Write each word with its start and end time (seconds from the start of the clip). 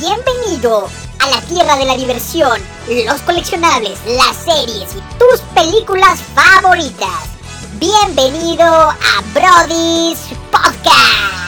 Bienvenido 0.00 0.88
a 1.18 1.28
la 1.28 1.42
tierra 1.42 1.76
de 1.76 1.84
la 1.84 1.94
diversión, 1.94 2.58
los 3.06 3.20
coleccionables, 3.20 4.00
las 4.06 4.34
series 4.34 4.96
y 4.96 5.18
tus 5.18 5.40
películas 5.54 6.22
favoritas. 6.34 7.36
Bienvenido 7.78 8.64
a 8.64 9.22
Brody's 9.34 10.18
Podcast. 10.50 11.40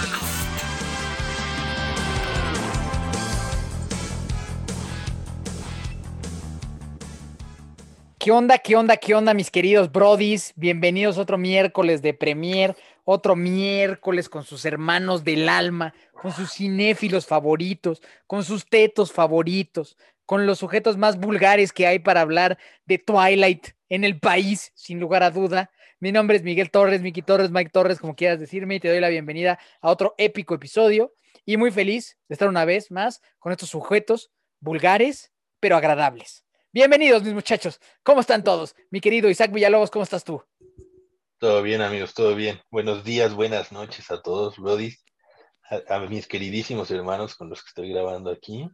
¿Qué 8.18 8.30
onda, 8.30 8.58
qué 8.58 8.76
onda, 8.76 8.98
qué 8.98 9.14
onda, 9.14 9.32
mis 9.32 9.50
queridos 9.50 9.90
Brodis? 9.90 10.52
Bienvenidos 10.56 11.16
otro 11.16 11.38
miércoles 11.38 12.02
de 12.02 12.12
Premier, 12.12 12.76
otro 13.04 13.36
miércoles 13.36 14.28
con 14.28 14.44
sus 14.44 14.64
hermanos 14.64 15.24
del 15.24 15.48
alma, 15.48 15.94
con 16.12 16.32
sus 16.32 16.52
cinéfilos 16.52 17.26
favoritos, 17.26 18.02
con 18.26 18.44
sus 18.44 18.66
tetos 18.66 19.12
favoritos, 19.12 19.96
con 20.24 20.46
los 20.46 20.58
sujetos 20.58 20.96
más 20.96 21.18
vulgares 21.18 21.72
que 21.72 21.86
hay 21.86 21.98
para 21.98 22.20
hablar 22.20 22.58
de 22.86 22.98
Twilight 22.98 23.68
en 23.88 24.04
el 24.04 24.18
país, 24.18 24.72
sin 24.74 25.00
lugar 25.00 25.22
a 25.22 25.30
duda. 25.30 25.70
Mi 25.98 26.12
nombre 26.12 26.36
es 26.36 26.42
Miguel 26.42 26.70
Torres, 26.70 27.02
Miki 27.02 27.22
Torres, 27.22 27.50
Mike 27.50 27.70
Torres, 27.70 27.98
como 27.98 28.14
quieras 28.14 28.40
decirme, 28.40 28.76
y 28.76 28.80
te 28.80 28.88
doy 28.88 29.00
la 29.00 29.08
bienvenida 29.08 29.58
a 29.80 29.90
otro 29.90 30.14
épico 30.18 30.54
episodio. 30.54 31.12
Y 31.44 31.56
muy 31.56 31.70
feliz 31.70 32.18
de 32.28 32.34
estar 32.34 32.48
una 32.48 32.64
vez 32.64 32.90
más 32.90 33.20
con 33.38 33.52
estos 33.52 33.68
sujetos 33.68 34.30
vulgares, 34.60 35.32
pero 35.60 35.76
agradables. 35.76 36.44
Bienvenidos, 36.72 37.22
mis 37.24 37.34
muchachos. 37.34 37.80
¿Cómo 38.02 38.20
están 38.20 38.44
todos? 38.44 38.74
Mi 38.90 39.00
querido 39.00 39.28
Isaac 39.28 39.52
Villalobos, 39.52 39.90
¿cómo 39.90 40.04
estás 40.04 40.24
tú? 40.24 40.42
Todo 41.42 41.60
bien, 41.60 41.82
amigos, 41.82 42.14
todo 42.14 42.36
bien. 42.36 42.60
Buenos 42.70 43.02
días, 43.02 43.34
buenas 43.34 43.72
noches 43.72 44.12
a 44.12 44.22
todos, 44.22 44.58
Brody, 44.58 44.94
a, 45.68 45.96
a 45.96 45.98
mis 46.06 46.28
queridísimos 46.28 46.88
hermanos 46.92 47.34
con 47.34 47.50
los 47.50 47.64
que 47.64 47.66
estoy 47.66 47.92
grabando 47.92 48.30
aquí. 48.30 48.68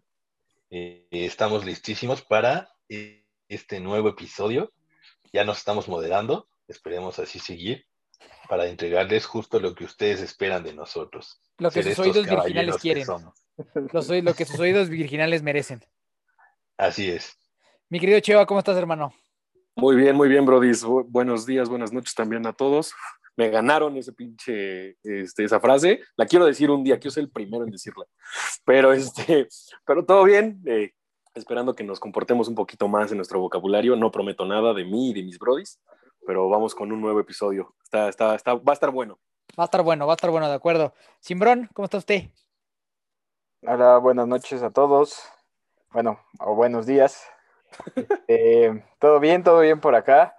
Eh, 0.69 1.09
estamos 1.11 1.65
listísimos 1.65 2.21
para 2.21 2.69
eh, 2.91 3.25
este 3.49 3.81
nuevo 3.81 4.11
episodio. 4.11 4.71
Ya 5.33 5.45
nos 5.45 5.57
estamos 5.57 5.89
moderando, 5.89 6.47
esperemos 6.67 7.19
así 7.19 7.39
seguir, 7.39 7.87
para 8.51 8.67
entregarles 8.67 9.25
justo 9.25 9.61
lo 9.61 9.75
que 9.75 9.85
ustedes 9.85 10.21
esperan 10.21 10.63
de 10.63 10.75
nosotros. 10.75 11.41
Lo 11.57 11.71
que 11.71 11.83
ser 11.83 11.95
sus 11.95 12.05
oídos 12.05 12.29
virginales 12.29 12.77
quieren. 12.77 13.07
lo 13.65 14.35
que 14.35 14.45
sus 14.45 14.61
oídos 14.61 14.91
virginales 14.91 15.43
merecen. 15.43 15.83
Así 16.77 17.09
es. 17.09 17.35
Mi 17.89 17.99
querido 17.99 18.21
Cheva, 18.21 18.45
¿cómo 18.45 18.61
estás, 18.61 18.77
hermano? 18.77 19.15
Muy 19.81 19.95
bien, 19.95 20.17
muy 20.17 20.29
bien, 20.29 20.45
Brodis. 20.45 20.85
Bu- 20.85 21.07
Buenos 21.09 21.47
días, 21.47 21.69
buenas 21.69 21.93
noches 21.93 22.15
también 22.15 22.45
a 22.47 22.53
todos. 22.53 22.93
Me 23.37 23.49
ganaron 23.49 23.97
ese 23.97 24.13
pinche, 24.13 24.97
este, 25.05 25.45
esa 25.45 25.61
frase. 25.61 26.01
La 26.17 26.27
quiero 26.27 26.45
decir 26.45 26.69
un 26.71 26.83
día, 26.83 26.99
quiero 26.99 27.13
ser 27.13 27.23
el 27.25 27.31
primero 27.31 27.63
en 27.65 27.71
decirla. 27.71 28.05
Pero, 28.65 28.93
este, 28.93 29.49
pero 29.87 30.05
todo 30.05 30.25
bien. 30.25 30.61
eh, 30.67 30.93
esperando 31.35 31.77
que 31.77 31.85
nos 31.85 32.01
comportemos 32.01 32.49
un 32.49 32.57
poquito 32.57 32.89
más 32.89 33.13
en 33.13 33.19
nuestro 33.19 33.39
vocabulario. 33.39 33.95
No 33.95 34.11
prometo 34.11 34.45
nada 34.45 34.75
de 34.75 34.85
mí 34.85 35.11
y 35.11 35.15
de 35.15 35.23
mis 35.23 35.39
Brodis, 35.39 35.81
pero 36.27 36.49
vamos 36.49 36.75
con 36.75 36.91
un 36.91 37.01
nuevo 37.01 37.21
episodio. 37.21 37.77
Está, 37.85 38.09
está, 38.09 38.35
está, 38.35 38.55
va 38.55 38.73
a 38.73 38.75
estar 38.75 38.91
bueno. 38.91 39.21
Va 39.57 39.63
a 39.63 39.67
estar 39.67 39.83
bueno, 39.85 40.07
va 40.09 40.15
a 40.15 40.17
estar 40.17 40.31
bueno, 40.33 40.49
de 40.49 40.55
acuerdo. 40.55 40.93
Simbrón, 41.21 41.71
¿cómo 41.73 41.85
está 41.85 41.99
usted? 41.99 42.31
Hola, 43.63 43.99
buenas 43.99 44.27
noches 44.27 44.61
a 44.65 44.71
todos. 44.71 45.23
Bueno, 45.93 46.19
o 46.41 46.57
buenos 46.57 46.87
días. 46.87 47.23
Eh, 48.29 48.83
todo 48.99 49.21
bien, 49.21 49.43
todo 49.43 49.61
bien 49.61 49.81
por 49.81 49.95
acá. 49.95 50.37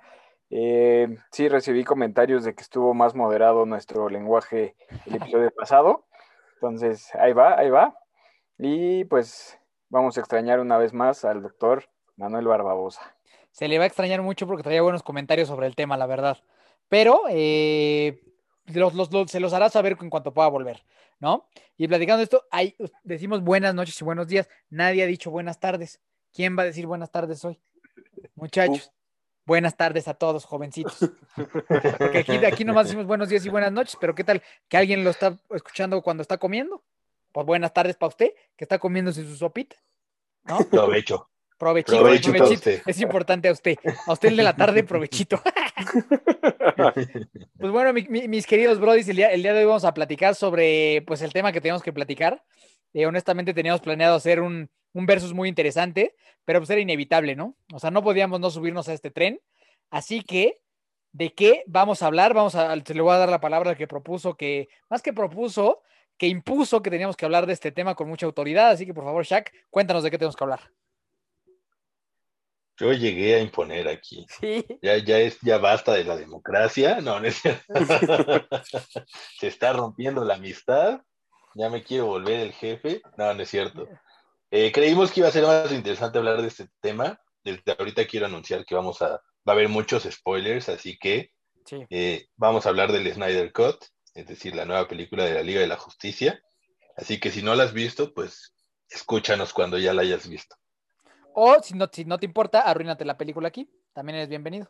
Eh, 0.51 1.17
sí, 1.31 1.47
recibí 1.49 1.83
comentarios 1.83 2.43
de 2.43 2.55
que 2.55 2.61
estuvo 2.61 2.93
más 2.93 3.15
moderado 3.15 3.65
nuestro 3.65 4.09
lenguaje 4.09 4.75
el 5.05 5.15
episodio 5.15 5.51
pasado. 5.51 6.07
Entonces, 6.55 7.13
ahí 7.15 7.33
va, 7.33 7.57
ahí 7.57 7.69
va. 7.69 7.95
Y 8.57 9.05
pues 9.05 9.57
vamos 9.89 10.17
a 10.17 10.19
extrañar 10.19 10.59
una 10.59 10.77
vez 10.77 10.93
más 10.93 11.25
al 11.25 11.41
doctor 11.41 11.85
Manuel 12.15 12.47
Barbabosa. 12.47 13.15
Se 13.51 13.67
le 13.67 13.77
va 13.77 13.85
a 13.85 13.87
extrañar 13.87 14.21
mucho 14.21 14.47
porque 14.47 14.63
traía 14.63 14.81
buenos 14.81 15.03
comentarios 15.03 15.47
sobre 15.47 15.67
el 15.67 15.75
tema, 15.75 15.97
la 15.97 16.05
verdad. 16.05 16.37
Pero 16.87 17.23
eh, 17.29 18.21
se 18.67 19.39
los 19.39 19.53
hará 19.53 19.69
saber 19.69 19.97
en 19.99 20.09
cuanto 20.09 20.33
pueda 20.33 20.47
volver, 20.47 20.83
¿no? 21.19 21.47
Y 21.77 21.87
platicando 21.87 22.23
esto, 22.23 22.43
hay, 22.51 22.75
decimos 23.03 23.41
buenas 23.41 23.73
noches 23.73 23.99
y 24.01 24.03
buenos 24.05 24.27
días. 24.27 24.49
Nadie 24.69 25.03
ha 25.03 25.07
dicho 25.07 25.31
buenas 25.31 25.59
tardes. 25.59 26.01
¿Quién 26.33 26.57
va 26.57 26.63
a 26.63 26.65
decir 26.65 26.85
buenas 26.85 27.11
tardes 27.11 27.43
hoy? 27.45 27.59
Muchachos, 28.35 28.91
buenas 29.45 29.75
tardes 29.75 30.07
a 30.07 30.13
todos, 30.13 30.45
jovencitos. 30.45 30.97
Porque 31.97 32.19
aquí, 32.19 32.45
aquí 32.45 32.65
nomás 32.65 32.85
decimos 32.85 33.05
buenos 33.05 33.29
días 33.29 33.45
y 33.45 33.49
buenas 33.49 33.71
noches, 33.71 33.97
pero 33.99 34.15
¿qué 34.15 34.23
tal 34.23 34.41
que 34.67 34.77
alguien 34.77 35.03
lo 35.03 35.09
está 35.09 35.37
escuchando 35.51 36.01
cuando 36.01 36.21
está 36.21 36.37
comiendo? 36.37 36.83
Pues 37.31 37.45
buenas 37.45 37.73
tardes 37.73 37.95
para 37.95 38.09
usted, 38.09 38.31
que 38.55 38.65
está 38.65 38.79
comiéndose 38.79 39.23
su 39.23 39.35
sopita. 39.35 39.75
¿No? 40.45 40.57
Provecho. 40.69 41.29
Provechito, 41.57 41.99
provechito. 41.99 42.69
Es 42.85 43.01
importante 43.01 43.49
a 43.49 43.51
usted. 43.51 43.75
A 44.07 44.13
usted 44.13 44.29
el 44.29 44.37
de 44.37 44.43
la 44.43 44.55
tarde, 44.55 44.81
provechito. 44.85 45.41
Pues 47.59 47.71
bueno, 47.71 47.91
mi- 47.91 48.07
mi- 48.07 48.29
mis 48.29 48.47
queridos 48.47 48.79
brodis, 48.79 49.09
el 49.09 49.17
día, 49.17 49.31
el 49.33 49.41
día 49.43 49.51
de 49.53 49.59
hoy 49.59 49.65
vamos 49.65 49.83
a 49.83 49.93
platicar 49.93 50.35
sobre 50.35 51.03
pues 51.05 51.21
el 51.21 51.33
tema 51.33 51.51
que 51.51 51.59
teníamos 51.59 51.83
que 51.83 51.91
platicar. 51.91 52.45
Eh, 52.93 53.05
honestamente 53.05 53.53
teníamos 53.53 53.81
planeado 53.81 54.15
hacer 54.15 54.39
un, 54.39 54.69
un 54.93 55.05
versus 55.05 55.33
muy 55.33 55.49
interesante, 55.49 56.15
pero 56.45 56.59
pues 56.59 56.69
era 56.69 56.81
inevitable, 56.81 57.35
¿no? 57.35 57.55
O 57.73 57.79
sea, 57.79 57.91
no 57.91 58.03
podíamos 58.03 58.39
no 58.39 58.49
subirnos 58.49 58.87
a 58.89 58.93
este 58.93 59.11
tren. 59.11 59.41
Así 59.89 60.21
que, 60.21 60.61
¿de 61.11 61.33
qué 61.33 61.63
vamos 61.67 62.01
a 62.01 62.07
hablar? 62.07 62.33
Vamos 62.33 62.55
a, 62.55 62.75
se 62.83 62.93
le 62.93 63.01
voy 63.01 63.13
a 63.13 63.17
dar 63.17 63.29
la 63.29 63.41
palabra 63.41 63.71
al 63.71 63.77
que 63.77 63.87
propuso, 63.87 64.35
que 64.35 64.69
más 64.89 65.01
que 65.01 65.13
propuso, 65.13 65.81
que 66.17 66.27
impuso 66.27 66.81
que 66.81 66.89
teníamos 66.89 67.15
que 67.15 67.25
hablar 67.25 67.45
de 67.45 67.53
este 67.53 67.71
tema 67.71 67.95
con 67.95 68.09
mucha 68.09 68.25
autoridad. 68.25 68.71
Así 68.71 68.85
que, 68.85 68.93
por 68.93 69.03
favor, 69.03 69.23
Shaq, 69.23 69.51
cuéntanos 69.69 70.03
de 70.03 70.11
qué 70.11 70.17
tenemos 70.17 70.35
que 70.35 70.43
hablar. 70.43 70.71
Yo 72.77 72.93
llegué 72.93 73.35
a 73.35 73.41
imponer 73.41 73.89
aquí. 73.89 74.25
Sí. 74.39 74.65
Ya, 74.81 74.97
ya 74.97 75.19
es, 75.19 75.37
ya 75.41 75.57
basta 75.57 75.93
de 75.93 76.05
la 76.05 76.15
democracia. 76.15 77.01
No, 77.01 77.19
no 77.19 77.27
es 77.27 77.35
cierto. 77.35 77.73
Se 79.37 79.47
está 79.47 79.73
rompiendo 79.73 80.23
la 80.23 80.35
amistad. 80.35 81.01
Ya 81.55 81.69
me 81.69 81.83
quiero 81.83 82.05
volver 82.05 82.39
el 82.39 82.53
jefe. 82.53 83.01
No, 83.17 83.33
no 83.33 83.41
es 83.41 83.49
cierto. 83.49 83.87
Eh, 84.51 84.71
creímos 84.71 85.11
que 85.11 85.19
iba 85.19 85.29
a 85.29 85.31
ser 85.31 85.43
más 85.45 85.71
interesante 85.71 86.17
hablar 86.17 86.41
de 86.41 86.47
este 86.47 86.67
tema. 86.79 87.19
Desde 87.43 87.61
ahorita 87.77 88.05
quiero 88.07 88.25
anunciar 88.25 88.65
que 88.65 88.75
vamos 88.75 89.01
a, 89.01 89.09
va 89.09 89.21
a 89.47 89.51
haber 89.51 89.69
muchos 89.69 90.03
spoilers, 90.03 90.69
así 90.69 90.97
que 90.97 91.31
Sí. 91.65 91.85
eh, 91.89 92.27
vamos 92.35 92.65
a 92.65 92.69
hablar 92.69 92.91
del 92.91 93.11
Snyder 93.13 93.53
Cut, 93.53 93.77
es 94.15 94.25
decir, 94.27 94.55
la 94.55 94.65
nueva 94.65 94.87
película 94.87 95.23
de 95.23 95.35
la 95.35 95.43
Liga 95.43 95.61
de 95.61 95.67
la 95.67 95.77
Justicia. 95.77 96.41
Así 96.97 97.19
que 97.19 97.29
si 97.29 97.43
no 97.43 97.53
la 97.55 97.63
has 97.63 97.73
visto, 97.73 98.13
pues 98.13 98.55
escúchanos 98.89 99.53
cuando 99.53 99.77
ya 99.77 99.93
la 99.93 100.01
hayas 100.01 100.27
visto. 100.27 100.55
O 101.33 101.61
si 101.61 101.75
no, 101.75 101.87
si 101.91 102.05
no 102.05 102.17
te 102.17 102.25
importa, 102.25 102.61
arruínate 102.61 103.05
la 103.05 103.17
película 103.17 103.47
aquí. 103.49 103.69
También 103.93 104.17
eres 104.17 104.29
bienvenido. 104.29 104.69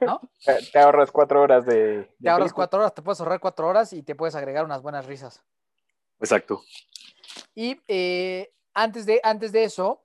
¿No? 0.00 0.20
Te, 0.72 0.78
ahorras 0.78 1.10
cuatro 1.10 1.42
horas 1.42 1.66
de... 1.66 1.74
de 1.74 2.04
Te 2.22 2.28
ahorras 2.30 2.46
película. 2.48 2.54
cuatro 2.54 2.80
horas, 2.80 2.94
te 2.94 3.02
puedes 3.02 3.20
ahorrar 3.20 3.40
cuatro 3.40 3.66
horas 3.68 3.92
y 3.92 4.02
te 4.02 4.14
puedes 4.14 4.34
agregar 4.36 4.64
unas 4.64 4.80
buenas 4.82 5.06
risas. 5.06 5.42
Exacto. 6.20 6.62
Y 7.54 7.80
eh, 7.88 8.52
antes, 8.76 9.06
de, 9.06 9.20
antes 9.24 9.50
de 9.52 9.64
eso, 9.64 10.04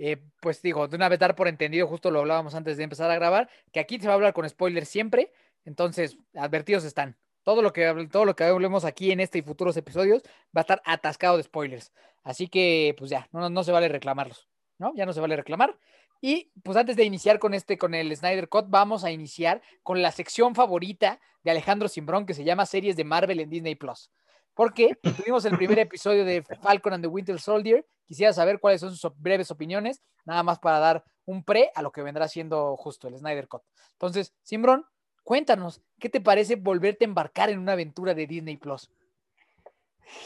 eh, 0.00 0.16
pues 0.40 0.62
digo, 0.62 0.88
de 0.88 0.96
una 0.96 1.08
vez 1.08 1.18
dar 1.18 1.34
por 1.36 1.48
entendido, 1.48 1.86
justo 1.86 2.10
lo 2.10 2.20
hablábamos 2.20 2.54
antes 2.54 2.76
de 2.78 2.84
empezar 2.84 3.10
a 3.10 3.14
grabar, 3.16 3.50
que 3.72 3.80
aquí 3.80 3.98
se 3.98 4.06
va 4.06 4.12
a 4.12 4.16
hablar 4.16 4.32
con 4.32 4.48
spoilers 4.48 4.88
siempre. 4.88 5.32
Entonces, 5.66 6.16
advertidos 6.34 6.84
están. 6.84 7.16
Todo 7.42 7.60
lo 7.60 7.72
que 7.74 8.08
todo 8.10 8.24
lo 8.24 8.34
que 8.36 8.44
hablemos 8.44 8.84
aquí 8.86 9.12
en 9.12 9.20
este 9.20 9.38
y 9.38 9.42
futuros 9.42 9.76
episodios 9.76 10.22
va 10.56 10.60
a 10.60 10.62
estar 10.62 10.82
atascado 10.86 11.36
de 11.36 11.42
spoilers. 11.42 11.92
Así 12.22 12.48
que, 12.48 12.94
pues 12.96 13.10
ya, 13.10 13.28
no- 13.32 13.50
no 13.50 13.62
se 13.64 13.72
vale 13.72 13.88
reclamarlos, 13.88 14.48
¿no? 14.78 14.92
Ya 14.94 15.04
no 15.04 15.12
se 15.12 15.20
vale 15.20 15.36
reclamar. 15.36 15.76
Y 16.22 16.50
pues 16.62 16.78
antes 16.78 16.96
de 16.96 17.04
iniciar 17.04 17.38
con 17.38 17.52
este, 17.52 17.76
con 17.76 17.94
el 17.94 18.16
Snyder 18.16 18.48
Cut, 18.48 18.66
vamos 18.68 19.04
a 19.04 19.10
iniciar 19.10 19.60
con 19.82 20.00
la 20.00 20.10
sección 20.10 20.54
favorita 20.54 21.20
de 21.42 21.50
Alejandro 21.50 21.88
Simbrón 21.88 22.24
que 22.24 22.32
se 22.32 22.44
llama 22.44 22.64
Series 22.64 22.96
de 22.96 23.04
Marvel 23.04 23.40
en 23.40 23.50
Disney 23.50 23.74
Plus. 23.74 24.10
Porque 24.54 24.96
tuvimos 25.26 25.44
el 25.44 25.56
primer 25.56 25.78
episodio 25.78 26.24
de 26.24 26.42
Falcon 26.62 26.94
and 26.94 27.04
the 27.04 27.08
Winter 27.08 27.40
Soldier. 27.40 27.86
Quisiera 28.06 28.32
saber 28.32 28.60
cuáles 28.60 28.80
son 28.80 28.94
sus 28.94 29.12
breves 29.16 29.50
opiniones, 29.50 30.02
nada 30.24 30.42
más 30.42 30.58
para 30.58 30.78
dar 30.78 31.04
un 31.24 31.42
pre 31.42 31.70
a 31.74 31.82
lo 31.82 31.90
que 31.90 32.02
vendrá 32.02 32.28
siendo 32.28 32.76
justo 32.76 33.08
el 33.08 33.16
Snyder 33.16 33.48
Cut. 33.48 33.62
Entonces, 33.92 34.34
Simbrón, 34.42 34.84
cuéntanos, 35.22 35.80
¿qué 35.98 36.08
te 36.10 36.20
parece 36.20 36.56
volverte 36.56 37.04
a 37.04 37.08
embarcar 37.08 37.48
en 37.50 37.58
una 37.58 37.72
aventura 37.72 38.14
de 38.14 38.26
Disney 38.26 38.58
Plus? 38.58 38.90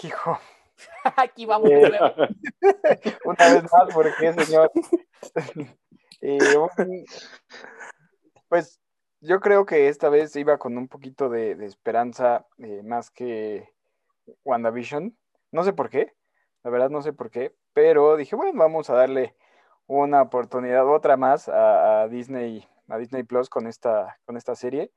Hijo, 0.03 0.39
Aquí 1.17 1.47
vamos. 1.47 1.71
Eh, 1.71 1.77
de 1.77 1.91
nuevo. 1.91 2.15
una 3.25 3.55
vez 3.55 3.63
más, 3.63 3.95
¿por 3.95 4.17
qué, 4.17 4.33
señor? 4.33 4.71
Eh, 6.21 6.39
pues 8.49 8.81
yo 9.21 9.41
creo 9.41 9.67
que 9.67 9.89
esta 9.89 10.09
vez 10.09 10.35
iba 10.37 10.59
con 10.59 10.77
un 10.77 10.89
poquito 10.89 11.29
de, 11.29 11.55
de 11.55 11.67
esperanza 11.67 12.47
eh, 12.59 12.83
más 12.83 13.11
que 13.11 13.69
WandaVision. 14.45 15.17
No 15.53 15.65
sé 15.65 15.73
por 15.73 15.91
qué, 15.91 16.15
la 16.63 16.71
verdad 16.71 16.91
no 16.91 17.03
sé 17.03 17.13
por 17.13 17.31
qué, 17.31 17.55
pero 17.73 18.17
dije, 18.17 18.37
bueno, 18.37 18.59
vamos 18.59 18.91
a 18.91 18.95
darle 18.95 19.35
una 19.87 20.23
oportunidad, 20.23 20.87
otra 20.87 21.17
más 21.17 21.49
a, 21.49 22.07
Disney, 22.09 22.69
a 22.89 22.99
Disney 22.99 23.23
Plus 23.23 23.49
con 23.49 23.67
esta, 23.67 24.19
con 24.27 24.37
esta 24.37 24.55
serie. 24.55 24.93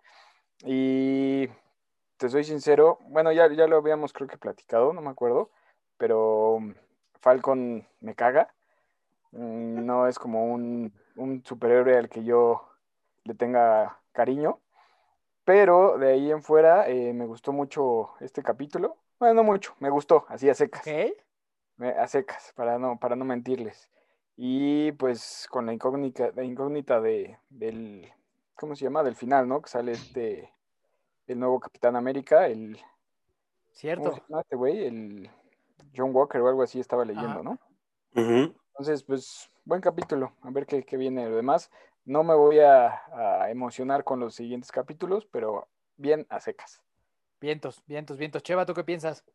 Y 0.66 1.48
te 2.18 2.30
soy 2.30 2.44
sincero, 2.44 3.00
bueno, 3.08 3.32
ya, 3.32 3.52
ya 3.52 3.68
lo 3.68 3.78
habíamos 3.78 4.14
creo 4.14 4.28
que 4.28 4.38
platicado, 4.38 4.94
no 4.94 5.02
me 5.02 5.10
acuerdo, 5.10 5.52
pero 5.98 6.60
Falcon 7.22 7.88
me 8.02 8.16
caga. 8.16 8.54
Mm, 9.32 9.86
No 9.86 10.08
es 10.08 10.20
como 10.20 10.46
un, 10.54 10.94
un 11.16 11.44
superhéroe 11.46 11.98
al 11.98 12.10
que 12.10 12.24
yo 12.24 12.70
le 13.24 13.36
tenga 13.36 14.00
cariño. 14.12 14.60
Pero 15.46 15.98
de 15.98 16.14
ahí 16.14 16.32
en 16.32 16.44
fuera 16.44 16.88
eh, 16.88 17.14
me 17.14 17.26
gustó 17.26 17.52
mucho 17.52 18.12
este 18.20 18.44
capítulo. 18.44 18.98
Bueno, 19.22 19.36
no 19.36 19.44
mucho, 19.44 19.76
me 19.78 19.92
gustó, 19.92 20.26
así 20.30 20.50
a 20.50 20.56
secas. 20.56 20.84
Me- 21.78 21.92
a 21.92 22.08
secas, 22.08 22.54
para 22.56 22.80
no, 22.80 22.98
para 22.98 23.16
no 23.16 23.24
mentirles. 23.24 23.88
Y 24.36 24.94
pues 24.94 25.46
con 25.52 25.68
la 25.68 25.74
incógnita, 25.74 26.32
la 26.34 26.44
incógnita 26.44 27.00
de, 27.00 27.38
del, 27.48 28.12
¿cómo 28.56 28.76
se 28.76 28.86
llama? 28.86 29.04
Del 29.04 29.16
final, 29.16 29.48
¿no? 29.48 29.62
Que 29.62 29.70
sale 29.70 29.92
este, 29.92 30.52
el 31.28 31.38
nuevo 31.38 31.60
Capitán 31.60 31.96
América, 31.96 32.48
el, 32.48 32.78
¿cómo 32.78 33.74
Cierto. 33.74 34.12
se 34.14 34.22
llama 34.22 34.42
este 34.42 34.56
güey? 34.56 34.86
El 34.88 35.30
John 35.96 36.16
Walker 36.16 36.42
o 36.42 36.48
algo 36.48 36.64
así 36.64 36.80
estaba 36.80 37.06
leyendo, 37.06 37.42
Ajá. 37.42 37.44
¿no? 37.44 37.60
Entonces, 38.16 39.04
pues, 39.04 39.52
buen 39.66 39.82
capítulo, 39.82 40.34
a 40.42 40.50
ver 40.50 40.66
qué, 40.66 40.82
qué 40.82 40.98
viene 40.98 41.30
lo 41.30 41.36
demás. 41.36 41.70
No 42.06 42.24
me 42.24 42.34
voy 42.34 42.58
a, 42.58 43.04
a 43.44 43.52
emocionar 43.52 44.04
con 44.04 44.20
los 44.20 44.34
siguientes 44.34 44.72
capítulos, 44.72 45.28
pero 45.28 45.68
bien 45.96 46.26
a 46.32 46.40
secas. 46.40 46.82
Vientos, 47.42 47.82
vientos, 47.88 48.18
vientos. 48.20 48.44
Cheva, 48.44 48.68
¿tú 48.68 48.76
qué 48.76 48.84
piensas? 48.84 49.26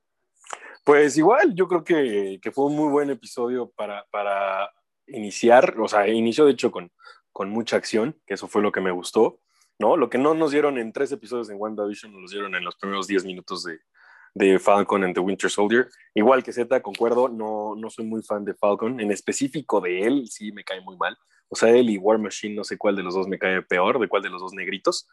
Pues 0.84 1.18
igual, 1.18 1.54
yo 1.56 1.66
creo 1.66 1.82
que, 1.82 2.38
que 2.40 2.52
fue 2.52 2.66
un 2.66 2.76
muy 2.76 2.88
buen 2.88 3.10
episodio 3.10 3.68
para, 3.72 4.06
para 4.12 4.70
iniciar, 5.08 5.74
o 5.80 5.88
sea, 5.88 6.06
inició 6.06 6.44
de 6.44 6.52
hecho 6.52 6.70
con, 6.70 6.92
con 7.32 7.50
mucha 7.50 7.76
acción, 7.76 8.16
que 8.24 8.34
eso 8.34 8.46
fue 8.46 8.62
lo 8.62 8.70
que 8.70 8.80
me 8.80 8.92
gustó, 8.92 9.40
¿no? 9.80 9.96
Lo 9.96 10.08
que 10.08 10.18
no 10.18 10.34
nos 10.34 10.52
dieron 10.52 10.78
en 10.78 10.92
tres 10.92 11.10
episodios 11.10 11.50
en 11.50 11.60
WandaVision, 11.60 12.12
nos 12.20 12.30
dieron 12.30 12.54
en 12.54 12.64
los 12.64 12.76
primeros 12.76 13.08
10 13.08 13.24
minutos 13.24 13.64
de, 13.64 13.80
de 14.34 14.60
Falcon 14.60 15.02
and 15.02 15.14
the 15.14 15.20
Winter 15.20 15.50
Soldier. 15.50 15.88
Igual 16.14 16.44
que 16.44 16.52
Z, 16.52 16.80
concuerdo, 16.82 17.28
no, 17.28 17.74
no 17.74 17.90
soy 17.90 18.06
muy 18.06 18.22
fan 18.22 18.44
de 18.44 18.54
Falcon, 18.54 19.00
en 19.00 19.10
específico 19.10 19.80
de 19.80 20.02
él, 20.02 20.28
sí 20.28 20.52
me 20.52 20.62
cae 20.62 20.80
muy 20.80 20.96
mal. 20.96 21.18
O 21.48 21.56
sea, 21.56 21.70
él 21.70 21.90
y 21.90 21.98
War 21.98 22.18
Machine, 22.18 22.54
no 22.54 22.64
sé 22.64 22.76
cuál 22.76 22.96
de 22.96 23.02
los 23.02 23.14
dos 23.14 23.28
me 23.28 23.38
cae 23.38 23.62
peor, 23.62 23.98
de 24.00 24.08
cuál 24.08 24.22
de 24.22 24.30
los 24.30 24.40
dos 24.40 24.52
negritos, 24.52 25.08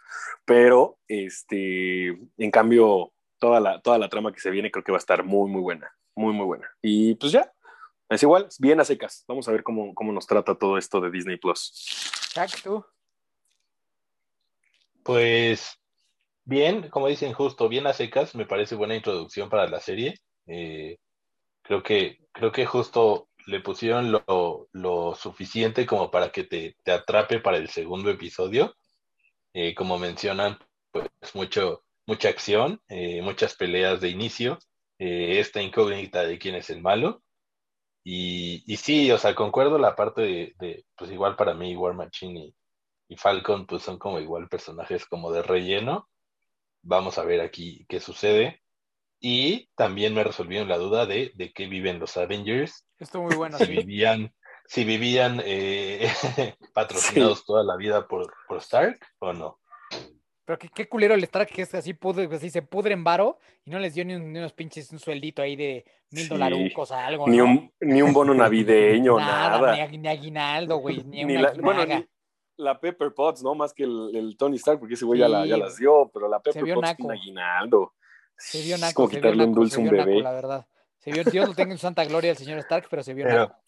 pero 0.46 0.98
este, 1.08 2.08
en 2.38 2.52
cambio, 2.52 3.14
toda 3.38 3.60
la, 3.60 3.82
toda 3.82 3.98
la 3.98 4.10
trama 4.10 4.34
que 4.34 4.40
se 4.40 4.52
viene 4.52 4.72
creo 4.72 4.84
que 4.84 4.92
va 4.92 4.98
a 4.98 5.00
estar 5.00 5.24
muy, 5.24 5.50
muy 5.50 5.62
buena, 5.62 5.96
muy, 6.16 6.34
muy 6.34 6.46
buena. 6.46 6.70
Y 6.82 7.16
pues 7.16 7.32
ya, 7.32 7.54
es 8.10 8.24
igual, 8.24 8.48
bien 8.60 8.80
a 8.80 8.86
secas. 8.86 9.26
Vamos 9.28 9.48
a 9.48 9.52
ver 9.52 9.64
cómo, 9.64 9.94
cómo 9.94 10.12
nos 10.12 10.28
trata 10.28 10.56
todo 10.56 10.78
esto 10.78 11.02
de 11.02 11.12
Disney 11.12 11.38
Plus. 11.38 11.74
Tú. 12.64 12.84
Pues 15.04 15.80
bien, 16.46 16.90
como 16.90 17.08
dicen 17.08 17.34
justo, 17.34 17.70
bien 17.70 17.88
a 17.88 17.94
secas, 17.94 18.36
me 18.36 18.46
parece 18.46 18.76
buena 18.76 18.96
introducción 18.96 19.50
para 19.50 19.68
la 19.68 19.80
serie. 19.80 20.20
Eh, 20.48 20.98
creo 21.62 21.84
que, 21.84 22.20
creo 22.32 22.52
que 22.52 22.66
justo 22.66 23.30
le 23.48 23.60
pusieron 23.62 24.12
lo, 24.12 24.70
lo 24.72 25.16
suficiente 25.16 25.86
como 25.86 26.12
para 26.12 26.32
que 26.32 26.44
te, 26.46 26.78
te 26.84 26.92
atrape 26.92 27.40
para 27.40 27.58
el 27.58 27.70
segundo 27.70 28.10
episodio. 28.10 28.76
Eh, 29.54 29.76
como 29.76 30.00
mencionan, 30.00 30.58
pues 30.92 31.10
mucho, 31.36 31.84
mucha 32.08 32.30
acción, 32.30 32.82
eh, 32.90 33.22
muchas 33.22 33.56
peleas 33.56 34.02
de 34.02 34.10
inicio, 34.10 34.60
eh, 35.00 35.40
esta 35.40 35.62
incógnita 35.62 36.24
de 36.24 36.40
quién 36.40 36.56
es 36.56 36.70
el 36.70 36.82
malo. 36.82 37.22
Y, 38.04 38.64
y 38.72 38.78
sí, 38.78 39.12
o 39.12 39.18
sea, 39.18 39.36
concuerdo 39.36 39.78
la 39.78 39.96
parte 39.96 40.22
de, 40.24 40.54
de, 40.60 40.86
pues 40.98 41.12
igual 41.12 41.36
para 41.36 41.54
mí, 41.54 41.76
War 41.76 41.94
Machine 41.94 42.40
y, 42.48 42.56
y 43.10 43.18
Falcon, 43.18 43.68
pues 43.68 43.84
son 43.84 44.00
como 44.00 44.20
igual 44.20 44.50
personajes 44.50 45.06
como 45.06 45.32
de 45.32 45.44
relleno. 45.44 46.10
Vamos 46.84 47.18
a 47.20 47.26
ver 47.26 47.42
aquí 47.42 47.86
qué 47.90 48.00
sucede. 48.00 48.63
Y 49.26 49.70
también 49.76 50.14
me 50.14 50.22
resolvieron 50.26 50.68
la 50.68 50.78
duda 50.78 51.06
de, 51.06 51.32
de 51.36 51.54
qué 51.54 51.68
viven 51.68 51.98
los 51.98 52.18
Avengers, 52.18 52.86
Estuvo 53.00 53.24
muy 53.24 53.36
bueno. 53.38 53.58
si 53.58 53.66
sí. 53.68 53.72
vivían, 53.72 54.34
si 54.68 54.84
vivían 54.84 55.42
eh, 55.46 56.12
patrocinados 56.74 57.46
toda 57.46 57.64
la 57.64 57.78
vida 57.78 58.06
por, 58.06 58.34
por 58.50 58.58
Stark 58.58 59.00
o 59.20 59.32
no. 59.32 59.60
Pero 60.46 60.60
qué, 60.60 60.68
qué 60.76 60.90
culero 60.90 61.14
el 61.14 61.24
Stark 61.24 61.48
que 61.50 61.62
es 61.62 61.74
así, 61.74 61.94
pudre, 61.94 62.28
así 62.36 62.50
se 62.50 62.62
pudre 62.64 62.92
en 62.94 63.06
varo 63.06 63.40
y 63.64 63.70
no 63.72 63.80
les 63.80 63.94
dio 63.94 64.04
ni, 64.04 64.14
un- 64.16 64.34
ni 64.34 64.40
unos 64.40 64.52
pinches 64.52 64.92
un 64.92 65.00
sueldito 65.00 65.42
ahí 65.42 65.56
de 65.56 65.86
mil 66.12 66.24
Sí. 66.24 66.30
dolarucos 66.30 66.92
o 66.92 66.96
algo. 66.96 67.26
Ni 67.30 67.38
¿no? 67.38 67.46
un, 67.46 67.72
ni 67.80 68.02
un 68.02 68.12
bono 68.12 68.34
navideño, 68.34 69.18
nada, 69.20 69.58
nada. 69.62 69.72
Ni, 69.74 69.80
ag- 69.80 70.00
ni 70.02 70.08
aguinaldo, 70.10 70.78
güey, 70.80 70.98
ni, 71.06 71.24
Ni 71.24 71.38
una 71.38 71.54
la, 71.54 71.62
bueno, 71.62 71.86
ni 71.86 72.06
la 72.58 72.78
Pepper 72.78 73.14
Potts, 73.14 73.42
¿no? 73.42 73.56
Más 73.56 73.74
que 73.74 73.84
el, 73.86 74.12
el 74.14 74.36
Tony 74.36 74.58
Stark, 74.58 74.80
porque 74.80 74.96
ese 74.96 75.06
güey 75.06 75.22
ya, 75.22 75.30
la- 75.30 75.46
ya 75.46 75.56
las 75.56 75.78
dio, 75.78 76.12
pero 76.14 76.28
la 76.28 76.42
Pepper 76.42 76.62
Potts 76.74 76.82
naco. 76.90 77.04
sin 77.04 77.12
aguinaldo. 77.12 77.94
Se 78.46 78.62
vio 78.62 78.76
Es 78.76 78.82
naco, 78.82 78.94
como 78.96 79.10
se 79.10 79.16
vio 79.16 79.22
quitarle 79.22 79.44
un 79.46 79.50
naco, 79.52 79.60
dulce 79.62 79.76
se 79.76 79.82
a 79.82 79.84
un 79.84 79.90
vio 79.90 79.98
naco, 79.98 80.10
bebé. 80.10 80.22
la 80.22 80.32
verdad. 80.32 80.68
Se 81.00 81.12
vio, 81.12 81.24
Dios 81.24 81.48
lo 81.50 81.54
tenga 81.56 81.72
en 81.72 81.78
su 81.78 81.82
santa 81.82 82.06
gloria 82.06 82.32
el 82.32 82.38
señor 82.38 82.60
Stark, 82.60 82.88
pero 82.90 83.04
se 83.04 83.14
vio 83.14 83.26
Pero, 83.26 83.40
naco. 83.40 83.60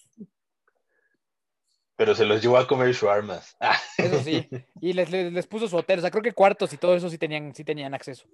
pero 1.95 2.13
se 2.15 2.25
los 2.25 2.41
llevó 2.41 2.57
a 2.57 2.67
comer 2.67 2.93
su 2.93 3.09
armas. 3.09 3.55
Ah, 3.59 3.77
Eso 3.97 4.19
sí. 4.21 4.47
Y 4.81 4.93
les, 4.93 5.09
les, 5.09 5.31
les 5.31 5.47
puso 5.47 5.67
su 5.67 5.77
hotel. 5.77 5.99
O 5.99 6.01
sea, 6.01 6.11
creo 6.11 6.23
que 6.23 6.33
cuartos 6.33 6.71
y 6.73 6.77
todo 6.77 6.95
eso 6.95 7.09
sí 7.09 7.17
tenían, 7.17 7.53
sí 7.55 7.63
tenían 7.63 7.93
acceso. 7.93 8.27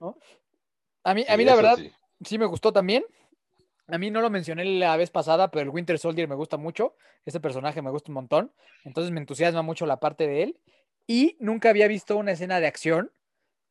¿no? 0.00 0.16
A 1.04 1.14
mí, 1.14 1.24
a 1.28 1.36
mí 1.36 1.42
sí, 1.42 1.48
la 1.48 1.54
verdad, 1.56 1.76
sí. 1.76 1.92
sí 2.24 2.38
me 2.38 2.46
gustó 2.46 2.72
también. 2.72 3.04
A 3.88 3.96
mí 3.98 4.10
no 4.10 4.20
lo 4.20 4.28
mencioné 4.30 4.64
la 4.64 4.96
vez 4.96 5.10
pasada, 5.10 5.50
pero 5.50 5.62
el 5.62 5.70
Winter 5.70 5.98
Soldier 5.98 6.28
me 6.28 6.34
gusta 6.34 6.56
mucho. 6.58 6.94
Ese 7.24 7.40
personaje 7.40 7.80
me 7.82 7.90
gusta 7.90 8.10
un 8.10 8.14
montón. 8.14 8.52
Entonces 8.84 9.10
me 9.12 9.20
entusiasma 9.20 9.62
mucho 9.62 9.86
la 9.86 9.98
parte 10.00 10.26
de 10.26 10.42
él. 10.42 10.60
Y 11.06 11.36
nunca 11.40 11.70
había 11.70 11.88
visto 11.88 12.16
una 12.16 12.32
escena 12.32 12.60
de 12.60 12.66
acción 12.66 13.10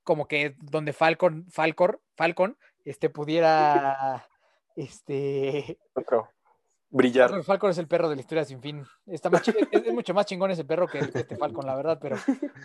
como 0.07 0.25
que 0.25 0.56
donde 0.62 0.94
Falcon, 0.94 1.45
Falcor, 1.51 2.01
Falcon, 2.15 2.57
este 2.86 3.09
pudiera, 3.09 4.25
este, 4.77 5.77
Otro. 5.94 6.30
Brillar. 6.89 7.27
Falcon, 7.30 7.44
Falcon 7.44 7.71
es 7.71 7.77
el 7.80 7.88
perro 7.89 8.07
de 8.09 8.15
la 8.15 8.21
historia 8.21 8.45
sin 8.45 8.62
fin. 8.62 8.86
Está 9.06 9.30
más 9.30 9.42
chi- 9.42 9.54
es, 9.71 9.83
es 9.83 9.94
mucho 9.94 10.13
más 10.13 10.25
chingón 10.25 10.50
ese 10.51 10.63
perro 10.63 10.88
que, 10.88 11.00
este 11.00 11.36
Falcon, 11.36 11.65
la 11.65 11.75
verdad, 11.75 12.00
pero 12.01 12.15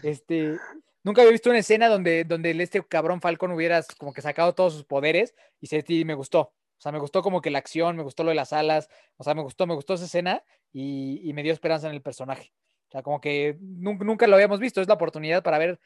este 0.04 0.56
nunca 1.02 1.22
había 1.22 1.32
visto 1.32 1.50
una 1.50 1.58
escena 1.58 1.88
donde, 1.88 2.22
donde 2.22 2.52
este 2.62 2.80
cabrón 2.86 3.20
Falcon 3.20 3.50
hubiera 3.50 3.82
como 3.98 4.12
que 4.12 4.22
sacado 4.22 4.54
todos 4.54 4.74
sus 4.74 4.84
poderes 4.84 5.34
y 5.60 5.66
se, 5.66 5.84
y 5.88 6.04
me 6.04 6.14
gustó. 6.14 6.40
O 6.40 6.80
sea, 6.82 6.92
me 6.92 7.00
gustó 7.00 7.20
como 7.22 7.40
que 7.40 7.50
la 7.50 7.58
acción, 7.58 7.96
me 7.96 8.04
gustó 8.04 8.22
lo 8.22 8.28
de 8.30 8.36
las 8.36 8.52
alas, 8.52 8.88
o 9.16 9.24
sea, 9.24 9.34
me 9.34 9.42
gustó, 9.42 9.66
me 9.66 9.74
gustó 9.74 9.94
esa 9.94 10.04
escena 10.04 10.44
y, 10.72 11.20
y 11.28 11.32
me 11.32 11.42
dio 11.42 11.52
esperanza 11.52 11.88
en 11.88 11.94
el 11.94 12.02
personaje. 12.02 12.52
O 12.88 12.92
sea, 12.92 13.02
como 13.02 13.20
que 13.20 13.58
nun- 13.60 13.98
nunca 14.04 14.28
lo 14.28 14.36
habíamos 14.36 14.60
visto, 14.60 14.80
es 14.80 14.86
la 14.86 14.94
oportunidad 14.94 15.42
para 15.42 15.58
ver, 15.58 15.80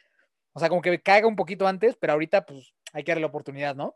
o 0.56 0.58
sea, 0.58 0.70
como 0.70 0.80
que 0.80 1.02
caiga 1.02 1.28
un 1.28 1.36
poquito 1.36 1.66
antes, 1.66 1.96
pero 1.96 2.14
ahorita 2.14 2.46
pues 2.46 2.72
hay 2.94 3.04
que 3.04 3.10
darle 3.10 3.20
la 3.20 3.26
oportunidad, 3.26 3.76
¿no? 3.76 3.94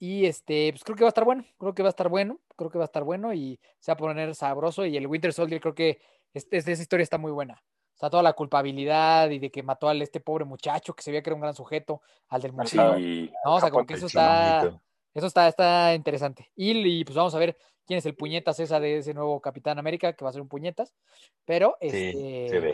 Y 0.00 0.26
este, 0.26 0.72
pues 0.72 0.82
creo 0.82 0.96
que 0.96 1.04
va 1.04 1.08
a 1.08 1.10
estar 1.10 1.24
bueno, 1.24 1.44
creo 1.58 1.76
que 1.76 1.84
va 1.84 1.88
a 1.88 1.90
estar 1.90 2.08
bueno, 2.08 2.40
creo 2.56 2.70
que 2.70 2.78
va 2.78 2.82
a 2.82 2.86
estar 2.86 3.04
bueno 3.04 3.32
y 3.32 3.60
se 3.78 3.92
va 3.92 3.94
a 3.94 3.96
poner 3.96 4.34
sabroso. 4.34 4.84
Y 4.84 4.96
el 4.96 5.06
Winter 5.06 5.32
Soldier 5.32 5.60
creo 5.60 5.76
que 5.76 6.00
este, 6.34 6.56
esa 6.56 6.72
historia 6.72 7.04
está 7.04 7.18
muy 7.18 7.30
buena. 7.30 7.62
O 7.94 7.98
sea, 8.00 8.10
toda 8.10 8.24
la 8.24 8.32
culpabilidad 8.32 9.30
y 9.30 9.38
de 9.38 9.52
que 9.52 9.62
mató 9.62 9.88
al 9.88 10.02
este 10.02 10.18
pobre 10.18 10.44
muchacho 10.44 10.92
que 10.92 11.04
se 11.04 11.12
veía 11.12 11.22
que 11.22 11.30
era 11.30 11.36
un 11.36 11.42
gran 11.42 11.54
sujeto, 11.54 12.02
al 12.30 12.42
del 12.42 12.52
museo. 12.52 12.96
Sí. 12.96 13.30
No, 13.44 13.54
o 13.54 13.60
sea, 13.60 13.70
como 13.70 13.86
que 13.86 13.94
eso 13.94 14.06
está, 14.06 14.76
eso 15.14 15.26
está, 15.28 15.46
está 15.46 15.94
interesante. 15.94 16.50
Y, 16.56 16.72
y, 16.72 17.04
pues 17.04 17.14
vamos 17.14 17.36
a 17.36 17.38
ver 17.38 17.56
quién 17.86 17.98
es 17.98 18.06
el 18.06 18.16
puñetas 18.16 18.58
esa 18.58 18.80
de 18.80 18.98
ese 18.98 19.14
nuevo 19.14 19.40
Capitán 19.40 19.78
América, 19.78 20.14
que 20.14 20.24
va 20.24 20.30
a 20.30 20.32
ser 20.32 20.42
un 20.42 20.48
puñetas. 20.48 20.96
Pero 21.44 21.76
Sí, 21.80 21.86
este, 21.86 22.48
se 22.48 22.58
ve. 22.58 22.72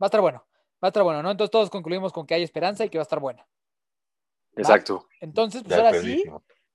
va 0.00 0.06
a 0.06 0.06
estar 0.06 0.22
bueno, 0.22 0.46
va 0.82 0.86
a 0.86 0.88
estar 0.88 1.02
bueno, 1.02 1.22
¿no? 1.22 1.30
Entonces 1.30 1.50
todos 1.50 1.70
concluimos 1.70 2.12
con 2.12 2.26
que 2.26 2.34
hay 2.34 2.42
esperanza 2.42 2.84
y 2.84 2.88
que 2.90 2.98
va 2.98 3.02
a 3.02 3.08
estar 3.08 3.20
buena. 3.20 3.46
Exacto. 4.56 5.06
Entonces, 5.20 5.62
pues 5.62 5.76
ahora 5.78 5.92
sí. 6.00 6.24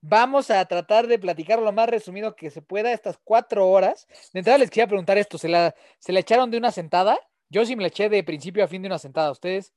Vamos 0.05 0.51
a 0.51 0.65
tratar 0.65 1.07
de 1.07 1.17
platicar 1.17 1.59
lo 1.59 1.71
más 1.71 1.87
resumido 1.87 2.35
que 2.35 2.49
se 2.49 2.61
pueda 2.61 2.91
estas 2.91 3.17
cuatro 3.23 3.69
horas. 3.69 4.05
De 4.33 4.39
entrada 4.39 4.57
les 4.57 4.69
quería 4.69 4.87
preguntar 4.87 5.17
esto, 5.17 5.37
¿se 5.37 5.47
la, 5.47 5.73
¿se 5.99 6.11
la 6.11 6.19
echaron 6.19 6.51
de 6.51 6.57
una 6.57 6.71
sentada? 6.71 7.17
Yo 7.49 7.65
sí 7.65 7.75
me 7.77 7.83
la 7.83 7.87
eché 7.87 8.09
de 8.09 8.21
principio 8.23 8.63
a 8.63 8.67
fin 8.67 8.81
de 8.81 8.87
una 8.87 8.99
sentada. 8.99 9.31
¿Ustedes? 9.31 9.73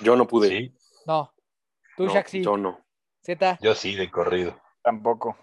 Yo 0.00 0.14
no 0.14 0.26
pude. 0.28 0.48
Sí, 0.48 0.74
No. 1.06 1.32
Tú, 1.96 2.04
No, 2.06 2.12
Shaq, 2.14 2.28
sí. 2.28 2.42
Yo 2.44 2.56
no. 2.56 2.84
Zeta, 3.24 3.58
yo 3.60 3.74
sí, 3.74 3.96
de 3.96 4.10
corrido. 4.10 4.60
Tampoco. 4.82 5.36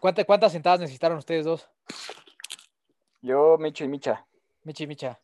¿cuánta- 0.00 0.24
¿cuántas 0.24 0.50
sentadas 0.52 0.80
necesitaron 0.80 1.18
ustedes 1.18 1.44
dos? 1.44 1.68
Yo, 3.22 3.56
Micho 3.58 3.84
y 3.84 3.88
Micha. 3.88 4.26
Michi, 4.64 4.86
Micha. 4.86 5.20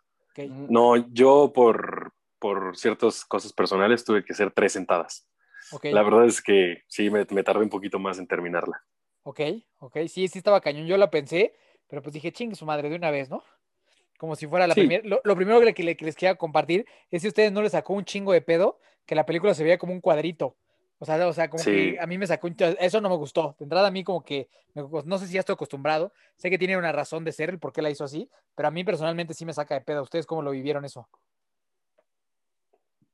No, 0.69 0.97
yo 1.13 1.53
por, 1.55 2.13
por 2.39 2.77
ciertas 2.77 3.25
cosas 3.25 3.53
personales 3.53 4.05
tuve 4.05 4.25
que 4.25 4.33
hacer 4.33 4.51
tres 4.53 4.73
sentadas. 4.73 5.27
ok, 5.73 5.85
La 5.87 6.03
verdad 6.03 6.27
es 6.27 6.43
que 6.43 6.83
sí, 6.89 7.11
me, 7.11 7.27
me 7.31 7.43
tardé 7.43 7.63
un 7.63 7.71
poquito 7.71 7.99
más 7.99 8.19
en 8.19 8.27
terminarla. 8.27 8.83
ok, 9.23 9.41
ok. 9.79 9.97
Sí, 10.09 10.29
sí 10.29 10.39
estaba 10.39 10.61
cañón. 10.61 10.87
Yo 10.87 10.97
la 10.97 11.11
pensé, 11.11 11.55
pero 11.89 12.03
pues 12.03 12.13
dije, 12.13 12.33
chingue 12.33 12.55
su 12.57 12.67
madre 12.67 12.89
de 12.91 12.97
una 12.97 13.11
vez, 13.11 13.31
¿no? 13.31 13.43
Como 14.19 14.37
si 14.37 14.47
fuera 14.47 14.67
la 14.67 14.75
Sí. 14.75 14.81
primera. 14.81 15.07
Lo, 15.07 15.21
lo 15.25 15.35
primero 15.37 15.61
que, 15.75 15.83
le- 15.83 15.97
que 15.97 16.05
les 16.05 16.15
quería 16.17 16.37
compartir 16.37 16.87
es 17.11 17.23
si 17.23 17.29
a 17.29 17.31
ustedes 17.31 17.53
no 17.53 17.63
les 17.63 17.73
sacó 17.73 17.95
un 17.95 18.05
chingo 18.05 18.33
de 18.33 18.43
pedo 18.43 18.79
que 19.07 19.15
la 19.15 19.27
película 19.27 19.55
se 19.55 19.65
veía 19.65 19.79
como 19.79 19.93
un 19.93 20.01
cuadrito. 20.01 20.57
O 20.99 21.05
sea, 21.05 21.27
o 21.27 21.33
sea, 21.33 21.51
como 21.51 21.63
Sí. 21.63 21.71
que 21.71 21.99
a 22.01 22.07
mí 22.07 22.19
me 22.19 22.27
sacó, 22.27 22.49
eso 22.79 23.01
no 23.01 23.09
me 23.09 23.17
gustó. 23.17 23.57
De 23.59 23.65
entrada 23.65 23.89
a 23.89 23.91
mí 23.91 24.05
como 24.05 24.25
que, 24.25 24.49
no 24.75 25.19
sé 25.19 25.27
si 25.27 25.35
ya 25.35 25.41
estoy 25.41 25.55
acostumbrado, 25.55 26.13
sé 26.37 26.51
que 26.51 26.59
tiene 26.59 26.77
una 26.77 26.93
razón 26.93 27.25
de 27.25 27.33
ser 27.33 27.51
el 27.51 27.59
por 27.59 27.73
qué 27.73 27.83
la 27.83 27.91
hizo 27.91 28.05
así, 28.05 28.31
pero 28.55 28.69
a 28.69 28.71
mí 28.71 28.85
personalmente 28.85 29.35
sí 29.35 29.45
me 29.45 29.53
saca 29.53 29.75
de 29.75 29.81
pedo. 29.81 30.03
¿Ustedes 30.03 30.27
cómo 30.27 30.43
lo 30.43 30.53
vivieron 30.53 30.85
eso? 30.85 31.09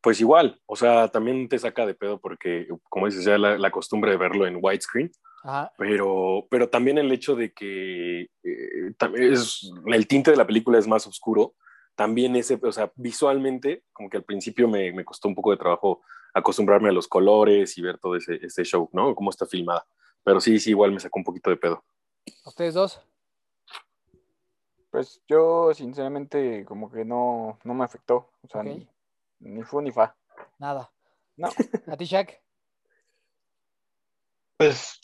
Pues 0.02 0.20
igual, 0.20 0.60
o 0.66 0.76
sea, 0.76 1.08
también 1.08 1.48
te 1.48 1.58
saca 1.58 1.84
de 1.84 1.94
pedo 1.94 2.20
porque, 2.20 2.68
como 2.88 3.06
dices, 3.06 3.24
ya 3.24 3.36
la, 3.36 3.58
la 3.58 3.70
costumbre 3.70 4.10
de 4.10 4.16
verlo 4.16 4.46
en 4.46 4.58
widescreen, 4.60 5.10
Ajá. 5.42 5.72
pero, 5.76 6.46
pero 6.50 6.70
también 6.70 6.96
el 6.96 7.12
hecho 7.12 7.36
de 7.36 7.52
que 7.52 8.22
eh, 8.42 8.92
es, 9.16 9.70
el 9.86 10.06
tinte 10.06 10.30
de 10.30 10.38
la 10.38 10.46
película 10.46 10.78
es 10.78 10.86
más 10.86 11.06
oscuro, 11.06 11.54
también 11.96 12.34
ese, 12.36 12.58
o 12.62 12.72
sea, 12.72 12.90
visualmente, 12.94 13.82
como 13.92 14.08
que 14.08 14.16
al 14.16 14.24
principio 14.24 14.68
me, 14.68 14.90
me 14.90 15.04
costó 15.04 15.28
un 15.28 15.34
poco 15.34 15.50
de 15.50 15.58
trabajo 15.58 16.00
acostumbrarme 16.34 16.88
a 16.88 16.92
los 16.92 17.08
colores 17.08 17.76
y 17.78 17.82
ver 17.82 17.98
todo 17.98 18.16
ese, 18.16 18.36
ese 18.44 18.64
show, 18.64 18.88
¿no? 18.92 19.14
Cómo 19.14 19.30
está 19.30 19.46
filmada. 19.46 19.86
Pero 20.22 20.40
sí, 20.40 20.58
sí, 20.58 20.70
igual 20.70 20.92
me 20.92 21.00
sacó 21.00 21.18
un 21.18 21.24
poquito 21.24 21.50
de 21.50 21.56
pedo. 21.56 21.84
¿Ustedes 22.44 22.74
dos? 22.74 23.00
Pues 24.90 25.22
yo, 25.28 25.72
sinceramente, 25.72 26.64
como 26.64 26.90
que 26.90 27.04
no, 27.04 27.58
no 27.64 27.74
me 27.74 27.84
afectó. 27.84 28.30
O 28.42 28.48
sea, 28.48 28.62
ni, 28.62 28.86
ni 29.38 29.62
fu 29.62 29.80
ni 29.80 29.92
fa. 29.92 30.16
Nada. 30.58 30.90
No. 31.36 31.48
¿A 31.86 31.96
ti, 31.96 32.04
Shaq? 32.04 32.40
Pues, 34.56 35.00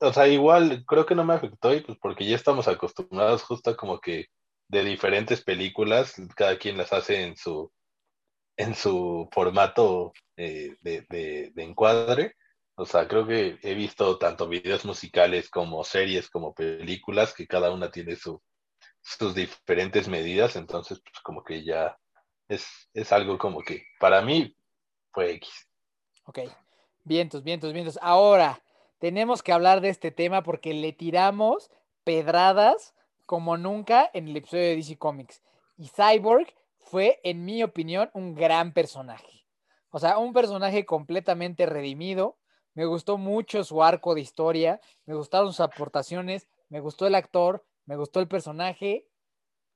o 0.00 0.12
sea, 0.12 0.26
igual 0.26 0.84
creo 0.86 1.06
que 1.06 1.14
no 1.14 1.24
me 1.24 1.34
afectó 1.34 1.72
y 1.74 1.80
pues 1.80 1.96
porque 2.00 2.26
ya 2.26 2.34
estamos 2.34 2.66
acostumbrados 2.66 3.44
justo 3.44 3.70
a 3.70 3.76
como 3.76 4.00
que 4.00 4.26
de 4.68 4.82
diferentes 4.82 5.42
películas, 5.42 6.16
cada 6.34 6.58
quien 6.58 6.76
las 6.76 6.92
hace 6.92 7.22
en 7.22 7.36
su, 7.36 7.72
en 8.56 8.74
su 8.74 9.28
formato 9.32 10.12
eh, 10.36 10.76
de, 10.80 11.06
de, 11.08 11.52
de 11.54 11.62
encuadre. 11.62 12.34
O 12.74 12.84
sea, 12.84 13.08
creo 13.08 13.26
que 13.26 13.58
he 13.62 13.74
visto 13.74 14.18
tanto 14.18 14.48
videos 14.48 14.84
musicales 14.84 15.48
como 15.48 15.82
series, 15.82 16.28
como 16.28 16.54
películas, 16.54 17.32
que 17.34 17.46
cada 17.46 17.70
una 17.70 17.90
tiene 17.90 18.16
su, 18.16 18.42
sus 19.06 19.34
diferentes 19.34 20.08
medidas, 20.08 20.56
entonces 20.56 21.00
pues 21.00 21.20
como 21.22 21.42
que 21.44 21.64
ya 21.64 21.96
es, 22.48 22.66
es 22.92 23.12
algo 23.12 23.38
como 23.38 23.62
que 23.62 23.84
para 24.00 24.20
mí 24.20 24.54
fue 25.12 25.32
X. 25.34 25.68
Ok. 26.24 26.40
Vientos, 27.04 27.44
vientos, 27.44 27.72
vientos. 27.72 27.98
Ahora, 28.02 28.60
tenemos 28.98 29.42
que 29.42 29.52
hablar 29.52 29.80
de 29.80 29.90
este 29.90 30.10
tema 30.10 30.42
porque 30.42 30.74
le 30.74 30.92
tiramos 30.92 31.70
pedradas 32.02 32.94
como 33.26 33.56
nunca 33.56 34.10
en 34.12 34.28
el 34.28 34.36
episodio 34.36 34.64
de 34.64 34.76
DC 34.76 34.98
Comics. 34.98 35.40
Y 35.78 35.88
Cyborg 35.88 36.52
fue, 36.86 37.20
en 37.24 37.44
mi 37.44 37.62
opinión, 37.62 38.10
un 38.14 38.34
gran 38.34 38.72
personaje. 38.72 39.44
O 39.90 39.98
sea, 39.98 40.18
un 40.18 40.32
personaje 40.32 40.86
completamente 40.86 41.66
redimido. 41.66 42.38
Me 42.74 42.84
gustó 42.84 43.18
mucho 43.18 43.64
su 43.64 43.82
arco 43.82 44.14
de 44.14 44.20
historia, 44.20 44.80
me 45.04 45.14
gustaron 45.14 45.48
sus 45.48 45.60
aportaciones, 45.60 46.46
me 46.68 46.80
gustó 46.80 47.06
el 47.06 47.14
actor, 47.14 47.64
me 47.86 47.96
gustó 47.96 48.20
el 48.20 48.28
personaje. 48.28 49.08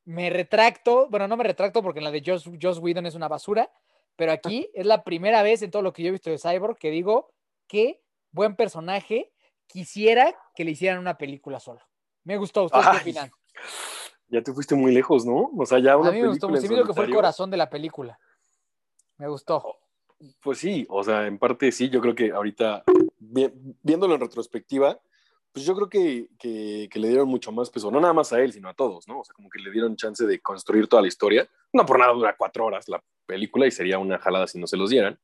Me 0.05 0.31
retracto, 0.31 1.09
bueno, 1.09 1.27
no 1.27 1.37
me 1.37 1.45
retracto 1.45 1.83
porque 1.83 1.99
en 1.99 2.05
la 2.05 2.11
de 2.11 2.23
Joss, 2.25 2.49
Joss 2.61 2.79
Whedon 2.79 3.07
es 3.07 3.15
una 3.15 3.29
basura, 3.29 3.71
pero 4.17 4.33
aquí 4.33 4.71
es 4.75 4.87
la 4.87 5.03
primera 5.03 5.43
vez 5.43 5.63
en 5.63 5.71
todo 5.71 5.83
lo 5.83 5.93
que 5.93 6.03
yo 6.03 6.09
he 6.09 6.13
visto 6.13 6.31
de 6.31 6.39
Cyborg 6.39 6.79
que 6.79 6.91
digo 6.91 7.33
que 7.67 8.03
buen 8.31 8.55
personaje, 8.55 9.33
quisiera 9.67 10.37
que 10.55 10.65
le 10.65 10.73
hicieran 10.73 11.01
una 11.01 11.19
película 11.19 11.59
solo. 11.59 11.81
Me 12.23 12.37
gustó, 12.37 12.65
¿ustedes 12.65 12.87
qué 12.87 12.97
opinan? 12.99 13.31
Ya 14.31 14.43
te 14.43 14.53
fuiste 14.53 14.75
muy 14.75 14.93
lejos, 14.93 15.27
¿no? 15.27 15.51
O 15.57 15.67
sea, 15.67 15.79
ya 15.81 15.97
una 15.97 16.11
A 16.11 16.13
mí 16.13 16.23
me 16.23 16.29
gustó, 16.29 16.49
me 16.49 16.59
hizo 16.59 16.69
que 16.87 16.95
fue 16.95 17.05
el 17.05 17.15
corazón 17.15 17.51
de 17.51 17.57
la 17.57 17.69
película. 17.69 18.19
Me 19.19 19.29
gustó. 19.29 19.79
Pues 20.43 20.59
sí, 20.59 20.87
o 20.89 21.03
sea, 21.03 21.27
en 21.27 21.39
parte 21.39 21.73
sí, 21.73 21.89
yo 21.91 22.01
creo 22.01 22.15
que 22.15 22.31
ahorita, 22.31 22.85
vi- 23.19 23.51
viéndolo 23.83 24.15
en 24.15 24.21
retrospectiva, 24.21 25.01
pues 25.53 25.65
yo 25.67 25.75
creo 25.75 25.89
que, 25.89 26.29
que- 26.39 26.89
que 26.91 26.99
le 27.01 27.09
dieron 27.09 27.29
mucho 27.29 27.51
más 27.53 27.71
peso, 27.71 27.91
no 27.91 28.01
nada 28.01 28.13
más 28.13 28.33
a 28.33 28.41
él, 28.41 28.53
sino 28.53 28.69
a 28.69 28.75
todos, 28.75 29.09
¿no? 29.09 29.21
O 29.21 29.25
sea, 29.25 29.35
como 29.35 29.49
que 29.51 29.59
le 29.59 29.71
dieron 29.71 29.97
chance 29.97 30.25
de 30.25 30.41
construir 30.41 30.87
toda 30.87 31.03
la 31.03 31.09
historia. 31.09 31.49
No 31.73 31.85
por 31.85 31.99
nada 31.99 32.13
dura 32.13 32.37
cuatro 32.39 32.67
horas 32.67 32.89
la 32.89 33.03
película 33.27 33.67
y 33.67 33.71
sería 33.71 33.99
una 33.99 34.19
jalada 34.19 34.47
si 34.47 34.59
no 34.61 34.67
se 34.67 34.77
los 34.77 34.91
dieran. 34.91 35.19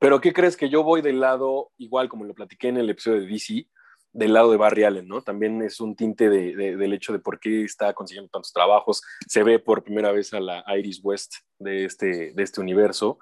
Pero 0.00 0.20
¿qué 0.20 0.32
crees 0.32 0.56
que 0.56 0.68
yo 0.68 0.82
voy 0.82 1.00
del 1.00 1.20
lado, 1.20 1.70
igual 1.78 2.08
como 2.08 2.24
lo 2.24 2.34
platiqué 2.34 2.68
en 2.68 2.76
el 2.78 2.90
episodio 2.90 3.20
de 3.20 3.26
DC, 3.28 3.68
del 4.14 4.32
lado 4.32 4.50
de 4.50 4.56
Barry 4.56 4.84
Allen, 4.84 5.06
¿no? 5.08 5.20
También 5.22 5.60
es 5.60 5.80
un 5.80 5.94
tinte 5.96 6.30
de- 6.30 6.54
de- 6.56 6.76
del 6.76 6.92
hecho 6.94 7.12
de 7.12 7.18
por 7.18 7.38
qué 7.40 7.64
está 7.64 7.92
consiguiendo 7.92 8.30
tantos 8.30 8.52
trabajos. 8.52 9.02
Se 9.28 9.42
ve 9.42 9.58
por 9.58 9.82
primera 9.84 10.12
vez 10.12 10.32
a 10.32 10.40
la 10.40 10.64
Iris 10.78 11.00
West 11.02 11.34
de 11.58 11.84
este, 11.84 12.32
de 12.32 12.42
este 12.42 12.60
universo. 12.60 13.18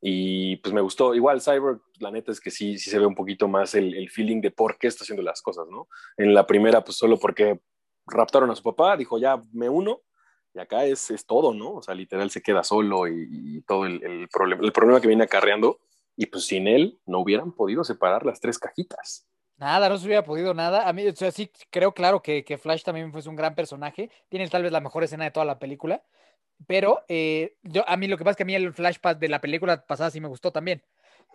Y 0.00 0.56
pues 0.56 0.72
me 0.72 0.80
gustó. 0.82 1.14
Igual 1.14 1.40
Cyborg, 1.42 1.80
la 1.98 2.10
neta 2.10 2.30
es 2.30 2.40
que 2.40 2.50
sí, 2.50 2.78
sí 2.78 2.90
se 2.90 2.98
ve 2.98 3.06
un 3.06 3.14
poquito 3.14 3.48
más 3.48 3.74
el, 3.74 3.94
el 3.94 4.08
feeling 4.08 4.40
de 4.40 4.50
por 4.52 4.78
qué 4.78 4.86
está 4.86 5.02
haciendo 5.04 5.22
las 5.22 5.42
cosas, 5.42 5.66
¿no? 5.68 5.88
En 6.16 6.32
la 6.32 6.46
primera, 6.46 6.84
pues 6.84 6.96
solo 6.96 7.18
porque 7.18 7.60
raptaron 8.06 8.50
a 8.50 8.54
su 8.56 8.62
papá, 8.62 8.96
dijo 8.96 9.18
ya 9.18 9.42
me 9.52 9.68
uno. 9.68 10.02
Y 10.54 10.60
acá 10.60 10.84
es, 10.84 11.10
es 11.10 11.26
todo, 11.26 11.52
¿no? 11.52 11.72
O 11.74 11.82
sea, 11.82 11.94
literal 11.94 12.30
se 12.30 12.40
queda 12.40 12.62
solo 12.62 13.08
y, 13.08 13.62
todo 13.66 13.84
el, 13.84 14.02
el, 14.04 14.28
problema, 14.28 14.62
el 14.64 14.72
problema 14.72 15.00
que 15.00 15.08
viene 15.08 15.24
acarreando. 15.24 15.80
Y 16.16 16.26
pues 16.26 16.44
sin 16.44 16.66
él 16.68 16.98
no 17.04 17.18
hubieran 17.18 17.52
podido 17.52 17.82
separar 17.84 18.24
las 18.24 18.40
tres 18.40 18.58
cajitas. 18.58 19.26
Nada, 19.58 19.88
no 19.88 19.96
se 19.96 20.06
hubiera 20.06 20.22
podido 20.22 20.52
nada. 20.52 20.86
A 20.86 20.92
mí, 20.92 21.06
o 21.06 21.16
sea, 21.16 21.30
sí 21.30 21.50
creo, 21.70 21.92
claro, 21.92 22.22
que, 22.22 22.44
que 22.44 22.58
Flash 22.58 22.82
también 22.82 23.10
fue 23.10 23.22
un 23.26 23.36
gran 23.36 23.54
personaje. 23.54 24.10
Tiene 24.28 24.48
tal 24.48 24.62
vez 24.62 24.72
la 24.72 24.80
mejor 24.80 25.04
escena 25.04 25.24
de 25.24 25.30
toda 25.30 25.46
la 25.46 25.58
película. 25.58 26.02
Pero 26.66 27.04
eh, 27.08 27.56
yo, 27.62 27.88
a 27.88 27.96
mí 27.96 28.06
lo 28.06 28.16
que 28.16 28.24
pasa 28.24 28.32
es 28.32 28.36
que 28.36 28.42
a 28.42 28.46
mí 28.46 28.54
el 28.54 28.72
flashback 28.72 29.18
de 29.18 29.28
la 29.28 29.40
película 29.40 29.86
pasada 29.86 30.10
sí 30.10 30.20
me 30.20 30.28
gustó 30.28 30.52
también. 30.52 30.82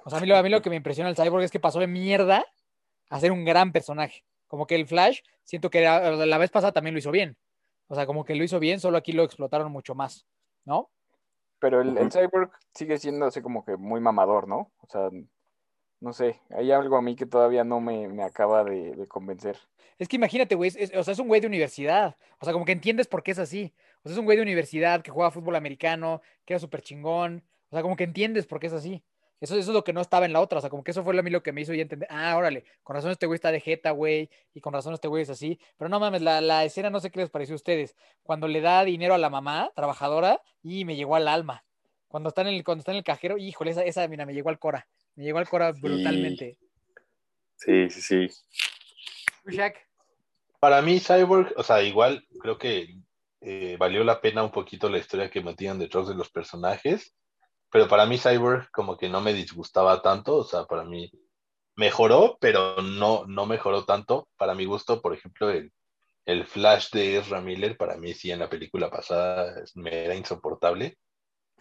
O 0.03 0.09
sea, 0.09 0.19
a 0.19 0.21
mí, 0.21 0.27
lo, 0.27 0.37
a 0.37 0.43
mí 0.43 0.49
lo 0.49 0.61
que 0.63 0.69
me 0.69 0.75
impresiona 0.75 1.09
el 1.09 1.15
Cyborg 1.15 1.43
es 1.43 1.51
que 1.51 1.59
pasó 1.59 1.79
de 1.79 1.87
mierda 1.87 2.45
a 3.09 3.19
ser 3.19 3.31
un 3.31 3.43
gran 3.43 3.71
personaje. 3.71 4.23
Como 4.47 4.67
que 4.67 4.75
el 4.75 4.87
Flash, 4.87 5.21
siento 5.43 5.69
que 5.69 5.81
la 5.81 6.37
vez 6.37 6.51
pasada 6.51 6.73
también 6.73 6.93
lo 6.93 6.99
hizo 6.99 7.11
bien. 7.11 7.37
O 7.87 7.95
sea, 7.95 8.05
como 8.05 8.23
que 8.23 8.35
lo 8.35 8.43
hizo 8.43 8.59
bien, 8.59 8.79
solo 8.79 8.97
aquí 8.97 9.11
lo 9.11 9.23
explotaron 9.23 9.71
mucho 9.71 9.95
más, 9.95 10.25
¿no? 10.65 10.89
Pero 11.59 11.81
el, 11.81 11.97
el 11.97 12.11
cyborg 12.11 12.51
sigue 12.73 12.97
siendo 12.97 13.25
así 13.25 13.41
como 13.41 13.63
que 13.63 13.77
muy 13.77 13.99
mamador, 13.99 14.47
¿no? 14.47 14.71
O 14.79 14.87
sea, 14.87 15.09
no 16.01 16.13
sé, 16.13 16.41
hay 16.49 16.71
algo 16.71 16.97
a 16.97 17.01
mí 17.01 17.15
que 17.15 17.25
todavía 17.25 17.63
no 17.63 17.79
me, 17.79 18.07
me 18.07 18.23
acaba 18.23 18.63
de, 18.63 18.95
de 18.95 19.07
convencer. 19.07 19.57
Es 19.99 20.07
que 20.07 20.15
imagínate, 20.15 20.55
güey, 20.55 20.71
o 20.95 21.03
sea, 21.03 21.11
es 21.11 21.19
un 21.19 21.27
güey 21.27 21.41
de 21.41 21.47
universidad. 21.47 22.17
O 22.39 22.45
sea, 22.45 22.53
como 22.53 22.65
que 22.65 22.71
entiendes 22.71 23.07
por 23.07 23.21
qué 23.21 23.31
es 23.31 23.39
así. 23.39 23.71
O 24.03 24.09
sea, 24.09 24.13
es 24.13 24.17
un 24.17 24.25
güey 24.25 24.35
de 24.35 24.41
universidad 24.41 25.03
que 25.03 25.11
juega 25.11 25.29
fútbol 25.29 25.55
americano, 25.55 26.23
que 26.43 26.53
era 26.53 26.59
súper 26.59 26.81
chingón. 26.81 27.43
O 27.69 27.75
sea, 27.75 27.83
como 27.83 27.95
que 27.95 28.03
entiendes 28.03 28.47
por 28.47 28.59
qué 28.59 28.65
es 28.67 28.73
así. 28.73 29.03
Eso, 29.39 29.55
eso 29.55 29.69
es 29.69 29.75
lo 29.75 29.83
que 29.83 29.93
no 29.93 30.01
estaba 30.01 30.25
en 30.25 30.33
la 30.33 30.41
otra. 30.41 30.57
O 30.57 30.61
sea, 30.61 30.71
como 30.71 30.83
que 30.83 30.89
eso 30.89 31.03
fue 31.03 31.17
a 31.17 31.21
mí 31.21 31.29
lo 31.29 31.43
que 31.43 31.51
me 31.51 31.61
hizo 31.61 31.73
ya 31.75 31.83
entender. 31.83 32.07
Ah, 32.11 32.35
órale, 32.35 32.63
con 32.81 32.95
razón 32.95 33.11
este 33.11 33.27
güey 33.27 33.35
está 33.35 33.51
de 33.51 33.59
jeta, 33.59 33.91
güey. 33.91 34.31
Y 34.55 34.61
con 34.61 34.73
razón 34.73 34.95
este 34.95 35.07
güey 35.07 35.21
es 35.21 35.29
así. 35.29 35.59
Pero 35.77 35.87
no 35.87 35.99
mames, 35.99 36.23
la, 36.23 36.41
la 36.41 36.65
escena 36.65 36.89
no 36.89 36.99
sé 36.99 37.11
qué 37.11 37.19
les 37.19 37.29
pareció 37.29 37.53
a 37.53 37.57
ustedes. 37.57 37.95
Cuando 38.23 38.47
le 38.47 38.61
da 38.61 38.83
dinero 38.83 39.13
a 39.13 39.19
la 39.19 39.29
mamá, 39.29 39.71
trabajadora, 39.75 40.41
y 40.63 40.83
me 40.83 40.95
llegó 40.95 41.15
al 41.15 41.27
alma. 41.27 41.63
Cuando 42.07 42.29
está 42.29 42.41
en 42.41 42.47
el, 42.47 42.63
cuando 42.63 42.81
está 42.81 42.91
en 42.91 42.97
el 42.97 43.03
cajero, 43.03 43.37
híjole, 43.37 43.71
esa, 43.71 43.83
esa, 43.83 44.07
mira, 44.07 44.25
me 44.25 44.33
llegó 44.33 44.49
al 44.49 44.57
cora. 44.57 44.87
Me 45.15 45.23
llegó 45.23 45.39
al 45.39 45.49
cora 45.49 45.71
brutalmente. 45.71 46.57
Sí, 47.55 47.89
sí, 47.89 48.01
sí. 48.01 48.27
¿Tú, 49.43 49.51
Shaq? 49.51 49.75
Para 50.59 50.81
mí, 50.81 50.99
Cyborg, 50.99 51.53
o 51.57 51.63
sea, 51.63 51.81
igual 51.81 52.25
creo 52.39 52.57
que 52.57 52.95
eh, 53.41 53.75
valió 53.79 54.03
la 54.03 54.21
pena 54.21 54.43
un 54.43 54.51
poquito 54.51 54.89
la 54.89 54.99
historia 54.99 55.29
que 55.29 55.41
metían 55.41 55.79
detrás 55.79 56.07
de 56.07 56.15
los 56.15 56.29
personajes, 56.29 57.15
pero 57.71 57.87
para 57.87 58.05
mí 58.05 58.17
Cyborg 58.17 58.69
como 58.71 58.97
que 58.97 59.09
no 59.09 59.21
me 59.21 59.33
disgustaba 59.33 60.01
tanto, 60.01 60.37
o 60.37 60.43
sea, 60.43 60.65
para 60.65 60.83
mí 60.83 61.11
mejoró, 61.75 62.37
pero 62.39 62.81
no, 62.81 63.25
no 63.25 63.45
mejoró 63.45 63.85
tanto. 63.85 64.27
Para 64.37 64.53
mi 64.53 64.65
gusto, 64.65 65.01
por 65.01 65.13
ejemplo, 65.13 65.49
el, 65.49 65.71
el 66.25 66.45
Flash 66.45 66.91
de 66.91 67.17
Ezra 67.17 67.41
Miller, 67.41 67.77
para 67.77 67.97
mí 67.97 68.13
sí 68.13 68.31
en 68.31 68.39
la 68.39 68.49
película 68.49 68.89
pasada 68.89 69.63
me 69.75 70.05
era 70.05 70.15
insoportable. 70.15 70.97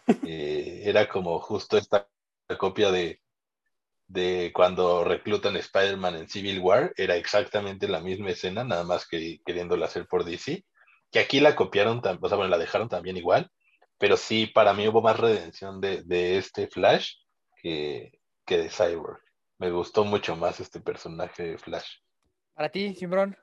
Eh, 0.27 0.81
era 0.83 1.07
como 1.07 1.39
justo 1.39 1.77
esta 1.77 2.09
copia 2.57 2.91
de, 2.91 3.21
de 4.11 4.51
cuando 4.53 5.05
reclutan 5.05 5.55
a 5.55 5.59
Spider-Man 5.59 6.15
en 6.15 6.27
Civil 6.27 6.59
War, 6.59 6.93
era 6.97 7.15
exactamente 7.15 7.87
la 7.87 8.01
misma 8.01 8.31
escena, 8.31 8.63
nada 8.63 8.83
más 8.83 9.07
que 9.07 9.39
queriéndola 9.45 9.85
hacer 9.85 10.05
por 10.05 10.25
DC, 10.25 10.65
que 11.11 11.19
aquí 11.19 11.39
la 11.39 11.55
copiaron, 11.55 11.99
o 11.99 12.27
sea, 12.27 12.37
bueno, 12.37 12.49
la 12.49 12.57
dejaron 12.57 12.89
también 12.89 13.15
igual, 13.15 13.49
pero 13.97 14.17
sí, 14.17 14.47
para 14.47 14.73
mí 14.73 14.87
hubo 14.87 15.01
más 15.01 15.19
redención 15.19 15.79
de, 15.79 16.03
de 16.03 16.37
este 16.37 16.67
Flash 16.67 17.13
que, 17.55 18.19
que 18.45 18.57
de 18.57 18.69
Cyborg. 18.69 19.19
Me 19.59 19.71
gustó 19.71 20.03
mucho 20.03 20.35
más 20.35 20.59
este 20.59 20.81
personaje 20.81 21.43
de 21.43 21.57
Flash. 21.57 21.99
Para 22.53 22.69
ti, 22.69 22.93
Simbrón. 22.95 23.37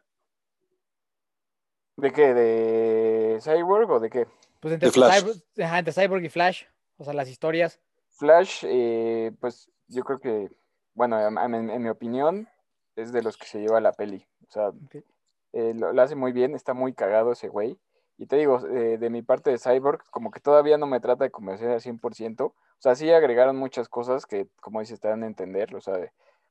¿De 1.96 2.12
qué? 2.12 2.34
¿De 2.34 3.40
cyborg 3.40 3.90
o 3.90 4.00
de 4.00 4.10
qué? 4.10 4.26
Pues 4.60 4.75
entre, 4.75 4.88
De 4.88 4.92
Flash. 4.92 5.20
Cyborg, 5.20 5.37
ajá, 5.64 5.78
entre 5.78 5.94
Cyborg 5.94 6.25
y 6.25 6.28
Flash, 6.28 6.64
o 6.98 7.04
sea, 7.04 7.14
las 7.14 7.28
historias. 7.28 7.80
Flash, 8.10 8.64
eh, 8.64 9.32
pues 9.40 9.70
yo 9.88 10.04
creo 10.04 10.18
que, 10.21 10.50
bueno, 10.95 11.21
en, 11.21 11.38
en- 11.54 11.71
en 11.71 11.83
mi 11.83 11.88
opinión, 11.88 12.49
es 12.97 13.12
de 13.12 13.23
los 13.23 13.37
que 13.37 13.47
se 13.47 13.61
lleva 13.61 13.80
la 13.80 13.92
peli. 13.92 14.26
O 14.49 14.50
sea, 14.52 14.73
eh, 15.52 15.75
lo, 15.75 15.92
lo 15.92 16.02
hace 16.02 16.14
muy 16.16 16.33
bien, 16.33 16.54
está 16.54 16.75
muy 16.75 16.92
cagado 16.95 17.33
ese 17.33 17.49
güey. 17.49 17.78
Y 18.18 18.26
te 18.26 18.37
digo, 18.37 18.61
eh, 18.68 18.99
de 18.99 19.11
mi 19.11 19.23
parte 19.23 19.50
de 19.50 19.59
Cyborg, 19.59 20.02
como 20.11 20.30
que 20.30 20.40
todavía 20.40 20.76
no 20.78 20.87
me 20.87 21.00
trata 21.00 21.25
de 21.25 21.30
convencer 21.30 21.71
al 21.71 21.80
100%. 21.80 22.47
O 22.47 22.80
sea, 22.80 22.95
sí 22.95 23.11
agregaron 23.12 23.57
muchas 23.57 23.88
cosas 23.88 24.26
que, 24.26 24.49
como 24.61 24.80
dices, 24.80 25.00
te 25.00 25.09
dan 25.09 25.23
a 25.23 25.26
entender. 25.26 25.75
O 25.76 25.80
sea, 25.80 25.99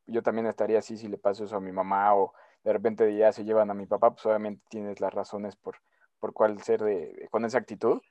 yo 0.07 0.23
también 0.23 0.47
estaría 0.47 0.79
así 0.79 0.97
si 0.97 1.07
le 1.07 1.17
paso 1.17 1.43
eso 1.45 1.57
a 1.57 1.61
mi 1.61 1.71
mamá 1.71 2.15
o 2.15 2.33
de 2.63 2.73
repente 2.73 3.15
ya 3.15 3.31
se 3.31 3.43
llevan 3.45 3.69
a 3.69 3.73
mi 3.73 3.85
papá, 3.85 4.11
pues 4.11 4.25
obviamente 4.25 4.63
tienes 4.69 4.99
las 5.01 5.13
razones 5.13 5.55
por, 5.55 5.77
por 6.19 6.33
cuál 6.33 6.61
ser 6.61 6.81
de, 6.83 7.27
con 7.31 7.45
esa 7.45 7.57
actitud. 7.59 8.01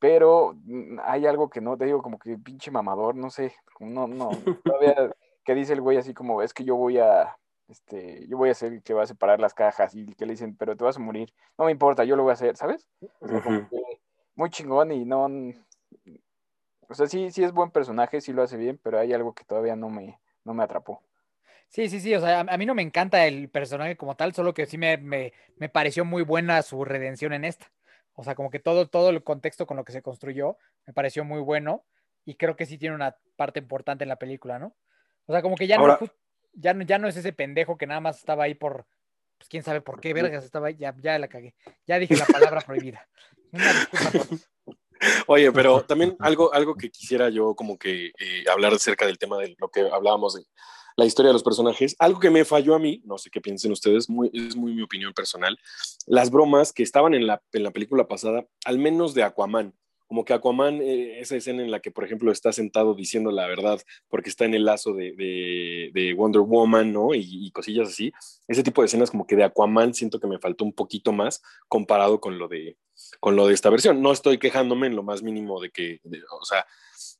Pero 0.00 0.54
mm, 0.64 0.98
hay 1.04 1.26
algo 1.26 1.48
que 1.48 1.60
no, 1.60 1.76
te 1.76 1.84
digo, 1.84 2.02
como 2.02 2.18
que 2.18 2.36
pinche 2.38 2.72
mamador, 2.72 3.14
no 3.14 3.30
sé, 3.30 3.54
no, 3.78 4.08
no, 4.08 4.30
todavía 4.64 5.14
que 5.44 5.54
dice 5.54 5.74
el 5.74 5.80
güey 5.80 5.98
así 5.98 6.12
como, 6.14 6.42
es 6.42 6.52
que 6.52 6.64
yo 6.64 6.74
voy 6.74 6.98
a, 6.98 7.36
este, 7.68 8.26
yo 8.26 8.36
voy 8.36 8.50
a 8.50 8.54
ser 8.54 8.72
el 8.72 8.82
que 8.82 8.94
va 8.94 9.04
a 9.04 9.06
separar 9.06 9.38
las 9.38 9.54
cajas 9.54 9.94
y 9.94 10.06
que 10.14 10.26
le 10.26 10.32
dicen, 10.32 10.56
pero 10.56 10.76
te 10.76 10.84
vas 10.84 10.96
a 10.96 11.00
morir, 11.00 11.32
no 11.56 11.66
me 11.66 11.70
importa, 11.70 12.02
yo 12.04 12.16
lo 12.16 12.24
voy 12.24 12.30
a 12.30 12.34
hacer, 12.34 12.56
¿sabes? 12.56 12.88
O 13.20 13.28
sea, 13.28 13.40
como 13.40 13.60
Ujú. 13.60 13.68
que 13.68 14.00
muy 14.34 14.50
chingón 14.50 14.90
y 14.90 15.04
no, 15.04 15.28
o 16.88 16.94
sea, 16.94 17.06
sí, 17.06 17.30
sí 17.30 17.44
es 17.44 17.52
buen 17.52 17.70
personaje, 17.70 18.20
sí 18.20 18.32
lo 18.32 18.42
hace 18.42 18.56
bien, 18.56 18.80
pero 18.82 18.98
hay 18.98 19.12
algo 19.12 19.34
que 19.34 19.44
todavía 19.44 19.76
no 19.76 19.90
me, 19.90 20.18
no 20.44 20.54
me 20.54 20.64
atrapó. 20.64 21.02
Sí, 21.68 21.88
sí, 21.88 22.00
sí, 22.00 22.14
o 22.14 22.20
sea, 22.20 22.40
a, 22.40 22.40
a 22.40 22.56
mí 22.56 22.66
no 22.66 22.74
me 22.74 22.82
encanta 22.82 23.26
el 23.26 23.48
personaje 23.48 23.96
como 23.96 24.16
tal, 24.16 24.34
solo 24.34 24.54
que 24.54 24.66
sí 24.66 24.78
me, 24.78 24.96
me, 24.96 25.32
me 25.56 25.68
pareció 25.68 26.04
muy 26.04 26.22
buena 26.24 26.62
su 26.62 26.84
redención 26.84 27.32
en 27.32 27.44
esta. 27.44 27.70
O 28.20 28.22
sea, 28.22 28.34
como 28.34 28.50
que 28.50 28.58
todo, 28.58 28.86
todo 28.86 29.08
el 29.08 29.24
contexto 29.24 29.66
con 29.66 29.78
lo 29.78 29.84
que 29.86 29.92
se 29.92 30.02
construyó 30.02 30.58
me 30.86 30.92
pareció 30.92 31.24
muy 31.24 31.40
bueno 31.40 31.86
y 32.26 32.34
creo 32.34 32.54
que 32.54 32.66
sí 32.66 32.76
tiene 32.76 32.94
una 32.94 33.16
parte 33.36 33.60
importante 33.60 34.04
en 34.04 34.10
la 34.10 34.16
película, 34.16 34.58
¿no? 34.58 34.76
O 35.24 35.32
sea, 35.32 35.40
como 35.40 35.56
que 35.56 35.66
ya, 35.66 35.76
Ahora- 35.76 35.96
no, 35.98 36.06
ya, 36.52 36.74
no, 36.74 36.84
ya 36.84 36.98
no 36.98 37.08
es 37.08 37.16
ese 37.16 37.32
pendejo 37.32 37.78
que 37.78 37.86
nada 37.86 38.00
más 38.02 38.18
estaba 38.18 38.44
ahí 38.44 38.54
por, 38.54 38.84
pues 39.38 39.48
quién 39.48 39.62
sabe 39.62 39.80
por 39.80 40.02
qué 40.02 40.12
vergas 40.12 40.44
estaba 40.44 40.66
ahí, 40.66 40.76
ya, 40.76 40.94
ya 40.98 41.18
la 41.18 41.28
cagué, 41.28 41.54
ya 41.86 41.98
dije 41.98 42.14
la 42.14 42.26
palabra 42.26 42.60
prohibida. 42.66 43.08
Una 43.52 43.72
disculpa. 43.72 44.36
Oye, 45.26 45.50
pero 45.50 45.80
también 45.84 46.14
algo, 46.18 46.52
algo 46.52 46.74
que 46.74 46.90
quisiera 46.90 47.30
yo 47.30 47.54
como 47.54 47.78
que 47.78 48.08
eh, 48.18 48.44
hablar 48.52 48.74
acerca 48.74 49.06
del 49.06 49.16
tema 49.16 49.38
de 49.38 49.56
lo 49.58 49.70
que 49.70 49.88
hablábamos 49.90 50.34
de 50.34 50.44
la 50.96 51.04
historia 51.06 51.28
de 51.30 51.34
los 51.34 51.42
personajes, 51.42 51.96
algo 51.98 52.20
que 52.20 52.30
me 52.30 52.44
falló 52.44 52.74
a 52.74 52.78
mí, 52.78 53.00
no 53.04 53.18
sé 53.18 53.30
qué 53.30 53.40
piensen 53.40 53.72
ustedes, 53.72 54.08
muy, 54.08 54.30
es 54.32 54.56
muy 54.56 54.74
mi 54.74 54.82
opinión 54.82 55.12
personal, 55.12 55.58
las 56.06 56.30
bromas 56.30 56.72
que 56.72 56.82
estaban 56.82 57.14
en 57.14 57.26
la, 57.26 57.42
en 57.52 57.62
la 57.62 57.70
película 57.70 58.06
pasada, 58.08 58.46
al 58.64 58.78
menos 58.78 59.14
de 59.14 59.22
Aquaman, 59.22 59.74
como 60.06 60.24
que 60.24 60.32
Aquaman, 60.32 60.80
eh, 60.82 61.20
esa 61.20 61.36
escena 61.36 61.62
en 61.62 61.70
la 61.70 61.78
que, 61.78 61.92
por 61.92 62.02
ejemplo, 62.04 62.32
está 62.32 62.52
sentado 62.52 62.96
diciendo 62.96 63.30
la 63.30 63.46
verdad 63.46 63.80
porque 64.08 64.28
está 64.28 64.44
en 64.44 64.54
el 64.54 64.64
lazo 64.64 64.92
de, 64.92 65.12
de, 65.12 65.90
de 65.94 66.14
Wonder 66.14 66.42
Woman, 66.42 66.92
¿no? 66.92 67.14
Y, 67.14 67.20
y 67.46 67.52
cosillas 67.52 67.90
así, 67.90 68.12
ese 68.48 68.64
tipo 68.64 68.82
de 68.82 68.86
escenas 68.86 69.12
como 69.12 69.24
que 69.24 69.36
de 69.36 69.44
Aquaman 69.44 69.94
siento 69.94 70.18
que 70.18 70.26
me 70.26 70.40
faltó 70.40 70.64
un 70.64 70.72
poquito 70.72 71.12
más 71.12 71.40
comparado 71.68 72.20
con 72.20 72.40
lo 72.40 72.48
de, 72.48 72.76
con 73.20 73.36
lo 73.36 73.46
de 73.46 73.54
esta 73.54 73.70
versión. 73.70 74.02
No 74.02 74.10
estoy 74.10 74.38
quejándome 74.38 74.88
en 74.88 74.96
lo 74.96 75.04
más 75.04 75.22
mínimo 75.22 75.60
de 75.60 75.70
que, 75.70 76.00
de- 76.02 76.22
o 76.40 76.44
sea, 76.44 76.66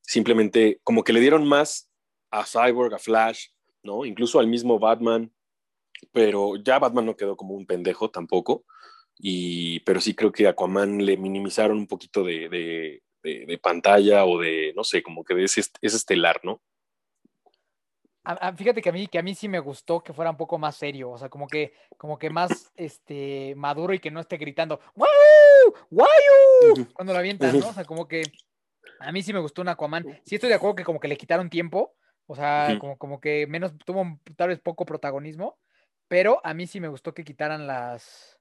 simplemente 0.00 0.80
como 0.82 1.04
que 1.04 1.12
le 1.12 1.20
dieron 1.20 1.46
más 1.46 1.88
a 2.32 2.44
Cyborg, 2.44 2.92
a 2.94 2.98
Flash, 2.98 3.46
¿no? 3.82 4.04
Incluso 4.04 4.38
al 4.40 4.46
mismo 4.46 4.78
Batman, 4.78 5.32
pero 6.12 6.56
ya 6.56 6.78
Batman 6.78 7.06
no 7.06 7.16
quedó 7.16 7.36
como 7.36 7.54
un 7.54 7.66
pendejo 7.66 8.10
tampoco. 8.10 8.64
Y, 9.18 9.80
pero 9.80 10.00
sí 10.00 10.14
creo 10.14 10.32
que 10.32 10.46
a 10.46 10.50
Aquaman 10.50 11.04
le 11.04 11.16
minimizaron 11.16 11.76
un 11.76 11.86
poquito 11.86 12.24
de, 12.24 12.48
de, 12.48 13.02
de- 13.22 13.44
de 13.46 13.58
pantalla 13.58 14.24
o 14.24 14.38
de, 14.38 14.72
no 14.74 14.82
sé, 14.82 15.02
como 15.02 15.24
que 15.24 15.34
de 15.34 15.44
ese, 15.44 15.60
ese 15.82 15.96
estelar, 15.96 16.40
¿no? 16.42 16.62
A- 18.24 18.48
a- 18.48 18.52
fíjate 18.56 18.80
que 18.82 18.88
a 18.88 18.92
mí, 18.92 19.06
que 19.06 19.18
a 19.18 19.22
mí 19.22 19.34
sí 19.34 19.48
me 19.48 19.58
gustó 19.58 20.00
que 20.02 20.12
fuera 20.12 20.30
un 20.30 20.36
poco 20.36 20.58
más 20.58 20.76
serio, 20.76 21.10
o 21.10 21.18
sea, 21.18 21.28
como 21.28 21.48
que, 21.48 21.72
como 21.98 22.18
que 22.18 22.30
más 22.30 22.70
este, 22.76 23.54
maduro 23.56 23.92
y 23.94 23.98
que 23.98 24.10
no 24.10 24.20
esté 24.20 24.36
gritando 24.36 24.80
¡Wow! 24.94 25.06
¡Wow! 25.90 26.06
Ujú. 26.72 26.86
cuando 26.92 27.12
lo 27.12 27.18
avientan, 27.18 27.58
¿no? 27.58 27.68
O 27.68 27.72
sea, 27.72 27.84
como 27.84 28.06
que 28.08 28.22
a 28.98 29.12
mí 29.12 29.22
sí 29.22 29.32
me 29.32 29.40
gustó 29.40 29.62
un 29.62 29.68
Aquaman. 29.68 30.04
Sí 30.24 30.34
estoy 30.34 30.50
de 30.50 30.54
acuerdo 30.56 30.76
que 30.76 30.84
como 30.84 31.00
que 31.00 31.08
le 31.08 31.16
quitaron 31.16 31.48
tiempo, 31.48 31.94
o 32.30 32.36
sea, 32.36 32.76
como, 32.78 32.96
como 32.96 33.20
que 33.20 33.48
menos, 33.48 33.76
tuvo 33.84 34.20
tal 34.36 34.50
vez 34.50 34.60
poco 34.60 34.86
protagonismo, 34.86 35.58
pero 36.06 36.40
a 36.44 36.54
mí 36.54 36.68
sí 36.68 36.78
me 36.78 36.86
gustó 36.86 37.12
que 37.12 37.24
quitaran 37.24 37.66
las, 37.66 38.38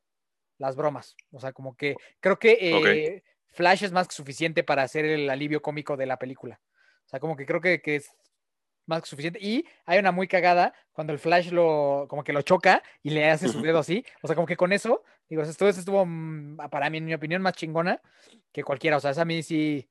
las 0.59 0.75
bromas. 0.75 1.15
O 1.31 1.39
sea, 1.39 1.53
como 1.53 1.75
que 1.75 1.95
creo 2.19 2.37
que 2.37 2.59
eh, 2.61 3.23
Flash 3.47 3.83
es 3.83 3.91
más 3.91 4.07
que 4.07 4.13
suficiente 4.13 4.63
para 4.63 4.83
hacer 4.83 5.05
el 5.05 5.27
alivio 5.27 5.63
cómico 5.63 5.97
de 5.97 6.05
la 6.05 6.19
película. 6.19 6.61
O 7.07 7.09
sea, 7.09 7.19
como 7.19 7.35
que 7.35 7.47
creo 7.47 7.61
que, 7.61 7.81
que 7.81 7.95
es 7.95 8.15
más 8.85 9.01
que 9.01 9.09
suficiente. 9.09 9.39
Y 9.41 9.65
hay 9.87 9.97
una 9.97 10.11
muy 10.11 10.27
cagada 10.27 10.71
cuando 10.91 11.11
el 11.11 11.17
Flash 11.17 11.49
lo, 11.49 12.05
como 12.07 12.23
que 12.23 12.31
lo 12.31 12.43
choca 12.43 12.83
y 13.01 13.09
le 13.09 13.27
hace 13.27 13.47
su 13.47 13.59
dedo 13.59 13.79
así. 13.79 14.05
O 14.21 14.27
sea, 14.27 14.35
como 14.35 14.45
que 14.45 14.55
con 14.55 14.71
eso, 14.71 15.03
digo, 15.27 15.41
esto 15.41 15.67
estuvo, 15.67 16.05
mm, 16.05 16.57
para 16.69 16.91
mí, 16.91 16.99
en 16.99 17.05
mi 17.05 17.15
opinión, 17.15 17.41
más 17.41 17.53
chingona 17.53 17.99
que 18.51 18.63
cualquiera. 18.63 18.97
O 18.97 18.99
sea, 18.99 19.09
esa 19.09 19.23
a 19.23 19.25
mí 19.25 19.41
sí, 19.41 19.89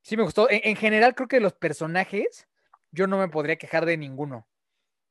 sí 0.00 0.16
me 0.16 0.22
gustó. 0.22 0.48
En, 0.48 0.62
en 0.64 0.76
general, 0.76 1.14
creo 1.14 1.28
que 1.28 1.40
los 1.40 1.52
personajes, 1.52 2.47
yo 2.90 3.06
no 3.06 3.18
me 3.18 3.28
podría 3.28 3.56
quejar 3.56 3.86
de 3.86 3.96
ninguno. 3.96 4.48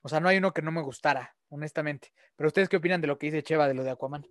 O 0.01 0.09
sea, 0.09 0.19
no 0.19 0.29
hay 0.29 0.37
uno 0.37 0.53
que 0.53 0.61
no 0.61 0.71
me 0.71 0.81
gustara, 0.81 1.35
honestamente. 1.49 2.11
Pero 2.35 2.47
ustedes 2.47 2.69
qué 2.69 2.77
opinan 2.77 3.01
de 3.01 3.07
lo 3.07 3.17
que 3.17 3.27
dice 3.27 3.43
Cheva 3.43 3.67
de 3.67 3.73
lo 3.73 3.83
de 3.83 3.91
Aquaman? 3.91 4.25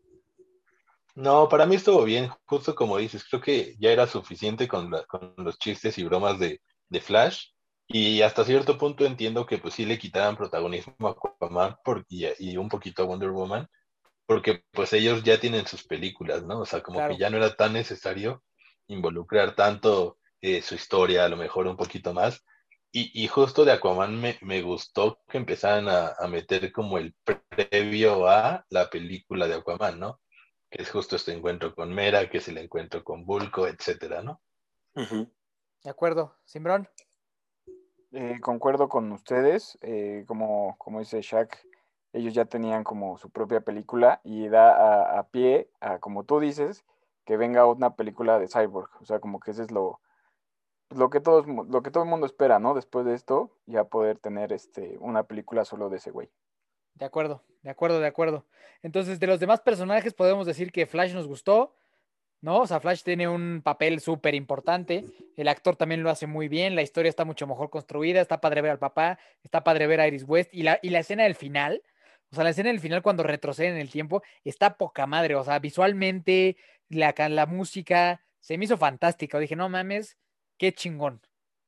No, 1.14 1.48
para 1.48 1.64
mí 1.66 1.76
estuvo 1.76 2.04
bien, 2.04 2.28
justo 2.44 2.74
como 2.74 2.98
dices, 2.98 3.24
creo 3.24 3.40
que 3.40 3.74
ya 3.78 3.90
era 3.90 4.06
suficiente 4.06 4.68
con, 4.68 4.90
la- 4.90 5.04
con 5.06 5.35
los 5.38 5.59
chistes 5.59 5.96
y 5.98 6.04
bromas 6.04 6.38
de, 6.38 6.61
de 6.90 7.00
Flash 7.00 7.48
y 7.88 8.20
hasta 8.22 8.44
cierto 8.44 8.76
punto 8.76 9.06
entiendo 9.06 9.46
que 9.46 9.59
pues 9.59 9.74
sí 9.74 9.87
le 9.87 9.98
quitaran 9.98 10.37
protagonismo 10.37 11.09
a 11.09 11.12
Aquaman 11.12 11.76
por- 11.85 12.04
y, 12.09 12.26
y 12.38 12.56
un 12.59 12.68
poquito 12.68 13.02
a 13.02 13.06
Wonder 13.06 13.30
Woman 13.30 13.66
porque 14.26 14.64
pues 14.72 14.92
ellos 14.92 15.22
ya 15.22 15.40
tienen 15.40 15.66
sus 15.66 15.85
películas, 15.85 16.44
¿no? 16.44 16.61
O 16.61 16.66
sea, 16.66 16.82
como 16.82 16.98
Claro. 16.98 17.14
que 17.14 17.20
ya 17.20 17.30
no 17.30 17.37
era 17.38 17.54
tan 17.56 17.72
necesario 17.72 18.42
involucrar 18.88 19.54
tanto 19.54 20.18
eh, 20.40 20.62
su 20.62 20.74
historia, 20.74 21.24
a 21.24 21.28
lo 21.28 21.37
mejor 21.37 21.66
un 21.66 21.76
poquito 21.76 22.12
más. 22.12 22.44
Y, 22.98 23.11
y 23.12 23.28
justo 23.28 23.66
de 23.66 23.72
Aquaman 23.72 24.18
me, 24.18 24.38
me 24.40 24.62
gustó 24.62 25.18
que 25.28 25.37
empezaran 25.37 25.87
a, 25.87 26.14
a 26.18 26.28
meter 26.28 26.72
como 26.72 26.96
el 26.96 27.14
previo 27.22 28.26
a 28.26 28.64
la 28.70 28.88
película 28.88 29.46
de 29.46 29.56
Aquaman, 29.56 30.00
¿no? 30.00 30.20
que 30.70 30.82
es 30.82 30.90
justo 30.90 31.16
este 31.16 31.35
encuentro 31.35 31.74
con 31.74 31.92
Mera, 31.92 32.30
que 32.30 32.38
es 32.38 32.48
el 32.48 32.56
encuentro 32.56 33.04
con 33.04 33.26
Bulko, 33.26 33.66
etcétera, 33.66 34.22
¿no? 34.22 34.40
De 34.94 35.90
acuerdo, 35.90 36.37
Simbrón. 36.46 36.88
Eh, 38.12 38.40
concuerdo 38.40 38.88
con 38.88 39.12
ustedes, 39.12 39.78
eh, 39.82 40.24
como, 40.26 40.76
como 40.78 41.00
dice 41.00 41.20
Shaq, 41.20 41.54
ellos 42.14 42.32
ya 42.32 42.46
tenían 42.46 42.82
como 42.82 43.18
su 43.18 43.28
propia 43.28 43.61
película 43.61 44.22
y 44.24 44.48
da 44.48 44.70
a, 44.70 45.18
a 45.18 45.28
pie 45.28 45.68
a, 45.80 45.98
como 45.98 46.24
tú 46.24 46.40
dices, 46.40 46.85
que 47.26 47.37
venga 47.37 47.66
una 47.66 47.94
película 47.94 48.38
de 48.38 48.48
Cyborg. 48.48 48.88
O 49.02 49.04
sea, 49.04 49.20
como 49.20 49.38
que 49.38 49.50
ese 49.50 49.64
es 49.64 49.70
lo, 49.70 50.00
lo 50.90 51.11
que 51.11 51.20
todos, 51.20 51.46
lo 51.46 51.83
que 51.83 51.90
todo 51.90 52.05
el 52.05 52.11
mundo 52.11 52.27
espera, 52.27 52.59
¿no? 52.59 52.75
Después 52.75 53.05
de 53.07 53.14
esto, 53.14 53.51
ya 53.66 53.85
poder 53.85 54.18
tener 54.18 54.53
este, 54.53 54.96
una 55.01 55.25
película 55.25 55.64
solo 55.64 55.88
de 55.88 55.96
ese 55.96 56.11
güey. 56.11 56.31
De 56.94 57.05
acuerdo, 57.05 57.42
de 57.62 57.70
acuerdo, 57.70 58.01
de 58.01 58.07
acuerdo. 58.07 58.46
Entonces, 58.83 59.20
de 59.20 59.27
los 59.27 59.40
demás 59.40 59.61
personajes 59.61 60.14
podemos 60.14 60.46
decir 60.46 60.72
que 60.72 60.87
Flash 60.87 61.12
nos 61.12 61.27
gustó, 61.27 61.75
¿no? 62.40 62.61
O 62.61 62.66
sea, 62.66 62.81
Flash 62.81 63.03
tiene 63.03 63.29
un 63.29 63.61
papel 63.62 64.01
súper 64.01 64.35
importante, 64.35 65.05
el 65.37 65.49
actor 65.49 65.77
también 65.77 66.03
lo 66.03 66.11
hace 66.11 66.27
muy 66.27 66.49
bien, 66.49 66.75
la 66.75 66.83
historia 66.83 67.09
está 67.09 67.25
mucho 67.25 67.46
mejor 67.46 67.70
construida, 67.70 68.20
está 68.20 68.40
padre 68.40 68.62
ver 68.62 68.70
al 68.72 68.79
papá, 68.79 69.18
está 69.42 69.64
padre 69.64 69.87
ver 69.87 70.01
a 70.01 70.07
Iris 70.07 70.25
West 70.27 70.55
y 70.55 70.62
la, 70.62 70.79
y 70.83 70.90
la 70.90 71.01
escena 71.01 71.25
del 71.25 71.35
final, 71.35 71.83
o 72.31 72.35
sea, 72.35 72.44
la 72.44 72.51
escena 72.51 72.70
del 72.70 72.81
final 72.81 73.03
cuando 73.03 73.22
retroceden 73.22 73.75
en 73.75 73.81
el 73.81 73.90
tiempo 73.90 74.22
está 74.44 74.77
poca 74.77 75.07
madre, 75.07 75.35
o 75.35 75.44
sea, 75.44 75.59
visualmente, 75.59 76.57
la, 76.88 77.14
la 77.29 77.46
música, 77.46 78.22
se 78.40 78.57
me 78.57 78.64
hizo 78.64 78.77
fantástica, 78.77 79.38
dije, 79.38 79.57
no 79.57 79.68
mames, 79.68 80.16
qué 80.59 80.73
chingón. 80.73 81.21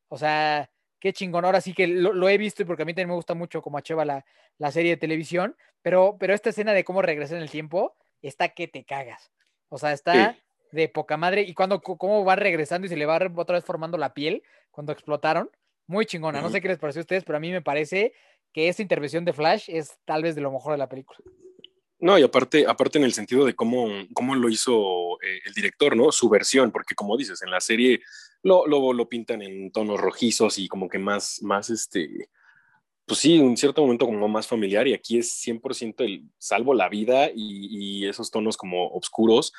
O 0.08 0.18
sea, 0.18 0.70
qué 1.00 1.12
chingón. 1.12 1.44
Ahora 1.44 1.60
sí 1.60 1.74
que 1.74 1.86
lo, 1.86 2.12
lo 2.12 2.28
he 2.28 2.38
visto 2.38 2.62
y 2.62 2.64
porque 2.64 2.82
a 2.82 2.86
mí 2.86 2.92
también 2.92 3.08
me 3.08 3.14
gusta 3.14 3.34
mucho 3.34 3.62
como 3.62 3.78
a 3.78 3.82
Cheva 3.82 4.04
la, 4.04 4.24
la 4.58 4.70
serie 4.72 4.92
de 4.92 4.96
televisión, 4.96 5.56
pero, 5.82 6.16
pero 6.18 6.34
esta 6.34 6.50
escena 6.50 6.72
de 6.72 6.84
cómo 6.84 7.02
regresa 7.02 7.36
en 7.36 7.42
el 7.42 7.50
tiempo 7.50 7.96
está 8.22 8.48
que 8.50 8.68
te 8.68 8.84
cagas. 8.84 9.30
O 9.68 9.78
sea, 9.78 9.92
está 9.92 10.34
Sí. 10.34 10.40
de 10.72 10.88
poca 10.88 11.16
madre 11.16 11.42
y 11.42 11.54
cuando 11.54 11.80
cómo 11.80 12.24
va 12.24 12.36
regresando 12.36 12.86
y 12.86 12.88
se 12.90 12.96
le 12.96 13.06
va 13.06 13.18
otra 13.36 13.56
vez 13.56 13.64
formando 13.64 13.96
la 13.96 14.12
piel 14.14 14.42
cuando 14.70 14.92
explotaron, 14.92 15.50
muy 15.86 16.04
chingona. 16.04 16.40
No 16.42 16.50
sé 16.50 16.60
qué 16.60 16.68
les 16.68 16.78
pareció 16.78 17.00
a 17.00 17.02
ustedes, 17.04 17.24
pero 17.24 17.36
a 17.38 17.40
mí 17.40 17.50
me 17.50 17.62
parece 17.62 18.12
que 18.52 18.68
esta 18.68 18.82
intervención 18.82 19.24
de 19.24 19.32
Flash 19.32 19.68
es 19.68 19.98
tal 20.04 20.22
vez 20.22 20.34
de 20.34 20.40
lo 20.42 20.50
mejor 20.52 20.72
de 20.72 20.78
la 20.78 20.88
película. 20.88 21.18
No, 22.00 22.18
y 22.18 22.22
aparte, 22.22 22.64
aparte 22.68 22.98
en 22.98 23.04
el 23.04 23.12
sentido 23.12 23.44
de 23.44 23.54
cómo, 23.54 23.88
cómo 24.14 24.34
lo 24.36 24.48
hizo 24.48 25.20
eh, 25.22 25.40
el 25.46 25.52
director, 25.54 25.96
¿no? 25.96 26.12
Su 26.12 26.28
versión, 26.28 26.70
porque 26.70 26.94
como 26.94 27.16
dices, 27.16 27.42
en 27.42 27.50
la 27.50 27.60
serie 27.60 28.00
lo, 28.42 28.66
lo, 28.66 28.92
lo 28.92 29.08
pintan 29.08 29.42
en 29.42 29.70
tonos 29.70 30.00
rojizos 30.00 30.58
y 30.58 30.68
como 30.68 30.88
que 30.88 30.98
más, 30.98 31.42
más 31.42 31.70
este, 31.70 32.28
pues 33.06 33.20
sí, 33.20 33.36
en 33.36 33.56
cierto 33.56 33.82
momento 33.82 34.06
como 34.06 34.28
más 34.28 34.46
familiar 34.46 34.86
y 34.86 34.94
aquí 34.94 35.18
es 35.18 35.42
100% 35.46 36.04
el 36.04 36.24
salvo 36.38 36.74
la 36.74 36.88
vida 36.88 37.30
y, 37.34 38.02
y 38.02 38.06
esos 38.06 38.30
tonos 38.30 38.56
como 38.56 38.88
oscuros 38.88 39.52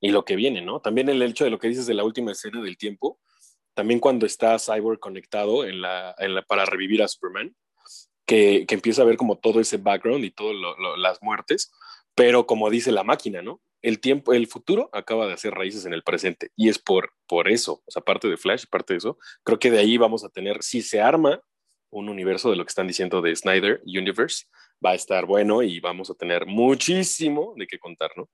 y 0.00 0.10
lo 0.10 0.24
que 0.24 0.36
viene, 0.36 0.62
¿no? 0.62 0.80
También 0.80 1.08
el 1.08 1.22
hecho 1.22 1.44
de 1.44 1.50
lo 1.50 1.58
que 1.58 1.68
dices 1.68 1.86
de 1.86 1.94
la 1.94 2.04
última 2.04 2.32
escena 2.32 2.60
del 2.62 2.76
tiempo, 2.76 3.18
también 3.74 4.00
cuando 4.00 4.26
está 4.26 4.58
Cyborg 4.58 5.00
conectado 5.00 5.64
en 5.64 5.80
la, 5.80 6.14
en 6.18 6.34
la, 6.34 6.42
para 6.42 6.64
revivir 6.64 7.02
a 7.02 7.08
Superman, 7.08 7.54
que, 8.26 8.64
que 8.66 8.74
empieza 8.74 9.02
a 9.02 9.06
ver 9.06 9.16
como 9.16 9.36
todo 9.36 9.60
ese 9.60 9.76
background 9.76 10.24
y 10.24 10.30
todas 10.30 10.56
las 10.98 11.22
muertes, 11.22 11.70
pero 12.14 12.46
como 12.46 12.70
dice 12.70 12.92
la 12.92 13.04
máquina, 13.04 13.42
¿no? 13.42 13.60
El 13.84 14.00
tiempo, 14.00 14.32
el 14.32 14.46
futuro 14.46 14.88
acaba 14.94 15.26
de 15.26 15.34
hacer 15.34 15.52
raíces 15.52 15.84
en 15.84 15.92
el 15.92 16.02
presente 16.02 16.50
y 16.56 16.70
es 16.70 16.78
por, 16.78 17.12
por 17.26 17.50
eso, 17.50 17.82
o 17.84 17.90
sea, 17.90 18.00
parte 18.00 18.28
de 18.28 18.38
Flash, 18.38 18.64
parte 18.70 18.94
de 18.94 18.98
eso, 18.98 19.18
creo 19.42 19.58
que 19.58 19.70
de 19.70 19.78
ahí 19.78 19.98
vamos 19.98 20.24
a 20.24 20.30
tener, 20.30 20.62
si 20.62 20.80
se 20.80 21.02
arma 21.02 21.42
un 21.90 22.08
universo 22.08 22.48
de 22.48 22.56
lo 22.56 22.64
que 22.64 22.70
están 22.70 22.86
diciendo 22.86 23.20
de 23.20 23.36
Snyder 23.36 23.82
Universe, 23.84 24.46
va 24.84 24.92
a 24.92 24.94
estar 24.94 25.26
bueno 25.26 25.62
y 25.62 25.80
vamos 25.80 26.10
a 26.10 26.14
tener 26.14 26.46
muchísimo 26.46 27.52
de 27.58 27.66
qué 27.66 27.78
contar, 27.78 28.10
¿no? 28.16 28.28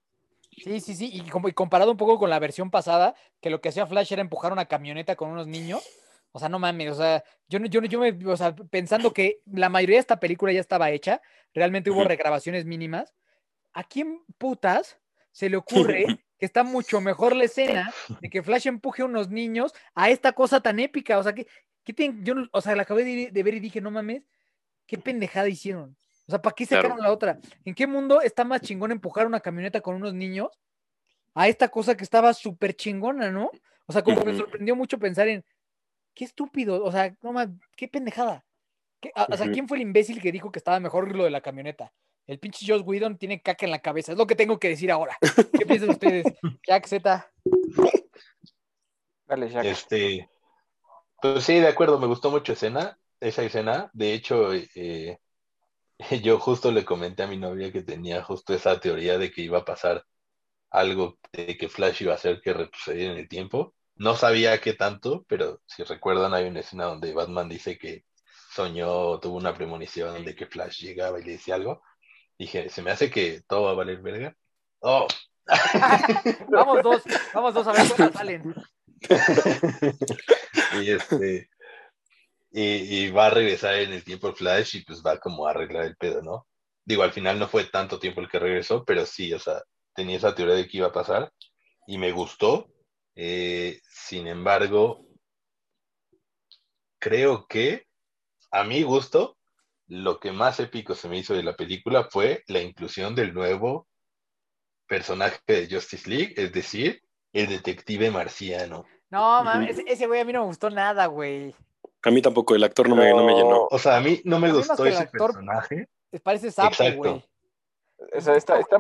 Sí, 0.57 0.79
sí, 0.79 0.95
sí. 0.95 1.11
Y, 1.13 1.23
como, 1.29 1.49
y 1.49 1.53
comparado 1.53 1.91
un 1.91 1.97
poco 1.97 2.17
con 2.19 2.31
la 2.31 2.39
versión 2.39 2.71
pasada, 2.71 3.17
que 3.41 3.51
lo 3.51 3.61
que 3.61 3.71
hacía 3.71 3.87
Flash 3.87 4.13
era 4.13 4.23
empujar 4.23 4.53
una 4.53 4.67
camioneta 4.67 5.17
con 5.17 5.31
unos 5.31 5.49
niños. 5.49 5.83
O 6.31 6.39
sea, 6.39 6.49
no 6.49 6.61
mames, 6.61 6.93
o 6.93 6.95
sea, 6.95 7.25
yo, 7.49 7.59
no- 7.59 7.67
yo, 7.67 7.83
yo 7.83 7.99
me, 7.99 8.17
o 8.25 8.37
sea, 8.37 8.55
pensando 8.55 9.13
que 9.13 9.41
la 9.47 9.69
mayoría 9.69 9.97
de 9.97 10.01
esta 10.01 10.21
película 10.21 10.53
ya 10.53 10.61
estaba 10.61 10.91
hecha, 10.93 11.21
realmente 11.53 11.91
hubo 11.91 12.05
regrabaciones 12.05 12.67
mínimas. 12.67 13.15
¿A 13.73 13.83
quién 13.83 14.23
putas 14.39 15.00
se 15.33 15.49
le 15.49 15.57
ocurre 15.57 16.05
que 16.39 16.47
está 16.47 16.63
mucho 16.65 17.01
mejor 17.01 17.37
la 17.37 17.45
escena 17.45 17.93
de 18.21 18.31
que 18.31 18.43
Flash 18.43 18.67
empuje 18.67 19.03
a 19.03 19.07
unos 19.07 19.29
niños 19.31 19.75
a 19.95 20.11
esta 20.11 20.33
cosa 20.33 20.61
tan 20.61 20.81
épica? 20.81 21.19
O 21.19 21.23
sea, 21.23 21.35
que, 21.35 21.47
que 21.85 21.93
tienen- 21.93 22.25
yo, 22.25 22.35
o 22.53 22.61
sea, 22.61 22.75
la 22.77 22.83
acabé 22.83 23.05
de, 23.05 23.31
de 23.31 23.43
ver 23.43 23.55
y 23.55 23.61
dije, 23.61 23.81
no 23.81 23.91
mames, 23.91 24.23
qué 24.87 24.99
pendejada 24.99 25.49
hicieron. 25.49 25.97
O 26.27 26.31
sea, 26.31 26.41
¿para 26.43 26.55
qué 26.55 26.67
Claro. 26.67 26.83
sacaron 26.89 27.05
la 27.05 27.13
otra? 27.13 27.39
¿En 27.65 27.75
qué 27.75 27.87
mundo 27.87 28.21
está 28.21 28.45
más 28.45 28.61
chingón 28.61 28.93
empujar 28.93 29.27
una 29.27 29.41
camioneta 29.41 29.81
con 29.81 29.97
unos 29.97 30.15
niños 30.15 30.49
a 31.35 31.49
esta 31.49 31.69
cosa 31.69 31.97
que 31.97 32.05
estaba 32.05 32.33
súper 32.35 32.75
chingona, 32.75 33.31
¿no? 33.31 33.51
O 33.87 33.93
sea, 33.93 34.03
como 34.03 34.19
que 34.21 34.27
me 34.33 34.37
sorprendió 34.37 34.77
mucho 34.77 34.99
pensar 34.99 35.27
en, 35.29 35.45
qué 36.15 36.25
estúpido, 36.25 36.83
o 36.85 36.91
sea, 36.93 37.15
no 37.23 37.33
mames, 37.33 37.57
qué 37.77 37.89
pendejada. 37.89 38.45
¿Qué- 39.01 39.11
a- 39.15 39.27
o 39.31 39.37
sea. 39.37 39.51
¿quién 39.51 39.67
fue 39.67 39.79
el 39.79 39.83
imbécil 39.83 40.21
que 40.21 40.31
dijo 40.33 40.53
que 40.53 40.59
estaba 40.59 40.79
mejor 40.81 41.15
lo 41.17 41.25
de 41.25 41.31
la 41.31 41.41
camioneta? 41.41 41.93
El 42.27 42.39
pinche 42.39 42.65
Joss 42.67 42.83
Whedon 42.85 43.19
tiene 43.19 43.43
caca 43.43 43.67
en 43.67 43.73
la 43.73 43.81
cabeza, 43.81 44.13
es 44.13 44.19
lo 44.19 44.27
que 44.27 44.37
tengo 44.37 44.59
que 44.59 44.69
decir 44.69 44.91
ahora. 44.91 45.17
¿Qué 45.59 45.67
piensan 45.67 45.91
ustedes? 45.91 46.25
Jack 46.67 46.87
Z. 46.87 47.33
Dale, 49.27 49.49
Shaq. 49.49 49.65
Este, 49.65 50.29
pues 51.21 51.45
sí, 51.45 51.61
de 51.61 51.69
acuerdo, 51.69 51.99
me 51.99 52.07
gustó 52.07 52.31
mucho 52.31 52.53
escena, 52.53 52.99
esa 53.21 53.43
escena. 53.43 53.91
De 53.93 54.15
hecho, 54.15 54.53
eh, 54.55 55.19
yo 56.23 56.39
justo 56.39 56.73
le 56.73 56.85
comenté 56.85 57.23
a 57.25 57.27
mi 57.27 57.37
novia 57.37 57.73
que 57.73 57.83
tenía 57.83 58.23
justo 58.23 58.55
esa 58.55 58.81
teoría 58.81 59.19
de 59.19 59.31
que 59.31 59.43
iba 59.43 59.59
a 59.59 59.65
pasar 59.65 60.05
algo, 60.71 61.19
de 61.33 61.57
que 61.57 61.69
Flash 61.69 62.03
iba 62.03 62.13
a 62.13 62.17
hacer 62.17 62.41
que 62.41 62.53
retrocediera 62.53 63.13
en 63.13 63.19
el 63.19 63.29
tiempo. 63.29 63.75
No 63.97 64.17
sabía 64.17 64.61
qué 64.61 64.73
tanto, 64.73 65.25
pero 65.29 65.61
si 65.67 65.83
recuerdan, 65.83 66.33
hay 66.33 66.47
una 66.47 66.61
escena 66.61 66.87
donde 66.87 67.13
Batman 67.13 67.49
dice 67.49 67.77
que 67.77 68.05
soñó, 68.55 69.21
tuvo 69.21 69.37
una 69.37 69.55
premonición 69.55 70.25
de 70.25 70.35
que 70.35 70.47
Flash 70.47 70.81
llegaba 70.83 71.21
y 71.21 71.25
le 71.25 71.33
decía 71.33 71.57
algo. 71.57 71.83
Dije, 72.41 72.71
se 72.71 72.81
me 72.81 72.91
hace 72.91 73.11
que 73.11 73.43
todo 73.47 73.65
va 73.65 73.73
a 73.73 73.75
valer 73.75 74.01
verga. 74.01 74.35
Oh, 74.79 75.07
Vamos 76.49 76.83
dos, 76.83 77.03
vamos 77.35 77.53
dos 77.53 77.67
a 77.67 77.73
ver 77.73 77.87
cuántas 77.87 78.13
salen. 78.15 78.55
y 80.81 80.91
este 80.91 81.51
y, 82.51 82.63
y 82.63 83.11
va 83.11 83.27
a 83.27 83.31
regresar 83.31 83.75
en 83.75 83.93
el 83.93 84.03
tiempo 84.05 84.33
Flash 84.33 84.77
y 84.77 84.85
pues 84.87 85.03
va 85.05 85.19
como 85.19 85.47
a 85.47 85.51
arreglar 85.51 85.85
el 85.85 85.97
pedo, 85.97 86.23
¿no? 86.23 86.47
Digo, 86.83 87.03
al 87.03 87.13
final 87.13 87.39
no 87.39 87.47
fue 87.47 87.65
tanto 87.65 87.99
tiempo 87.99 88.23
el 88.23 88.31
que 88.31 88.39
regresó, 88.39 88.87
pero 88.87 89.05
sí, 89.05 89.35
o 89.35 89.39
sea, 89.39 89.63
tenía 89.95 90.17
esa 90.17 90.35
teoría 90.35 90.55
de 90.55 90.67
que 90.67 90.79
iba 90.79 90.87
a 90.87 90.93
pasar 90.93 91.31
y 91.87 91.99
me 91.99 92.11
gustó. 92.11 92.73
Eh, 93.17 93.83
sin 93.85 94.27
embargo, 94.27 95.05
creo 96.99 97.47
que 97.47 97.87
a 98.51 98.65
mi 98.65 98.83
gusto, 98.83 99.37
lo 99.91 100.19
que 100.21 100.31
más 100.33 100.59
épico 100.61 100.95
se 100.95 101.09
me 101.09 101.19
hizo 101.19 101.35
de 101.35 101.43
la 101.43 101.57
película 101.57 102.05
fue 102.11 102.43
la 102.47 102.61
inclusión 102.61 103.15
del 103.15 103.35
nuevo 103.35 103.87
personaje 104.87 105.39
de 105.47 105.69
Justice 105.71 106.09
League, 106.09 106.35
es 106.37 106.53
decir, 106.53 107.03
el 107.33 107.49
detective 107.49 108.11
marciano. 108.11 108.87
No, 109.11 109.43
mames, 109.45 109.79
ese- 109.79 109.85
ese 109.93 110.07
güey 110.07 110.21
a 110.21 110.25
mí 110.25 110.33
no 110.33 110.41
me 110.41 110.47
gustó 110.47 110.71
nada, 110.71 111.07
güey. 111.07 111.55
A 112.03 112.11
mí 112.11 112.23
tampoco, 112.23 112.55
el 112.55 112.65
actor 112.65 112.89
no 112.89 112.97
me, 112.97 113.11
no 113.11 113.25
me 113.25 113.35
llenó. 113.35 113.67
O 113.71 113.79
sea, 113.79 113.97
a 113.97 114.01
mí 114.01 114.21
no 114.25 114.39
me 114.39 114.49
A 114.49 114.53
gustó 114.53 114.87
ese 114.87 114.99
actor- 115.03 115.33
personaje. 115.33 115.89
Parece 116.23 116.51
sapo, 116.51 116.75
güey. 116.97 117.25
O 118.17 118.21
sea, 118.21 118.35
está, 118.35 118.59
está, 118.59 118.79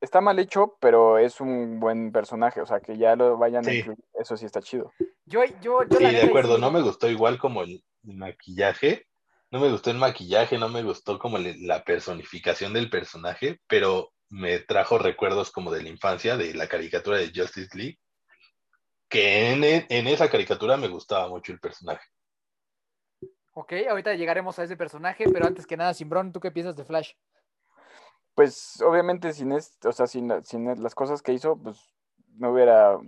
está 0.00 0.20
mal 0.20 0.38
hecho, 0.38 0.76
pero 0.80 1.18
es 1.18 1.40
un 1.40 1.78
buen 1.78 2.10
personaje. 2.10 2.60
O 2.60 2.66
sea, 2.66 2.80
que 2.80 2.96
ya 2.98 3.14
lo 3.16 3.36
vayan 3.38 3.66
a 3.66 3.72
incluir. 3.72 3.98
Eso 4.18 4.36
sí 4.36 4.44
está 4.46 4.60
chido. 4.60 4.92
Yo, 5.24 5.44
yo, 5.62 5.84
yo 5.88 5.98
Sí, 5.98 6.02
la 6.02 6.10
de 6.10 6.22
acuerdo, 6.22 6.58
no 6.58 6.70
me 6.70 6.82
gustó 6.82 7.08
igual 7.08 7.38
como 7.38 7.62
el, 7.62 7.84
el 8.06 8.16
maquillaje, 8.16 9.06
no 9.52 9.60
me 9.60 9.70
gustó 9.70 9.90
el 9.90 9.98
maquillaje, 9.98 10.58
no 10.58 10.70
me 10.70 10.82
gustó 10.82 11.18
como 11.18 11.36
le- 11.36 11.58
la 11.58 11.84
personificación 11.84 12.72
del 12.72 12.88
personaje, 12.88 13.60
pero 13.68 14.10
me 14.30 14.58
trajo 14.60 14.96
recuerdos 14.98 15.52
como 15.52 15.70
de 15.70 15.82
la 15.82 15.90
infancia, 15.90 16.38
de 16.38 16.54
la 16.54 16.66
caricatura 16.66 17.18
de 17.18 17.30
Justice 17.34 17.76
League, 17.76 17.98
que 19.10 19.52
en, 19.52 19.62
e- 19.62 19.86
en 19.90 20.06
esa 20.08 20.30
caricatura 20.30 20.78
me 20.78 20.88
gustaba 20.88 21.28
mucho 21.28 21.52
el 21.52 21.60
personaje. 21.60 22.02
Ok, 23.52 23.74
ahorita 23.90 24.14
llegaremos 24.14 24.58
a 24.58 24.64
ese 24.64 24.78
personaje, 24.78 25.26
pero 25.30 25.46
antes 25.46 25.66
que 25.66 25.76
nada, 25.76 25.92
Simbrón, 25.92 26.32
¿tú 26.32 26.40
qué 26.40 26.50
piensas 26.50 26.74
de 26.74 26.86
Flash? 26.86 27.12
Pues 28.34 28.80
obviamente 28.80 29.34
sin 29.34 29.52
es, 29.52 29.76
o 29.84 29.92
sea, 29.92 30.06
sin, 30.06 30.42
sin 30.46 30.82
las 30.82 30.94
cosas 30.94 31.20
que 31.20 31.34
hizo, 31.34 31.58
pues 31.58 31.90
no 32.38 32.52
hubiera, 32.52 32.98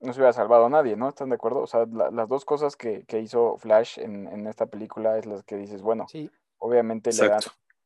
no 0.00 0.12
se 0.12 0.20
hubiera 0.20 0.32
salvado 0.32 0.66
a 0.66 0.70
nadie, 0.70 0.96
¿no? 0.96 1.08
¿Están 1.08 1.28
de 1.28 1.34
acuerdo? 1.36 1.60
O 1.60 1.66
sea, 1.66 1.86
la- 1.86 2.10
las 2.10 2.28
dos 2.28 2.44
cosas 2.44 2.76
que, 2.76 3.04
que 3.04 3.20
hizo 3.20 3.56
Flash 3.58 3.98
en, 3.98 4.26
en 4.28 4.46
esta 4.46 4.66
película 4.66 5.18
es 5.18 5.26
las 5.26 5.42
que 5.44 5.56
dices, 5.56 5.82
bueno, 5.82 6.06
Sí, 6.08 6.30
obviamente 6.58 7.12
le 7.12 7.28
dan 7.28 7.40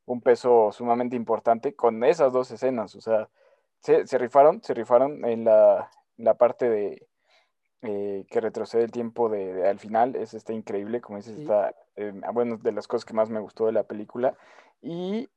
un 0.07 0.21
peso 0.21 0.71
sumamente 0.73 1.17
importante 1.17 1.75
con 1.75 2.05
esas 2.05 2.33
dos 2.33 2.51
escenas. 2.51 2.95
O 2.95 3.01
sea, 3.01 3.29
se, 3.81 4.07
se 4.07 4.19
rifaron, 4.19 4.63
se 4.63 4.75
rifaron 4.75 5.25
en 5.25 5.45
la, 5.45 5.91
la 6.17 6.35
parte 6.35 6.69
de 6.69 7.07
eh, 7.83 8.25
que 8.31 8.41
retrocede 8.41 8.85
el 8.85 8.93
tiempo 8.93 9.29
de, 9.29 9.53
de- 9.53 9.69
al 9.69 9.79
final. 9.79 10.17
Es 10.17 10.35
está 10.35 10.53
increíble, 10.53 11.01
como 11.01 11.19
dices, 11.19 11.35
Sí. 11.37 11.43
está 11.43 11.75
eh, 11.97 12.13
bueno, 12.33 12.57
de 12.59 12.73
las 12.73 12.87
cosas 12.89 13.05
que 13.05 13.15
más 13.15 13.29
me 13.31 13.41
gustó 13.41 13.67
de 13.67 13.73
la 13.73 13.83
película. 13.85 14.37
Y 14.81 15.29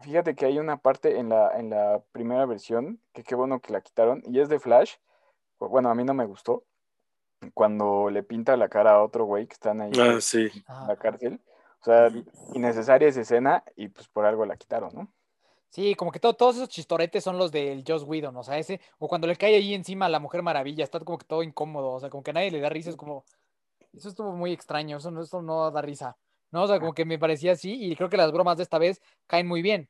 fíjate 0.00 0.34
que 0.34 0.46
hay 0.46 0.58
una 0.58 0.78
parte 0.78 1.18
en 1.18 1.28
la, 1.28 1.50
en 1.58 1.70
la 1.70 2.02
primera 2.12 2.44
versión, 2.46 3.00
que 3.12 3.22
qué 3.22 3.34
bueno 3.34 3.60
que 3.60 3.72
la 3.72 3.80
quitaron, 3.80 4.22
y 4.26 4.40
es 4.40 4.48
de 4.48 4.58
Flash. 4.58 4.94
Bueno, 5.68 5.90
a 5.90 5.94
mí 5.94 6.04
no 6.04 6.14
me 6.14 6.24
gustó. 6.26 6.64
Cuando 7.54 8.08
le 8.10 8.22
pinta 8.22 8.56
la 8.56 8.68
cara 8.68 8.92
a 8.92 9.02
otro 9.02 9.24
güey 9.24 9.46
que 9.46 9.54
están 9.54 9.80
ahí 9.80 9.90
Ah, 9.98 10.20
sí. 10.20 10.48
en 10.54 10.64
ajá. 10.66 10.86
la 10.86 10.96
cárcel. 10.96 11.40
O 11.80 11.84
sea, 11.84 12.08
innecesaria 12.54 13.08
esa 13.08 13.22
escena 13.22 13.64
y 13.74 13.88
pues 13.88 14.06
por 14.08 14.24
algo 14.24 14.46
la 14.46 14.56
quitaron, 14.56 14.90
¿no? 14.94 15.12
Sí, 15.68 15.94
como 15.96 16.12
que 16.12 16.20
todo- 16.20 16.34
todos 16.34 16.56
esos 16.56 16.68
chistoretes 16.68 17.24
son 17.24 17.38
los 17.38 17.50
del 17.50 17.82
Joss 17.86 18.04
Whedon, 18.04 18.36
o 18.36 18.42
sea, 18.44 18.58
ese, 18.58 18.80
o 18.98 19.08
cuando 19.08 19.26
le 19.26 19.36
cae 19.36 19.56
ahí 19.56 19.72
encima 19.74 20.06
a 20.06 20.08
la 20.10 20.20
Mujer 20.20 20.42
Maravilla, 20.42 20.84
está 20.84 21.00
como 21.00 21.16
que 21.18 21.24
todo 21.26 21.42
incómodo, 21.42 21.92
o 21.92 21.98
sea, 21.98 22.10
como 22.10 22.22
que 22.22 22.30
a 22.30 22.34
nadie 22.34 22.50
le 22.50 22.60
da 22.60 22.68
risa, 22.68 22.90
es 22.90 22.96
como, 22.96 23.24
eso 23.94 24.10
estuvo 24.10 24.32
muy 24.32 24.52
extraño, 24.52 24.98
eso 24.98 25.10
no, 25.10 25.22
eso 25.22 25.40
no 25.40 25.70
da 25.70 25.80
risa, 25.80 26.16
¿no? 26.50 26.64
O 26.64 26.66
sea, 26.66 26.78
como 26.78 26.92
que 26.92 27.06
me 27.06 27.18
parecía 27.18 27.52
así, 27.52 27.72
y 27.90 27.96
creo 27.96 28.10
que 28.10 28.18
las 28.18 28.30
bromas 28.32 28.58
de 28.58 28.64
esta 28.64 28.76
vez 28.78 29.00
caen 29.26 29.48
muy 29.48 29.62
bien, 29.62 29.88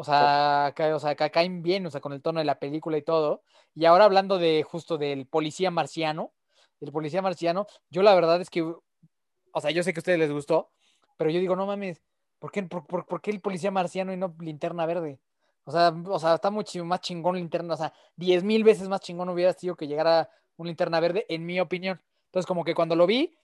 o 0.00 0.04
sea, 0.04 0.72
o 0.94 0.98
sea, 0.98 1.14
ca- 1.14 1.28
caen 1.28 1.62
bien, 1.62 1.84
o 1.84 1.90
sea, 1.90 2.00
con 2.00 2.12
el 2.14 2.22
tono 2.22 2.38
de 2.40 2.46
la 2.46 2.58
película 2.58 2.96
y 2.96 3.02
todo, 3.02 3.42
y 3.74 3.84
ahora 3.84 4.04
hablando 4.06 4.38
de 4.38 4.62
justo 4.62 4.96
del 4.96 5.26
policía 5.26 5.70
marciano, 5.70 6.32
el 6.80 6.90
policía 6.90 7.20
marciano, 7.20 7.66
yo 7.90 8.02
la 8.02 8.14
verdad 8.14 8.40
es 8.40 8.48
que, 8.48 8.62
o 8.62 9.60
sea, 9.60 9.70
yo 9.70 9.82
sé 9.82 9.92
que 9.92 9.98
a 9.98 10.02
ustedes 10.02 10.18
les 10.18 10.32
gustó, 10.32 10.70
pero 11.18 11.30
yo 11.30 11.38
digo, 11.40 11.54
no 11.56 11.66
mames, 11.66 12.02
¿Por 12.38 12.50
qué, 12.50 12.62
por, 12.62 12.86
por- 12.86 13.04
por 13.04 13.20
qué 13.20 13.30
el 13.30 13.40
policía 13.42 13.70
marciano 13.70 14.14
y 14.14 14.16
no 14.16 14.34
linterna 14.40 14.86
verde? 14.86 15.20
O 15.64 15.70
sea, 15.70 15.94
o 16.06 16.18
sea, 16.18 16.36
está 16.36 16.50
mucho 16.50 16.82
más 16.86 17.02
chingón 17.02 17.36
linterna, 17.36 17.74
o 17.74 17.76
sea, 17.76 17.92
diez 18.16 18.42
mil 18.42 18.64
veces 18.64 18.88
más 18.88 19.02
chingón 19.02 19.28
hubiera 19.28 19.52
sido 19.52 19.76
que 19.76 19.86
llegara 19.86 20.30
un 20.56 20.66
linterna 20.68 21.00
verde, 21.00 21.26
en 21.28 21.44
mi 21.44 21.60
opinión. 21.60 22.00
Entonces, 22.28 22.46
como 22.46 22.64
que 22.64 22.74
cuando 22.74 22.96
lo 22.96 23.06
vi, 23.06 23.36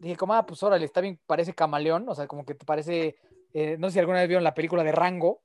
dije, 0.00 0.16
como, 0.16 0.34
ah, 0.34 0.44
pues 0.44 0.60
órale, 0.64 0.84
está 0.84 1.00
bien, 1.00 1.20
parece 1.24 1.54
camaleón, 1.54 2.08
o 2.08 2.14
sea, 2.16 2.26
como 2.26 2.44
que 2.44 2.54
te 2.56 2.66
parece, 2.66 3.14
eh, 3.54 3.76
no 3.78 3.86
sé 3.88 3.92
si 3.94 3.98
alguna 4.00 4.18
vez 4.18 4.26
vieron 4.26 4.42
la 4.42 4.54
película 4.54 4.82
de 4.82 4.90
Rango, 4.90 5.42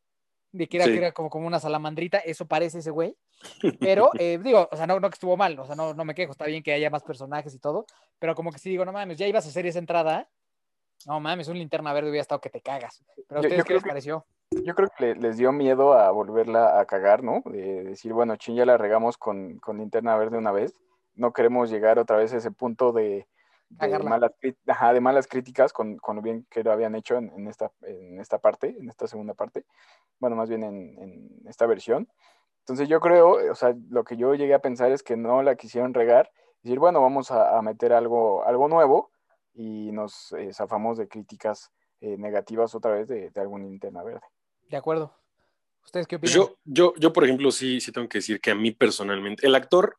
de 0.51 0.67
que 0.67 0.77
era, 0.77 0.86
Sí. 0.86 0.91
que 0.93 0.97
era 0.97 1.12
como, 1.12 1.29
como 1.29 1.47
una 1.47 1.60
salamandrita, 1.60 2.17
eso 2.19 2.45
parece 2.47 2.79
ese 2.79 2.91
güey. 2.91 3.15
Pero, 3.79 4.10
eh, 4.17 4.39
digo, 4.43 4.67
o 4.71 4.75
sea, 4.75 4.88
no, 4.88 4.99
no 4.99 5.10
que 5.10 5.15
estuvo 5.15 5.38
mal, 5.38 5.57
o 5.60 5.65
sea, 5.65 5.75
no, 5.75 5.93
no 5.93 6.05
me 6.05 6.15
quejo, 6.15 6.31
está 6.31 6.45
bien 6.45 6.63
que 6.63 6.73
haya 6.73 6.89
más 6.89 7.03
personajes 7.03 7.53
y 7.53 7.60
todo, 7.60 7.86
pero 8.19 8.33
como 8.33 8.51
que 8.51 8.57
sí 8.60 8.69
digo, 8.69 8.83
no 8.86 8.91
mames, 8.91 9.17
ya 9.17 9.27
ibas 9.27 9.45
a 9.45 9.49
hacer 9.49 9.65
esa 9.67 9.77
entrada, 9.79 10.27
no 11.05 11.19
mames, 11.19 11.47
un 11.47 11.57
linterna 11.60 11.93
verde 11.93 12.10
hubiera 12.10 12.21
estado 12.23 12.41
que 12.41 12.49
te 12.49 12.62
cagas. 12.62 13.03
Pero 13.27 13.39
a 13.39 13.41
ustedes, 13.41 13.57
yo 13.60 13.63
¿qué 13.65 13.73
les 13.75 13.83
que- 13.83 13.89
pareció? 13.89 14.25
Yo 14.63 14.73
creo 14.75 14.88
que 14.97 15.05
le- 15.05 15.15
les 15.15 15.38
dio 15.38 15.51
miedo 15.51 15.93
a 15.93 16.10
volverla 16.10 16.79
a 16.79 16.86
cagar, 16.86 17.21
¿no? 17.21 17.41
De 17.45 17.83
decir, 17.83 18.13
bueno, 18.13 18.38
chin, 18.38 18.55
ya 18.55 18.65
la 18.65 18.77
regamos 18.77 19.17
con, 19.17 19.60
con 19.60 19.77
linterna 19.77 20.15
verde 20.15 20.38
una 20.38 20.51
vez. 20.53 20.73
No 21.15 21.33
queremos 21.33 21.69
llegar 21.69 21.99
otra 21.99 22.15
vez 22.17 22.33
a 22.33 22.38
ese 22.38 22.49
punto 22.51 22.93
de, 22.93 23.27
de 23.69 23.99
malas, 23.99 24.32
ajá, 24.67 24.93
de 24.93 25.01
malas 25.01 25.27
críticas 25.27 25.73
con, 25.73 25.97
con 25.97 26.17
lo 26.17 26.21
bien 26.21 26.45
que 26.49 26.63
lo 26.63 26.71
habían 26.71 26.95
hecho 26.95 27.17
en, 27.17 27.32
en 27.36 27.47
esta, 27.47 27.71
en 27.82 28.19
esta 28.19 28.39
parte, 28.39 28.75
en 28.80 28.89
esta 28.89 29.08
segunda 29.08 29.34
parte. 29.34 29.65
Bueno, 30.19 30.36
más 30.36 30.49
bien 30.49 30.63
en, 30.63 30.97
en 30.99 31.41
esta 31.47 31.65
versión. 31.65 32.08
Entonces 32.60 32.89
yo 32.89 32.99
creo, 32.99 33.51
o 33.51 33.56
sea, 33.56 33.75
lo 33.89 34.03
que 34.03 34.17
yo 34.17 34.36
llegué 34.36 34.53
a 34.53 34.60
pensar 34.60 34.91
es 34.91 35.03
que 35.03 35.15
no 35.15 35.41
la 35.41 35.56
quisieron 35.56 35.93
regar. 35.93 36.32
Decir, 36.63 36.80
bueno, 36.80 37.01
vamos 37.01 37.32
a, 37.32 37.58
a 37.58 37.62
meter 37.62 37.93
algo, 37.93 38.43
algo 38.45 38.67
nuevo 38.67 39.12
y 39.53 39.91
nos 39.91 40.34
eh, 40.34 40.53
zafamos 40.53 40.97
de 40.97 41.08
críticas 41.08 41.71
eh, 42.01 42.17
negativas 42.17 42.75
otra 42.75 42.91
vez 42.91 43.08
de, 43.08 43.30
de 43.30 43.41
algún 43.41 43.63
linterna 43.63 44.03
verde. 44.03 44.25
De 44.69 44.77
acuerdo. 44.77 45.15
¿Ustedes 45.84 46.08
qué 46.08 46.17
opinan? 46.17 46.36
yo, 46.36 46.58
yo, 46.65 46.93
yo, 46.97 47.13
por 47.13 47.23
ejemplo, 47.23 47.51
sí, 47.51 47.80
sí 47.80 47.93
tengo 47.93 48.10
que 48.10 48.17
decir 48.17 48.41
que 48.41 48.51
a 48.51 48.56
mí 48.56 48.71
personalmente, 48.71 49.47
el 49.47 49.56
actor 49.56 49.97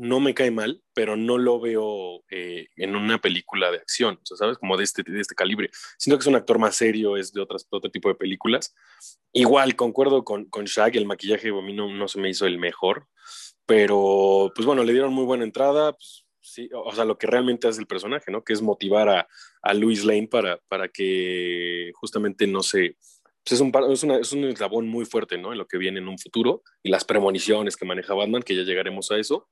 no 0.00 0.18
me 0.18 0.32
cae 0.32 0.50
mal, 0.50 0.82
pero 0.94 1.14
no 1.14 1.36
lo 1.36 1.60
veo 1.60 2.24
eh, 2.30 2.68
en 2.76 2.96
una 2.96 3.18
película 3.18 3.70
de 3.70 3.76
acción, 3.76 4.14
o 4.22 4.24
sea, 4.26 4.38
¿sabes? 4.38 4.56
Como 4.56 4.78
de 4.78 4.84
este, 4.84 5.02
de 5.02 5.20
este 5.20 5.34
calibre. 5.34 5.68
Siento 5.98 6.16
que 6.18 6.22
es 6.22 6.26
un 6.26 6.36
actor 6.36 6.58
más 6.58 6.74
serio, 6.74 7.18
es 7.18 7.32
de, 7.34 7.42
otras, 7.42 7.66
otro 7.68 7.90
tipo 7.90 8.08
de 8.08 8.14
películas. 8.14 8.74
Igual, 9.34 9.76
concuerdo 9.76 10.24
con, 10.24 10.46
con 10.46 10.64
Shaq, 10.64 10.96
el 10.96 11.04
maquillaje 11.04 11.50
a 11.50 11.60
mí 11.62 11.74
no, 11.74 11.92
no 11.92 12.08
se 12.08 12.18
me 12.18 12.30
hizo 12.30 12.46
el 12.46 12.58
mejor, 12.58 13.08
pero 13.66 14.50
pues 14.54 14.64
bueno, 14.64 14.84
le 14.84 14.92
dieron 14.92 15.12
muy 15.12 15.24
buena 15.24 15.44
entrada, 15.44 15.92
pues, 15.92 16.24
sí, 16.40 16.70
o 16.72 16.92
sea, 16.94 17.04
lo 17.04 17.18
que 17.18 17.26
realmente 17.26 17.68
hace 17.68 17.80
el 17.80 17.86
personaje, 17.86 18.30
¿no? 18.32 18.42
Que 18.42 18.54
es 18.54 18.62
motivar 18.62 19.08
a, 19.08 19.28
a 19.62 19.74
Louis 19.74 20.04
Lane 20.04 20.28
para, 20.28 20.58
para 20.68 20.88
que 20.88 21.92
justamente 21.94 22.46
no 22.46 22.62
se... 22.62 22.96
Pues 23.44 23.52
es, 23.52 23.60
un, 23.60 23.72
es, 23.90 24.02
una- 24.02 24.18
es 24.18 24.32
un 24.32 24.44
eslabón 24.44 24.88
muy 24.88 25.04
fuerte, 25.04 25.38
¿no? 25.38 25.52
En 25.52 25.58
lo 25.58 25.66
que 25.66 25.78
viene 25.78 25.98
en 25.98 26.08
un 26.08 26.18
futuro 26.18 26.62
y 26.82 26.88
las 26.90 27.04
premoniciones 27.04 27.76
que 27.76 27.84
maneja 27.84 28.14
Batman, 28.14 28.42
que 28.42 28.56
ya 28.56 28.62
llegaremos 28.62 29.10
a 29.10 29.18
eso, 29.18 29.48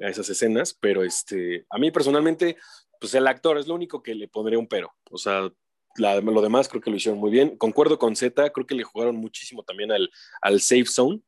a 0.00 0.08
esas 0.08 0.28
escenas, 0.30 0.74
pero 0.74 1.04
este, 1.04 1.66
a 1.70 1.78
mí 1.78 1.90
personalmente, 1.90 2.56
pues 3.00 3.14
el 3.14 3.26
actor 3.26 3.58
es 3.58 3.66
lo 3.66 3.74
único 3.74 4.02
que 4.02 4.14
le 4.14 4.28
pondría 4.28 4.58
un 4.58 4.66
pero. 4.68 4.92
O 5.10 5.18
sea, 5.18 5.50
la- 5.96 6.20
lo 6.20 6.40
demás 6.42 6.68
creo 6.68 6.80
que 6.80 6.90
lo 6.90 6.96
hicieron 6.96 7.20
muy 7.20 7.30
bien. 7.30 7.56
Concuerdo 7.56 7.98
con 7.98 8.16
Z, 8.16 8.50
creo 8.52 8.66
que 8.66 8.74
le 8.74 8.84
jugaron 8.84 9.16
muchísimo 9.16 9.62
también 9.62 9.92
al, 9.92 10.10
al 10.40 10.60
safe 10.60 10.86
zone 10.86 11.20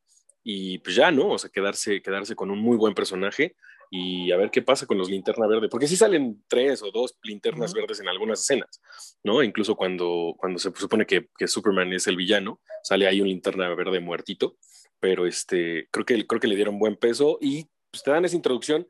y 0.43 0.79
pues 0.79 0.95
ya, 0.95 1.11
¿no? 1.11 1.29
O 1.31 1.37
sea, 1.37 1.49
quedarse, 1.49 2.01
quedarse 2.01 2.35
con 2.35 2.51
un 2.51 2.59
muy 2.59 2.77
buen 2.77 2.93
personaje 2.93 3.55
y 3.91 4.31
a 4.31 4.37
ver 4.37 4.49
qué 4.49 4.61
pasa 4.63 4.87
con 4.87 4.97
los 4.97 5.09
linterna 5.09 5.47
verde, 5.47 5.69
porque 5.69 5.87
sí 5.87 5.95
salen 5.95 6.43
tres 6.47 6.81
o 6.81 6.91
dos 6.91 7.15
linternas 7.23 7.73
verdes 7.73 7.99
en 7.99 8.07
algunas 8.07 8.41
escenas, 8.41 8.81
¿no? 9.23 9.43
Incluso 9.43 9.75
cuando, 9.75 10.33
cuando 10.37 10.57
se 10.59 10.71
supone 10.75 11.05
que, 11.05 11.29
que 11.37 11.47
Superman 11.47 11.93
es 11.93 12.07
el 12.07 12.15
villano, 12.15 12.59
sale 12.83 13.07
ahí 13.07 13.21
un 13.21 13.27
linterna 13.27 13.73
verde 13.75 13.99
muertito, 13.99 14.57
pero 14.99 15.27
este, 15.27 15.87
creo 15.91 16.05
que, 16.05 16.25
creo 16.25 16.39
que 16.41 16.47
le 16.47 16.55
dieron 16.55 16.79
buen 16.79 16.95
peso 16.95 17.37
y 17.39 17.67
pues, 17.95 18.03
te 18.03 18.11
dan 18.11 18.25
esa 18.25 18.35
introducción 18.35 18.87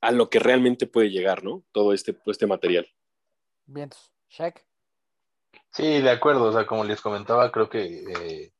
a 0.00 0.12
lo 0.12 0.30
que 0.30 0.38
realmente 0.38 0.86
puede 0.86 1.10
llegar, 1.10 1.42
¿no? 1.42 1.64
Todo 1.72 1.92
este, 1.92 2.16
este 2.26 2.46
material. 2.46 2.88
Vientos. 3.66 4.12
Shaq. 4.28 4.64
Sí, 5.72 6.00
de 6.00 6.10
acuerdo, 6.10 6.44
o 6.44 6.52
sea, 6.52 6.66
como 6.66 6.84
les 6.84 7.00
comentaba, 7.00 7.50
creo 7.50 7.68
que 7.68 8.04
eh, 8.04 8.52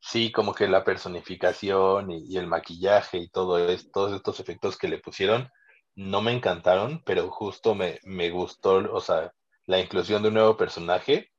sí, 0.00 0.30
como 0.30 0.54
que 0.54 0.68
la 0.68 0.84
personificación 0.84 2.10
y, 2.10 2.26
y 2.26 2.36
el 2.36 2.46
maquillaje 2.46 3.18
y 3.18 3.28
todo 3.30 3.58
es, 3.58 3.90
todos 3.90 4.12
estos 4.12 4.38
efectos 4.40 4.76
que 4.76 4.88
le 4.88 4.98
pusieron 4.98 5.50
no 5.94 6.20
me 6.20 6.32
encantaron, 6.32 7.02
pero 7.04 7.30
justo 7.30 7.74
me, 7.74 7.98
me 8.04 8.30
gustó, 8.30 8.76
o 8.92 9.00
sea, 9.00 9.32
la 9.64 9.80
inclusión 9.80 10.22
de 10.22 10.28
un 10.28 10.34
nuevo 10.34 10.56
personaje. 10.56 11.32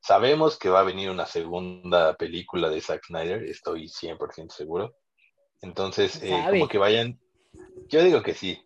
Sabemos 0.00 0.58
que 0.58 0.68
va 0.68 0.80
a 0.80 0.84
venir 0.84 1.08
una 1.08 1.26
segunda 1.26 2.16
película 2.16 2.68
de 2.68 2.80
Zack 2.80 3.06
Snyder, 3.06 3.44
estoy 3.44 3.86
100% 3.88 4.50
seguro. 4.50 4.96
Entonces, 5.62 6.20
eh, 6.22 6.44
como 6.50 6.68
que 6.68 6.78
vayan, 6.78 7.18
yo 7.88 8.02
digo 8.02 8.22
que 8.22 8.34
sí. 8.34 8.60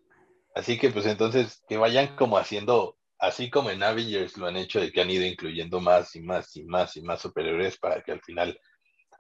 Así 0.55 0.79
que 0.79 0.91
pues 0.91 1.05
entonces 1.07 1.63
que 1.69 1.77
vayan 1.77 2.17
como 2.17 2.39
haciendo, 2.39 2.97
así 3.19 3.51
como 3.51 3.71
en 3.71 3.83
Avengers 3.83 4.39
lo 4.39 4.47
han 4.47 4.57
hecho, 4.57 4.81
de 4.81 4.91
que 4.91 5.03
han 5.03 5.11
ido 5.11 5.25
incluyendo 5.25 5.81
más 5.81 6.17
y 6.17 6.23
más 6.23 6.57
y 6.57 6.65
más 6.65 6.97
y 6.97 7.03
más 7.03 7.21
superhéroes 7.21 7.77
para 7.79 8.03
que 8.03 8.13
al 8.13 8.23
final 8.23 8.59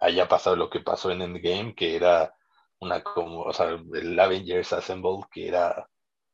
haya 0.00 0.26
pasado 0.28 0.56
lo 0.56 0.70
que 0.70 0.80
pasó 0.80 1.10
en 1.10 1.20
Endgame, 1.20 1.74
que 1.74 1.94
era 1.94 2.34
una 2.78 3.02
como, 3.02 3.42
o 3.42 3.52
sea, 3.52 3.78
el 3.94 4.18
Avengers 4.18 4.72
Assemble, 4.72 5.20
que 5.30 5.48
era, 5.48 5.88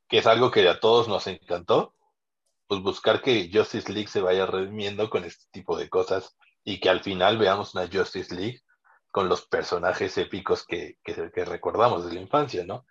que 0.08 0.18
es 0.18 0.26
algo 0.26 0.50
que 0.50 0.68
a 0.68 0.78
todos 0.78 1.08
nos 1.08 1.26
encantó, 1.26 1.94
pues 2.68 2.80
buscar 2.80 3.20
que 3.20 3.50
Justice 3.52 3.92
League 3.92 4.08
se 4.08 4.20
vaya 4.20 4.46
redimiendo 4.46 5.10
con 5.10 5.24
este 5.24 5.44
tipo 5.50 5.76
de 5.76 5.88
cosas 5.88 6.36
y 6.64 6.78
que 6.78 6.88
al 6.88 7.02
final 7.02 7.38
veamos 7.38 7.74
una 7.74 7.88
Justice 7.92 8.34
League 8.34 8.60
con 9.12 9.28
los 9.28 9.46
personajes 9.46 10.16
épicos 10.16 10.64
que, 10.66 10.96
que, 11.04 11.44
recordamos 11.44 12.06
de 12.06 12.14
la 12.14 12.20
infancia, 12.20 12.64
¿no? 12.64 12.86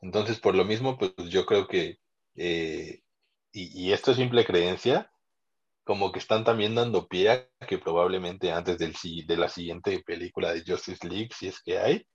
Entonces, 0.00 0.38
por 0.38 0.54
lo 0.54 0.64
mismo, 0.64 0.96
pues 0.96 1.12
yo 1.28 1.44
creo 1.44 1.66
que, 1.66 1.98
eh, 2.36 3.02
y, 3.52 3.92
esto 3.92 4.12
es 4.12 4.16
simple 4.16 4.44
creencia, 4.44 5.10
como 5.82 6.12
que 6.12 6.20
están 6.20 6.44
también 6.44 6.74
dando 6.76 7.08
pie 7.08 7.30
a 7.30 7.66
que 7.66 7.78
probablemente 7.78 8.52
antes 8.52 8.78
del, 8.78 8.94
de 9.26 9.36
la 9.36 9.48
siguiente 9.48 10.02
película 10.06 10.52
de 10.52 10.62
Justice 10.64 11.06
League, 11.06 11.30
si 11.36 11.48
es 11.48 11.60
que 11.60 11.78
hay, 11.78 12.06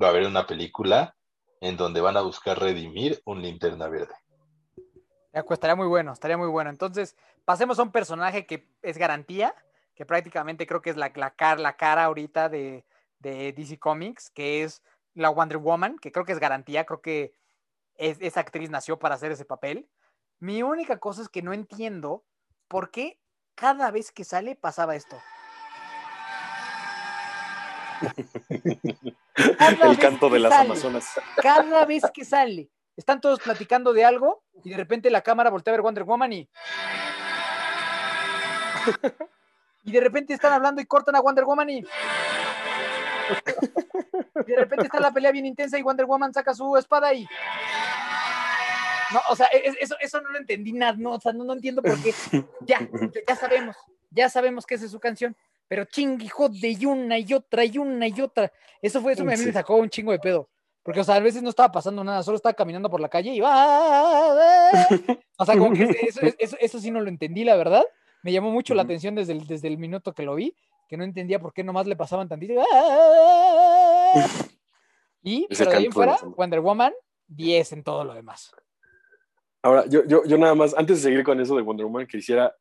va 0.00 0.06
a 0.06 0.10
haber 0.10 0.26
una 0.26 0.46
película 0.46 1.14
en 1.60 1.76
donde 1.76 2.00
van 2.00 2.16
a 2.16 2.22
buscar 2.22 2.58
redimir 2.58 3.20
un 3.26 3.42
linterna 3.42 3.88
verde. 3.88 4.14
Pues, 5.30 5.50
estaría 5.50 5.76
muy 5.76 5.88
bueno, 5.88 6.12
estaría 6.12 6.38
muy 6.38 6.48
bueno. 6.48 6.70
Entonces, 6.70 7.16
pasemos 7.44 7.78
a 7.78 7.82
un 7.82 7.92
personaje 7.92 8.46
que 8.46 8.66
es 8.80 8.96
garantía, 8.96 9.54
que 9.94 10.06
prácticamente 10.06 10.66
creo 10.66 10.80
que 10.80 10.90
es 10.90 10.96
la, 10.96 11.12
la, 11.14 11.34
la 11.56 11.76
cara 11.76 12.04
ahorita 12.04 12.48
de, 12.48 12.84
de 13.32 13.52
DC 13.52 13.78
Comics, 13.78 14.30
que 14.30 14.62
es 14.62 14.82
la 15.14 15.30
Wonder 15.30 15.58
Woman, 15.58 15.98
que 15.98 16.12
creo 16.12 16.24
que 16.24 16.32
es 16.32 16.38
garantía, 16.38 16.84
creo 16.84 17.00
que 17.00 17.32
es- 17.96 18.18
esa 18.20 18.40
actriz 18.40 18.70
nació 18.70 18.98
para 18.98 19.14
hacer 19.14 19.32
ese 19.32 19.44
papel. 19.44 19.88
Mi 20.40 20.62
única 20.62 20.98
cosa 20.98 21.22
es 21.22 21.28
que 21.28 21.42
no 21.42 21.52
entiendo 21.52 22.24
por 22.68 22.90
qué 22.90 23.18
cada 23.54 23.90
vez 23.90 24.10
que 24.12 24.24
sale 24.24 24.56
pasaba 24.56 24.94
esto. 24.96 25.16
Cada 29.58 29.90
El 29.90 29.98
canto 29.98 30.28
de 30.28 30.38
las 30.40 30.52
sale. 30.52 30.66
Amazonas. 30.66 31.08
Cada 31.42 31.84
vez 31.86 32.02
que 32.12 32.24
sale, 32.24 32.68
están 32.96 33.20
todos 33.20 33.40
platicando 33.40 33.92
de 33.92 34.04
algo 34.04 34.42
y 34.62 34.70
de 34.70 34.76
repente 34.76 35.10
la 35.10 35.22
cámara 35.22 35.50
voltea 35.50 35.72
a 35.72 35.76
ver 35.76 35.82
Wonder 35.82 36.04
Woman 36.04 36.32
y. 36.32 36.48
Y 39.86 39.92
de 39.92 40.00
repente 40.00 40.32
están 40.32 40.54
hablando 40.54 40.80
y 40.80 40.86
cortan 40.86 41.14
a 41.14 41.20
Wonder 41.20 41.44
Woman 41.44 41.68
y. 41.68 41.84
de 44.46 44.56
repente 44.56 44.84
está 44.86 45.00
la 45.00 45.12
pelea 45.12 45.32
bien 45.32 45.46
intensa 45.46 45.78
y 45.78 45.82
Wonder 45.82 46.06
Woman 46.06 46.32
saca 46.32 46.54
su 46.54 46.76
espada 46.76 47.12
y. 47.14 47.26
No, 49.12 49.20
o 49.30 49.36
sea, 49.36 49.46
es- 49.46 49.76
eso, 49.80 49.96
eso 50.00 50.20
no 50.20 50.30
lo 50.30 50.38
entendí 50.38 50.72
nada, 50.72 50.94
no, 50.98 51.12
o 51.12 51.20
sea, 51.20 51.32
no, 51.32 51.44
no 51.44 51.52
entiendo 51.52 51.82
por 51.82 52.00
qué. 52.02 52.12
Ya, 52.66 52.80
ya- 53.28 53.36
sabemos, 53.36 53.76
ya 54.10 54.28
sabemos 54.28 54.66
que 54.66 54.74
esa 54.74 54.86
es 54.86 54.90
su 54.90 54.98
canción, 55.00 55.36
pero 55.68 55.84
ching, 55.84 56.20
hijo 56.22 56.48
de 56.48 56.68
y 56.70 56.86
una 56.86 57.18
y 57.18 57.32
otra 57.34 57.64
y 57.64 57.78
una 57.78 58.08
y 58.08 58.20
otra. 58.20 58.50
Eso 58.82 59.00
fue, 59.00 59.12
eso 59.12 59.22
a 59.22 59.26
mí 59.26 59.36
Sí. 59.36 59.46
me 59.46 59.52
sacó 59.52 59.76
un 59.76 59.88
chingo 59.90 60.12
de 60.12 60.18
pedo. 60.18 60.48
Porque, 60.82 61.00
o 61.00 61.04
sea, 61.04 61.14
a 61.14 61.20
veces 61.20 61.42
no 61.42 61.48
estaba 61.48 61.72
pasando 61.72 62.04
nada, 62.04 62.22
solo 62.22 62.36
estaba 62.36 62.52
caminando 62.52 62.90
por 62.90 63.00
la 63.00 63.08
calle 63.08 63.30
y 63.30 63.40
va. 63.40 64.02
O 65.38 65.44
sea, 65.46 65.56
como 65.56 65.72
que 65.72 65.84
eso, 66.08 66.20
eso, 66.38 66.56
eso- 66.60 66.78
sí 66.78 66.90
no 66.90 67.00
lo 67.00 67.08
entendí, 67.08 67.42
la 67.44 67.56
verdad. 67.56 67.84
Me 68.22 68.32
llamó 68.32 68.50
mucho 68.50 68.74
la 68.74 68.82
atención 68.82 69.14
desde 69.14 69.32
el, 69.32 69.46
desde 69.46 69.68
el 69.68 69.78
minuto 69.78 70.12
que 70.12 70.22
lo 70.24 70.34
vi, 70.34 70.54
que 70.88 70.96
no 70.96 71.04
entendía 71.04 71.38
por 71.38 71.52
qué 71.52 71.64
nomás 71.64 71.86
le 71.86 71.96
pasaban 71.96 72.28
tantito. 72.28 72.54
Y, 75.22 75.46
Ese 75.48 75.64
pero 75.64 75.70
de 75.70 75.76
ahí 75.78 75.90
fuera, 75.90 76.18
Wonder 76.36 76.60
Woman, 76.60 76.92
10 77.28 77.72
en 77.72 77.82
todo 77.82 78.04
lo 78.04 78.12
demás. 78.14 78.54
Ahora, 79.62 79.86
yo, 79.86 80.04
yo, 80.04 80.22
yo 80.26 80.36
nada 80.36 80.54
más, 80.54 80.74
antes 80.74 80.98
de 80.98 81.08
seguir 81.08 81.24
con 81.24 81.40
eso 81.40 81.56
de 81.56 81.62
Wonder 81.62 81.86
Woman, 81.86 82.06
quisiera 82.06 82.54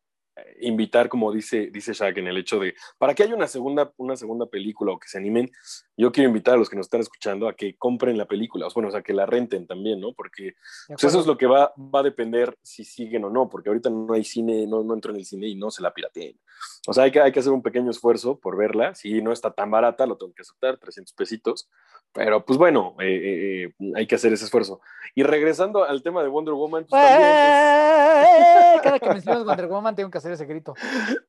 invitar, 0.61 1.09
como 1.09 1.31
dice, 1.31 1.69
dice 1.71 1.93
Shaq, 1.93 2.17
en 2.17 2.27
el 2.27 2.37
hecho 2.37 2.59
de, 2.59 2.73
para 2.97 3.13
que 3.13 3.23
haya 3.23 3.35
una 3.35 3.47
segunda, 3.47 3.91
una 3.97 4.15
segunda 4.15 4.45
película 4.47 4.93
o 4.93 4.99
que 4.99 5.07
se 5.07 5.17
animen, 5.17 5.51
yo 5.95 6.11
quiero 6.11 6.29
invitar 6.29 6.55
a 6.55 6.57
los 6.57 6.69
que 6.69 6.75
nos 6.75 6.87
están 6.87 7.01
escuchando 7.01 7.47
a 7.47 7.55
que 7.55 7.75
compren 7.77 8.17
la 8.17 8.25
película, 8.25 8.65
o 8.67 8.69
bueno, 8.73 8.89
o 8.89 8.91
sea, 8.91 9.01
que 9.01 9.13
la 9.13 9.25
renten 9.25 9.67
también, 9.67 9.99
¿no? 9.99 10.13
Porque 10.13 10.43
¿de 10.43 10.55
pues 10.89 11.03
eso 11.03 11.19
es 11.19 11.27
lo 11.27 11.37
que 11.37 11.45
va, 11.45 11.73
va 11.77 11.99
a 11.99 12.03
depender 12.03 12.57
si 12.63 12.83
siguen 12.83 13.25
o 13.25 13.29
no, 13.29 13.47
porque 13.49 13.69
ahorita 13.69 13.89
no 13.89 14.13
hay 14.13 14.23
cine, 14.23 14.65
no, 14.65 14.83
no 14.83 14.93
entro 14.93 15.11
en 15.11 15.17
el 15.19 15.25
cine 15.25 15.47
y 15.47 15.55
no 15.55 15.69
se 15.69 15.83
la 15.83 15.93
pirateen. 15.93 16.39
O 16.87 16.93
sea, 16.93 17.03
hay 17.03 17.11
que, 17.11 17.21
hay 17.21 17.31
que 17.31 17.39
hacer 17.39 17.51
un 17.51 17.61
pequeño 17.61 17.91
esfuerzo 17.91 18.39
por 18.39 18.57
verla. 18.57 18.95
Si 18.95 19.21
no 19.21 19.31
está 19.31 19.51
tan 19.51 19.69
barata, 19.71 20.05
lo 20.05 20.17
tengo 20.17 20.33
que 20.33 20.41
aceptar, 20.41 20.77
300 20.77 21.13
pesitos. 21.13 21.69
Pero 22.11 22.45
pues 22.45 22.59
bueno, 22.59 22.95
eh, 22.99 23.05
eh, 23.05 23.63
eh, 23.79 23.91
hay 23.95 24.05
que 24.05 24.15
hacer 24.15 24.31
ese 24.33 24.45
esfuerzo. 24.45 24.81
Y 25.15 25.23
regresando 25.23 25.83
al 25.83 26.03
tema 26.03 26.21
de 26.21 26.29
Wonder 26.29 26.53
Woman, 26.53 26.85
pues 26.87 27.01
también 27.01 27.29
es- 27.29 28.81
Cada 28.83 28.99
que 28.99 29.09
mencionas 29.09 29.43
Wonder 29.45 29.67
Woman 29.67 29.95
tengo 29.95 30.11
que 30.11 30.17
hacer 30.23 30.33
ese 30.33 30.45
grito. 30.45 30.73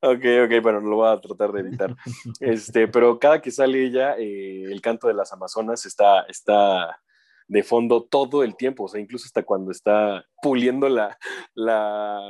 Ok, 0.00 0.24
ok, 0.44 0.62
bueno, 0.62 0.80
lo 0.80 0.96
voy 0.96 1.08
a 1.08 1.20
tratar 1.20 1.52
de 1.52 1.60
evitar. 1.60 1.94
Este, 2.40 2.88
pero 2.88 3.18
cada 3.18 3.40
que 3.40 3.50
sale 3.50 3.84
ella, 3.84 4.16
eh, 4.18 4.64
el 4.64 4.80
canto 4.80 5.08
de 5.08 5.14
las 5.14 5.32
Amazonas 5.32 5.84
está, 5.86 6.22
está 6.22 7.00
de 7.46 7.62
fondo 7.62 8.04
todo 8.04 8.42
el 8.42 8.56
tiempo, 8.56 8.84
o 8.84 8.88
sea, 8.88 9.00
incluso 9.00 9.26
hasta 9.26 9.42
cuando 9.42 9.70
está 9.70 10.24
puliendo 10.42 10.88
la, 10.88 11.18
la, 11.54 12.20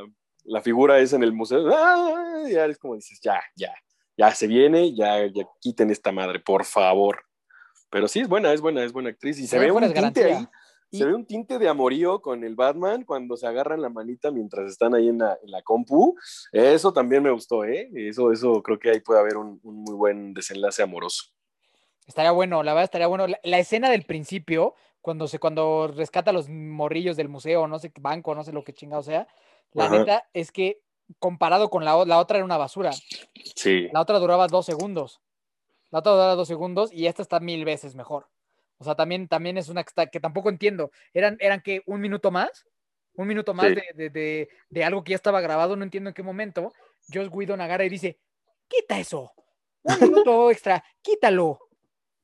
la 0.45 0.63
figura 0.63 0.99
esa 0.99 1.17
en 1.17 1.23
el 1.23 1.33
museo, 1.33 1.69
¡ah! 1.73 2.43
ya 2.51 2.67
es 2.67 2.79
como 2.79 2.95
dices, 2.95 3.21
ya, 3.23 3.41
ya, 3.57 3.73
ya 4.17 4.33
se 4.33 4.47
viene, 4.47 4.95
ya, 4.95 5.27
ya 5.27 5.45
quiten 5.61 5.91
esta 5.91 6.13
madre, 6.13 6.41
por 6.41 6.65
favor. 6.65 7.23
Pero 7.91 8.09
sí, 8.09 8.21
es 8.21 8.29
buena, 8.29 8.53
es 8.53 8.61
buena, 8.61 8.83
es 8.83 8.93
buena 8.93 9.11
actriz 9.11 9.39
y 9.39 9.47
se 9.47 9.59
ve 9.59 9.71
un 9.71 9.93
tinte 9.93 10.25
ahí. 10.25 10.49
Y- 10.95 10.99
Se 10.99 11.05
ve 11.07 11.15
un 11.15 11.27
tinte 11.27 11.59
de 11.59 11.69
amorío 11.69 12.23
con 12.23 12.45
el 12.45 12.55
Batman 12.55 13.05
cuando 13.05 13.37
se 13.37 13.47
agarran 13.49 13.83
la 13.83 13.89
manita 13.89 14.31
mientras 14.31 14.71
están 14.71 14.95
ahí 14.95 15.09
en 15.09 15.19
la, 15.19 15.37
en 15.43 15.51
la 15.51 15.61
compu. 15.63 16.17
Eso 16.53 16.93
también 16.93 17.23
me 17.23 17.31
gustó, 17.31 17.65
¿eh? 17.65 17.91
Eso, 17.95 18.31
eso 18.31 18.63
creo 18.63 18.79
que 18.79 18.91
ahí 18.91 19.01
puede 19.01 19.19
haber 19.19 19.37
un, 19.37 19.59
un 19.65 19.83
muy 19.83 19.95
buen 19.95 20.33
desenlace 20.35 20.83
amoroso. 20.83 21.25
Estaría 22.07 22.31
bueno, 22.31 22.63
la 22.63 22.73
verdad 22.75 22.85
estaría 22.85 23.07
bueno. 23.09 23.27
La, 23.27 23.41
la 23.43 23.59
escena 23.59 23.91
del 23.91 24.05
principio, 24.05 24.75
cuando 25.01 25.27
se, 25.27 25.39
cuando 25.41 25.89
rescata 25.89 26.31
a 26.31 26.35
los 26.35 26.49
morrillos 26.49 27.17
del 27.17 27.29
museo, 27.29 27.67
no 27.67 27.79
sé 27.81 27.91
qué 27.91 28.01
banco, 28.01 28.35
no 28.35 28.45
sé 28.45 28.53
lo 28.53 28.63
que 28.63 28.73
chingado 28.73 29.03
sea, 29.03 29.27
la 29.73 29.87
Ajá. 29.87 29.99
neta 29.99 30.29
es 30.33 30.53
que 30.53 30.81
comparado 31.19 31.71
con 31.71 31.85
la, 31.85 32.05
la 32.05 32.19
otra 32.21 32.37
era 32.37 32.45
una 32.45 32.57
basura. 32.57 32.93
Sí. 33.57 33.89
La 33.93 34.01
otra 34.01 34.19
duraba 34.21 34.47
dos 34.47 34.65
segundos. 34.65 35.21
La 35.91 35.99
otra 35.99 36.13
duraba 36.13 36.35
dos 36.37 36.49
segundos 36.49 36.93
y 36.93 37.07
esta 37.07 37.23
está 37.23 37.41
mil 37.41 37.65
veces 37.65 37.95
mejor. 37.95 38.29
O 38.79 38.85
sea, 38.85 38.95
también, 38.95 39.29
también 39.29 39.57
es 39.59 39.69
una 39.69 39.83
que, 39.85 39.89
está- 39.89 40.07
que 40.07 40.21
tampoco 40.21 40.49
entiendo. 40.49 40.91
¿Eran, 41.13 41.37
eran 41.41 41.61
que 41.61 41.83
un 41.87 42.01
minuto 42.01 42.31
más? 42.31 42.67
Un 43.15 43.29
minuto 43.29 43.55
más 43.55 43.69
Sí. 43.69 43.75
de, 43.75 43.85
de- 43.95 44.11
de- 44.11 44.49
de 44.69 44.85
algo 44.85 45.05
que 45.05 45.11
ya 45.11 45.17
estaba 45.17 45.41
grabado, 45.41 45.77
no 45.77 45.85
entiendo 45.85 46.11
en 46.11 46.15
qué 46.15 46.23
momento. 46.23 46.73
Josh 47.13 47.31
Guido 47.31 47.55
agarra 47.55 47.85
y 47.85 47.89
dice, 47.89 48.19
quita 48.69 48.99
eso. 48.99 49.33
Un 49.85 50.01
minuto 50.01 50.51
extra, 50.51 50.83
quítalo. 51.03 51.61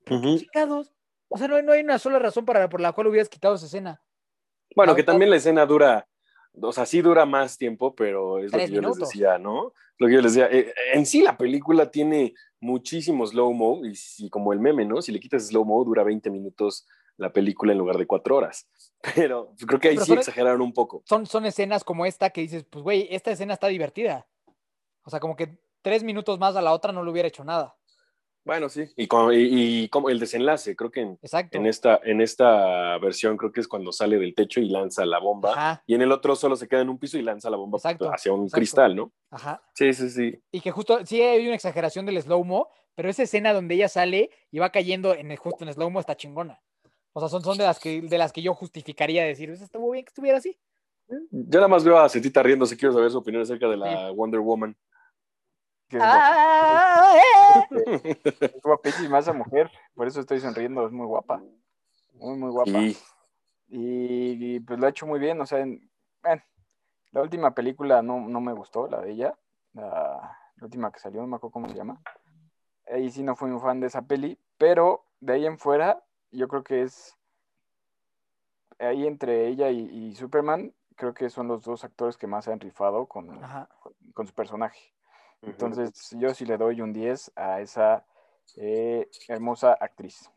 Chingados. 0.05 0.91
O 1.29 1.37
sea, 1.37 1.47
no 1.47 1.55
hay, 1.55 1.63
no 1.63 1.71
hay 1.71 1.81
una 1.81 1.99
sola 1.99 2.19
razón 2.19 2.43
para, 2.45 2.67
por 2.67 2.81
la 2.81 2.91
cual 2.91 3.07
hubieras 3.07 3.29
quitado 3.29 3.55
esa 3.55 3.67
escena. 3.67 4.01
Bueno, 4.75 4.91
No, 4.93 4.95
que 4.95 5.03
también 5.03 5.29
la 5.29 5.37
escena 5.37 5.65
dura, 5.65 6.07
o 6.59 6.71
sea, 6.71 6.85
sí 6.85 7.01
dura 7.01 7.25
más 7.25 7.57
tiempo, 7.57 7.95
pero 7.95 8.39
es 8.39 8.51
lo 8.51 8.57
que 8.59 8.67
yo 8.67 8.81
minutos. 8.81 8.99
les 8.99 9.09
decía, 9.09 9.37
¿no? 9.37 9.73
Lo 9.97 10.07
que 10.07 10.13
yo 10.13 10.21
les 10.21 10.33
decía, 10.33 10.49
eh, 10.51 10.73
en 10.93 11.05
sí 11.05 11.21
la 11.21 11.37
película 11.37 11.91
tiene 11.91 12.33
muchísimo 12.59 13.25
slow-mo 13.25 13.85
y, 13.85 13.95
si- 13.95 14.29
como 14.29 14.53
el 14.53 14.59
meme, 14.59 14.85
¿no? 14.85 15.01
Si 15.01 15.11
le 15.11 15.19
quitas 15.19 15.47
slow-mo 15.47 15.83
dura 15.83 16.03
20 16.03 16.29
minutos 16.29 16.87
la 17.17 17.31
película 17.31 17.71
en 17.71 17.77
lugar 17.77 17.97
de 17.97 18.07
4 18.07 18.35
horas. 18.37 18.67
Pero 19.15 19.53
creo 19.67 19.79
que 19.79 19.89
ahí 19.89 19.95
Pero 19.95 20.05
sí 20.05 20.09
son- 20.09 20.17
exageraron 20.19 20.61
un 20.61 20.73
poco. 20.73 21.03
Son, 21.05 21.25
son 21.25 21.45
escenas 21.45 21.83
como 21.83 22.05
esta 22.05 22.29
que 22.31 22.41
dices, 22.41 22.63
pues, 22.69 22.83
güey, 22.83 23.07
esta 23.11 23.31
escena 23.31 23.53
está 23.53 23.67
divertida. 23.67 24.27
O 25.03 25.09
sea, 25.09 25.19
como 25.19 25.35
que 25.35 25.59
tres 25.81 26.03
minutos 26.03 26.37
más 26.39 26.55
a 26.55 26.61
la 26.61 26.73
otra 26.73 26.91
no 26.91 27.03
le 27.03 27.11
hubiera 27.11 27.27
hecho 27.27 27.43
nada. 27.43 27.75
Bueno, 28.43 28.69
sí. 28.69 28.85
Y, 28.95 29.07
como, 29.07 29.31
y, 29.31 29.83
y 29.83 29.89
como 29.89 30.09
el 30.09 30.19
desenlace, 30.19 30.75
creo 30.75 30.89
que 30.89 31.01
en, 31.01 31.19
Exacto. 31.21 31.57
en 31.57 31.67
esta, 31.67 31.99
en 32.03 32.21
esta 32.21 32.97
versión 32.97 33.37
creo 33.37 33.51
que 33.51 33.59
es 33.59 33.67
cuando 33.67 33.91
sale 33.91 34.17
del 34.17 34.33
techo 34.33 34.59
y 34.59 34.69
lanza 34.69 35.05
la 35.05 35.19
bomba. 35.19 35.51
Ajá, 35.51 35.83
Y 35.85 35.93
en 35.93 36.01
el 36.01 36.11
otro 36.11 36.35
solo 36.35 36.55
se 36.55 36.67
queda 36.67 36.81
en 36.81 36.89
un 36.89 36.97
piso 36.97 37.17
y 37.17 37.21
lanza 37.21 37.49
la 37.49 37.57
bomba 37.57 37.77
Exacto, 37.77 38.11
hacia 38.11 38.33
un 38.33 38.43
exacto. 38.45 38.57
cristal, 38.59 38.95
¿no? 38.95 39.11
ajá. 39.29 39.61
Sí, 39.75 39.93
sí, 39.93 40.09
sí. 40.09 40.41
Y 40.51 40.61
que 40.61 40.71
justo, 40.71 41.05
sí 41.05 41.21
hay 41.21 41.45
una 41.45 41.55
exageración 41.55 42.05
del 42.05 42.21
slow-mo, 42.21 42.69
pero 42.95 43.09
esa 43.09 43.23
escena 43.23 43.53
donde 43.53 43.75
ella 43.75 43.87
sale 43.89 44.31
y 44.49 44.59
va 44.59 44.71
cayendo 44.71 45.13
en 45.13 45.31
el, 45.31 45.37
justo 45.37 45.63
en 45.63 45.73
slow-mo 45.73 45.99
está 45.99 46.15
chingona. 46.17 46.59
O 47.13 47.19
sea, 47.19 47.29
son, 47.29 47.43
son 47.43 47.57
de, 47.57 47.65
las 47.65 47.79
que, 47.79 48.01
de 48.01 48.17
las 48.17 48.31
que 48.33 48.41
yo 48.41 48.53
justificaría 48.53 49.23
decir, 49.23 49.49
"Pues, 49.49 49.61
estuvo 49.61 49.91
bien 49.91 50.05
que 50.05 50.09
estuviera 50.09 50.37
así. 50.37 50.57
Yo 51.29 51.59
nada 51.59 51.67
más 51.67 51.83
veo 51.83 51.97
a 51.99 52.07
Cetita 52.07 52.41
riéndose, 52.41 52.77
quiero 52.77 52.93
saber 52.93 53.11
su 53.11 53.17
opinión 53.17 53.43
acerca 53.43 53.67
de 53.67 53.75
la 53.75 54.11
Wonder 54.11 54.39
Woman. 54.39 54.75
Que 55.91 55.97
es 55.97 56.03
Ah, 56.05 57.13
eh. 57.15 58.21
Es 58.23 58.61
guapísima 58.63 59.19
esa 59.19 59.33
mujer, 59.33 59.69
por 59.93 60.07
eso 60.07 60.21
estoy 60.21 60.39
sonriendo, 60.39 60.85
es 60.85 60.91
muy 60.93 61.05
guapa. 61.05 61.43
Muy, 62.13 62.37
muy 62.37 62.49
guapa. 62.49 62.71
Y 62.71 62.97
Y, 63.67 64.55
y, 64.55 64.59
pues 64.61 64.79
lo 64.79 64.85
ha 64.85 64.89
hecho 64.89 65.05
muy 65.05 65.19
bien, 65.19 65.39
o 65.41 65.45
sea, 65.45 65.59
en- 65.59 65.89
la 67.11 67.21
última 67.21 67.53
película 67.53 68.01
no, 68.01 68.21
no 68.21 68.39
me 68.39 68.53
gustó, 68.53 68.87
la 68.87 69.01
de 69.01 69.11
ella, 69.11 69.37
la, 69.73 70.37
la 70.55 70.63
última 70.65 70.91
que 70.93 70.99
salió, 70.99 71.19
no 71.19 71.27
me 71.27 71.35
acuerdo 71.35 71.51
cómo 71.51 71.67
se 71.67 71.75
llama. 71.75 72.01
Ahí 72.89 73.11
sí 73.11 73.21
no 73.21 73.35
fui 73.35 73.51
un 73.51 73.59
fan 73.59 73.81
de 73.81 73.87
esa 73.87 74.01
peli, 74.03 74.39
pero 74.57 75.03
de 75.19 75.33
ahí 75.33 75.45
en 75.45 75.57
fuera, 75.57 76.01
yo 76.31 76.47
creo 76.47 76.63
que 76.63 76.83
es, 76.83 77.17
ahí 78.79 79.05
entre 79.05 79.47
ella 79.47 79.69
y, 79.71 79.79
y 79.89 80.15
Superman, 80.15 80.73
creo 80.95 81.13
que 81.13 81.29
son 81.29 81.49
los 81.49 81.63
dos 81.63 81.83
actores 81.83 82.15
que 82.15 82.27
más 82.27 82.45
se 82.45 82.53
han 82.53 82.61
rifado 82.61 83.07
con, 83.07 83.27
con 84.13 84.25
su 84.27 84.33
personaje. 84.33 84.93
Entonces, 85.41 85.91
yo 86.17 86.33
sí 86.33 86.45
le 86.45 86.57
doy 86.57 86.81
un 86.81 86.93
10 86.93 87.31
a 87.35 87.61
esa 87.61 88.05
eh, 88.57 89.09
hermosa 89.27 89.73
actriz. 89.79 90.29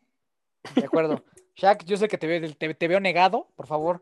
De 0.74 0.84
acuerdo. 0.84 1.22
Shaq, 1.56 1.84
yo 1.84 1.96
sé 1.96 2.08
que 2.08 2.18
te 2.18 2.26
veo, 2.26 2.54
te, 2.54 2.74
te 2.74 2.88
veo 2.88 3.00
negado, 3.00 3.48
por 3.56 3.66
favor. 3.66 4.00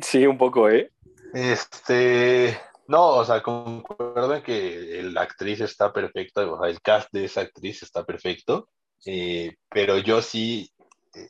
sí, 0.00 0.26
un 0.26 0.36
poco, 0.36 0.68
¿eh? 0.68 0.90
Este, 1.32 2.58
no, 2.86 3.08
o 3.16 3.24
sea, 3.24 3.42
concuerdo 3.42 4.34
en 4.34 4.42
que 4.42 5.00
la 5.04 5.22
actriz 5.22 5.60
está 5.60 5.92
perfecta, 5.92 6.42
o 6.42 6.60
sea, 6.60 6.68
el 6.70 6.80
cast 6.82 7.08
de 7.12 7.24
esa 7.24 7.40
actriz 7.42 7.82
está 7.82 8.04
perfecto, 8.04 8.68
eh, 9.06 9.56
pero 9.70 9.96
yo 9.98 10.20
sí, 10.20 10.70
eh, 11.14 11.28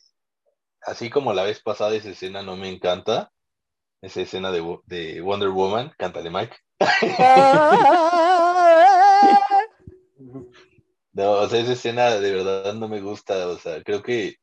así 0.82 1.08
como 1.10 1.32
la 1.32 1.44
vez 1.44 1.62
pasada 1.62 1.94
esa 1.94 2.10
escena 2.10 2.42
no 2.42 2.56
me 2.56 2.68
encanta, 2.68 3.30
esa 4.00 4.22
escena 4.22 4.50
de, 4.50 4.78
de 4.86 5.20
Wonder 5.20 5.50
Woman, 5.50 5.92
cántale 5.96 6.30
Mike. 6.30 6.56
No, 11.14 11.32
o 11.32 11.48
sea, 11.48 11.60
esa 11.60 11.72
escena 11.72 12.10
de 12.10 12.32
verdad 12.32 12.74
no 12.74 12.88
me 12.88 13.00
gusta, 13.00 13.48
o 13.48 13.56
sea, 13.58 13.82
creo 13.82 14.02
que 14.02 14.36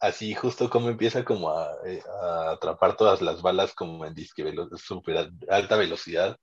así 0.00 0.34
justo 0.34 0.68
como 0.68 0.88
empieza 0.88 1.24
como 1.24 1.50
a, 1.50 1.74
eh, 1.86 2.02
a 2.22 2.50
atrapar 2.52 2.96
todas 2.96 3.22
las 3.22 3.42
balas 3.42 3.74
como 3.74 4.04
en 4.04 4.14
disque 4.14 4.44
velo- 4.44 4.68
super 4.76 5.30
alta 5.48 5.76
velocidad, 5.76 6.36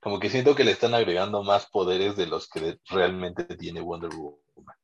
como 0.00 0.18
que 0.20 0.30
siento 0.30 0.54
que 0.54 0.64
le 0.64 0.72
están 0.72 0.94
agregando 0.94 1.42
más 1.42 1.66
poderes 1.70 2.16
de 2.16 2.26
los 2.26 2.48
que 2.48 2.78
realmente 2.88 3.44
tiene 3.56 3.80
Wonder 3.80 4.10
Woman. 4.10 4.76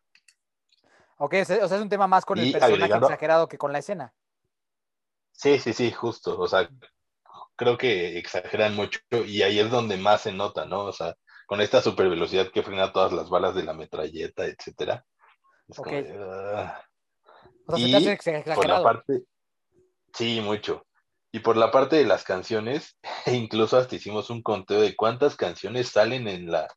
Ok, 1.19 1.35
o 1.43 1.45
sea, 1.45 1.57
es 1.65 1.73
un 1.73 1.89
tema 1.89 2.07
más 2.07 2.25
con 2.25 2.39
el 2.39 2.51
personaje 2.51 2.75
agregando- 2.75 3.07
exagerado 3.07 3.49
que 3.49 3.59
con 3.59 3.73
la 3.73 3.81
escena. 3.81 4.15
Sí, 5.33 5.59
sí, 5.59 5.73
sí, 5.73 5.91
justo, 5.91 6.39
o 6.39 6.47
sea, 6.49 6.69
creo 7.57 7.77
que 7.77 8.19
exageran 8.19 8.75
mucho 8.75 9.01
y 9.27 9.43
ahí 9.43 9.59
es 9.59 9.71
donde 9.71 9.97
más 9.97 10.23
se 10.23 10.33
nota, 10.33 10.65
¿no? 10.67 10.85
O 10.85 10.93
sea, 10.93 11.15
con 11.51 11.61
esta 11.61 11.83
super 11.83 12.09
velocidad 12.09 12.53
que 12.53 12.63
frena 12.63 12.93
todas 12.93 13.11
las 13.13 13.29
balas 13.29 13.57
de 13.57 13.65
la 13.65 13.73
metralleta, 13.75 14.47
etcétera. 14.47 15.05
Es 15.67 15.79
como 15.79 15.91
Ok. 15.99 16.05
de. 16.05 16.17
O 16.17 17.73
sea, 17.73 17.77
se 17.77 17.81
Y 17.81 17.91
te 17.91 17.97
hace 17.97 18.13
ex- 18.13 18.55
por 18.55 18.69
la 18.69 18.81
parte, 18.85 19.25
sí, 20.15 20.41
mucho. 20.41 20.87
Y 21.33 21.41
por 21.41 21.57
la 21.57 21.73
parte 21.73 21.97
de 21.97 22.05
las 22.05 22.23
canciones, 22.23 22.97
incluso 23.27 23.77
hasta 23.79 23.97
hicimos 23.97 24.31
un 24.31 24.43
conteo 24.43 24.81
de 24.81 24.95
cuántas 24.95 25.35
canciones 25.35 25.89
salen 25.89 26.29
en 26.29 26.53
la, 26.53 26.69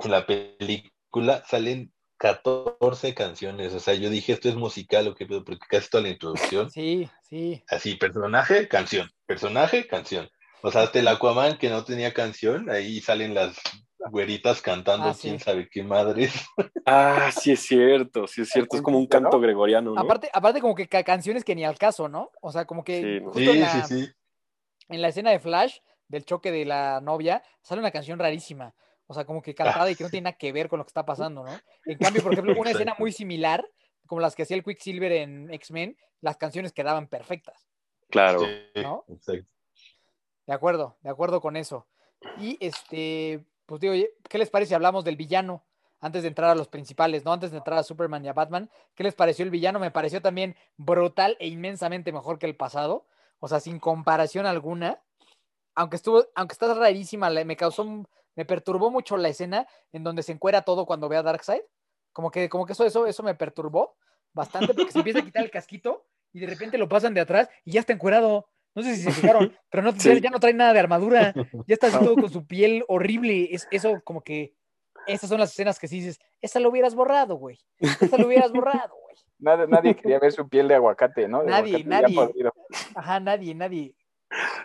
en 0.00 0.10
la 0.10 0.26
película. 0.26 1.44
Salen 1.46 1.92
14 2.16 3.14
canciones. 3.14 3.72
O 3.74 3.78
sea, 3.78 3.94
yo 3.94 4.10
dije, 4.10 4.32
esto 4.32 4.48
es 4.48 4.56
musical 4.56 5.06
o 5.06 5.14
qué 5.14 5.24
pedo, 5.24 5.44
porque 5.44 5.64
casi 5.68 5.88
toda 5.88 6.02
la 6.02 6.08
introducción, 6.08 6.68
Sí, 6.72 7.08
sí. 7.22 7.62
así, 7.68 7.94
personaje, 7.94 8.66
canción, 8.66 9.08
personaje, 9.24 9.86
canción. 9.86 10.28
O 10.62 10.70
sea, 10.70 10.82
hasta 10.82 10.98
el 10.98 11.08
Aquaman 11.08 11.58
que 11.58 11.68
no 11.70 11.84
tenía 11.84 12.12
canción, 12.12 12.68
ahí 12.70 13.00
salen 13.00 13.34
las 13.34 13.58
güeritas 14.10 14.62
cantando 14.62 15.08
Ah, 15.08 15.14
sí. 15.14 15.22
quién 15.28 15.40
sabe 15.40 15.68
qué 15.70 15.82
madres. 15.82 16.32
Ah, 16.86 17.30
sí 17.32 17.52
es 17.52 17.60
cierto, 17.60 18.26
sí 18.26 18.42
es 18.42 18.48
cierto. 18.50 18.76
Es 18.76 18.82
como 18.82 18.98
un 18.98 19.06
canto 19.06 19.38
gregoriano, 19.40 19.92
¿no? 19.94 20.00
Aparte, 20.00 20.30
aparte 20.32 20.60
como 20.60 20.74
que 20.74 20.88
ca- 20.88 21.02
canciones 21.04 21.44
que 21.44 21.54
ni 21.54 21.64
al 21.64 21.76
caso, 21.78 22.08
¿no? 22.08 22.30
O 22.40 22.50
sea, 22.52 22.64
como 22.64 22.82
que 22.84 23.00
Sí, 23.18 23.24
justo 23.24 23.40
en, 23.40 23.46
Sí, 23.52 23.58
la, 23.58 23.84
sí, 23.86 24.04
sí. 24.04 24.10
en 24.88 25.02
la 25.02 25.08
escena 25.08 25.30
de 25.30 25.38
Flash, 25.40 25.78
del 26.08 26.24
choque 26.24 26.50
de 26.50 26.64
la 26.64 27.00
novia, 27.00 27.42
sale 27.62 27.80
una 27.80 27.90
canción 27.90 28.18
rarísima. 28.18 28.74
O 29.06 29.14
sea, 29.14 29.24
como 29.24 29.42
que 29.42 29.54
cantada 29.54 29.90
y 29.90 29.94
que 29.96 30.04
no 30.04 30.10
tiene 30.10 30.24
nada 30.24 30.36
que 30.38 30.52
ver 30.52 30.68
con 30.68 30.78
lo 30.78 30.84
que 30.84 30.90
está 30.90 31.04
pasando, 31.06 31.44
¿no? 31.44 31.52
En 31.84 31.98
cambio, 32.20 32.22
por 32.22 32.32
ejemplo, 32.32 32.54
una 32.58 32.70
escena 32.70 32.94
muy 32.98 33.12
similar, 33.12 33.66
como 34.06 34.20
las 34.20 34.34
que 34.34 34.42
hacía 34.42 34.56
el 34.56 34.64
Quicksilver 34.64 35.12
en 35.12 35.52
X-Men, 35.52 35.96
las 36.20 36.36
canciones 36.36 36.72
quedaban 36.72 37.08
perfectas. 37.08 37.68
Claro. 38.10 38.40
Exacto. 38.74 39.04
De 40.48 40.54
acuerdo, 40.54 40.96
de 41.02 41.10
acuerdo 41.10 41.42
con 41.42 41.58
eso. 41.58 41.86
Y 42.38 42.56
este, 42.60 43.44
pues 43.66 43.82
digo, 43.82 43.92
¿qué 44.30 44.38
les 44.38 44.48
parece 44.48 44.70
si 44.70 44.74
hablamos 44.74 45.04
del 45.04 45.14
villano? 45.14 45.62
Antes 46.00 46.22
de 46.22 46.28
entrar 46.28 46.48
a 46.48 46.54
los 46.54 46.68
principales, 46.68 47.22
¿no? 47.22 47.34
Antes 47.34 47.50
de 47.50 47.58
entrar 47.58 47.78
a 47.78 47.82
Superman 47.82 48.24
y 48.24 48.28
a 48.28 48.32
Batman, 48.32 48.70
¿qué 48.94 49.04
les 49.04 49.14
pareció 49.14 49.44
el 49.44 49.50
villano? 49.50 49.78
Me 49.78 49.90
pareció 49.90 50.22
también 50.22 50.56
brutal 50.78 51.36
e 51.38 51.48
inmensamente 51.48 52.12
mejor 52.12 52.38
que 52.38 52.46
el 52.46 52.56
pasado. 52.56 53.04
O 53.40 53.48
sea, 53.48 53.60
sin 53.60 53.78
comparación 53.78 54.46
alguna. 54.46 55.02
Aunque 55.74 55.96
estuvo, 55.96 56.24
aunque 56.34 56.54
está 56.54 56.72
rarísima, 56.72 57.28
me 57.28 57.56
causó, 57.56 58.06
me 58.34 58.44
perturbó 58.46 58.90
mucho 58.90 59.18
la 59.18 59.28
escena 59.28 59.66
en 59.92 60.02
donde 60.02 60.22
se 60.22 60.32
encuera 60.32 60.62
todo 60.62 60.86
cuando 60.86 61.10
ve 61.10 61.18
a 61.18 61.22
Darkseid. 61.22 61.60
Como 62.14 62.30
que, 62.30 62.48
como 62.48 62.64
que 62.64 62.72
eso, 62.72 62.86
eso, 62.86 63.06
eso 63.06 63.22
me 63.22 63.34
perturbó 63.34 63.96
bastante 64.32 64.72
porque 64.72 64.92
se 64.92 64.98
empieza 65.00 65.18
a 65.18 65.24
quitar 65.24 65.44
el 65.44 65.50
casquito 65.50 66.06
y 66.32 66.40
de 66.40 66.46
repente 66.46 66.78
lo 66.78 66.88
pasan 66.88 67.12
de 67.12 67.20
atrás 67.20 67.50
y 67.66 67.72
ya 67.72 67.80
está 67.80 67.92
encuerado. 67.92 68.48
No 68.74 68.82
sé 68.82 68.94
si 68.96 69.02
se 69.02 69.10
fijaron, 69.12 69.52
pero 69.70 69.82
no, 69.82 69.90
ya- 69.92 69.98
Sí. 70.14 70.20
ya 70.20 70.30
no 70.30 70.38
trae 70.40 70.54
nada 70.54 70.72
de 70.72 70.78
armadura. 70.80 71.32
Ya 71.66 71.74
está 71.74 71.88
así 71.88 71.98
todo 71.98 72.14
con 72.14 72.30
su 72.30 72.46
piel 72.46 72.84
horrible. 72.88 73.48
Es, 73.52 73.66
eso 73.70 74.00
como 74.04 74.22
que... 74.22 74.54
Estas 75.06 75.30
son 75.30 75.40
las 75.40 75.50
escenas 75.52 75.78
que 75.78 75.88
sí 75.88 75.96
dices, 76.00 76.18
esa 76.42 76.60
lo 76.60 76.68
hubieras 76.68 76.94
borrado, 76.94 77.36
güey. 77.36 77.58
Esa 77.78 78.18
lo 78.18 78.26
hubieras 78.26 78.52
borrado, 78.52 78.94
güey. 79.02 79.16
Nadie, 79.40 79.66
nadie 79.68 79.94
quería 79.96 80.18
ver 80.18 80.32
su 80.32 80.48
piel 80.48 80.66
de 80.68 80.74
aguacate, 80.74 81.28
¿no? 81.28 81.42
De 81.42 81.46
Nadie, 81.50 81.76
aguacate 81.76 81.88
nadie. 81.88 82.50
Ajá, 82.94 83.20
nadie, 83.20 83.54
nadie. 83.54 83.94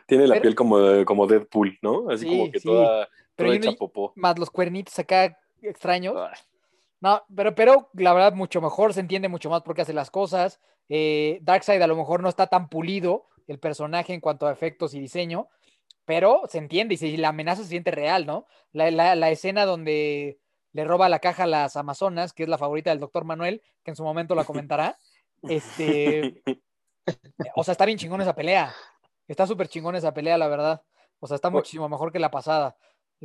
Tiene 0.08 0.28
la 0.28 0.34
Pero- 0.34 0.42
piel 0.42 0.56
como, 0.56 0.78
como 1.06 1.28
Deadpool, 1.28 1.78
¿no? 1.82 2.10
Así 2.10 2.26
Sí, 2.26 2.30
como 2.38 2.52
que 2.52 2.60
sí. 2.60 2.68
toda, 2.68 3.08
Pero 3.36 3.50
toda 3.50 3.58
yo 3.60 3.64
no- 3.66 3.70
hecha 3.72 3.78
popó. 3.80 4.14
Más 4.16 4.38
los 4.38 4.50
cuernitos 4.50 4.98
acá 5.00 5.38
extraños. 5.62 6.16
Ah, 6.18 6.34
No, 7.00 7.22
pero, 7.36 7.54
pero 7.56 7.90
la 7.94 8.14
verdad 8.14 8.34
mucho 8.34 8.62
mejor, 8.62 8.94
se 8.94 9.00
entiende 9.00 9.28
mucho 9.30 9.50
más 9.50 9.62
por 9.62 9.76
qué 9.76 9.84
hace 9.84 9.94
las 9.94 10.10
cosas. 10.12 10.60
Eh, 10.90 11.40
Darkseid 11.44 11.82
a 11.82 11.88
lo 11.88 11.96
mejor 11.96 12.22
no 12.22 12.28
está 12.30 12.48
tan 12.48 12.68
pulido 12.68 13.28
el 13.48 13.60
personaje 13.60 14.14
en 14.14 14.22
cuanto 14.22 14.48
a 14.48 14.52
efectos 14.52 14.94
y 14.94 15.00
diseño, 15.00 15.48
pero 16.06 16.42
se 16.50 16.58
entiende 16.58 16.96
y 16.96 16.98
se- 16.98 17.18
la 17.18 17.30
amenaza 17.30 17.64
se 17.64 17.70
siente 17.70 17.92
real, 17.92 18.26
¿no? 18.26 18.46
La, 18.72 18.92
la- 18.92 19.16
la 19.16 19.30
escena 19.32 19.66
donde 19.66 20.40
le 20.72 20.84
roba 20.86 21.08
la 21.10 21.20
caja 21.20 21.44
a 21.44 21.48
las 21.48 21.76
Amazonas, 21.78 22.34
que 22.34 22.44
es 22.44 22.50
la 22.50 22.58
favorita 22.58 22.90
del 22.90 23.00
doctor 23.00 23.26
Manuel, 23.26 23.62
que 23.84 23.92
en 23.92 23.96
su 23.96 24.04
momento 24.04 24.36
la 24.36 24.46
comentará. 24.46 24.98
Este, 25.44 26.42
o 27.56 27.64
sea, 27.66 27.74
está 27.74 27.86
bien 27.86 27.98
chingón 27.98 28.22
esa 28.22 28.34
pelea. 28.34 28.74
Está 29.28 29.46
súper 29.46 29.68
chingón 29.68 29.96
esa 29.96 30.14
pelea, 30.14 30.38
la 30.38 30.48
verdad. 30.48 30.84
O 31.20 31.28
sea, 31.28 31.36
está 31.36 31.50
muchísimo 31.50 31.90
mejor 31.90 32.12
que 32.14 32.20
la 32.20 32.32
pasada. 32.32 32.78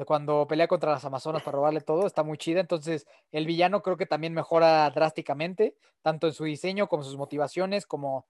Cuando 0.07 0.47
pelea 0.47 0.69
contra 0.69 0.93
las 0.93 1.05
Amazonas 1.05 1.43
para 1.43 1.57
robarle 1.57 1.81
todo, 1.81 2.07
está 2.07 2.23
muy 2.23 2.39
chida. 2.39 2.61
Entonces, 2.61 3.07
el 3.33 3.47
villano 3.47 3.83
creo 3.83 3.97
que 3.97 4.07
también 4.07 4.33
mejora 4.35 4.89
drásticamente, 4.91 5.77
tanto 6.03 6.27
en 6.29 6.33
su 6.33 6.45
diseño 6.45 6.89
como 6.89 7.03
sus 7.03 7.17
motivaciones, 7.17 7.87
como, 7.87 8.27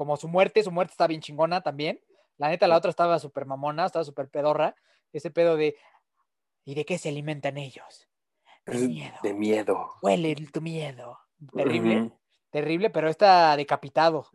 como 0.00 0.16
su 0.16 0.28
muerte. 0.28 0.62
Su 0.62 0.70
muerte 0.70 0.92
está 0.92 1.06
bien 1.06 1.20
chingona 1.20 1.60
también. 1.60 2.00
La 2.38 2.48
neta, 2.48 2.66
la 2.66 2.78
otra 2.78 2.88
estaba 2.88 3.18
súper 3.18 3.44
mamona, 3.44 3.84
estaba 3.84 4.02
súper 4.02 4.30
pedorra. 4.30 4.74
Ese 5.12 5.30
pedo 5.30 5.58
de, 5.58 5.76
¿y 6.64 6.74
de 6.74 6.86
qué 6.86 6.96
se 6.96 7.10
alimentan 7.10 7.58
ellos? 7.58 8.08
De 8.64 8.78
miedo. 8.78 9.14
De 9.22 9.34
miedo. 9.34 9.90
Huele 10.00 10.32
el- 10.32 10.50
tu 10.50 10.62
miedo. 10.62 11.18
Terrible, 11.54 12.12
terrible, 12.48 12.88
pero 12.88 13.10
está 13.10 13.54
decapitado. 13.58 14.26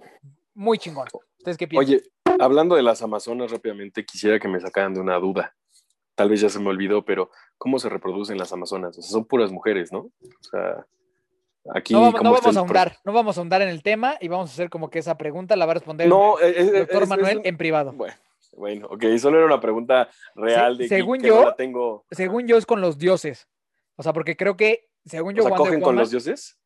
Muy 0.54 0.78
chingón. 0.78 1.08
¿Ustedes 1.40 1.58
qué 1.58 1.68
piensan? 1.68 1.96
Oye, 1.96 2.04
hablando 2.40 2.76
de 2.76 2.84
las 2.84 3.02
Amazonas 3.02 3.50
rápidamente, 3.50 4.06
quisiera 4.06 4.40
que 4.40 4.48
me 4.48 4.60
sacaran 4.60 4.94
de 4.94 5.00
una 5.00 5.18
duda. 5.18 5.56
Tal 6.14 6.30
vez 6.30 6.42
ya 6.42 6.50
se 6.50 6.60
me 6.60 6.70
olvidó, 6.70 7.04
pero 7.06 7.32
¿cómo 7.58 7.80
se 7.80 7.90
reproducen 7.90 8.38
las 8.38 8.54
Amazonas? 8.54 8.96
O 9.00 9.02
sea, 9.02 9.10
son 9.10 9.26
puras 9.26 9.52
mujeres, 9.52 9.92
¿no? 9.92 10.12
O 10.22 10.44
sea, 10.44 10.86
aquí... 11.74 11.94
no 11.94 12.02
vamos, 12.02 12.16
¿cómo 12.20 12.30
no 12.32 12.36
vamos 12.36 12.56
a 12.56 12.60
ahondar, 12.60 12.98
no 13.04 13.14
vamos 13.14 13.38
a 13.38 13.42
ahondar 13.42 13.62
en 13.62 13.70
el 13.70 13.82
tema 13.84 14.18
y 14.20 14.28
vamos 14.28 14.50
a 14.50 14.54
hacer 14.54 14.70
como 14.70 14.90
que 14.90 15.00
esa 15.00 15.18
pregunta 15.18 15.56
la 15.56 15.66
va 15.66 15.72
a 15.72 15.76
responder 15.76 16.08
No, 16.08 16.40
el 16.40 16.56
es- 16.56 16.74
doctor 16.74 17.04
es- 17.04 17.10
Manuel 17.10 17.40
es- 17.40 17.46
en 17.46 17.58
privado. 17.58 17.92
Bueno, 17.94 18.14
bueno, 18.56 18.88
ok, 18.90 19.04
solo 19.18 19.38
era 19.38 19.46
una 19.46 19.60
pregunta 19.60 20.10
real 20.36 20.78
de 20.78 20.88
según 20.88 21.20
que 21.22 21.28
yo- 21.28 21.42
no 21.42 21.46
la 21.50 21.56
tengo... 21.56 22.06
Según 22.12 22.48
yo 22.48 22.58
es 22.58 22.66
con 22.66 22.82
los 22.82 22.98
dioses. 22.98 23.48
O 23.98 24.04
sea, 24.04 24.14
porque 24.14 24.36
creo 24.36 24.56
que, 24.58 24.88
según 25.06 25.34
O 25.34 25.38
yo, 25.38 25.44
sea, 25.44 25.50
Wonder 25.52 25.66
¿cogen 25.68 25.82
con 25.82 25.96
los 25.96 26.12
dioses? 26.12 26.58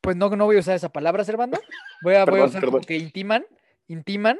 pues 0.00 0.14
no, 0.16 0.28
no 0.30 0.44
voy 0.44 0.56
a 0.56 0.60
usar 0.60 0.76
esa 0.76 0.88
palabra, 0.90 1.24
Servando. 1.24 1.58
Voy 2.02 2.14
a, 2.14 2.24
voy 2.26 2.40
a 2.40 2.44
usar 2.44 2.64
como 2.64 2.80
que 2.80 2.96
intiman, 2.96 3.44
intiman 3.88 4.38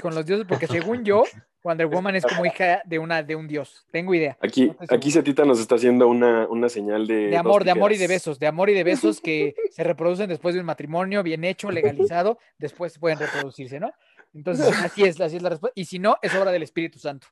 con 0.00 0.14
los 0.14 0.24
dioses, 0.26 0.46
porque 0.48 0.66
según 0.96 1.04
yo, 1.04 1.24
Wonder 1.64 1.86
Woman 1.86 2.16
es 2.16 2.24
como 2.24 2.46
hija 2.46 2.82
de 2.84 2.98
una, 2.98 3.22
de 3.22 3.36
un 3.36 3.48
dios. 3.48 3.84
Tengo 3.90 4.14
idea. 4.14 4.36
Aquí, 4.40 4.66
No 4.66 4.76
aquí. 4.88 5.10
Setita 5.10 5.44
nos 5.44 5.60
está 5.60 5.74
haciendo 5.74 6.06
una, 6.08 6.46
una 6.48 6.68
señal 6.68 7.06
de... 7.06 7.26
De 7.28 7.36
amor, 7.36 7.64
de 7.64 7.72
amor 7.72 7.92
y 7.92 7.96
de 7.98 8.06
besos, 8.06 8.38
de 8.38 8.46
amor 8.46 8.70
y 8.70 8.74
de 8.74 8.84
besos 8.84 9.20
que 9.20 9.54
se 9.70 9.82
reproducen 9.84 10.28
después 10.28 10.54
de 10.54 10.60
un 10.60 10.66
matrimonio 10.66 11.22
bien 11.22 11.44
hecho, 11.44 11.70
legalizado, 11.70 12.38
después 12.58 12.98
pueden 12.98 13.18
reproducirse, 13.18 13.80
¿no? 13.80 13.92
Entonces, 14.34 14.66
así 14.82 15.04
es, 15.04 15.20
así 15.20 15.36
es 15.36 15.42
la 15.42 15.48
respuesta. 15.48 15.72
Y 15.74 15.86
si 15.86 15.98
no, 15.98 16.16
es 16.22 16.34
obra 16.34 16.52
del 16.52 16.62
Espíritu 16.62 16.98
Santo. 16.98 17.26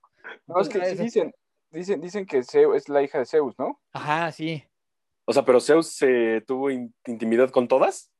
No, 0.46 0.60
es 0.60 0.68
que 0.68 0.84
sí 0.84 1.02
dicen, 1.02 1.34
dicen, 1.70 2.00
dicen 2.00 2.26
que 2.26 2.42
Zeus 2.42 2.76
es 2.76 2.88
la 2.88 3.02
hija 3.02 3.18
de 3.18 3.26
Zeus, 3.26 3.54
¿no? 3.58 3.80
Ajá, 3.92 4.32
sí. 4.32 4.64
O 5.24 5.32
sea, 5.32 5.44
pero 5.44 5.60
Zeus 5.60 5.88
se 5.88 6.42
tuvo 6.46 6.70
in- 6.70 6.94
intimidad 7.06 7.50
con 7.50 7.68
todas. 7.68 8.10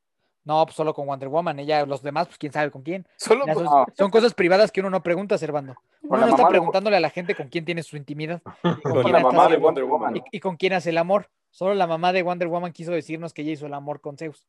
No, 0.47 0.64
pues 0.64 0.76
solo 0.76 0.94
con 0.94 1.07
Wonder 1.07 1.28
Woman. 1.28 1.59
Ella, 1.59 1.84
los 1.84 2.03
demás, 2.03 2.28
pues 2.28 2.38
quién 2.38 2.53
sabe 2.53 2.70
con 2.70 2.80
quién. 2.82 3.07
Solo 3.16 3.44
con- 3.44 3.55
son, 3.55 3.64
No. 3.64 3.86
son 3.94 4.11
cosas 4.11 4.32
privadas 4.32 4.70
que 4.72 4.80
uno 4.80 4.88
no 4.88 5.03
pregunta, 5.03 5.36
Servando. 5.36 5.74
Uno 6.03 6.18
no 6.20 6.28
está 6.28 6.44
de- 6.44 6.49
preguntándole 6.49 6.97
a 6.97 7.01
la 7.01 7.11
gente 7.11 7.34
con 7.34 7.49
quién 7.49 7.64
tiene 7.64 7.82
su 7.82 7.97
intimidad 7.99 8.40
y 8.62 8.80
con, 8.82 9.12
la 9.12 9.20
mamá 9.20 9.49
de 9.49 9.57
Wonder 9.59 9.84
Woman. 9.84 10.16
y, 10.16 10.22
y 10.30 10.40
con 10.40 10.57
quién 10.57 10.72
hace 10.72 10.90
el 10.90 10.99
amor. 10.99 11.28
Solo 11.51 11.74
la 11.74 11.86
mamá 11.86 12.12
de 12.12 12.22
Wonder 12.22 12.49
Woman 12.49 12.72
quiso 12.72 12.92
decirnos 12.92 13.34
que 13.34 13.42
ella 13.42 13.53
hizo 13.53 13.66
el 13.66 13.74
amor 13.74 14.01
con 14.01 14.16
Zeus. 14.16 14.47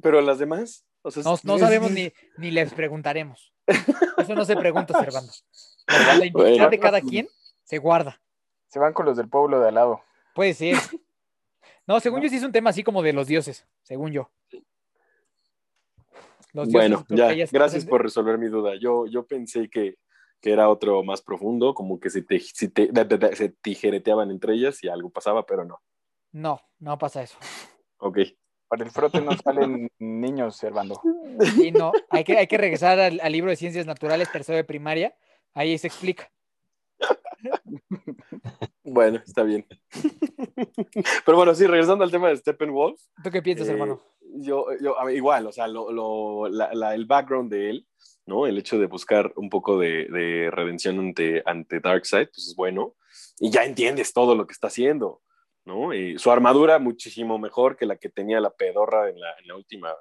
Pero 0.00 0.20
las 0.22 0.38
demás. 0.38 0.84
O 1.02 1.10
sea, 1.10 1.22
No, 1.44 1.58
sabemos 1.58 1.90
ni, 1.90 2.12
ni 2.38 2.50
les 2.52 2.72
preguntaremos. 2.72 3.52
Eso 4.18 4.34
no 4.34 4.44
se 4.44 4.56
pregunta, 4.56 4.98
Servando. 5.00 5.32
La, 5.88 6.14
intimidad 6.26 6.32
Bueno. 6.32 6.70
de 6.70 6.78
cada 6.78 7.00
quien 7.00 7.28
se 7.64 7.78
guarda. 7.78 8.20
Se 8.68 8.78
van 8.78 8.92
con 8.92 9.04
los 9.06 9.16
del 9.16 9.28
pueblo 9.28 9.58
de 9.60 9.68
al 9.68 9.74
lado. 9.74 10.00
Puede 10.34 10.54
ser. 10.54 10.76
No, 11.86 11.98
según 11.98 12.20
yo 12.20 12.28
sí 12.28 12.36
es 12.36 12.44
un 12.44 12.52
tema 12.52 12.70
así 12.70 12.84
como 12.84 13.02
de 13.02 13.12
los 13.12 13.26
dioses, 13.26 13.66
según 13.82 14.12
yo. 14.12 14.30
Los 16.52 16.70
Bueno, 16.70 17.04
ya, 17.08 17.28
gracias 17.52 17.84
por 17.84 18.02
resolver 18.02 18.38
mi 18.38 18.48
duda. 18.48 18.74
Yo, 18.80 19.06
yo 19.06 19.26
pensé 19.26 19.68
que, 19.70 19.96
que 20.40 20.52
era 20.52 20.68
otro 20.68 21.02
más 21.04 21.22
profundo, 21.22 21.74
como 21.74 22.00
que 22.00 22.10
se, 22.10 22.22
te, 22.22 22.40
si 22.40 22.68
te- 22.68 22.88
da- 22.90 23.04
da- 23.04 23.16
da- 23.16 23.34
se 23.36 23.50
tijereteaban 23.50 24.30
entre 24.30 24.54
ellas 24.54 24.82
y 24.82 24.88
algo 24.88 25.10
pasaba, 25.10 25.46
pero 25.46 25.64
no. 25.64 25.80
No, 26.32 26.60
no 26.78 26.98
pasa 26.98 27.22
eso. 27.22 27.38
Ok. 27.98 28.18
Para 28.68 28.84
el 28.84 28.90
frote 28.90 29.20
no 29.20 29.36
salen 29.36 29.90
niños, 29.98 30.56
Servando. 30.56 31.00
Sí, 31.56 31.72
no, 31.72 31.92
hay 32.08 32.22
que, 32.24 32.36
hay 32.38 32.46
que 32.46 32.56
regresar 32.56 32.98
al, 33.00 33.20
al 33.20 33.32
libro 33.32 33.50
de 33.50 33.56
ciencias 33.56 33.84
naturales, 33.86 34.30
tercero 34.30 34.56
de 34.56 34.64
primaria. 34.64 35.16
Ahí 35.54 35.76
se 35.78 35.88
explica. 35.88 36.30
Bueno, 38.84 39.20
está 39.24 39.42
bien. 39.42 39.66
pero 41.24 41.36
bueno, 41.36 41.54
sí, 41.54 41.66
regresando 41.66 42.04
al 42.04 42.10
tema 42.10 42.28
de 42.28 42.36
Steppenwolf. 42.36 43.00
¿Tú 43.22 43.30
qué 43.30 43.42
piensas, 43.42 43.68
Eh, 43.68 43.72
hermano? 43.72 44.00
Yo, 44.36 44.66
yo 44.80 44.96
ver, 45.04 45.16
igual, 45.16 45.46
o 45.46 45.52
sea, 45.52 45.68
lo, 45.68 45.90
lo- 45.92 46.48
la- 46.48 46.72
la- 46.74 46.94
el 46.94 47.06
background 47.06 47.50
de 47.52 47.70
él, 47.70 47.86
¿no? 48.26 48.46
El 48.46 48.58
hecho 48.58 48.78
de 48.78 48.86
buscar 48.86 49.32
un 49.36 49.48
poco 49.48 49.78
de, 49.78 50.06
de 50.06 50.50
redención 50.50 50.98
ante, 50.98 51.42
ante 51.46 51.80
Darkseid, 51.80 52.28
pues 52.28 52.48
es 52.48 52.54
bueno. 52.56 52.94
Y 53.38 53.50
ya 53.50 53.64
entiendes 53.64 54.12
todo 54.12 54.34
lo 54.34 54.46
que 54.46 54.52
está 54.52 54.68
haciendo, 54.68 55.22
¿no? 55.64 55.94
Y 55.94 56.18
su 56.18 56.30
armadura 56.30 56.78
muchísimo 56.78 57.38
mejor 57.38 57.76
que 57.76 57.86
la 57.86 57.96
que 57.96 58.08
tenía 58.08 58.40
la 58.40 58.50
pedorra 58.50 59.08
en 59.08 59.20
la, 59.20 59.32
en 59.40 59.48
la 59.48 59.56
última 59.56 59.94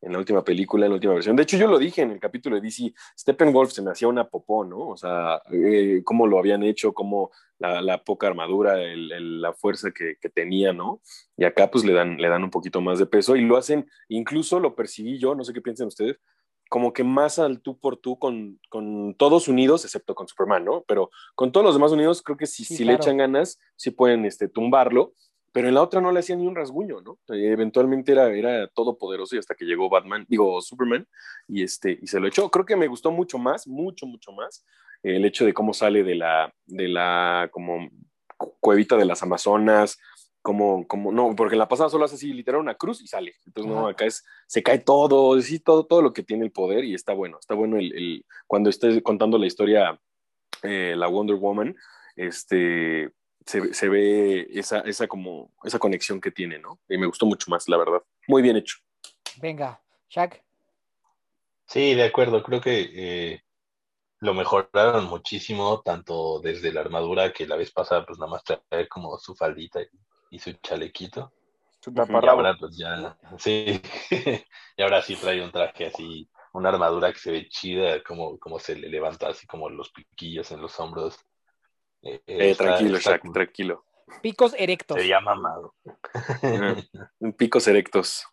en 0.00 0.12
la 0.12 0.18
última 0.18 0.44
película, 0.44 0.86
en 0.86 0.92
la 0.92 0.96
última 0.96 1.14
versión. 1.14 1.34
De 1.36 1.42
hecho, 1.42 1.56
yo 1.56 1.66
lo 1.66 1.78
dije 1.78 2.02
en 2.02 2.12
el 2.12 2.20
capítulo 2.20 2.56
de 2.56 2.62
DC, 2.62 2.92
Steppenwolf 3.18 3.72
se 3.72 3.82
me 3.82 3.90
hacía 3.90 4.08
una 4.08 4.28
popó, 4.28 4.64
¿no? 4.64 4.88
O 4.88 4.96
sea, 4.96 5.42
eh, 5.52 6.02
cómo 6.04 6.26
lo 6.26 6.38
habían 6.38 6.62
hecho, 6.62 6.92
cómo 6.92 7.30
la, 7.58 7.82
la 7.82 8.04
poca 8.04 8.28
armadura, 8.28 8.80
el- 8.82 9.10
el- 9.10 9.40
la 9.40 9.52
fuerza 9.52 9.90
que, 9.90 10.16
que 10.20 10.28
tenía, 10.28 10.72
¿no? 10.72 11.00
Y 11.36 11.44
acá 11.44 11.70
pues 11.70 11.84
le 11.84 11.92
dan, 11.92 12.16
le 12.18 12.28
dan 12.28 12.44
un 12.44 12.50
poquito 12.50 12.80
más 12.80 12.98
de 13.00 13.06
peso 13.06 13.34
y 13.34 13.42
lo 13.42 13.56
hacen, 13.56 13.88
incluso 14.08 14.60
lo 14.60 14.74
percibí 14.76 15.18
yo, 15.18 15.34
no 15.34 15.42
sé 15.42 15.52
qué 15.52 15.60
piensan 15.60 15.88
ustedes, 15.88 16.18
como 16.70 16.92
que 16.92 17.02
más 17.02 17.38
al 17.38 17.60
tú 17.62 17.78
por 17.78 17.96
tú 17.96 18.18
con, 18.18 18.60
con 18.68 19.14
todos 19.14 19.48
unidos, 19.48 19.84
excepto 19.84 20.14
con 20.14 20.28
Superman, 20.28 20.64
¿no? 20.66 20.84
Pero 20.86 21.10
con 21.34 21.50
todos 21.50 21.64
los 21.64 21.74
demás 21.74 21.92
unidos, 21.92 22.22
creo 22.22 22.36
que 22.36 22.46
si, 22.46 22.62
Sí, 22.64 22.76
si 22.76 22.84
le 22.84 22.92
claro. 22.92 23.02
echan 23.04 23.16
ganas, 23.16 23.58
sí 23.74 23.90
pueden 23.90 24.24
este, 24.26 24.48
tumbarlo, 24.48 25.14
pero 25.58 25.66
en 25.66 25.74
la 25.74 25.82
otra 25.82 26.00
no 26.00 26.12
le 26.12 26.20
hacían 26.20 26.38
ni 26.38 26.46
un 26.46 26.54
rasguño, 26.54 27.00
¿no? 27.00 27.18
Eh, 27.34 27.50
eventualmente 27.50 28.12
era, 28.12 28.28
era 28.32 28.68
todopoderoso 28.68 29.34
y 29.34 29.40
hasta 29.40 29.56
que 29.56 29.64
llegó 29.64 29.90
Batman, 29.90 30.24
digo 30.28 30.60
Superman, 30.60 31.04
y, 31.48 31.64
este, 31.64 31.98
y 32.00 32.06
se 32.06 32.20
lo 32.20 32.28
echó. 32.28 32.48
Creo 32.48 32.64
que 32.64 32.76
me 32.76 32.86
gustó 32.86 33.10
mucho 33.10 33.38
más, 33.38 33.66
mucho, 33.66 34.06
mucho 34.06 34.30
más, 34.30 34.64
eh, 35.02 35.16
el 35.16 35.24
hecho 35.24 35.44
de 35.44 35.52
cómo 35.52 35.74
sale 35.74 36.04
de 36.04 36.14
la, 36.14 36.54
de 36.64 36.86
la 36.86 37.48
como 37.50 37.88
cu- 38.36 38.54
cuevita 38.60 38.96
de 38.96 39.04
las 39.04 39.20
Amazonas, 39.24 39.98
como, 40.42 40.86
como, 40.86 41.10
no, 41.10 41.34
porque 41.34 41.56
en 41.56 41.58
la 41.58 41.66
pasada 41.66 41.90
solo 41.90 42.04
hace 42.04 42.14
así, 42.14 42.32
literal, 42.32 42.60
una 42.60 42.76
cruz 42.76 43.02
y 43.02 43.08
sale. 43.08 43.34
Entonces, 43.44 43.72
no, 43.72 43.88
acá 43.88 44.04
es, 44.06 44.24
se 44.46 44.62
cae 44.62 44.78
todo, 44.78 45.40
sí, 45.42 45.58
todo, 45.58 45.86
todo 45.86 46.02
lo 46.02 46.12
que 46.12 46.22
tiene 46.22 46.44
el 46.44 46.52
poder 46.52 46.84
y 46.84 46.94
está 46.94 47.14
bueno, 47.14 47.38
está 47.40 47.54
bueno 47.56 47.78
el, 47.78 47.92
el- 47.96 48.24
cuando 48.46 48.70
esté 48.70 49.02
contando 49.02 49.36
la 49.38 49.46
historia, 49.48 50.00
eh, 50.62 50.94
la 50.96 51.08
Wonder 51.08 51.34
Woman, 51.34 51.74
este, 52.14 53.10
se, 53.48 53.72
se 53.72 53.88
ve 53.88 54.46
esa, 54.50 54.80
esa 54.80 55.06
como, 55.08 55.50
esa 55.64 55.78
conexión 55.78 56.20
que 56.20 56.30
tiene, 56.30 56.58
¿no? 56.58 56.78
Y 56.86 56.98
me 56.98 57.06
gustó 57.06 57.24
mucho 57.24 57.50
más, 57.50 57.66
la 57.66 57.78
verdad. 57.78 58.02
Muy 58.26 58.42
bien 58.42 58.56
hecho. 58.56 58.76
Venga, 59.40 59.80
Shaq. 60.10 60.44
Sí, 61.66 61.94
de 61.94 62.04
acuerdo. 62.04 62.42
Creo 62.42 62.60
que 62.60 62.90
eh, 62.92 63.42
lo 64.20 64.34
mejoraron 64.34 65.06
muchísimo, 65.06 65.80
tanto 65.80 66.40
desde 66.40 66.72
la 66.72 66.82
armadura 66.82 67.32
que 67.32 67.46
la 67.46 67.56
vez 67.56 67.70
pasada, 67.70 68.04
pues 68.04 68.18
nada 68.18 68.32
más 68.32 68.44
trae 68.44 68.86
como 68.86 69.16
su 69.18 69.34
faldita 69.34 69.80
y, 69.80 69.88
y 70.30 70.38
su 70.38 70.52
chalequito. 70.52 71.32
Su 71.80 71.90
Y 71.90 72.26
ahora 72.26 72.54
pues 72.58 72.76
ya, 72.76 73.16
sí, 73.38 73.80
y 74.76 74.82
ahora 74.82 75.00
sí 75.00 75.16
trae 75.16 75.42
un 75.42 75.52
traje 75.52 75.86
así, 75.86 76.28
una 76.52 76.68
armadura 76.68 77.12
que 77.14 77.18
se 77.18 77.30
ve 77.30 77.48
chida, 77.48 78.02
como, 78.02 78.38
como 78.38 78.58
se 78.58 78.76
le 78.76 78.90
levanta 78.90 79.28
así 79.28 79.46
como 79.46 79.70
los 79.70 79.90
piquillos 79.90 80.50
en 80.50 80.60
los 80.60 80.78
hombros. 80.78 81.18
Eh, 82.02 82.22
eh, 82.26 82.50
está- 82.50 82.64
tranquilo, 82.64 82.96
está 82.98 83.10
Shaq, 83.12 83.22
cool. 83.22 83.32
tranquilo. 83.32 83.84
Picos 84.22 84.54
erectos. 84.56 84.96
Sería 84.96 85.20
mamado. 85.20 85.74
Picos 87.36 87.66
erectos. 87.68 88.24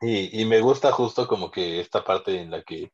Y, 0.00 0.40
y 0.40 0.44
me 0.44 0.60
gusta 0.60 0.92
justo 0.92 1.26
como 1.26 1.50
que 1.50 1.80
esta 1.80 2.04
parte 2.04 2.40
en 2.40 2.50
la 2.50 2.62
que, 2.62 2.92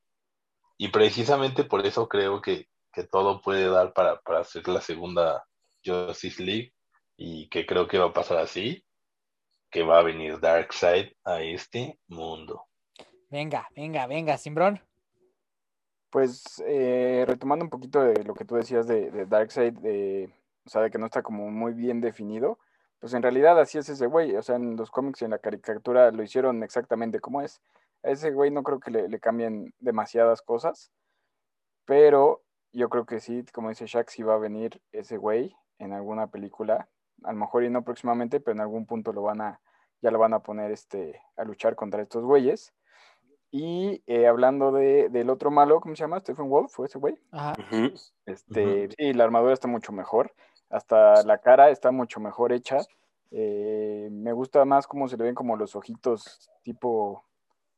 y 0.79 0.89
precisamente 0.89 1.64
por 1.64 1.85
eso 1.85 2.09
creo 2.09 2.41
que, 2.41 2.68
que 2.93 3.05
todo 3.05 3.41
puede 3.43 3.68
dar 3.68 3.93
para, 3.93 4.20
para 4.20 4.41
hacer 4.41 4.66
la 4.68 4.81
segunda 4.81 5.45
Justice 5.85 6.43
League, 6.43 6.72
y 7.16 7.49
que 7.49 7.66
creo 7.66 7.87
que 7.89 7.99
va 7.99 8.07
a 8.07 8.12
pasar 8.12 8.39
así, 8.39 8.85
que 9.70 9.83
va 9.83 9.99
a 9.99 10.03
venir 10.03 10.41
Darkseid 10.41 11.12
a 11.25 11.43
este 11.43 11.99
mundo. 12.07 12.64
Venga, 13.29 13.68
venga, 13.75 14.07
venga, 14.07 14.39
Simbrón. 14.39 14.81
Pues 16.15 16.62
eh, 16.65 17.25
retomando 17.27 17.65
un 17.65 17.71
poquito 17.71 18.01
de 18.01 18.23
lo 18.23 18.35
que 18.35 18.45
tú 18.45 18.55
decías 18.55 18.87
de, 18.87 19.27
Darkseid, 19.27 19.73
de, 19.81 20.33
o 20.65 20.71
sea, 20.71 20.83
de 20.83 20.93
que 20.93 20.97
no 20.97 21.07
está 21.07 21.25
como 21.25 21.51
muy 21.51 21.73
bien 21.73 22.01
definido, 22.01 22.61
pues 23.01 23.15
en 23.15 23.23
realidad 23.23 23.59
así 23.59 23.79
es 23.79 23.89
ese 23.89 24.07
güey, 24.07 24.37
o 24.37 24.43
sea, 24.43 24.55
en 24.55 24.77
los 24.77 24.93
cómics 24.93 25.23
y 25.23 25.25
en 25.25 25.33
la 25.33 25.41
caricatura 25.41 26.12
lo 26.12 26.23
hicieron 26.23 26.62
exactamente 26.62 27.19
como 27.19 27.43
es. 27.43 27.61
A 28.05 28.11
ese 28.11 28.31
güey 28.31 28.53
no 28.53 28.62
creo 28.62 28.79
que 28.79 28.93
le, 28.93 29.09
le 29.09 29.19
cambien 29.19 29.75
demasiadas 29.81 30.41
cosas, 30.41 30.93
pero 31.85 32.45
yo 32.73 32.89
creo 32.91 33.07
que 33.07 33.19
sí, 33.19 33.45
como 33.53 33.71
dice 33.71 33.87
Shaq, 33.87 34.09
sí 34.09 34.23
va 34.23 34.35
a 34.35 34.39
venir 34.39 34.81
ese 34.93 35.17
güey 35.17 35.57
en 35.81 35.93
alguna 35.93 36.29
película, 36.29 36.89
a 37.25 37.33
lo 37.33 37.39
mejor 37.41 37.65
y 37.65 37.71
no 37.71 37.83
próximamente, 37.83 38.39
pero 38.39 38.53
en 38.53 38.61
algún 38.61 38.87
punto 38.87 39.12
lo 39.12 39.23
van 39.23 39.41
a, 39.41 39.61
ya 40.01 40.12
lo 40.12 40.21
van 40.21 40.35
a 40.35 40.45
poner 40.45 40.71
este, 40.71 41.21
a 41.37 41.43
luchar 41.43 41.75
contra 41.75 42.03
estos 42.03 42.23
güeyes. 42.23 42.73
Y 43.57 44.03
eh, 44.09 44.27
hablando 44.27 44.73
de, 44.73 45.09
del 45.11 45.31
otro 45.31 45.49
malo, 45.53 45.81
¿cómo 45.81 45.95
se 45.95 46.01
llama? 46.03 46.19
Stephen 46.19 46.49
Wolf, 46.49 46.73
¿fue 46.73 46.87
ese 46.87 46.99
güey? 46.99 47.17
Ajá. 47.31 47.55
Este, 48.27 48.89
sí, 48.99 49.13
la 49.13 49.23
armadura 49.23 49.53
está 49.53 49.69
mucho 49.69 49.93
mejor. 49.93 50.35
Hasta 50.71 51.23
la 51.23 51.39
cara 51.39 51.71
está 51.71 51.93
mucho 51.93 52.19
mejor 52.19 52.53
hecha. 52.53 52.79
Eh, 53.31 54.09
me 54.11 54.33
gusta 54.33 54.65
más 54.65 54.89
cómo 54.89 55.07
se 55.07 55.17
le 55.17 55.23
ven 55.23 55.37
como 55.37 55.57
los 55.57 55.77
ojitos 55.77 56.51
tipo 56.63 57.23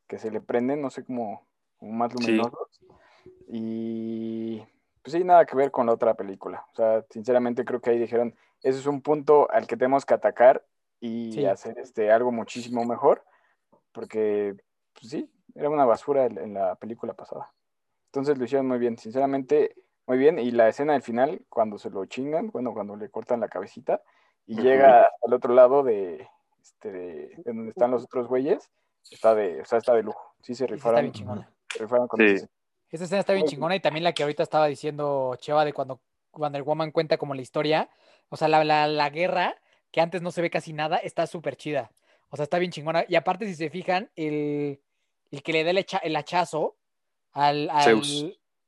que 0.07 0.18
se 0.18 0.31
le 0.31 0.41
prenden, 0.41 0.81
no 0.81 0.89
sé, 0.89 1.05
como, 1.05 1.47
como 1.77 1.93
más 1.93 2.11
Sí. 2.11 2.24
luminosos. 2.24 2.81
Y 3.47 4.61
pues 5.03 5.12
sí, 5.12 5.24
nada 5.24 5.45
que 5.45 5.57
ver 5.57 5.70
con 5.70 5.85
la 5.85 5.93
otra 5.93 6.14
película. 6.14 6.64
O 6.72 6.74
sea, 6.74 7.05
sinceramente 7.11 7.66
creo 7.66 7.83
que 7.83 7.91
ahí 7.91 7.99
dijeron, 7.99 8.35
ese 8.62 8.79
es 8.79 8.87
un 8.87 9.03
punto 9.03 9.51
al 9.51 9.66
que 9.66 9.77
tenemos 9.77 10.07
que 10.07 10.14
atacar 10.14 10.64
y 11.01 11.33
Sí. 11.33 11.45
hacer 11.45 11.79
este, 11.79 12.11
algo 12.11 12.33
muchísimo 12.33 12.83
mejor. 12.87 13.22
Porque, 13.93 14.57
pues 14.95 15.11
sí, 15.11 15.31
era 15.57 15.70
una 15.70 15.84
basura 15.84 16.26
en, 16.26 16.54
la 16.54 16.74
película 16.76 17.14
pasada. 17.14 17.52
Entonces 18.07 18.38
lo 18.38 18.44
hicieron 18.44 18.68
muy 18.68 18.78
bien, 18.78 18.96
sinceramente, 18.98 19.74
muy 20.07 20.18
bien. 20.18 20.38
Y 20.38 20.50
la 20.50 20.68
escena 20.68 20.92
del 20.92 21.02
final, 21.02 21.42
cuando 21.48 21.78
se 21.78 21.90
lo 21.90 22.04
chingan, 22.07 22.50
bueno, 22.50 22.72
cuando 22.72 22.96
le 22.96 23.11
cortan 23.11 23.40
la 23.40 23.48
cabecita 23.48 24.02
y 24.46 24.61
llega 24.61 25.09
al 25.26 25.32
otro 25.32 25.54
lado 25.54 25.82
de, 25.82 26.28
este, 26.61 26.92
de, 26.92 27.28
de 27.36 27.42
donde 27.52 27.70
están 27.70 27.90
los 27.90 28.04
otros 28.04 28.28
güeyes, 28.28 28.70
está 29.11 29.34
de, 29.34 29.61
o 29.61 29.64
sea, 29.64 29.78
está 29.78 29.94
de 29.94 30.02
lujo. 30.02 30.34
Sí 30.42 30.54
se 30.54 30.59
sí, 30.59 30.64
está 30.64 30.74
rifaron, 30.74 31.00
bien 31.02 31.12
chingona. 31.12 31.50
se 31.68 31.78
rifaron 31.78 32.09
con 32.09 32.20
Sí. 32.20 32.46
Esa 32.88 33.04
escena 33.04 33.20
está 33.20 33.32
bien 33.32 33.46
chingona 33.46 33.74
y 33.74 33.80
también 33.80 34.04
la 34.04 34.12
que 34.12 34.22
ahorita 34.22 34.42
estaba 34.44 34.66
diciendo 34.66 35.36
Cheva 35.40 35.64
de 35.64 35.72
cuando 35.72 36.00
Wonder 36.32 36.62
Woman 36.62 36.92
cuenta 36.92 37.18
como 37.18 37.34
la 37.34 37.42
historia. 37.42 37.90
O 38.28 38.36
sea, 38.36 38.48
la, 38.48 38.62
la, 38.64 38.86
la 38.86 39.11
guerra, 39.11 39.57
que 39.90 40.00
antes 40.00 40.22
no 40.22 40.30
se 40.30 40.40
ve 40.40 40.50
casi 40.50 40.72
nada, 40.72 40.96
está 40.98 41.26
súper 41.26 41.57
chida. 41.57 41.90
O 42.30 42.36
sea, 42.36 42.44
está 42.44 42.59
bien 42.59 42.70
chingona. 42.70 43.04
Y 43.09 43.16
aparte, 43.16 43.46
si 43.46 43.54
se 43.54 43.70
fijan, 43.70 44.11
el, 44.14 44.80
el 45.31 45.43
que 45.43 45.53
le 45.53 45.64
da 45.64 45.70
el, 45.70 45.79
hacha- 45.79 45.99
el 46.03 46.16
hachazo 46.16 46.77
al, 47.33 47.68
al, 47.70 47.83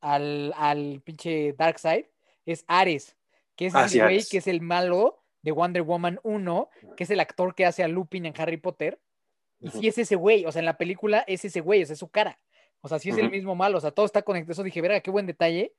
al, 0.01 0.55
al 0.57 1.01
pinche 1.05 1.53
Darkseid 1.55 2.05
es 2.47 2.65
Ares, 2.67 3.17
que 3.57 3.67
es 3.67 3.75
Ah, 3.75 3.85
el 3.85 3.89
sí, 3.91 3.99
güey 4.01 4.25
que 4.25 4.39
es 4.39 4.47
el 4.47 4.61
malo 4.61 5.23
de 5.43 5.53
Wonder 5.53 5.83
Woman 5.83 6.21
1, 6.23 6.69
que 6.97 7.05
es 7.05 7.11
el 7.11 7.21
actor 7.21 7.55
que 7.55 7.65
hace 7.67 7.83
a 7.85 7.89
Lupin 7.89 8.27
en 8.27 8.35
Harry 8.41 8.57
Potter. 8.57 8.99
Y 9.61 9.71
sí 9.71 9.89
es 9.89 9.99
ese 9.99 10.15
güey, 10.17 10.45
o 10.47 10.53
sea, 10.53 10.61
en 10.61 10.67
la 10.67 10.77
película 10.79 11.25
es 11.27 11.45
ese 11.45 11.61
güey, 11.61 11.83
o 11.83 11.87
sea, 11.87 11.95
es 11.95 11.99
su 11.99 12.09
cara. 12.09 12.39
O 12.81 12.89
sea, 12.89 12.99
sí 13.01 13.11
es 13.11 13.19
el 13.19 13.31
mismo 13.31 13.55
malo, 13.57 13.79
o 13.79 13.81
sea, 13.81 13.91
todo 13.91 14.07
está 14.07 14.23
conectado. 14.23 14.53
Eso 14.53 14.63
dije, 14.63 14.81
verga, 14.81 15.01
qué 15.01 15.11
buen 15.11 15.27
detalle. 15.27 15.75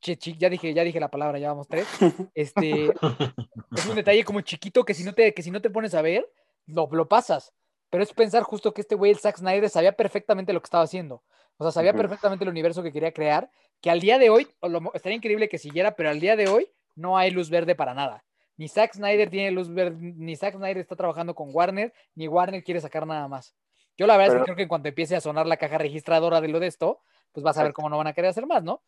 Che, 0.00 0.16
chi- 0.16 0.36
ya 0.36 0.48
dije, 0.48 0.72
ya 0.74 0.82
dije 0.82 0.98
la 0.98 1.10
palabra, 1.10 1.38
ya 1.38 1.48
vamos 1.48 1.68
tres. 1.68 1.86
Este, 2.34 2.86
es 3.76 3.86
un 3.86 3.94
detalle 3.94 4.24
como 4.24 4.40
chiquito 4.40 4.84
que 4.84 4.94
si 4.94 5.04
no 5.04 5.12
te, 5.14 5.32
que 5.32 5.42
si 5.42 5.50
no 5.52 5.60
te 5.60 5.70
pones 5.70 5.94
a 5.94 6.02
ver, 6.02 6.28
lo, 6.66 6.88
lo 6.90 7.08
pasas. 7.08 7.52
Pero 7.90 8.04
es 8.04 8.12
pensar 8.12 8.44
justo 8.44 8.72
que 8.72 8.80
este 8.80 8.94
güey, 8.94 9.10
el 9.10 9.18
Zack 9.18 9.38
Snyder, 9.38 9.68
sabía 9.68 9.92
perfectamente 9.92 10.52
lo 10.52 10.60
que 10.60 10.66
estaba 10.66 10.84
haciendo. 10.84 11.22
O 11.58 11.64
sea, 11.64 11.72
sabía 11.72 11.92
perfectamente 11.92 12.44
el 12.44 12.50
universo 12.50 12.82
que 12.82 12.92
quería 12.92 13.12
crear, 13.12 13.50
que 13.82 13.90
al 13.90 14.00
día 14.00 14.18
de 14.18 14.30
hoy, 14.30 14.48
lo 14.62 14.92
estaría 14.94 15.16
increíble 15.16 15.48
que 15.48 15.58
siguiera, 15.58 15.94
pero 15.94 16.08
al 16.08 16.20
día 16.20 16.36
de 16.36 16.48
hoy 16.48 16.70
no 16.94 17.18
hay 17.18 17.30
luz 17.30 17.50
verde 17.50 17.74
para 17.74 17.92
nada. 17.92 18.24
Ni 18.56 18.68
Zack 18.68 18.94
Snyder 18.94 19.28
tiene 19.28 19.50
luz 19.50 19.72
verde, 19.72 19.96
ni 20.00 20.36
Zack 20.36 20.54
Snyder 20.54 20.78
está 20.78 20.96
trabajando 20.96 21.34
con 21.34 21.50
Warner, 21.52 21.92
ni 22.14 22.28
Warner 22.28 22.62
quiere 22.62 22.80
sacar 22.80 23.06
nada 23.06 23.26
más. 23.28 23.54
Yo 23.98 24.06
la 24.06 24.16
verdad 24.16 24.36
es 24.36 24.40
que 24.40 24.44
creo 24.44 24.56
que 24.56 24.62
en 24.62 24.68
cuanto 24.68 24.88
empiece 24.88 25.16
a 25.16 25.20
sonar 25.20 25.46
la 25.46 25.56
caja 25.56 25.76
registradora 25.76 26.40
de 26.40 26.48
lo 26.48 26.60
de 26.60 26.68
esto, 26.68 27.00
pues 27.32 27.44
vas 27.44 27.58
a 27.58 27.62
ver 27.62 27.72
cómo 27.72 27.90
no 27.90 27.98
van 27.98 28.06
a 28.06 28.12
querer 28.12 28.30
hacer 28.30 28.46
más, 28.46 28.62
¿no? 28.62 28.82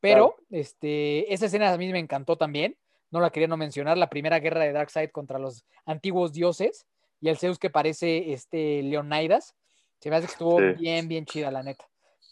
Pero 0.00 0.36
este, 0.50 1.32
esa 1.32 1.46
escena 1.46 1.72
a 1.72 1.78
mí 1.78 1.90
me 1.92 1.98
encantó 1.98 2.36
también. 2.36 2.76
No 3.10 3.20
la 3.20 3.30
quería 3.30 3.48
no 3.48 3.56
mencionar. 3.56 3.96
La 3.96 4.10
primera 4.10 4.38
guerra 4.38 4.60
de 4.60 4.72
Darkseid 4.72 5.10
contra 5.10 5.38
los 5.38 5.64
antiguos 5.86 6.32
dioses 6.32 6.86
y 7.24 7.30
el 7.30 7.38
Zeus 7.38 7.58
que 7.58 7.70
parece 7.70 8.32
este 8.34 8.82
Leonidas. 8.82 9.54
Se 9.98 10.10
me 10.10 10.16
hace 10.16 10.26
que 10.26 10.32
estuvo 10.32 10.58
Sí. 10.58 10.64
bien, 10.78 11.08
bien 11.08 11.24
chida, 11.24 11.50
la 11.50 11.62
neta. 11.62 11.86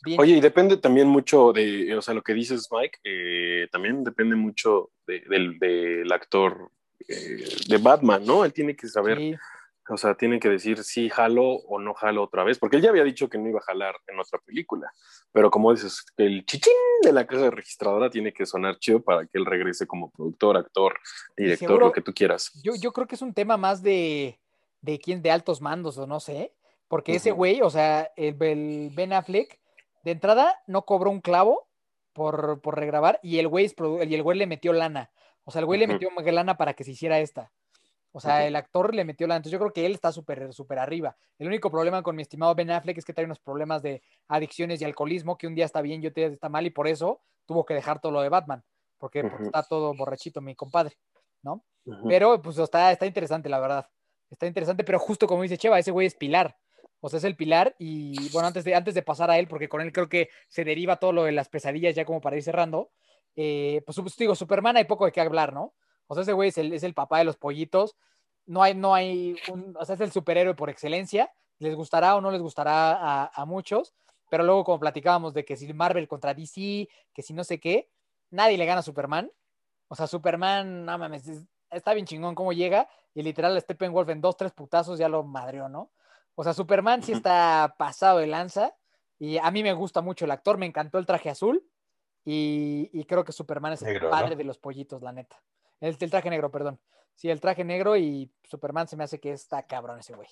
Bien 0.05 0.21
Oye, 0.21 0.37
y 0.37 0.41
depende 0.43 0.77
también 0.77 1.09
mucho 1.09 1.53
de, 1.55 1.97
o 1.97 2.03
sea, 2.03 2.13
lo 2.13 2.21
que 2.23 2.35
dices, 2.35 2.69
Mike, 2.71 2.99
eh, 3.05 3.69
también 3.73 4.05
depende 4.05 4.37
mucho 4.37 4.91
de- 5.07 5.21
del, 5.31 5.59
del 5.59 6.13
actor 6.13 6.71
eh, 7.09 7.47
de 7.69 7.79
Batman, 7.79 8.23
¿no? 8.27 8.45
Él 8.45 8.53
tiene 8.53 8.77
que 8.77 8.87
saber, 8.87 9.17
Sí, 9.17 9.35
o 9.89 9.97
sea, 9.97 10.15
tiene 10.15 10.39
que 10.39 10.49
decir 10.51 10.85
si 10.85 11.09
jalo 11.09 11.43
o 11.45 11.81
no 11.81 11.95
jalo 11.95 12.23
otra 12.23 12.45
vez, 12.45 12.59
porque 12.59 12.77
él 12.77 12.83
ya 12.83 12.91
había 12.91 13.03
dicho 13.05 13.29
que 13.31 13.39
no 13.39 13.49
iba 13.49 13.59
a 13.61 13.63
jalar 13.63 13.95
en 14.09 14.21
otra 14.21 14.39
película, 14.41 14.93
pero 15.33 15.51
como 15.51 15.73
dices, 15.73 16.05
el 16.19 16.45
chichín 16.45 16.73
de 17.03 17.13
la 17.13 17.27
caja 17.27 17.51
registradora 17.51 18.11
tiene 18.11 18.33
que 18.33 18.45
sonar 18.47 18.79
chido 18.79 19.03
para 19.03 19.23
que 19.27 19.39
él 19.39 19.47
regrese 19.47 19.87
como 19.87 20.11
productor, 20.11 20.59
actor, 20.59 20.95
director, 21.37 21.69
seguro- 21.69 21.87
lo 21.87 21.93
que 21.93 22.03
tú 22.03 22.13
quieras. 22.13 22.51
yo, 22.63 22.75
yo 22.79 22.93
creo 22.93 23.07
que 23.07 23.15
es 23.17 23.23
un 23.23 23.33
tema 23.35 23.57
más 23.57 23.83
de, 23.83 24.39
de 24.83 24.99
quién, 24.99 25.23
de 25.23 25.31
altos 25.31 25.61
mandos 25.61 25.97
o 25.97 26.07
no 26.07 26.21
sé. 26.21 26.53
Porque 26.89 27.15
ese 27.15 27.31
güey, 27.31 27.63
o 27.63 27.71
sea, 27.71 28.13
el, 28.17 28.37
el 28.43 28.91
Ben 28.95 29.15
Affleck, 29.15 29.59
de 30.05 30.11
entrada 30.11 30.61
no 30.67 30.85
cobró 30.85 31.11
un 31.11 31.23
clavo 31.23 31.69
por, 32.13 32.61
por 32.61 32.77
regrabar 32.77 33.19
y 33.23 33.39
el 33.39 33.49
güey 33.49 33.73
y 34.07 34.15
el 34.15 34.23
güey 34.23 34.37
le 34.37 34.47
metió 34.47 34.73
lana. 34.75 35.11
O 35.45 35.51
sea, 35.51 35.61
el 35.61 35.67
güey 35.67 35.81
le 35.81 35.87
metió 35.87 36.11
lana 36.11 36.57
para 36.57 36.75
que 36.75 36.85
se 36.85 36.91
hiciera 36.91 37.19
esta. 37.19 37.51
O 38.15 38.21
sea, 38.21 38.47
el 38.47 38.55
actor 38.57 38.95
le 38.95 39.05
metió 39.05 39.27
lana. 39.27 39.39
Entonces 39.39 39.53
yo 39.53 39.59
creo 39.59 39.73
que 39.73 39.87
él 39.87 39.95
está 39.95 40.13
súper, 40.13 40.53
súper 40.53 40.79
arriba. 40.79 41.17
El 41.39 41.47
único 41.47 41.71
problema 41.71 42.03
con 42.03 42.15
mi 42.15 42.23
estimado 42.23 42.55
Ben 42.55 42.71
Affleck 42.71 42.99
es 42.99 43.05
que 43.07 43.15
trae 43.15 43.25
unos 43.25 43.41
problemas 43.41 43.83
de 43.83 44.03
adicciones 44.29 44.83
y 44.83 44.85
alcoholismo, 44.85 45.39
que 45.39 45.47
un 45.47 45.55
día 45.55 45.65
está 45.65 45.81
bien 45.81 46.03
y 46.03 46.09
otro 46.09 46.23
día 46.23 46.27
está 46.33 46.51
mal, 46.51 46.67
y 46.67 46.71
por 46.71 46.87
eso 46.89 47.21
tuvo 47.47 47.65
que 47.65 47.75
dejar 47.75 48.01
todo 48.01 48.13
lo 48.13 48.21
de 48.21 48.29
Batman. 48.29 48.63
Porque, 48.99 49.23
porque 49.23 49.37
Ujú. 49.37 49.45
está 49.47 49.63
todo 49.63 49.95
borrachito, 49.95 50.41
mi 50.43 50.55
compadre, 50.55 50.99
¿no? 51.43 51.65
Pero 52.07 52.41
pues 52.41 52.59
está, 52.59 52.93
está 52.93 53.07
interesante, 53.07 53.49
la 53.49 53.59
verdad. 53.59 53.89
Está 54.33 54.47
interesante, 54.47 54.83
pero 54.83 54.99
justo 54.99 55.27
como 55.27 55.43
dice 55.43 55.59
Cheva, 55.59 55.79
ese 55.79 55.91
güey 55.91 56.07
es 56.07 56.15
pilar. 56.15 56.57
O 57.01 57.11
sea, 57.11 57.19
es 57.19 57.25
el 57.25 57.37
pilar 57.37 57.77
y 57.79 58.31
bueno, 58.31 58.49
antes 58.49 58.65
de, 58.65 58.75
antes 58.75 58.95
de 58.95 59.03
pasar 59.03 59.31
a 59.31 59.39
él, 59.39 59.47
porque 59.47 59.69
con 59.69 59.83
él 59.83 59.93
creo 59.93 60.09
que 60.09 60.31
se 60.49 60.65
deriva 60.65 60.97
todo 60.97 61.13
lo 61.13 61.25
de 61.25 61.33
las 61.33 61.51
pesadillas 61.51 61.95
ya 61.95 62.07
como 62.07 62.23
para 62.23 62.37
ir 62.37 62.43
cerrando, 62.43 62.91
eh, 63.37 63.83
pues 63.85 63.99
pues, 64.01 64.17
digo, 64.17 64.35
Superman 64.35 64.79
hay 64.79 64.85
poco 64.85 65.05
de 65.05 65.13
qué 65.13 65.21
hablar, 65.21 65.53
¿no? 65.53 65.75
O 66.07 66.15
sea, 66.15 66.23
ese 66.23 66.33
güey 66.33 66.49
es 66.49 66.57
el, 66.59 66.73
es 66.73 66.83
el 66.83 66.95
papá 66.95 67.19
de 67.19 67.25
los 67.25 67.37
pollitos. 67.37 67.95
No 68.47 68.63
hay, 68.63 68.75
no 68.75 68.95
hay, 68.95 69.37
o 69.75 69.85
sea, 69.85 69.97
es 69.97 70.01
el 70.01 70.13
superhéroe 70.13 70.55
por 70.55 70.71
excelencia. 70.71 71.31
Les 71.59 71.75
gustará 71.75 72.17
o 72.17 72.23
no 72.23 72.31
les 72.31 72.41
gustará 72.41 73.27
a, 73.27 73.45
muchos, 73.45 73.95
pero 74.31 74.45
luego 74.45 74.65
como 74.65 74.81
platicábamos 74.81 75.35
de 75.35 75.45
que 75.45 75.57
si 75.57 75.71
Marvel 75.75 76.09
contra 76.09 76.33
DC, 76.33 76.89
que 77.13 77.23
si 77.23 77.35
no 77.35 77.45
sé 77.45 77.61
qué, 77.61 77.91
nadie 78.31 78.57
le 78.57 78.65
gana 78.65 78.81
a 78.81 78.83
Superman. 78.83 79.31
O 79.89 79.95
sea, 79.95 80.07
Superman, 80.07 80.87
no 80.87 80.97
mames, 80.99 81.29
es- 81.29 81.45
está 81.71 81.93
bien 81.93 82.07
chingón 82.07 82.35
cómo 82.35 82.53
llega 82.53 82.89
y 83.15 83.23
literal 83.23 83.61
Steppenwolf 83.61 84.09
en 84.09 84.21
dos, 84.21 84.37
tres 84.37 84.53
putazos 84.53 84.99
ya 84.99 85.09
lo 85.09 85.23
madreó, 85.23 85.69
¿no? 85.69 85.91
O 86.35 86.45
sea, 86.45 86.55
Superman 86.55 87.03
sí 87.03 87.13
está 87.13 87.75
pasado 87.79 88.19
de 88.19 88.27
lanza 88.27 88.75
y 89.19 89.39
a 89.39 89.51
mí 89.51 89.63
me 89.63 89.75
gusta 89.75 90.01
mucho 90.01 90.25
el 90.25 90.31
actor, 90.31 90.59
me 90.59 90.67
encantó 90.67 90.99
el 90.99 91.07
traje 91.07 91.31
azul 91.31 91.63
y, 92.25 92.89
y 92.93 93.05
creo 93.05 93.25
que 93.25 93.33
Superman 93.33 93.75
es 93.75 93.83
el 93.83 94.01
padre 94.09 94.37
de 94.37 94.45
los 94.45 94.59
pollitos, 94.59 95.03
la 95.03 95.13
neta. 95.13 95.43
El, 95.81 95.97
el 95.99 96.11
traje 96.11 96.31
negro, 96.31 96.51
perdón. 96.51 96.81
Sí, 97.15 97.29
el 97.29 97.41
traje 97.41 97.65
negro 97.65 97.97
y 97.97 98.33
Superman 98.45 98.89
se 98.89 98.97
me 98.97 99.05
hace 99.05 99.21
que 99.21 99.33
está 99.33 99.67
cabrón 99.67 99.99
ese 99.99 100.15
güey. 100.15 100.29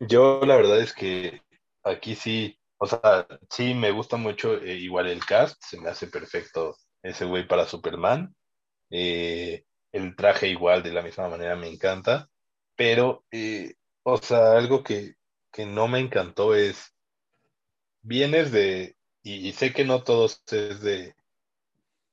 Yo 0.00 0.40
la 0.44 0.56
verdad 0.56 0.80
es 0.80 0.92
que 0.92 1.42
aquí 1.84 2.14
sí, 2.14 2.58
o 2.78 2.86
sea, 2.86 3.26
sí 3.50 3.74
me 3.74 3.90
gusta 3.90 4.16
mucho 4.16 4.56
eh, 4.56 4.74
igual 4.74 5.06
el 5.06 5.24
cast, 5.24 5.62
se 5.62 5.80
me 5.80 5.90
hace 5.90 6.06
perfecto 6.06 6.76
ese 7.02 7.24
güey 7.24 7.46
para 7.46 7.66
Superman. 7.66 8.34
Eh, 8.90 9.64
el 9.92 10.16
traje 10.16 10.48
igual 10.48 10.82
de 10.82 10.92
la 10.92 11.02
misma 11.02 11.28
manera 11.28 11.56
me 11.56 11.68
encanta, 11.68 12.30
pero, 12.76 13.24
eh, 13.30 13.74
o 14.02 14.18
sea, 14.18 14.52
algo 14.56 14.82
que, 14.82 15.16
que 15.52 15.66
no 15.66 15.88
me 15.88 16.00
encantó 16.00 16.54
es, 16.54 16.94
vienes 18.02 18.52
de, 18.52 18.96
y, 19.22 19.52
sé 19.52 19.72
que 19.72 19.84
no 19.84 20.02
todos 20.02 20.42
es 20.50 20.80
de, 20.80 21.14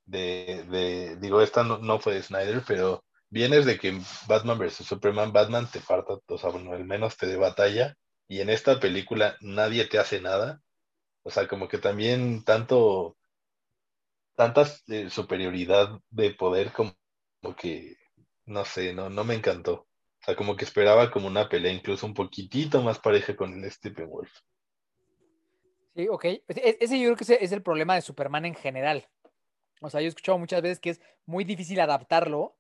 de, 0.06 0.64
de 0.70 1.16
digo, 1.18 1.42
esta 1.42 1.64
no, 1.64 1.78
no 1.80 2.00
fue 2.00 2.16
de 2.16 2.24
Snyder, 2.24 2.64
pero 2.68 3.04
vienes 3.30 3.66
de 3.66 3.80
que 3.80 4.00
Batman 4.28 4.58
vs. 4.60 4.76
Superman, 4.86 5.34
Batman 5.34 5.70
te 5.72 5.80
falta, 5.80 6.16
o 6.28 6.38
sea, 6.38 6.50
bueno, 6.52 6.74
al 6.74 6.86
menos 6.86 7.18
te 7.18 7.28
dé 7.28 7.38
batalla, 7.38 7.96
y 8.28 8.42
en 8.42 8.50
esta 8.50 8.80
película 8.80 9.36
nadie 9.42 9.86
te 9.86 10.00
hace 10.00 10.22
nada. 10.22 10.62
O 11.24 11.32
sea, 11.32 11.48
como 11.48 11.68
que 11.68 11.80
también 11.80 12.44
tanto, 12.44 13.18
tanta 14.36 14.66
eh, 14.88 15.10
superioridad 15.10 16.00
de 16.10 16.32
poder 16.32 16.72
como, 16.72 16.94
como 17.42 17.56
que, 17.56 17.96
no 18.46 18.66
sé, 18.66 18.94
no, 18.94 19.10
no 19.10 19.24
me 19.24 19.36
encantó. 19.36 19.74
O 19.74 20.24
sea, 20.26 20.36
como 20.36 20.56
que 20.56 20.66
esperaba 20.66 21.12
como 21.12 21.28
una 21.28 21.48
pelea 21.48 21.72
incluso 21.72 22.06
un 22.06 22.14
poquitito 22.14 22.82
más 22.82 23.00
pareja 23.00 23.36
con 23.36 23.54
el 23.54 23.72
Steppenwolf. 23.72 24.32
Sí, 25.96 26.08
ok. 26.10 26.26
E- 26.26 26.44
e- 26.48 26.78
Ese 26.82 27.00
yo 27.00 27.06
creo 27.14 27.16
que 27.16 27.44
es 27.44 27.52
el 27.52 27.64
problema 27.64 27.96
de 27.96 28.02
Superman 28.02 28.46
en 28.46 28.56
general. 28.56 29.08
O 29.82 29.90
sea, 29.90 30.02
yo 30.02 30.06
he 30.06 30.10
escuchado 30.10 30.38
muchas 30.38 30.62
veces 30.62 30.80
que 30.80 30.90
es 30.92 31.02
muy 31.26 31.44
difícil 31.46 31.80
adaptarlo, 31.80 32.58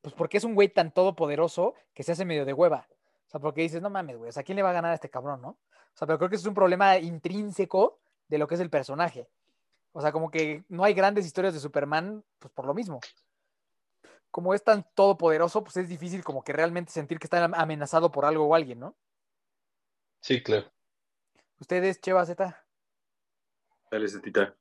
pues 0.00 0.14
porque 0.14 0.38
es 0.38 0.44
un 0.44 0.54
güey 0.54 0.68
tan 0.68 0.92
todopoderoso 0.92 1.74
que 1.94 2.02
se 2.02 2.12
hace 2.12 2.24
medio 2.24 2.44
de 2.44 2.52
hueva. 2.52 2.88
O 3.26 3.30
sea, 3.30 3.40
porque 3.40 3.62
dices, 3.62 3.82
no 3.82 3.90
mames, 3.90 4.16
güey, 4.16 4.28
o 4.28 4.32
sea, 4.32 4.42
¿quién 4.42 4.56
le 4.56 4.62
va 4.62 4.70
a 4.70 4.74
ganar 4.74 4.92
a 4.92 4.94
este 4.94 5.10
cabrón, 5.10 5.42
no? 5.42 5.48
O 5.48 5.96
sea, 5.96 6.06
pero 6.06 6.18
creo 6.18 6.30
que 6.30 6.36
es 6.36 6.46
un 6.46 6.54
problema 6.54 6.98
intrínseco 6.98 8.00
de 8.28 8.38
lo 8.38 8.46
que 8.46 8.54
es 8.54 8.60
el 8.60 8.70
personaje. 8.70 9.28
O 9.92 10.00
sea, 10.00 10.10
como 10.12 10.30
que 10.30 10.64
no 10.68 10.84
hay 10.84 10.94
grandes 10.94 11.26
historias 11.26 11.54
de 11.54 11.60
Superman, 11.60 12.24
pues 12.38 12.52
por 12.52 12.66
lo 12.66 12.74
mismo. 12.74 13.00
Como 14.34 14.52
es 14.52 14.64
tan 14.64 14.84
todopoderoso, 14.96 15.62
pues 15.62 15.76
es 15.76 15.88
difícil 15.88 16.24
como 16.24 16.42
que 16.42 16.52
realmente 16.52 16.90
sentir 16.90 17.20
que 17.20 17.26
está 17.28 17.44
amenazado 17.44 18.10
por 18.10 18.24
algo 18.24 18.48
o 18.48 18.56
alguien, 18.56 18.80
¿no? 18.80 18.96
Sí, 20.18 20.42
claro. 20.42 20.72
Ustedes, 21.60 22.00
Cheva 22.00 22.26
Z. 22.26 22.66
Dale, 23.92 24.08
Zetita. 24.08 24.56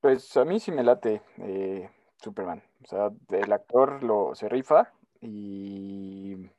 Pues 0.00 0.36
a 0.36 0.44
mí 0.44 0.58
sí 0.58 0.72
me 0.72 0.82
late 0.82 1.22
eh, 1.38 1.88
Superman. 2.16 2.64
O 2.82 2.86
sea, 2.88 3.12
el 3.28 3.52
actor 3.52 4.02
lo 4.02 4.34
se 4.34 4.48
rifa 4.48 4.92
y 5.20 6.50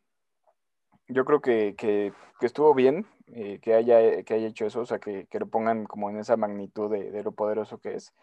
yo 1.10 1.26
creo 1.26 1.42
que, 1.42 1.76
que- 1.78 2.14
que 2.40 2.46
estuvo 2.46 2.74
bien 2.74 3.08
eh, 3.28 3.60
que 3.60 3.74
haya, 3.74 4.24
que 4.24 4.34
haya 4.36 4.48
hecho 4.48 4.66
eso, 4.66 4.80
o 4.80 4.86
sea, 4.86 5.00
que, 5.00 5.28
que 5.28 5.40
lo 5.40 5.48
pongan 5.48 5.84
como 5.84 6.10
en 6.10 6.18
esa 6.18 6.38
magnitud 6.38 6.90
de, 6.90 7.12
de 7.12 7.24
lo 7.24 7.34
poderoso 7.34 7.80
que 7.82 7.96
es. 7.96 8.14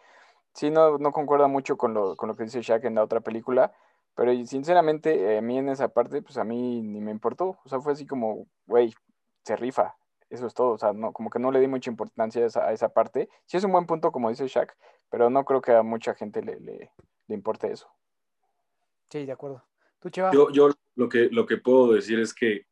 Sí, 0.55 0.71
no, 0.71 0.97
no 0.97 1.11
concuerda 1.11 1.47
mucho 1.47 1.77
con 1.77 1.93
lo, 1.93 2.15
con 2.15 2.27
lo 2.27 2.35
que 2.35 2.45
dice 2.45 2.63
Shaq 2.63 2.85
en 2.85 2.95
la 2.95 3.03
otra 3.03 3.19
película, 3.21 3.71
pero 4.19 4.33
sinceramente 4.45 5.15
eh, 5.15 5.37
a 5.37 5.41
mí 5.41 5.57
en 5.57 5.69
esa 5.69 5.87
parte, 5.87 6.21
pues 6.21 6.37
a 6.37 6.43
mí 6.43 6.81
ni 6.81 6.99
me 6.99 7.09
importó. 7.09 7.57
O 7.63 7.69
sea, 7.69 7.79
fue 7.79 7.93
así 7.93 8.05
como, 8.05 8.49
güey, 8.65 8.93
se 9.45 9.55
rifa. 9.55 9.95
eso 10.29 10.45
es 10.45 10.53
todo. 10.53 10.71
O 10.71 10.77
sea, 10.77 10.91
no, 10.91 11.13
como 11.13 11.29
que 11.29 11.39
no 11.39 11.53
le 11.53 11.61
di 11.61 11.67
mucha 11.67 11.89
importancia 11.89 12.43
a 12.43 12.45
esa, 12.45 12.67
a 12.67 12.73
esa 12.73 12.89
parte. 12.89 13.29
Sí 13.45 13.55
es 13.55 13.63
un 13.63 13.71
buen 13.71 13.85
punto, 13.85 14.11
como 14.11 14.27
dice 14.27 14.45
Shaq, 14.45 14.75
pero 15.09 15.29
no 15.29 15.45
creo 15.45 15.61
que 15.61 15.71
a 15.71 15.83
mucha 15.83 16.15
gente 16.15 16.41
le, 16.41 16.59
le, 16.59 16.91
le 17.27 17.33
importe 17.33 17.71
eso. 17.71 17.87
Sí, 19.09 19.25
de 19.25 19.31
acuerdo. 19.31 19.63
¿Tú, 20.01 20.09
Cheva? 20.09 20.31
Yo, 20.33 20.51
yo 20.51 20.69
lo, 20.95 21.07
que, 21.07 21.29
lo 21.31 21.45
que 21.45 21.55
puedo 21.55 21.93
decir 21.93 22.19
es 22.19 22.33
que, 22.33 22.65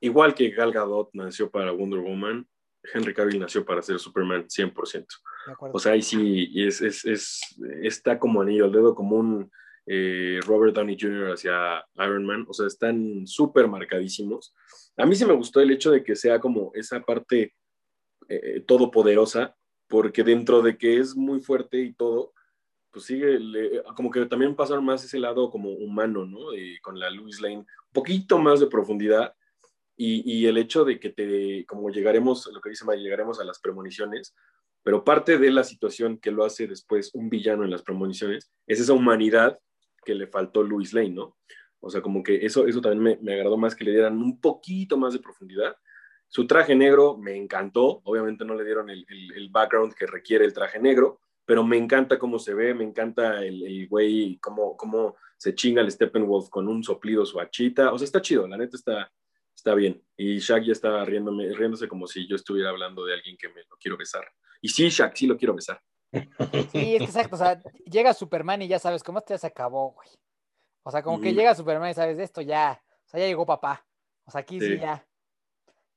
igual 0.00 0.34
que 0.34 0.50
Gal 0.50 0.72
Gadot 0.72 1.10
nació 1.12 1.48
para 1.48 1.70
Wonder 1.70 2.00
Woman, 2.00 2.44
Henry 2.92 3.14
Cavill 3.14 3.38
nació 3.38 3.64
para 3.64 3.82
ser 3.82 4.00
Superman 4.00 4.48
100%. 4.48 5.06
De 5.46 5.52
acuerdo. 5.52 5.76
O 5.76 5.78
sea, 5.78 5.92
ahí 5.92 6.02
sí 6.02 6.50
es, 6.56 6.80
es, 6.80 7.04
es, 7.04 7.40
está 7.84 8.18
como 8.18 8.42
anillo 8.42 8.64
al 8.64 8.72
dedo, 8.72 8.96
como 8.96 9.14
un 9.14 9.48
eh, 9.86 10.40
Robert 10.46 10.74
Downey 10.74 10.96
Jr. 10.98 11.32
hacia 11.32 11.84
Iron 11.96 12.24
Man. 12.24 12.44
O 12.48 12.54
sea, 12.54 12.66
están 12.66 13.26
súper 13.26 13.68
marcadísimos. 13.68 14.54
A 14.96 15.06
mí 15.06 15.14
sí 15.14 15.24
me 15.24 15.34
gustó 15.34 15.60
el 15.60 15.70
hecho 15.70 15.90
de 15.90 16.02
que 16.02 16.16
sea 16.16 16.40
como 16.40 16.70
esa 16.74 17.00
parte 17.00 17.54
eh, 18.28 18.60
todopoderosa, 18.66 19.56
porque 19.88 20.22
dentro 20.22 20.62
de 20.62 20.76
que 20.78 20.98
es 20.98 21.16
muy 21.16 21.40
fuerte 21.40 21.80
y 21.80 21.92
todo, 21.92 22.32
pues 22.92 23.04
sigue, 23.04 23.38
como 23.96 24.10
que 24.10 24.26
también 24.26 24.54
pasaron 24.54 24.84
más 24.84 25.04
ese 25.04 25.18
lado 25.18 25.50
como 25.50 25.70
humano, 25.70 26.26
¿no? 26.26 26.38
Con 26.82 26.98
la 26.98 27.10
Louis 27.10 27.40
Lane, 27.40 27.58
un 27.58 27.66
poquito 27.92 28.38
más 28.38 28.60
de 28.60 28.66
profundidad. 28.66 29.34
Y, 29.96 30.46
el 30.46 30.56
hecho 30.56 30.86
de 30.86 30.98
que 30.98 31.10
te, 31.10 31.66
como 31.66 31.90
llegaremos, 31.90 32.48
lo 32.50 32.62
que 32.62 32.70
dice 32.70 32.86
llegaremos 32.96 33.38
a 33.38 33.44
las 33.44 33.60
premoniciones, 33.60 34.34
pero 34.82 35.04
parte 35.04 35.36
de 35.36 35.50
la 35.50 35.62
situación 35.62 36.18
que 36.18 36.30
lo 36.30 36.44
hace 36.44 36.66
después 36.66 37.10
un 37.14 37.28
villano 37.28 37.64
en 37.64 37.70
las 37.70 37.82
premoniciones 37.82 38.50
es 38.66 38.80
esa 38.80 38.94
humanidad 38.94 39.58
que 40.04 40.14
le 40.14 40.26
faltó 40.26 40.62
Louis 40.62 40.92
Lane, 40.92 41.10
¿no? 41.10 41.36
O 41.80 41.90
sea, 41.90 42.02
como 42.02 42.22
que 42.22 42.44
eso, 42.44 42.66
eso 42.66 42.80
también 42.80 43.02
me, 43.02 43.18
me 43.22 43.34
agradó 43.34 43.56
más 43.56 43.74
que 43.74 43.84
le 43.84 43.92
dieran 43.92 44.18
un 44.18 44.40
poquito 44.40 44.96
más 44.98 45.12
de 45.14 45.20
profundidad. 45.20 45.76
Su 46.28 46.46
traje 46.46 46.74
negro 46.76 47.16
me 47.16 47.34
encantó, 47.36 48.00
obviamente 48.04 48.44
no 48.44 48.54
le 48.54 48.64
dieron 48.64 48.88
el, 48.90 49.04
el- 49.08 49.48
background 49.50 49.94
que 49.94 50.06
requiere 50.06 50.44
el 50.44 50.52
traje 50.52 50.78
negro, 50.78 51.20
pero 51.44 51.64
me 51.64 51.76
encanta 51.76 52.18
cómo 52.18 52.38
se 52.38 52.54
ve, 52.54 52.74
me 52.74 52.84
encanta 52.84 53.44
el, 53.44 53.62
el 53.66 53.88
güey, 53.88 54.38
cómo, 54.38 54.76
cómo 54.76 55.16
se 55.36 55.54
chinga 55.54 55.80
el 55.82 55.90
Steppenwolf 55.90 56.48
con 56.48 56.68
un 56.68 56.84
soplido 56.84 57.24
su 57.26 57.40
hachita, 57.40 57.92
o 57.92 57.98
sea, 57.98 58.04
está 58.04 58.20
chido, 58.22 58.46
la 58.46 58.56
neta 58.58 58.76
está, 58.76 59.10
está 59.56 59.74
bien. 59.74 60.00
Y 60.16 60.38
Shaq 60.38 60.64
ya 60.64 60.72
está 60.72 61.04
riéndome, 61.04 61.52
riéndose 61.54 61.88
como 61.88 62.06
si 62.06 62.28
yo 62.28 62.36
estuviera 62.36 62.68
hablando 62.70 63.04
de 63.04 63.14
alguien 63.14 63.36
que 63.36 63.48
me 63.48 63.62
lo 63.68 63.76
quiero 63.80 63.96
besar. 63.96 64.24
Y 64.60 64.68
sí, 64.68 64.88
Shaq, 64.88 65.16
sí 65.16 65.26
lo 65.26 65.36
quiero 65.36 65.54
besar. 65.54 65.80
Sí, 66.12 66.96
es 66.96 66.98
que 66.98 67.04
exacto. 67.04 67.36
O 67.36 67.38
sea, 67.38 67.60
llega 67.84 68.14
Superman 68.14 68.62
y 68.62 68.68
ya 68.68 68.78
sabes, 68.78 69.02
cómo 69.02 69.18
este 69.18 69.34
ya 69.34 69.38
se 69.38 69.46
acabó, 69.46 69.92
güey. 69.92 70.08
O 70.82 70.90
sea, 70.90 71.02
como 71.02 71.20
que 71.20 71.34
llega 71.34 71.54
Superman 71.54 71.90
y 71.90 71.94
sabes, 71.94 72.18
esto 72.18 72.40
ya, 72.40 72.82
o 73.06 73.08
sea, 73.08 73.20
ya 73.20 73.26
llegó 73.26 73.46
papá. 73.46 73.84
O 74.24 74.30
sea, 74.30 74.40
aquí 74.40 74.58
sí, 74.60 74.74
Sí. 74.74 74.78
ya, 74.80 75.06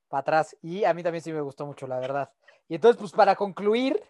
para 0.10 0.22
atrás. 0.22 0.58
Y 0.62 0.84
a 0.84 0.94
mí 0.94 1.04
también 1.04 1.22
sí 1.24 1.32
me 1.32 1.42
gustó 1.42 1.66
mucho, 1.66 1.88
la 1.88 2.00
verdad. 2.00 2.32
Y 2.68 2.76
entonces, 2.76 3.00
pues 3.00 3.12
para 3.12 3.36
concluir, 3.36 4.02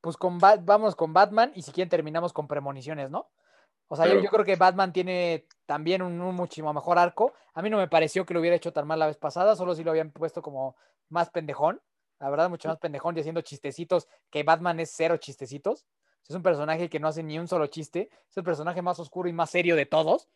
pues 0.00 0.16
con 0.16 0.38
vamos 0.38 0.94
con 0.96 1.12
Batman 1.12 1.52
y 1.54 1.62
si 1.62 1.72
quieren 1.72 1.88
terminamos 1.90 2.32
con 2.32 2.46
premoniciones, 2.48 3.10
¿no? 3.10 3.30
O 3.88 3.94
sea, 3.96 4.06
yo- 4.06 4.28
creo 4.30 4.44
que 4.44 4.56
Batman 4.56 4.92
tiene 4.92 5.46
también 5.64 6.02
un, 6.02 6.20
un 6.20 6.34
muchísimo 6.34 6.72
mejor 6.72 6.98
arco. 6.98 7.34
A 7.54 7.62
mí 7.62 7.70
no 7.70 7.76
me 7.76 7.86
pareció 7.88 8.26
que 8.26 8.34
lo 8.34 8.40
hubiera 8.40 8.56
hecho 8.56 8.72
tan 8.72 8.86
mal 8.86 8.98
la 8.98 9.06
vez 9.06 9.16
pasada, 9.16 9.54
solo 9.54 9.74
si 9.76 9.84
lo 9.84 9.90
habían 9.92 10.10
puesto 10.10 10.42
como 10.42 10.74
más 11.08 11.30
pendejón. 11.30 11.80
La 12.18 12.30
verdad, 12.30 12.48
mucho 12.48 12.68
más 12.68 12.78
pendejón 12.78 13.16
y 13.16 13.20
haciendo 13.20 13.42
chistecitos, 13.42 14.08
que 14.30 14.42
Batman 14.42 14.80
es 14.80 14.92
cero 14.94 15.16
chistecitos. 15.18 15.86
Es 16.28 16.34
un 16.34 16.42
personaje 16.42 16.88
que 16.88 16.98
no 16.98 17.08
hace 17.08 17.22
ni 17.22 17.38
un 17.38 17.46
solo 17.46 17.66
chiste. 17.66 18.10
Es 18.28 18.36
el 18.36 18.42
personaje 18.42 18.82
más 18.82 18.98
oscuro 18.98 19.28
y 19.28 19.32
más 19.32 19.50
serio 19.50 19.76
de 19.76 19.86
todos. 19.86 20.28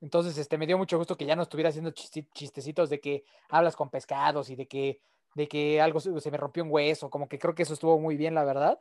Entonces, 0.00 0.38
este, 0.38 0.58
me 0.58 0.66
dio 0.66 0.78
mucho 0.78 0.98
gusto 0.98 1.16
que 1.16 1.26
ya 1.26 1.36
no 1.36 1.42
estuviera 1.42 1.70
haciendo 1.70 1.90
chistecitos 1.90 2.90
de 2.90 3.00
que 3.00 3.24
hablas 3.48 3.76
con 3.76 3.90
pescados 3.90 4.50
y 4.50 4.56
de 4.56 4.66
que, 4.66 5.00
de 5.34 5.48
que 5.48 5.80
algo 5.80 6.00
se, 6.00 6.18
se 6.20 6.30
me 6.30 6.36
rompió 6.36 6.64
un 6.64 6.70
hueso. 6.70 7.10
Como 7.10 7.28
que 7.28 7.38
creo 7.38 7.54
que 7.54 7.64
eso 7.64 7.74
estuvo 7.74 7.98
muy 7.98 8.16
bien, 8.16 8.34
la 8.34 8.44
verdad. 8.44 8.80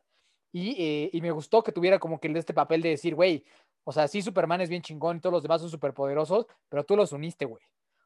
Y, 0.52 0.76
eh, 0.82 1.10
y 1.12 1.22
me 1.22 1.32
gustó 1.32 1.64
que 1.64 1.72
tuviera 1.72 2.00
como 2.00 2.20
que 2.20 2.28
este 2.38 2.54
papel 2.54 2.82
de 2.82 2.90
decir, 2.90 3.16
güey, 3.16 3.44
o 3.84 3.92
sea, 3.92 4.08
sí, 4.08 4.22
Superman 4.22 4.62
es 4.62 4.70
bien 4.70 4.82
chingón 4.82 5.18
y 5.18 5.20
todos 5.20 5.34
los 5.34 5.44
demás 5.44 5.62
son 5.62 5.70
superpoderosos, 5.70 6.48
pero 6.70 6.86
tú 6.86 6.96
los 6.96 7.12
uniste, 7.12 7.46
güey. 7.46 7.64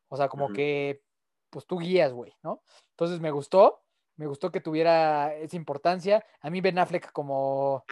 O 0.07 0.17
sea, 0.17 0.27
como 0.27 0.45
Ujú. 0.45 0.53
que, 0.53 1.03
pues 1.51 1.65
tú 1.67 1.77
guías, 1.77 2.11
güey, 2.11 2.33
¿no? 2.41 2.63
Entonces 2.91 3.19
me 3.19 3.31
gustó, 3.31 3.81
me 4.19 4.27
gustó 4.27 4.51
que 4.51 4.59
tuviera 4.59 5.33
esa 5.35 5.55
importancia. 5.55 6.25
A 6.41 6.49
mí 6.49 6.59
Ben 6.59 6.77
Affleck 6.77 7.09
como, 7.13 7.85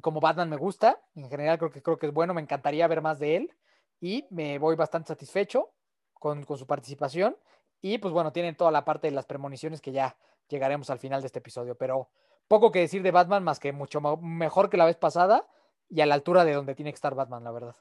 como 0.00 0.20
Batman 0.20 0.48
me 0.48 0.56
gusta, 0.56 1.02
en 1.16 1.28
general 1.28 1.58
creo 1.58 1.72
que, 1.72 1.82
creo 1.82 1.98
que 1.98 2.06
es 2.06 2.12
bueno, 2.12 2.32
me 2.32 2.40
encantaría 2.40 2.86
ver 2.86 3.02
más 3.02 3.18
de 3.18 3.36
él 3.36 3.52
y 4.00 4.24
me 4.30 4.56
voy 4.58 4.76
bastante 4.76 5.08
satisfecho 5.08 5.72
con, 6.12 6.44
con 6.44 6.56
su 6.58 6.68
participación. 6.68 7.36
Y 7.80 7.98
pues 7.98 8.14
bueno, 8.14 8.32
tienen 8.32 8.56
toda 8.56 8.70
la 8.70 8.84
parte 8.84 9.08
de 9.08 9.10
las 9.10 9.26
premoniciones 9.26 9.80
que 9.80 9.90
ya 9.90 10.16
llegaremos 10.48 10.88
al 10.90 11.00
final 11.00 11.22
de 11.22 11.26
este 11.26 11.40
episodio, 11.40 11.74
pero 11.76 12.08
poco 12.46 12.70
que 12.70 12.78
decir 12.78 13.02
de 13.02 13.10
Batman 13.10 13.42
más 13.42 13.58
que 13.58 13.72
mucho 13.72 14.00
mejor 14.18 14.70
que 14.70 14.76
la 14.76 14.86
vez 14.86 14.96
pasada 14.96 15.44
y 15.88 16.02
a 16.02 16.06
la 16.06 16.14
altura 16.14 16.44
de 16.44 16.52
donde 16.52 16.76
tiene 16.76 16.92
que 16.92 16.96
estar 16.96 17.16
Batman, 17.16 17.42
la 17.42 17.50
verdad. 17.50 17.76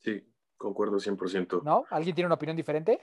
Sí, 0.00 0.22
concuerdo 0.58 0.98
100%. 0.98 1.62
¿No? 1.62 1.86
¿Alguien 1.88 2.14
tiene 2.14 2.26
una 2.26 2.34
opinión 2.34 2.58
diferente? 2.58 3.00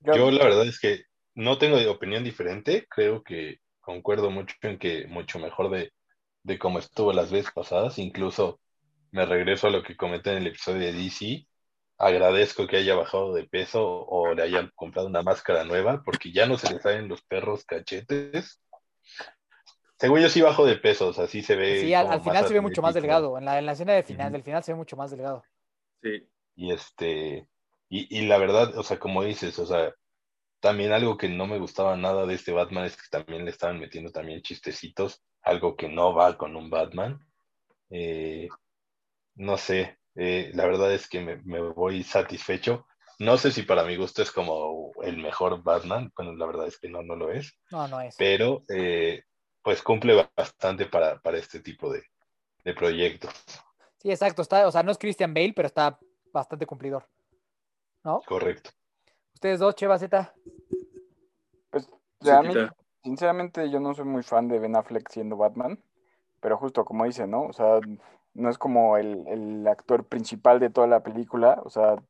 Yo 0.00 0.32
la 0.32 0.44
verdad 0.44 0.66
es 0.66 0.80
que 0.80 1.07
no 1.38 1.56
tengo 1.56 1.78
opinión 1.88 2.24
diferente, 2.24 2.84
creo 2.90 3.22
que 3.22 3.60
concuerdo 3.80 4.28
mucho 4.28 4.56
en 4.62 4.76
que 4.76 5.06
mucho 5.06 5.38
mejor 5.38 5.70
de, 5.70 5.92
de 6.42 6.58
cómo 6.58 6.80
estuvo 6.80 7.12
las 7.12 7.30
veces 7.30 7.52
pasadas, 7.52 7.96
incluso 8.00 8.60
me 9.12 9.24
regreso 9.24 9.68
a 9.68 9.70
lo 9.70 9.84
que 9.84 9.96
comenté 9.96 10.32
en 10.32 10.38
el 10.38 10.48
episodio 10.48 10.80
de 10.80 10.92
DC, 10.92 11.46
agradezco 11.96 12.66
que 12.66 12.78
haya 12.78 12.96
bajado 12.96 13.34
de 13.34 13.44
peso 13.44 13.84
o 13.84 14.34
le 14.34 14.42
hayan 14.42 14.72
comprado 14.74 15.06
una 15.06 15.22
máscara 15.22 15.62
nueva, 15.62 16.02
porque 16.04 16.32
ya 16.32 16.46
no 16.46 16.58
se 16.58 16.74
le 16.74 16.80
salen 16.80 17.06
los 17.06 17.22
perros 17.22 17.64
cachetes. 17.64 18.60
Según 19.96 20.20
yo 20.20 20.28
sí 20.28 20.42
bajo 20.42 20.66
de 20.66 20.76
peso, 20.76 21.06
o 21.06 21.12
sea, 21.12 21.28
sí 21.28 21.42
se 21.42 21.54
ve 21.54 21.82
Sí, 21.82 21.94
al, 21.94 22.20
final 22.20 22.48
se 22.48 22.54
ve 22.54 22.60
mucho 22.60 22.82
más 22.82 22.94
delgado. 22.94 23.38
En 23.38 23.44
la, 23.44 23.60
en 23.60 23.66
la 23.66 23.72
escena 23.72 23.92
de 23.92 24.02
final, 24.02 24.32
del 24.32 24.42
final 24.42 24.64
se 24.64 24.72
ve 24.72 24.76
mucho 24.76 24.96
más 24.96 25.12
delgado. 25.12 25.44
Sí, 26.02 26.28
Y 26.56 26.72
este, 26.72 27.46
y, 27.88 28.18
y 28.18 28.26
la 28.26 28.38
verdad, 28.38 28.76
o 28.76 28.82
sea, 28.82 28.98
como 28.98 29.22
dices, 29.22 29.56
o 29.60 29.66
sea, 29.66 29.94
también 30.60 30.92
algo 30.92 31.16
que 31.16 31.28
no 31.28 31.46
me 31.46 31.58
gustaba 31.58 31.96
nada 31.96 32.26
de 32.26 32.34
este 32.34 32.52
Batman 32.52 32.84
es 32.84 32.96
que 32.96 33.08
también 33.10 33.44
le 33.44 33.50
estaban 33.50 33.78
metiendo 33.78 34.10
también 34.10 34.42
chistecitos, 34.42 35.22
algo 35.42 35.76
que 35.76 35.88
no 35.88 36.14
va 36.14 36.36
con 36.36 36.56
un 36.56 36.70
Batman. 36.70 37.20
Eh, 37.90 38.48
no 39.36 39.56
sé, 39.56 39.98
eh, 40.14 40.50
la 40.54 40.66
verdad 40.66 40.92
es 40.92 41.08
que 41.08 41.20
me, 41.20 41.36
me 41.42 41.60
voy 41.60 42.02
satisfecho. 42.02 42.86
No 43.20 43.36
sé 43.36 43.50
si 43.50 43.62
para 43.62 43.84
mi 43.84 43.96
gusto 43.96 44.22
es 44.22 44.30
como 44.30 44.92
el 45.02 45.18
mejor 45.18 45.62
Batman, 45.62 46.12
bueno, 46.16 46.34
la 46.34 46.46
verdad 46.46 46.66
es 46.68 46.78
que 46.78 46.88
no, 46.88 47.02
no 47.02 47.16
lo 47.16 47.32
es, 47.32 47.52
No, 47.70 47.88
no 47.88 48.00
es. 48.00 48.14
pero 48.16 48.64
eh, 48.68 49.22
pues 49.62 49.82
cumple 49.82 50.26
bastante 50.36 50.86
para, 50.86 51.20
para 51.20 51.38
este 51.38 51.60
tipo 51.60 51.92
de, 51.92 52.02
de 52.64 52.74
proyectos, 52.74 53.32
Sí, 54.00 54.10
exacto. 54.10 54.42
Está, 54.42 54.66
o 54.66 54.70
sea, 54.70 54.82
no 54.82 54.92
es 54.92 54.98
Christian 54.98 55.34
Bale, 55.34 55.52
pero 55.54 55.66
está 55.66 55.98
bastante 56.32 56.66
cumplidor. 56.66 57.08
¿No? 58.04 58.20
correcto. 58.20 58.70
Ustedes 59.38 59.60
dos, 59.60 59.76
Cheva 59.76 59.96
Z. 60.00 60.34
Pues, 61.70 61.88
a 62.28 62.42
mí, 62.42 62.52
sinceramente, 63.04 63.70
yo 63.70 63.78
no 63.78 63.94
soy 63.94 64.04
muy 64.04 64.24
fan 64.24 64.48
de 64.48 64.58
Ben 64.58 64.74
Affleck 64.74 65.08
siendo 65.08 65.36
Batman, 65.36 65.80
pero 66.40 66.56
justo 66.56 66.84
como 66.84 67.04
dice, 67.04 67.28
¿no? 67.28 67.42
O 67.42 67.52
sea, 67.52 67.78
no 68.34 68.50
es 68.50 68.58
como 68.58 68.96
el, 68.96 69.28
el 69.28 69.68
actor 69.68 70.04
principal 70.08 70.58
de 70.58 70.70
toda 70.70 70.88
la 70.88 71.04
película, 71.04 71.62
o 71.64 71.70
sea, 71.70 72.02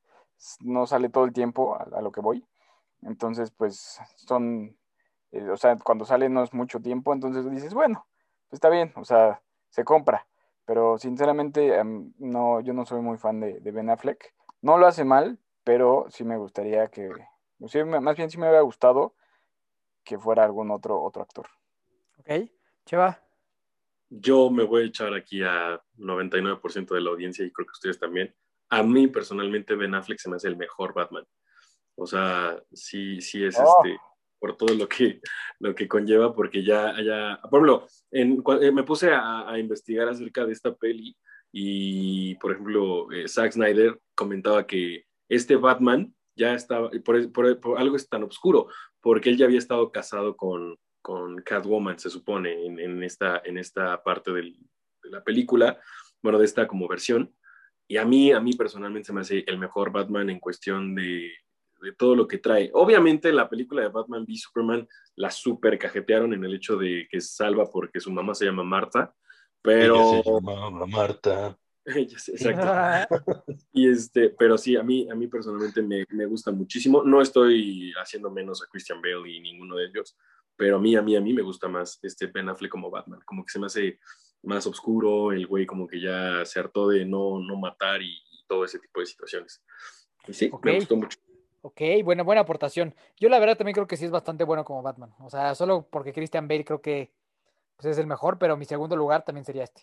no 0.60 0.86
sale 0.86 1.10
todo 1.10 1.26
el 1.26 1.34
tiempo 1.34 1.74
a, 1.74 1.98
a 1.98 2.00
lo 2.00 2.12
que 2.12 2.22
voy. 2.22 2.46
Entonces, 3.02 3.50
pues, 3.50 4.00
son, 4.16 4.78
eh, 5.32 5.50
o 5.50 5.56
sea, 5.58 5.76
cuando 5.76 6.06
sale 6.06 6.30
no 6.30 6.42
es 6.42 6.54
mucho 6.54 6.80
tiempo, 6.80 7.12
entonces 7.12 7.50
dices, 7.50 7.74
bueno, 7.74 8.06
pues 8.48 8.56
está 8.56 8.70
bien, 8.70 8.94
o 8.96 9.04
sea, 9.04 9.42
se 9.68 9.84
compra. 9.84 10.26
Pero 10.64 10.96
sinceramente, 10.96 11.76
em, 11.76 12.10
no, 12.16 12.60
yo 12.62 12.72
no 12.72 12.86
soy 12.86 13.02
muy 13.02 13.18
fan 13.18 13.38
de, 13.40 13.60
de 13.60 13.70
Ben 13.70 13.90
Affleck. 13.90 14.32
No 14.62 14.78
lo 14.78 14.86
hace 14.86 15.04
mal, 15.04 15.38
pero 15.68 16.06
sí 16.08 16.24
me 16.24 16.38
gustaría 16.38 16.86
que, 16.88 17.10
sí, 17.66 17.84
me- 17.84 18.00
más 18.00 18.16
bien 18.16 18.30
sí 18.30 18.38
me 18.38 18.44
hubiera 18.46 18.62
gustado 18.62 19.14
que 20.02 20.18
fuera 20.18 20.42
algún 20.42 20.70
otro, 20.70 20.98
otro 21.02 21.20
actor. 21.20 21.46
¿Ok? 22.16 22.48
Cheva. 22.86 23.22
Yo 24.08 24.48
me 24.48 24.64
voy 24.64 24.84
a 24.84 24.86
echar 24.86 25.12
aquí 25.12 25.42
a 25.42 25.78
99% 25.98 26.94
de 26.94 27.02
la 27.02 27.10
audiencia 27.10 27.44
y 27.44 27.52
creo 27.52 27.66
que 27.66 27.72
ustedes 27.72 27.98
también. 27.98 28.34
A 28.70 28.82
mí 28.82 29.08
personalmente 29.08 29.74
Ben 29.76 29.94
Affleck 29.94 30.18
se 30.18 30.30
me 30.30 30.36
hace 30.36 30.48
el 30.48 30.56
mejor 30.56 30.94
Batman. 30.94 31.26
O 31.96 32.06
sea, 32.06 32.58
sí, 32.72 33.20
sí 33.20 33.44
es 33.44 33.58
Oh. 33.60 33.84
este, 33.84 34.00
por 34.38 34.56
todo 34.56 34.72
lo 34.74 34.88
que, 34.88 35.20
lo 35.58 35.74
que 35.74 35.86
conlleva, 35.86 36.32
porque 36.34 36.64
ya, 36.64 36.94
ya, 37.02 37.38
por 37.50 37.58
ejemplo, 37.60 37.86
en, 38.10 38.42
eh, 38.62 38.72
me 38.72 38.84
puse 38.84 39.12
a, 39.12 39.46
a 39.50 39.58
investigar 39.58 40.08
acerca 40.08 40.46
de 40.46 40.52
esta 40.54 40.74
peli 40.74 41.14
y, 41.52 42.36
por 42.36 42.52
ejemplo, 42.52 43.12
eh, 43.12 43.28
Zack 43.28 43.52
Snyder 43.52 44.00
comentaba 44.14 44.66
que 44.66 45.04
este 45.28 45.56
Batman 45.56 46.14
ya 46.36 46.54
estaba, 46.54 46.90
por, 47.04 47.32
por- 47.32 47.60
por 47.60 47.78
algo 47.78 47.96
es 47.96 48.08
tan 48.08 48.22
oscuro, 48.22 48.68
porque 49.00 49.30
él 49.30 49.36
ya 49.36 49.46
había 49.46 49.58
estado 49.58 49.90
casado 49.90 50.36
con, 50.36 50.78
con 51.02 51.42
Catwoman, 51.42 51.98
se 51.98 52.10
supone, 52.10 52.64
en, 52.66 52.78
en 52.78 53.02
esta, 53.02 53.42
en 53.44 53.58
esta 53.58 54.02
parte 54.02 54.32
del- 54.32 54.56
de 55.02 55.10
la 55.10 55.22
película, 55.24 55.78
bueno, 56.22 56.38
de 56.38 56.44
esta 56.44 56.66
como 56.66 56.88
versión. 56.88 57.34
Y 57.88 57.96
a 57.96 58.04
mí, 58.04 58.32
a 58.32 58.40
mí 58.40 58.52
personalmente 58.52 59.06
se 59.06 59.12
me 59.12 59.22
hace 59.22 59.44
el 59.46 59.58
mejor 59.58 59.90
Batman 59.90 60.28
en 60.30 60.40
cuestión 60.40 60.94
de, 60.94 61.32
de 61.80 61.92
todo 61.92 62.14
lo 62.14 62.28
que 62.28 62.38
trae. 62.38 62.70
Obviamente 62.74 63.32
la 63.32 63.48
película 63.48 63.82
de 63.82 63.88
Batman 63.88 64.24
v 64.28 64.36
Superman 64.36 64.86
la 65.16 65.30
super 65.30 65.78
cajetearon 65.78 66.34
en 66.34 66.44
el 66.44 66.54
hecho 66.54 66.76
de 66.76 67.08
que 67.10 67.20
salva 67.20 67.70
porque 67.70 68.00
su 68.00 68.12
mamá 68.12 68.34
se 68.34 68.44
llama 68.44 68.62
Marta, 68.62 69.14
pero... 69.62 69.94
Ella 70.12 70.22
se 70.22 70.30
llamaba 70.30 70.86
Marta. 70.86 71.58
Exacto. 72.28 73.44
Y 73.72 73.88
este, 73.88 74.30
pero 74.30 74.58
sí, 74.58 74.76
a 74.76 74.82
mí, 74.82 75.08
a 75.10 75.14
mí 75.14 75.26
personalmente 75.26 75.82
me, 75.82 76.04
me 76.10 76.26
gusta 76.26 76.50
muchísimo. 76.50 77.02
No 77.02 77.22
estoy 77.22 77.92
haciendo 78.00 78.30
menos 78.30 78.62
a 78.62 78.66
Christian 78.70 79.00
Bale 79.00 79.30
y 79.30 79.40
ninguno 79.40 79.76
de 79.76 79.86
ellos, 79.86 80.16
pero 80.56 80.76
a 80.76 80.80
mí, 80.80 80.96
a 80.96 81.02
mí, 81.02 81.16
a 81.16 81.20
mí 81.20 81.32
me 81.32 81.42
gusta 81.42 81.68
más 81.68 81.98
este 82.02 82.26
Ben 82.26 82.48
Affleck 82.48 82.70
como 82.70 82.90
Batman. 82.90 83.20
Como 83.24 83.44
que 83.44 83.52
se 83.52 83.58
me 83.58 83.66
hace 83.66 83.98
más 84.42 84.66
oscuro, 84.66 85.32
el 85.32 85.46
güey 85.46 85.66
como 85.66 85.86
que 85.86 86.00
ya 86.00 86.44
se 86.44 86.60
hartó 86.60 86.88
de 86.88 87.04
no, 87.04 87.38
no 87.40 87.56
matar 87.56 88.02
y, 88.02 88.12
y 88.12 88.44
todo 88.46 88.64
ese 88.64 88.78
tipo 88.78 89.00
de 89.00 89.06
situaciones. 89.06 89.62
Y 90.26 90.32
sí, 90.34 90.50
Ok. 90.52 90.64
me 90.64 90.74
gustó 90.76 90.96
mucho. 90.96 91.18
Ok, 91.62 91.80
buena, 92.04 92.22
buena 92.22 92.42
aportación. 92.42 92.94
Yo 93.16 93.28
la 93.28 93.38
verdad 93.38 93.56
también 93.56 93.74
creo 93.74 93.86
que 93.86 93.96
sí 93.96 94.04
es 94.04 94.10
bastante 94.10 94.44
bueno 94.44 94.64
como 94.64 94.82
Batman. 94.82 95.12
O 95.20 95.28
sea, 95.30 95.54
solo 95.54 95.86
porque 95.90 96.12
Christian 96.12 96.46
Bale 96.46 96.64
creo 96.64 96.80
que 96.80 97.10
pues, 97.76 97.92
es 97.92 97.98
el 97.98 98.06
mejor, 98.06 98.38
pero 98.38 98.56
mi 98.56 98.64
segundo 98.64 98.96
lugar 98.96 99.24
también 99.24 99.44
sería 99.44 99.64
este. 99.64 99.82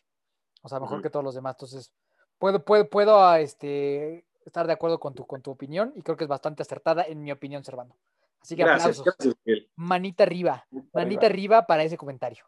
O 0.65 0.67
sea, 0.67 0.79
mejor 0.79 0.99
que 1.03 1.11
todos 1.11 1.23
los 1.23 1.35
demás. 1.35 1.53
Entonces, 1.57 1.93
puedo, 2.39 2.65
puedo, 2.65 2.89
puedo 2.89 3.23
ah, 3.23 3.39
este, 3.39 4.25
estar 4.45 4.65
de 4.65 4.73
acuerdo 4.73 4.99
con 4.99 5.13
tu, 5.13 5.27
con 5.27 5.43
tu 5.43 5.51
opinión 5.51 5.93
y 5.95 6.01
creo 6.01 6.17
que 6.17 6.23
es 6.23 6.27
bastante 6.27 6.63
acertada 6.63 7.03
en 7.03 7.21
mi 7.21 7.31
opinión, 7.31 7.63
Servando. 7.63 7.95
Así 8.41 8.55
que 8.55 8.63
Gracias, 8.63 8.99
aplausos. 8.99 9.05
gracias, 9.05 9.35
Miguel. 9.45 9.69
Manita 9.75 10.23
arriba. 10.23 10.65
Arriba. 10.71 10.89
Manita 10.93 11.25
arriba 11.27 11.67
para 11.67 11.83
ese 11.83 11.97
comentario. 11.97 12.45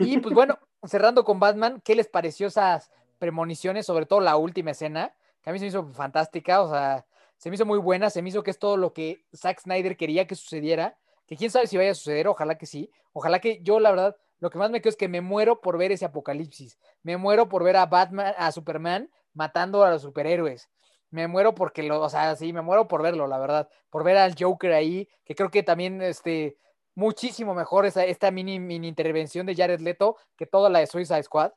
Y 0.00 0.18
pues 0.18 0.34
bueno, 0.34 0.58
cerrando 0.82 1.24
con 1.24 1.38
Batman, 1.38 1.80
¿qué 1.84 1.94
les 1.94 2.08
pareció 2.08 2.48
esas 2.48 2.90
premoniciones, 3.20 3.86
sobre 3.86 4.06
todo 4.06 4.20
la 4.20 4.36
última 4.36 4.72
escena? 4.72 5.14
Que 5.40 5.50
a 5.50 5.52
mí 5.52 5.60
se 5.60 5.66
me 5.66 5.68
hizo 5.68 5.86
fantástica, 5.92 6.62
o 6.62 6.68
sea, 6.68 7.06
se 7.36 7.48
me 7.48 7.54
hizo 7.54 7.64
muy 7.64 7.78
buena, 7.78 8.10
se 8.10 8.22
me 8.22 8.30
hizo 8.30 8.42
que 8.42 8.50
es 8.50 8.58
todo 8.58 8.76
lo 8.76 8.92
que 8.92 9.24
Zack 9.36 9.60
Snyder 9.60 9.96
quería 9.96 10.26
que 10.26 10.34
sucediera, 10.34 10.98
que 11.26 11.36
quién 11.36 11.52
sabe 11.52 11.68
si 11.68 11.76
vaya 11.76 11.92
a 11.92 11.94
suceder, 11.94 12.26
ojalá 12.26 12.58
que 12.58 12.66
sí, 12.66 12.90
ojalá 13.12 13.38
que 13.38 13.62
yo 13.62 13.78
la 13.78 13.90
verdad, 13.90 14.16
lo 14.42 14.50
que 14.50 14.58
más 14.58 14.70
me 14.70 14.82
quedo 14.82 14.90
es 14.90 14.96
que 14.98 15.08
me 15.08 15.22
muero 15.22 15.62
por 15.62 15.78
ver 15.78 15.92
ese 15.92 16.04
apocalipsis, 16.04 16.78
me 17.02 17.16
muero 17.16 17.48
por 17.48 17.64
ver 17.64 17.76
a 17.78 17.86
Batman, 17.86 18.34
a 18.36 18.52
Superman 18.52 19.10
matando 19.34 19.84
a 19.84 19.90
los 19.90 20.02
superhéroes, 20.02 20.68
me 21.10 21.28
muero 21.28 21.54
porque 21.54 21.82
lo, 21.82 22.00
o 22.02 22.10
sea, 22.10 22.36
sí, 22.36 22.52
me 22.52 22.62
muero 22.62 22.88
por 22.88 23.02
verlo, 23.02 23.26
la 23.26 23.38
verdad, 23.38 23.68
por 23.90 24.04
ver 24.04 24.18
al 24.18 24.34
Joker 24.38 24.72
ahí, 24.74 25.08
que 25.24 25.34
creo 25.34 25.50
que 25.50 25.62
también, 25.62 26.02
este, 26.02 26.58
muchísimo 26.94 27.54
mejor 27.54 27.86
esa, 27.86 28.04
esta 28.04 28.30
mini, 28.30 28.58
mini 28.60 28.88
intervención 28.88 29.46
de 29.46 29.54
Jared 29.54 29.80
Leto 29.80 30.16
que 30.36 30.46
toda 30.46 30.68
la 30.70 30.80
de 30.80 30.86
Suicide 30.86 31.22
Squad. 31.22 31.52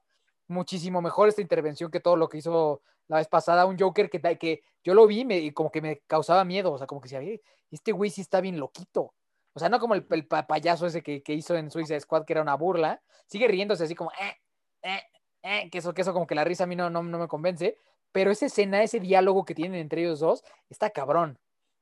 Muchísimo 0.47 1.01
mejor 1.01 1.27
esta 1.29 1.41
intervención 1.41 1.89
que 1.91 1.99
todo 1.99 2.15
lo 2.17 2.29
que 2.29 2.37
hizo 2.37 2.81
la 3.07 3.17
vez 3.17 3.27
pasada. 3.27 3.65
Un 3.65 3.79
Joker 3.79 4.09
que, 4.09 4.19
que 4.37 4.61
yo 4.83 4.93
lo 4.93 5.07
vi 5.07 5.25
me- 5.25 5.39
y 5.39 5.51
como 5.51 5.71
que 5.71 5.81
me 5.81 6.01
causaba 6.07 6.45
miedo. 6.45 6.71
O 6.71 6.77
sea, 6.77 6.85
como 6.87 7.01
que 7.01 7.17
"Oye, 7.17 7.41
este 7.71 7.91
güey 7.91 8.11
sí 8.11 8.21
está 8.21 8.41
bien 8.41 8.59
loquito. 8.59 9.14
O 9.55 9.59
sea, 9.59 9.69
no 9.69 9.79
como 9.79 9.95
el, 9.95 10.05
el 10.11 10.27
pa- 10.27 10.45
payaso 10.45 10.85
ese 10.85 11.01
que, 11.01 11.23
hizo 11.27 11.55
en 11.55 11.71
Suicide 11.71 12.01
Squad, 12.01 12.25
que 12.25 12.33
era 12.33 12.41
una 12.41 12.55
burla. 12.55 13.01
Sigue 13.25 13.47
riéndose 13.47 13.85
así 13.85 13.95
como, 13.95 14.11
eh, 14.11 14.35
eh, 14.83 15.01
eh, 15.43 15.69
que 15.71 15.77
eso, 15.77 15.93
que 15.93 16.01
eso 16.01 16.13
como 16.13 16.27
que 16.27 16.35
la 16.35 16.43
risa 16.43 16.65
a 16.65 16.67
mí 16.67 16.75
no, 16.75 16.89
no, 16.89 17.01
no 17.01 17.17
me 17.17 17.29
convence. 17.29 17.77
Pero 18.11 18.31
esa 18.31 18.47
escena, 18.47 18.83
ese 18.83 18.99
diálogo 18.99 19.45
que 19.45 19.55
tienen 19.55 19.79
entre 19.79 20.01
ellos 20.01 20.19
dos, 20.19 20.43
está 20.69 20.89
cabrón. 20.89 21.39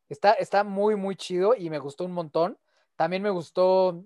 Está, 0.08 0.34
está 0.34 0.64
muy, 0.64 0.96
muy 0.96 1.16
chido 1.16 1.56
y 1.56 1.72
me 1.72 1.80
gustó 1.80 2.06
un 2.06 2.12
montón. 2.12 2.60
También 2.96 3.24
me 3.24 3.32
gustó 3.32 4.04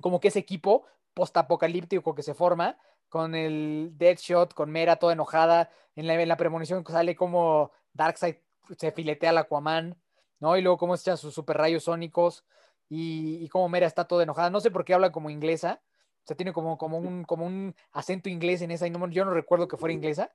como 0.00 0.18
que 0.18 0.28
ese 0.28 0.40
equipo 0.40 0.84
postapocalíptico 1.14 2.14
que 2.14 2.22
se 2.22 2.34
forma 2.34 2.76
con 3.08 3.36
el 3.36 3.92
Deadshot, 3.94 4.52
con 4.52 4.70
Mera 4.70 4.96
toda 4.96 5.12
enojada. 5.12 5.70
En 5.94 6.06
la, 6.06 6.36
premonición 6.36 6.84
sale 6.84 7.14
como 7.14 7.70
Darkseid 7.92 8.36
se 8.76 8.90
filetea 8.90 9.30
al 9.30 9.38
Aquaman, 9.38 9.96
¿no? 10.40 10.56
Y 10.56 10.62
luego 10.62 10.76
cómo 10.76 10.96
echa 10.96 11.16
sus 11.16 11.32
super 11.32 11.56
rayos 11.56 11.84
sónicos 11.84 12.44
y, 12.88 13.44
y 13.44 13.48
cómo 13.48 13.68
Mera 13.68 13.86
está 13.86 14.04
toda 14.04 14.22
enojada. 14.22 14.50
No 14.50 14.60
sé 14.60 14.70
por 14.70 14.84
qué 14.84 14.94
habla 14.94 15.12
como 15.12 15.30
inglesa. 15.30 15.80
O 16.24 16.26
sea, 16.26 16.36
tiene 16.36 16.52
como, 16.52 16.76
como, 16.76 16.98
un, 16.98 17.24
como 17.24 17.46
un 17.46 17.74
acento 17.92 18.28
inglés 18.28 18.62
en 18.62 18.70
esa. 18.72 18.86
Y 18.86 18.90
no, 18.90 19.08
yo 19.08 19.24
no 19.24 19.32
recuerdo 19.32 19.68
que 19.68 19.76
fuera 19.76 19.92
inglesa. 19.92 20.32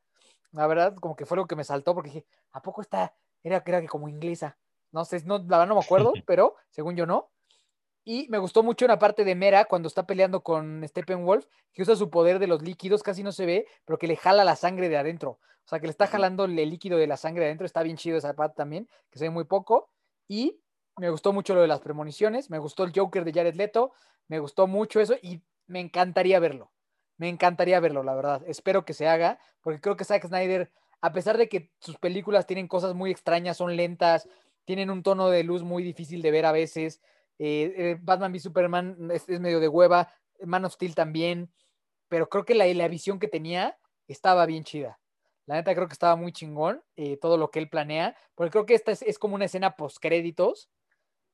La 0.52 0.68
verdad, 0.68 0.96
como 0.96 1.16
que 1.16 1.26
fue 1.26 1.38
lo 1.38 1.48
que 1.48 1.56
me 1.56 1.64
saltó 1.64 1.94
porque 1.94 2.10
dije, 2.10 2.26
¿a 2.52 2.62
poco 2.62 2.82
está? 2.82 3.14
Era, 3.44 3.62
era 3.66 3.82
que 3.82 3.88
como 3.88 4.08
inglesa. 4.08 4.58
No 4.92 5.06
sé, 5.06 5.24
no, 5.26 5.38
la 5.38 5.58
verdad 5.58 5.68
no 5.68 5.76
me 5.76 5.82
acuerdo, 5.82 6.14
pero 6.26 6.56
según 6.70 6.96
yo 6.96 7.06
no. 7.06 7.30
Y 8.04 8.28
me 8.30 8.40
gustó 8.40 8.64
mucho 8.64 8.86
una 8.86 8.98
parte 8.98 9.24
de 9.24 9.36
Mera 9.36 9.66
cuando 9.66 9.88
está 9.88 10.08
peleando 10.08 10.42
con 10.42 10.84
Steppenwolf, 10.88 11.46
que 11.72 11.84
usa 11.84 11.96
su 11.96 12.10
poder 12.10 12.40
de 12.40 12.48
los 12.48 12.62
líquidos, 12.62 13.04
casi 13.04 13.22
no 13.22 13.32
se 13.32 13.46
ve, 13.46 13.68
pero 13.86 14.00
que 14.00 14.08
le 14.08 14.16
jala 14.16 14.44
la 14.44 14.56
sangre 14.56 14.90
de 14.90 14.98
adentro. 14.98 15.40
O 15.64 15.68
sea, 15.68 15.80
que 15.80 15.88
le 15.88 15.92
está 15.92 16.08
jalando 16.08 16.46
el 16.46 16.56
líquido 16.56 16.98
de 16.98 17.08
la 17.08 17.18
sangre 17.18 17.42
de 17.42 17.50
adentro. 17.50 17.66
Está 17.66 17.84
bien 17.84 17.98
chido 17.98 18.18
esa 18.18 18.34
parte 18.34 18.56
también, 18.56 18.90
que 19.10 19.20
se 19.20 19.26
ve 19.26 19.30
muy 19.30 19.44
poco. 19.44 19.90
Y 20.28 20.60
me 20.98 21.10
gustó 21.10 21.34
mucho 21.34 21.56
lo 21.56 21.62
de 21.62 21.68
las 21.68 21.80
premoniciones. 21.80 22.50
Me 22.50 22.60
gustó 22.60 22.84
el 22.84 22.92
Joker 22.96 23.26
de 23.26 23.34
Jared 23.34 23.56
Leto. 23.56 23.94
Me 24.28 24.40
gustó 24.40 24.68
mucho 24.68 25.00
eso 25.00 25.16
y 25.22 25.42
me 25.68 25.80
encantaría 25.80 26.40
verlo. 26.40 26.72
Me 27.18 27.30
encantaría 27.30 27.80
verlo, 27.80 28.04
la 28.04 28.16
verdad. 28.16 28.42
Espero 28.48 28.86
que 28.86 28.94
se 28.94 29.08
haga, 29.08 29.40
porque 29.62 29.80
creo 29.80 29.96
que 29.96 30.06
Zack 30.06 30.28
Snyder, 30.28 30.72
a 31.02 31.12
pesar 31.12 31.38
de 31.38 31.50
que 31.50 31.72
sus 31.80 31.98
películas 31.98 32.48
tienen 32.48 32.68
cosas 32.68 32.96
muy 32.96 33.12
extrañas, 33.12 33.58
son 33.58 33.76
lentas, 33.76 34.28
tienen 34.66 34.90
un 34.90 35.04
tono 35.04 35.30
de 35.30 35.44
luz 35.44 35.64
muy 35.64 35.84
difícil 35.84 36.22
de 36.22 36.32
ver 36.32 36.46
a 36.46 36.52
veces. 36.52 37.02
eh, 37.40 37.74
eh, 37.76 37.98
Batman 38.02 38.32
v 38.32 38.40
Superman 38.40 39.10
es, 39.12 39.28
medio 39.28 39.60
de 39.60 39.68
hueva, 39.68 40.12
Man 40.44 40.66
of 40.66 40.74
Steel 40.74 40.96
también, 40.96 41.52
pero 42.08 42.30
creo 42.30 42.46
que 42.46 42.56
la, 42.56 42.66
la 42.66 42.88
visión 42.88 43.20
que 43.20 43.28
tenía 43.28 43.78
estaba 44.08 44.46
bien 44.46 44.64
chida. 44.64 45.00
La 45.46 45.56
neta 45.56 45.74
creo 45.74 45.88
que 45.88 45.94
estaba 45.94 46.16
muy 46.16 46.32
chingón 46.32 46.84
eh, 46.96 47.18
todo 47.18 47.38
lo 47.38 47.52
que 47.52 47.60
él 47.60 47.70
planea, 47.70 48.16
porque 48.36 48.52
creo 48.52 48.66
que 48.66 48.76
esta 48.76 48.92
es, 48.92 49.02
es 49.02 49.18
como 49.20 49.36
una 49.36 49.46
escena 49.46 49.76
post 49.76 49.98
créditos 50.00 50.70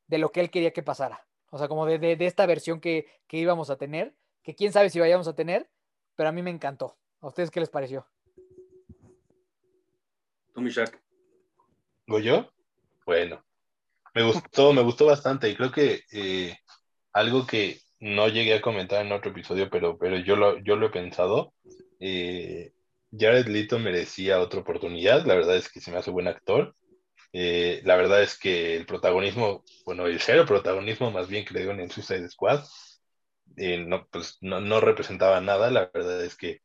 de 0.08 0.18
lo 0.18 0.32
que 0.32 0.40
él 0.42 0.50
quería 0.50 0.72
que 0.72 0.84
pasara. 0.84 1.26
O 1.50 1.58
sea, 1.58 1.68
como 1.68 1.86
de, 1.86 2.00
de- 2.00 2.16
de 2.16 2.26
esta 2.26 2.46
versión 2.46 2.80
que, 2.80 3.08
que 3.28 3.38
íbamos 3.38 3.70
a 3.70 3.78
tener, 3.78 4.14
que 4.44 4.56
quién 4.56 4.72
sabe 4.74 4.90
si 4.90 5.00
vayamos 5.00 5.28
a 5.28 5.36
tener, 5.36 5.70
pero 6.16 6.30
a 6.30 6.32
mí 6.32 6.42
me 6.42 6.50
encantó. 6.52 6.98
¿A 7.22 7.28
ustedes 7.28 7.52
qué 7.52 7.60
les 7.60 7.70
pareció? 7.70 8.06
Tú, 10.54 10.62
mi 10.62 10.70
Shaq. 10.70 11.00
¿Go 12.08 12.20
yo? 12.20 12.50
Bueno, 13.06 13.44
me 14.14 14.24
gustó, 14.24 14.74
me 14.74 14.82
gustó 14.82 15.06
bastante 15.06 15.50
y 15.50 15.56
creo 15.56 15.72
que 15.72 16.02
eh, 16.12 16.56
algo 17.14 17.46
que 17.46 17.80
no 18.00 18.28
llegué 18.28 18.54
a 18.56 18.62
comentar 18.62 19.06
en 19.06 19.12
otro 19.12 19.32
episodio, 19.32 19.70
pero, 19.70 19.98
pero 19.98 20.18
yo 20.18 20.36
lo, 20.36 20.58
yo 20.60 20.76
lo 20.76 20.88
he 20.88 20.90
pensado, 20.90 21.54
eh, 22.00 22.72
Jared 23.18 23.48
Leto 23.48 23.80
merecía 23.80 24.40
otra 24.40 24.60
oportunidad, 24.62 25.26
la 25.26 25.36
verdad 25.36 25.58
es 25.58 25.70
que 25.70 25.80
se 25.82 25.92
me 25.92 25.98
hace 25.98 26.12
buen 26.12 26.28
actor, 26.28 26.76
Eh, 27.34 27.82
la 27.86 27.96
verdad 27.98 28.24
es 28.24 28.38
que 28.40 28.76
el 28.78 28.86
protagonismo, 28.86 29.64
bueno, 29.86 30.08
el 30.08 30.20
cero 30.22 30.46
protagonismo 30.46 31.12
más 31.12 31.28
bien 31.28 31.46
que 31.46 31.54
le 31.54 31.62
dieron 31.62 31.80
en 31.80 31.92
Suicide 31.92 32.30
Squad, 32.30 32.64
eh, 33.58 33.80
no, 33.86 34.08
pues 34.10 34.38
no, 34.42 34.62
no 34.62 34.80
representaba 34.82 35.42
nada, 35.42 35.72
la 35.72 35.90
verdad 35.94 36.24
es 36.24 36.36
que 36.38 36.62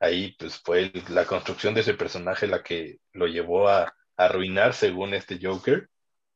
ahí 0.00 0.34
pues 0.38 0.58
fue 0.60 0.80
el- 0.94 1.04
la 1.10 1.26
construcción 1.26 1.74
de 1.74 1.82
ese 1.82 1.94
personaje 1.94 2.46
la 2.46 2.62
que 2.62 2.98
lo 3.12 3.26
llevó 3.26 3.68
a, 3.68 3.84
a 3.84 3.94
arruinar 4.16 4.74
según 4.74 5.14
este 5.14 5.38
Joker, 5.42 5.88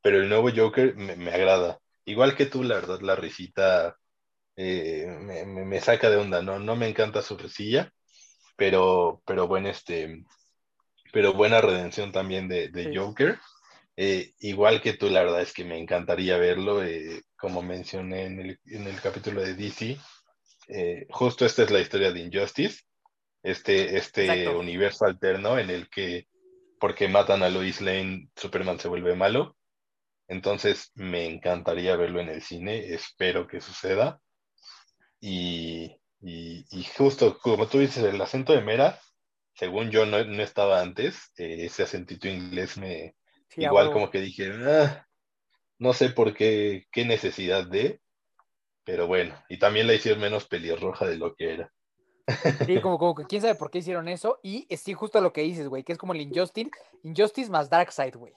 pero 0.03 0.18
el 0.18 0.29
nuevo 0.29 0.51
Joker 0.57 0.97
me, 0.97 1.16
me 1.16 1.33
agrada. 1.33 1.81
Igual 2.07 2.37
que 2.37 2.47
tú, 2.47 2.62
la 2.64 2.77
verdad, 2.77 3.01
la 3.03 3.16
risita 3.16 3.97
eh, 4.57 5.07
me, 5.20 5.45
me- 5.47 5.64
me 5.64 5.81
saca 5.81 6.11
de 6.11 6.16
onda, 6.16 6.43
¿no? 6.43 6.59
No 6.61 6.77
me 6.77 6.89
encanta 6.89 7.22
su 7.22 7.37
risilla, 7.39 7.93
pero, 8.57 9.22
pero 9.27 9.49
buen 9.49 9.66
este, 9.66 10.24
pero 11.12 11.33
buena 11.35 11.61
redención 11.61 12.12
también 12.12 12.49
de, 12.49 12.68
de 12.68 12.85
Sí. 12.85 12.97
Joker. 12.97 13.39
Eh, 13.97 14.34
igual 14.40 14.82
que 14.82 14.92
tú, 14.94 15.09
la 15.11 15.22
verdad 15.22 15.40
es 15.42 15.53
que 15.53 15.64
me 15.64 15.78
encantaría 15.78 16.36
verlo, 16.38 16.82
eh, 16.84 17.22
como 17.36 17.62
mencioné 17.62 18.24
en 18.26 18.40
el, 18.40 18.61
en 18.66 18.86
el 18.86 19.01
capítulo 19.01 19.40
de 19.42 19.55
DC. 19.55 19.99
eh, 20.68 21.07
justo 21.11 21.47
esta 21.47 21.62
es 21.64 21.70
la 21.70 21.80
historia 21.80 22.12
de 22.12 22.20
Injustice, 22.20 22.82
este, 23.42 23.97
este 23.99 24.26
Exacto. 24.26 24.59
universo 24.59 25.07
alterno 25.07 25.59
en 25.59 25.70
el 25.70 25.88
que 25.90 26.28
porque 26.80 27.09
matan 27.09 27.42
a 27.42 27.51
Lois 27.51 27.80
Lane, 27.82 28.30
Superman 28.36 28.78
se 28.80 28.88
vuelve 28.88 29.14
malo. 29.16 29.57
Entonces 30.28 30.92
me 30.94 31.26
encantaría 31.26 31.97
verlo 31.97 32.20
en 32.20 32.28
el 32.30 32.42
cine, 32.42 32.94
espero 32.94 33.47
que 33.49 33.61
suceda. 33.61 34.20
Y, 35.20 35.97
y- 36.20 36.64
y 36.70 36.84
justo 36.97 37.38
como 37.38 37.66
tú 37.68 37.78
dices, 37.78 38.03
el 38.05 38.20
acento 38.20 38.53
de 38.53 38.62
Mera, 38.62 38.99
según 39.55 39.90
yo 39.90 40.07
no, 40.07 40.22
no 40.24 40.42
estaba 40.42 40.80
antes, 40.80 41.32
eh, 41.38 41.66
ese 41.66 41.82
acentito 41.84 42.28
inglés 42.28 42.76
me 42.78 43.14
Sí, 43.49 43.62
igual 43.62 43.92
como 43.92 44.11
que 44.11 44.20
dije, 44.20 44.51
"Ah, 44.53 45.07
no 45.78 45.92
sé 45.92 46.11
por 46.11 46.34
qué, 46.34 46.86
qué 46.90 47.05
necesidad 47.05 47.66
de, 47.66 48.01
pero 48.84 49.07
bueno, 49.07 49.34
y 49.49 49.59
también 49.59 49.86
la 49.86 49.94
hicieron 49.94 50.20
menos 50.20 50.47
pelirroja 50.47 51.07
de 51.07 51.16
lo 51.18 51.34
que 51.34 51.55
era. 51.55 51.72
Sí, 52.66 52.80
como, 52.82 52.99
como 52.99 53.14
que 53.14 53.24
quién 53.24 53.42
sabe 53.42 53.55
por 53.55 53.70
qué 53.70 53.78
hicieron 53.78 54.09
eso. 54.09 54.38
Y 54.42 54.66
es 54.68 54.80
sí, 54.80 54.94
justo 54.94 55.20
lo 55.20 55.32
que 55.32 55.42
dices, 55.42 55.68
güey, 55.68 55.82
que 55.82 55.92
es 55.92 55.99
como 55.99 56.12
el 56.12 56.20
Injustice, 56.20 56.70
Injustice 57.03 57.51
más 57.51 57.70
Darkseid, 57.70 58.16
güey. 58.16 58.34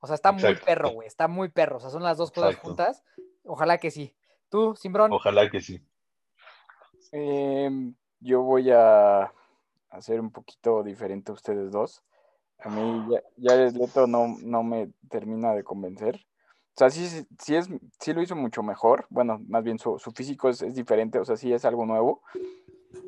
O 0.00 0.06
sea, 0.06 0.14
está 0.14 0.32
muy 0.32 0.54
perro, 0.54 0.90
güey. 0.90 1.08
Está 1.08 1.26
muy 1.26 1.48
perro. 1.48 1.78
O 1.78 1.80
sea, 1.80 1.90
son 1.90 2.02
las 2.02 2.16
dos 2.16 2.30
cosas 2.30 2.50
Exacto. 2.50 2.68
juntas. 2.68 3.02
Ojalá 3.44 3.78
que 3.78 3.90
sí. 3.90 4.14
Tú, 4.48 4.76
Simbrón. 4.76 5.12
Ojalá 5.12 5.50
que 5.50 5.60
sí. 5.60 5.82
Em, 7.10 7.94
yo 8.20 8.42
voy 8.42 8.70
a 8.70 9.32
hacer 9.90 10.20
un 10.20 10.30
poquito 10.30 10.82
diferente 10.82 11.32
a 11.32 11.34
ustedes 11.34 11.72
dos. 11.72 12.04
A 12.60 12.68
mí 12.68 13.04
ya- 13.08 13.22
Jared 13.40 13.74
Leto 13.74 14.06
no, 14.06 14.36
no 14.42 14.62
me 14.62 14.90
termina 15.08 15.54
de 15.54 15.62
convencer. 15.64 16.20
sea, 16.76 16.90
sí, 16.90 17.06
sí, 17.40 17.56
es, 17.56 17.68
sí 18.00 18.12
lo 18.12 18.22
hizo 18.22 18.36
mucho 18.36 18.62
mejor. 18.62 19.06
Bueno, 19.10 19.40
más 19.48 19.64
bien 19.64 19.78
su, 19.78 19.98
su 19.98 20.10
físico 20.12 20.48
es, 20.48 20.62
es 20.62 20.74
diferente, 20.74 21.18
o 21.18 21.24
sea, 21.24 21.36
sí 21.36 21.52
es 21.52 21.64
algo 21.64 21.86
nuevo. 21.86 22.22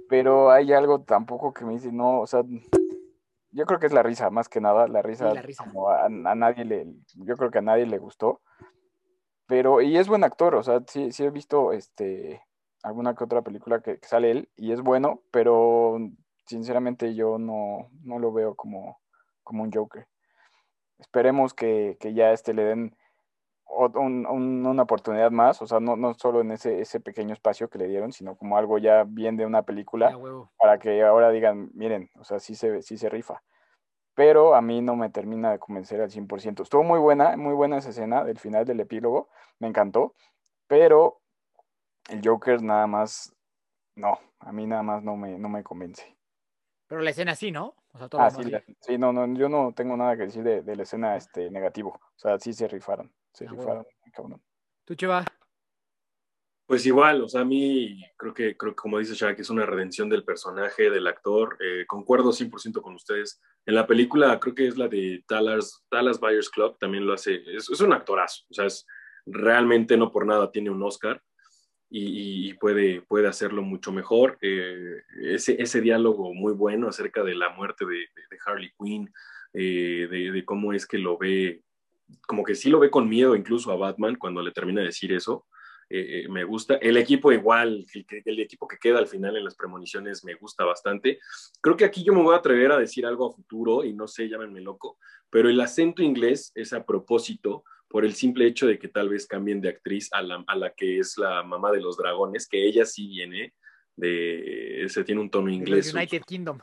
Pero 0.09 0.51
hay 0.51 0.73
algo 0.73 1.03
tampoco 1.03 1.53
que 1.53 1.65
me 1.65 1.75
dice, 1.75 1.93
no, 1.93 2.21
o 2.21 2.27
sea, 2.27 2.43
yo 3.53 3.67
creo 3.67 3.79
que 3.79 3.87
es 3.87 3.93
la 3.93 4.03
risa, 4.03 4.31
más 4.31 4.49
que 4.49 4.61
nada, 4.61 4.89
la 4.89 5.03
risa, 5.03 5.33
la 5.35 5.43
risa. 5.43 5.65
como 5.65 5.89
a, 5.91 6.05
a 6.07 6.09
nadie 6.09 6.65
le, 6.65 6.87
yo 7.15 7.37
creo 7.37 7.51
que 7.51 7.59
a 7.59 7.63
nadie 7.63 7.87
le 7.87 7.99
gustó. 7.99 8.41
Pero, 9.47 9.81
y 9.81 9.97
es 9.97 10.07
buen 10.09 10.23
actor, 10.25 10.55
o 10.55 10.63
sea, 10.63 10.83
sí, 10.87 11.11
sí 11.11 11.25
he 11.25 11.31
visto 11.31 11.73
este, 11.73 12.41
alguna 12.83 13.15
que 13.15 13.25
otra 13.25 13.43
película 13.43 13.81
que, 13.83 13.99
que 13.99 14.07
sale 14.07 14.31
él 14.31 14.49
y 14.57 14.73
es 14.73 14.81
bueno, 14.81 15.23
pero 15.33 15.99
sinceramente 16.47 17.15
yo 17.15 17.39
no, 17.39 17.89
no 18.05 18.19
lo 18.21 18.33
veo 18.33 18.55
como, 18.55 18.99
como 19.43 19.63
un 19.63 19.73
Joker. 19.73 20.07
Esperemos 20.99 21.55
que, 21.55 21.97
que 22.01 22.13
ya 22.15 22.33
este 22.33 22.53
le 22.55 22.65
den 22.65 22.97
un- 23.67 24.27
un- 24.27 24.67
una 24.67 24.83
oportunidad 24.83 25.31
más, 25.31 25.63
o 25.63 25.67
sea, 25.67 25.81
no, 25.81 25.97
no 25.97 26.15
solo 26.15 26.41
en 26.41 26.51
ese, 26.51 26.81
ese 26.81 27.01
pequeño 27.01 27.33
espacio 27.33 27.71
que 27.71 27.79
le 27.79 27.87
dieron, 27.89 28.13
sino 28.13 28.37
como 28.37 28.57
algo 28.59 28.79
ya 28.79 29.05
bien 29.07 29.37
de 29.37 29.47
una 29.47 29.63
película 29.63 30.09
para 30.59 30.79
que 30.79 31.03
ahora 31.03 31.31
digan, 31.31 31.71
miren, 31.75 32.11
o 32.19 32.25
sea, 32.25 32.39
sí 32.41 32.55
se, 32.55 32.83
sí 32.83 32.99
se 32.99 33.09
rifa. 33.09 33.43
Pero 34.15 34.55
a 34.55 34.61
mí 34.61 34.83
no 34.83 34.97
me 34.97 35.09
termina 35.09 35.53
de 35.53 35.59
convencer 35.61 36.01
al 36.01 36.11
100%. 36.11 36.63
Estuvo 36.65 36.83
muy 36.83 36.99
buena, 36.99 37.37
muy 37.37 37.55
buena 37.55 37.79
esa 37.79 37.91
escena 37.91 38.25
del 38.25 38.39
final 38.39 38.65
del 38.67 38.81
epílogo, 38.81 39.31
me 39.61 39.69
encantó, 39.69 40.15
pero 40.67 41.21
el 42.11 42.21
Joker 42.23 42.61
nada 42.61 42.87
más, 42.89 43.33
no, 43.95 44.19
a 44.41 44.53
mí 44.53 44.67
nada 44.67 44.83
más 44.83 45.03
no 45.05 45.17
me, 45.17 45.39
no 45.39 45.49
me 45.49 45.63
convence. 45.63 46.17
Pero 46.89 47.03
la 47.03 47.11
escena 47.11 47.37
sí, 47.37 47.53
¿no? 47.53 47.77
O 47.93 47.99
sea, 47.99 48.09
todo 48.09 48.21
Ah, 48.21 48.31
sí, 48.31 48.45
la- 48.45 48.63
sí, 48.81 48.99
no, 48.99 49.13
no, 49.13 49.27
yo 49.37 49.49
no 49.49 49.73
tengo 49.75 49.97
nada 49.97 50.17
que 50.17 50.23
decir 50.25 50.43
de, 50.43 50.63
de 50.63 50.77
la 50.77 50.83
escena 50.85 51.17
este, 51.17 51.51
negativo. 51.51 51.91
O 51.91 52.19
sea, 52.19 52.39
sí 52.39 52.53
se 52.53 52.69
rifaron, 52.69 53.13
se 53.33 53.47
Ah, 53.47 53.51
rifaron, 53.51 53.87
cabrón. 54.13 54.43
¿Tú, 54.85 54.95
Cheva? 54.95 55.25
Pues 56.67 56.87
igual, 56.87 57.23
o 57.25 57.29
sea, 57.29 57.41
a 57.41 57.45
mí 57.45 58.01
creo 58.17 58.33
que, 58.33 58.57
creo 58.57 58.73
que 58.73 58.77
como 58.77 58.99
dice 59.01 59.15
Shaq, 59.15 59.41
es 59.41 59.51
una 59.51 59.67
redención 59.67 60.09
del 60.09 60.25
personaje, 60.25 60.89
del 60.89 61.09
actor. 61.09 61.57
Eh, 61.61 61.85
concuerdo 61.87 62.31
100% 62.33 62.81
con 62.81 62.95
ustedes. 62.95 63.41
En 63.67 63.75
la 63.75 63.89
película, 63.89 64.39
creo 64.39 64.55
que 64.55 64.69
es 64.69 64.79
la 64.79 64.87
de 64.87 65.25
Dallas, 65.29 65.85
Dallas 65.91 66.21
Buyers 66.21 66.49
Club, 66.49 66.79
también 66.79 67.05
lo 67.07 67.13
hace. 67.15 67.43
Es, 67.57 67.69
es 67.69 67.81
un 67.81 67.93
actorazo, 67.93 68.45
o 68.51 68.55
sea, 68.55 68.67
es, 68.67 68.87
realmente 69.27 69.97
no 69.97 70.13
por 70.13 70.25
nada 70.27 70.51
tiene 70.53 70.71
un 70.71 70.83
Oscar 70.83 71.21
y, 71.91 72.55
puede, 72.55 73.03
puede 73.03 73.27
hacerlo 73.27 73.63
mucho 73.63 73.91
mejor. 73.93 74.39
Eh, 74.41 75.03
ese, 75.23 75.61
ese 75.61 75.81
diálogo 75.81 76.33
muy 76.33 76.53
bueno 76.53 76.89
acerca 76.89 77.25
de 77.25 77.35
la 77.35 77.51
muerte 77.51 77.85
de, 77.85 77.97
de- 77.97 78.39
Harley 78.47 78.73
Quinn, 78.79 79.13
eh, 79.53 80.07
de, 80.09 80.45
cómo 80.45 80.73
es 80.73 80.87
que 80.87 80.99
lo 80.99 81.19
ve, 81.19 81.63
como 82.27 82.45
que 82.45 82.55
sí 82.55 82.71
lo 82.71 82.79
ve 82.79 82.91
con 82.91 83.09
miedo 83.09 83.35
incluso 83.35 83.73
a 83.73 83.77
Batman 83.77 84.15
cuando 84.17 84.41
le 84.41 84.53
termina 84.53 84.81
de 84.81 84.87
decir 84.87 85.13
eso 85.13 85.47
eh, 85.89 86.23
eh, 86.23 86.29
me 86.29 86.45
gusta. 86.45 86.77
El 86.77 86.97
equipo 86.97 87.33
igual, 87.33 87.85
el, 87.93 88.07
el 88.25 88.41
equipo 88.41 88.69
que 88.69 88.79
queda 88.79 89.01
al 89.01 89.09
final 89.09 89.37
en 89.37 89.45
las 89.45 89.57
premoniciones 89.57 90.25
me 90.25 90.35
gusta 90.35 90.65
bastante. 90.65 91.19
Creo 91.61 91.77
que 91.77 91.85
aquí 91.85 92.05
yo 92.05 92.15
me 92.15 92.23
voy 92.23 92.35
a 92.37 92.39
atrever 92.39 92.71
a 92.71 92.79
decir 92.79 93.05
algo 93.05 93.29
a 93.29 93.35
futuro 93.35 93.85
y 93.85 93.93
no 93.93 94.07
sé, 94.07 94.29
llámenme 94.29 94.61
loco, 94.61 94.99
pero 95.29 95.49
el 95.49 95.61
acento 95.61 96.03
inglés 96.05 96.53
es 96.55 96.73
a 96.73 96.87
propósito 96.87 97.65
por 97.91 98.05
el 98.05 98.15
simple 98.15 98.47
hecho 98.47 98.69
de 98.69 98.79
que 98.79 98.87
tal 98.87 99.09
vez 99.09 99.27
cambien 99.27 99.61
de 99.61 99.69
actriz 99.69 100.09
a 100.13 100.23
la, 100.23 100.45
a 100.47 100.57
la 100.57 100.73
que 100.73 101.01
es 101.01 101.19
la 101.19 101.43
mamá 101.43 101.73
de 101.73 101.81
los 101.81 101.97
dragones, 101.97 102.47
que 102.47 102.65
ella 102.65 102.87
sí 102.87 103.09
viene 103.09 103.53
de, 103.97 104.87
se 104.89 105.03
tiene 105.03 105.21
un 105.21 105.29
tono 105.29 105.51
inglés. 105.51 105.93
United 105.93 106.23
Kingdom. 106.25 106.61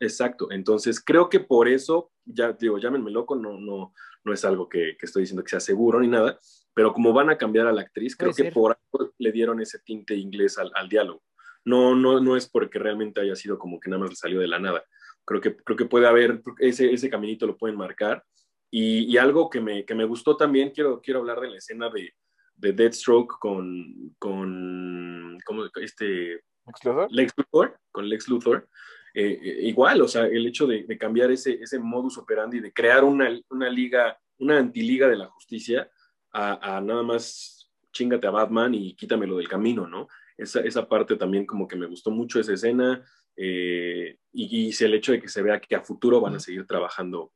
Exacto, 0.00 0.50
entonces 0.50 1.04
creo 1.04 1.28
que 1.28 1.40
por 1.40 1.68
eso, 1.68 2.10
ya 2.24 2.54
digo, 2.54 2.78
llámenme 2.78 3.10
loco, 3.10 3.36
no, 3.36 3.60
no, 3.60 3.92
no 4.24 4.32
es 4.32 4.42
algo 4.46 4.70
que, 4.70 4.96
que 4.98 5.04
estoy 5.04 5.24
diciendo 5.24 5.44
que 5.44 5.50
sea 5.50 5.60
seguro 5.60 6.00
ni 6.00 6.08
nada, 6.08 6.38
pero 6.72 6.94
como 6.94 7.12
van 7.12 7.28
a 7.28 7.36
cambiar 7.36 7.66
a 7.66 7.72
la 7.72 7.82
actriz, 7.82 8.16
creo 8.16 8.32
que 8.32 8.50
por 8.50 8.78
algo 8.92 9.12
le 9.18 9.32
dieron 9.32 9.60
ese 9.60 9.80
tinte 9.80 10.14
inglés 10.14 10.56
al, 10.56 10.70
al 10.74 10.88
diálogo. 10.88 11.22
No, 11.62 11.94
no, 11.94 12.20
no 12.20 12.38
es 12.38 12.48
porque 12.48 12.78
realmente 12.78 13.20
haya 13.20 13.36
sido 13.36 13.58
como 13.58 13.78
que 13.78 13.90
nada 13.90 14.00
más 14.00 14.10
le 14.10 14.16
salió 14.16 14.40
de 14.40 14.48
la 14.48 14.58
nada. 14.58 14.82
Creo 15.26 15.42
que, 15.42 15.54
creo 15.56 15.76
que 15.76 15.84
puede 15.84 16.06
haber, 16.06 16.40
ese, 16.58 16.90
ese 16.90 17.10
caminito 17.10 17.46
lo 17.46 17.58
pueden 17.58 17.76
marcar. 17.76 18.24
Y, 18.70 19.12
y 19.12 19.18
algo 19.18 19.50
que 19.50 19.60
me, 19.60 19.84
que 19.84 19.94
me 19.94 20.04
gustó 20.04 20.36
también, 20.36 20.70
quiero, 20.70 21.00
quiero 21.00 21.20
hablar 21.20 21.40
de 21.40 21.50
la 21.50 21.56
escena 21.56 21.90
de, 21.90 22.14
de 22.54 22.72
Deathstroke 22.72 23.38
con, 23.40 24.14
con 24.18 25.38
¿cómo, 25.44 25.64
este, 25.80 26.42
¿Lex 26.66 26.84
Luthor? 26.84 27.08
Lex 27.10 27.32
Luthor, 27.36 27.80
con 27.90 28.08
Lex 28.08 28.28
Luthor, 28.28 28.68
eh, 29.14 29.38
eh, 29.42 29.58
igual, 29.62 30.02
o 30.02 30.08
sea, 30.08 30.26
el 30.26 30.46
hecho 30.46 30.66
de, 30.66 30.84
de 30.84 30.98
cambiar 30.98 31.30
ese, 31.30 31.54
ese 31.54 31.78
modus 31.78 32.18
operandi, 32.18 32.60
de 32.60 32.72
crear 32.72 33.02
una, 33.02 33.28
una 33.48 33.68
liga, 33.68 34.16
una 34.38 34.58
antiliga 34.58 35.08
de 35.08 35.16
la 35.16 35.26
justicia, 35.26 35.90
a, 36.32 36.76
a 36.76 36.80
nada 36.80 37.02
más 37.02 37.70
chingate 37.92 38.26
a 38.26 38.30
Batman 38.30 38.74
y 38.74 38.94
quítamelo 38.94 39.36
del 39.36 39.48
camino, 39.48 39.86
¿no? 39.86 40.06
Esa, 40.36 40.60
esa 40.60 40.88
parte 40.88 41.16
también 41.16 41.44
como 41.44 41.66
que 41.66 41.76
me 41.76 41.86
gustó 41.86 42.10
mucho 42.10 42.38
esa 42.40 42.54
escena 42.54 43.04
eh, 43.36 44.16
y, 44.32 44.68
y 44.68 44.84
el 44.84 44.94
hecho 44.94 45.12
de 45.12 45.20
que 45.20 45.28
se 45.28 45.42
vea 45.42 45.60
que 45.60 45.74
a 45.74 45.82
futuro 45.82 46.20
van 46.20 46.36
a 46.36 46.40
seguir 46.40 46.66
trabajando, 46.66 47.32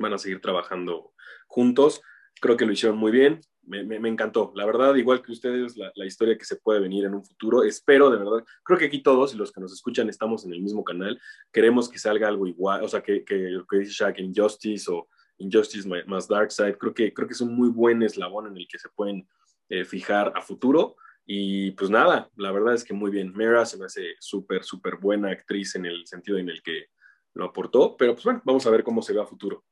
van 0.00 0.14
a 0.14 0.18
seguir 0.18 0.40
trabajando 0.40 1.12
juntos. 1.46 2.02
Creo 2.40 2.56
que 2.56 2.66
lo 2.66 2.72
hicieron 2.72 2.98
muy 2.98 3.12
bien, 3.12 3.40
me, 3.62 3.84
me, 3.84 4.00
me 4.00 4.08
encantó. 4.08 4.52
La 4.54 4.66
verdad, 4.66 4.94
igual 4.96 5.22
que 5.22 5.32
ustedes, 5.32 5.76
la, 5.76 5.92
la, 5.94 6.06
historia 6.06 6.36
que 6.36 6.44
se 6.44 6.56
puede 6.56 6.80
venir 6.80 7.04
en 7.04 7.14
un 7.14 7.24
futuro, 7.24 7.62
espero 7.62 8.10
de 8.10 8.18
verdad, 8.18 8.44
creo 8.64 8.78
que 8.78 8.86
aquí 8.86 9.02
todos 9.02 9.34
y 9.34 9.36
los 9.36 9.52
que 9.52 9.60
nos 9.60 9.72
escuchan 9.72 10.08
estamos 10.08 10.44
en 10.44 10.52
el 10.52 10.60
mismo 10.60 10.82
canal, 10.82 11.20
queremos 11.52 11.88
que 11.88 11.98
salga 11.98 12.28
algo 12.28 12.46
igual, 12.46 12.82
o 12.82 12.88
sea, 12.88 13.02
que, 13.02 13.24
que 13.24 13.36
lo 13.36 13.66
que 13.66 13.78
dice 13.78 13.92
Shaq, 13.92 14.18
Injustice 14.18 14.90
o 14.90 15.08
Injustice 15.38 15.88
más 16.06 16.28
Darkseid, 16.28 16.76
creo 16.76 16.94
que, 16.94 17.12
creo 17.12 17.26
que 17.26 17.34
es 17.34 17.40
un 17.40 17.54
muy 17.54 17.68
buen 17.68 18.02
eslabón 18.02 18.46
en 18.46 18.56
el 18.56 18.66
que 18.68 18.78
se 18.78 18.88
pueden 18.90 19.26
eh, 19.68 19.84
fijar 19.84 20.32
a 20.36 20.42
futuro. 20.42 20.96
Y 21.24 21.70
pues 21.72 21.90
nada, 21.90 22.28
la 22.36 22.52
verdad 22.52 22.74
es 22.74 22.84
que 22.84 22.92
muy 22.92 23.10
bien. 23.10 23.32
Mera 23.32 23.64
se 23.64 23.78
me 23.78 23.86
hace 23.86 24.16
súper, 24.18 24.64
súper 24.64 24.96
buena 24.96 25.30
actriz 25.30 25.74
en 25.76 25.86
el 25.86 26.06
sentido 26.06 26.38
en 26.38 26.48
el 26.48 26.62
que 26.62 26.86
lo 27.34 27.44
aportó, 27.44 27.96
pero 27.96 28.14
pues 28.14 28.24
bueno, 28.24 28.42
vamos 28.44 28.66
a 28.66 28.70
ver 28.70 28.82
cómo 28.82 29.00
se 29.00 29.12
ve 29.12 29.20
a 29.20 29.26
futuro. 29.26 29.64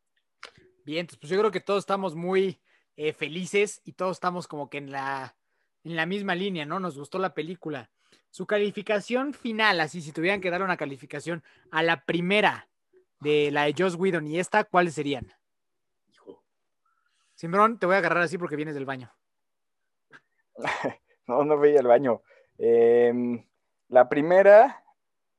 Bien, 0.88 1.06
pues 1.06 1.30
yo 1.30 1.38
creo 1.38 1.50
que 1.50 1.60
todos 1.60 1.80
estamos 1.80 2.14
muy 2.14 2.62
eh, 2.96 3.12
felices 3.12 3.82
y 3.84 3.92
todos 3.92 4.16
estamos 4.16 4.48
como 4.48 4.70
que 4.70 4.78
en 4.78 4.90
la, 4.90 5.36
en 5.84 5.96
la 5.96 6.06
misma 6.06 6.34
línea, 6.34 6.64
¿no? 6.64 6.80
Nos 6.80 6.96
gustó 6.96 7.18
la 7.18 7.34
película. 7.34 7.90
Su 8.30 8.46
calificación 8.46 9.34
final, 9.34 9.80
así, 9.80 10.00
si 10.00 10.12
tuvieran 10.12 10.40
que 10.40 10.48
dar 10.48 10.62
una 10.62 10.78
calificación 10.78 11.44
a 11.70 11.82
la 11.82 12.06
primera 12.06 12.70
de 13.20 13.50
la 13.50 13.64
de 13.64 13.74
Joss 13.76 13.96
Whedon 13.96 14.28
y 14.28 14.38
esta, 14.38 14.64
¿cuáles 14.64 14.94
serían? 14.94 15.30
Hijo. 16.10 16.42
Simbrón, 17.34 17.78
te 17.78 17.84
voy 17.84 17.96
a 17.96 17.98
agarrar 17.98 18.22
así 18.22 18.38
porque 18.38 18.56
vienes 18.56 18.74
del 18.74 18.86
baño. 18.86 19.12
no, 21.26 21.44
no 21.44 21.58
veía 21.58 21.80
el 21.80 21.86
baño. 21.86 22.22
Eh, 22.56 23.12
la 23.88 24.08
primera, 24.08 24.82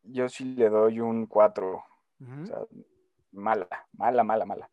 yo 0.04 0.30
sí 0.30 0.44
le 0.54 0.70
doy 0.70 1.00
un 1.00 1.26
4. 1.26 1.74
Uh 1.74 2.24
-huh. 2.24 2.44
O 2.44 2.46
sea, 2.46 2.60
mala, 3.32 3.68
mala, 3.94 4.24
mala, 4.24 4.46
mala. 4.46 4.70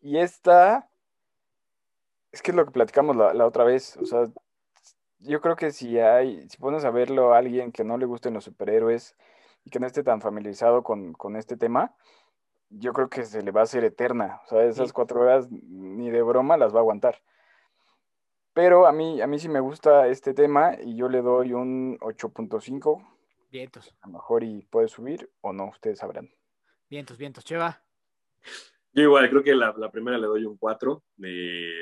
Y 0.00 0.18
esta, 0.18 0.88
es 2.32 2.42
que 2.42 2.52
es 2.52 2.56
lo 2.56 2.64
que 2.64 2.70
platicamos 2.70 3.16
la, 3.16 3.34
la, 3.34 3.46
otra 3.46 3.64
vez. 3.64 3.96
O 3.96 4.06
sea, 4.06 4.24
yo 5.18 5.40
creo 5.40 5.56
que 5.56 5.72
si 5.72 5.98
hay, 5.98 6.48
si 6.48 6.56
pones 6.58 6.84
a 6.84 6.90
verlo 6.90 7.34
a 7.34 7.38
alguien 7.38 7.72
que 7.72 7.84
no 7.84 7.98
le 7.98 8.06
gusten 8.06 8.34
los 8.34 8.44
superhéroes 8.44 9.16
y 9.64 9.70
que 9.70 9.80
no 9.80 9.86
esté 9.86 10.02
tan 10.02 10.20
familiarizado 10.20 10.82
con, 10.82 11.12
con 11.12 11.36
este 11.36 11.56
tema, 11.56 11.94
yo 12.70 12.92
creo 12.92 13.08
que 13.08 13.24
se 13.24 13.42
le 13.42 13.50
va 13.50 13.60
a 13.60 13.64
hacer 13.64 13.84
eterna. 13.84 14.40
O 14.44 14.48
sea, 14.48 14.64
esas 14.64 14.88
sí. 14.88 14.92
cuatro 14.92 15.20
horas 15.20 15.50
ni 15.50 16.10
de 16.10 16.22
broma 16.22 16.56
las 16.56 16.72
va 16.72 16.78
a 16.78 16.80
aguantar. 16.82 17.20
Pero 18.52 18.86
a 18.86 18.92
mí, 18.92 19.20
a 19.20 19.26
mí 19.26 19.38
sí 19.38 19.48
me 19.48 19.60
gusta 19.60 20.08
este 20.08 20.34
tema 20.34 20.76
y 20.80 20.96
yo 20.96 21.08
le 21.08 21.22
doy 21.22 21.52
un 21.52 21.98
8.5. 22.00 23.06
Vientos. 23.50 23.94
A 24.00 24.06
lo 24.08 24.14
mejor 24.14 24.42
y 24.44 24.62
puede 24.66 24.88
subir 24.88 25.30
o 25.40 25.52
no, 25.52 25.68
ustedes 25.68 25.98
sabrán. 25.98 26.30
Vientos, 26.90 27.18
vientos, 27.18 27.44
Cheva. 27.44 27.82
Yo 28.98 29.04
igual, 29.04 29.30
creo 29.30 29.44
que 29.44 29.54
la, 29.54 29.72
la 29.78 29.92
primera 29.92 30.18
le 30.18 30.26
doy 30.26 30.44
un 30.44 30.56
4. 30.56 31.04
Eh, 31.22 31.72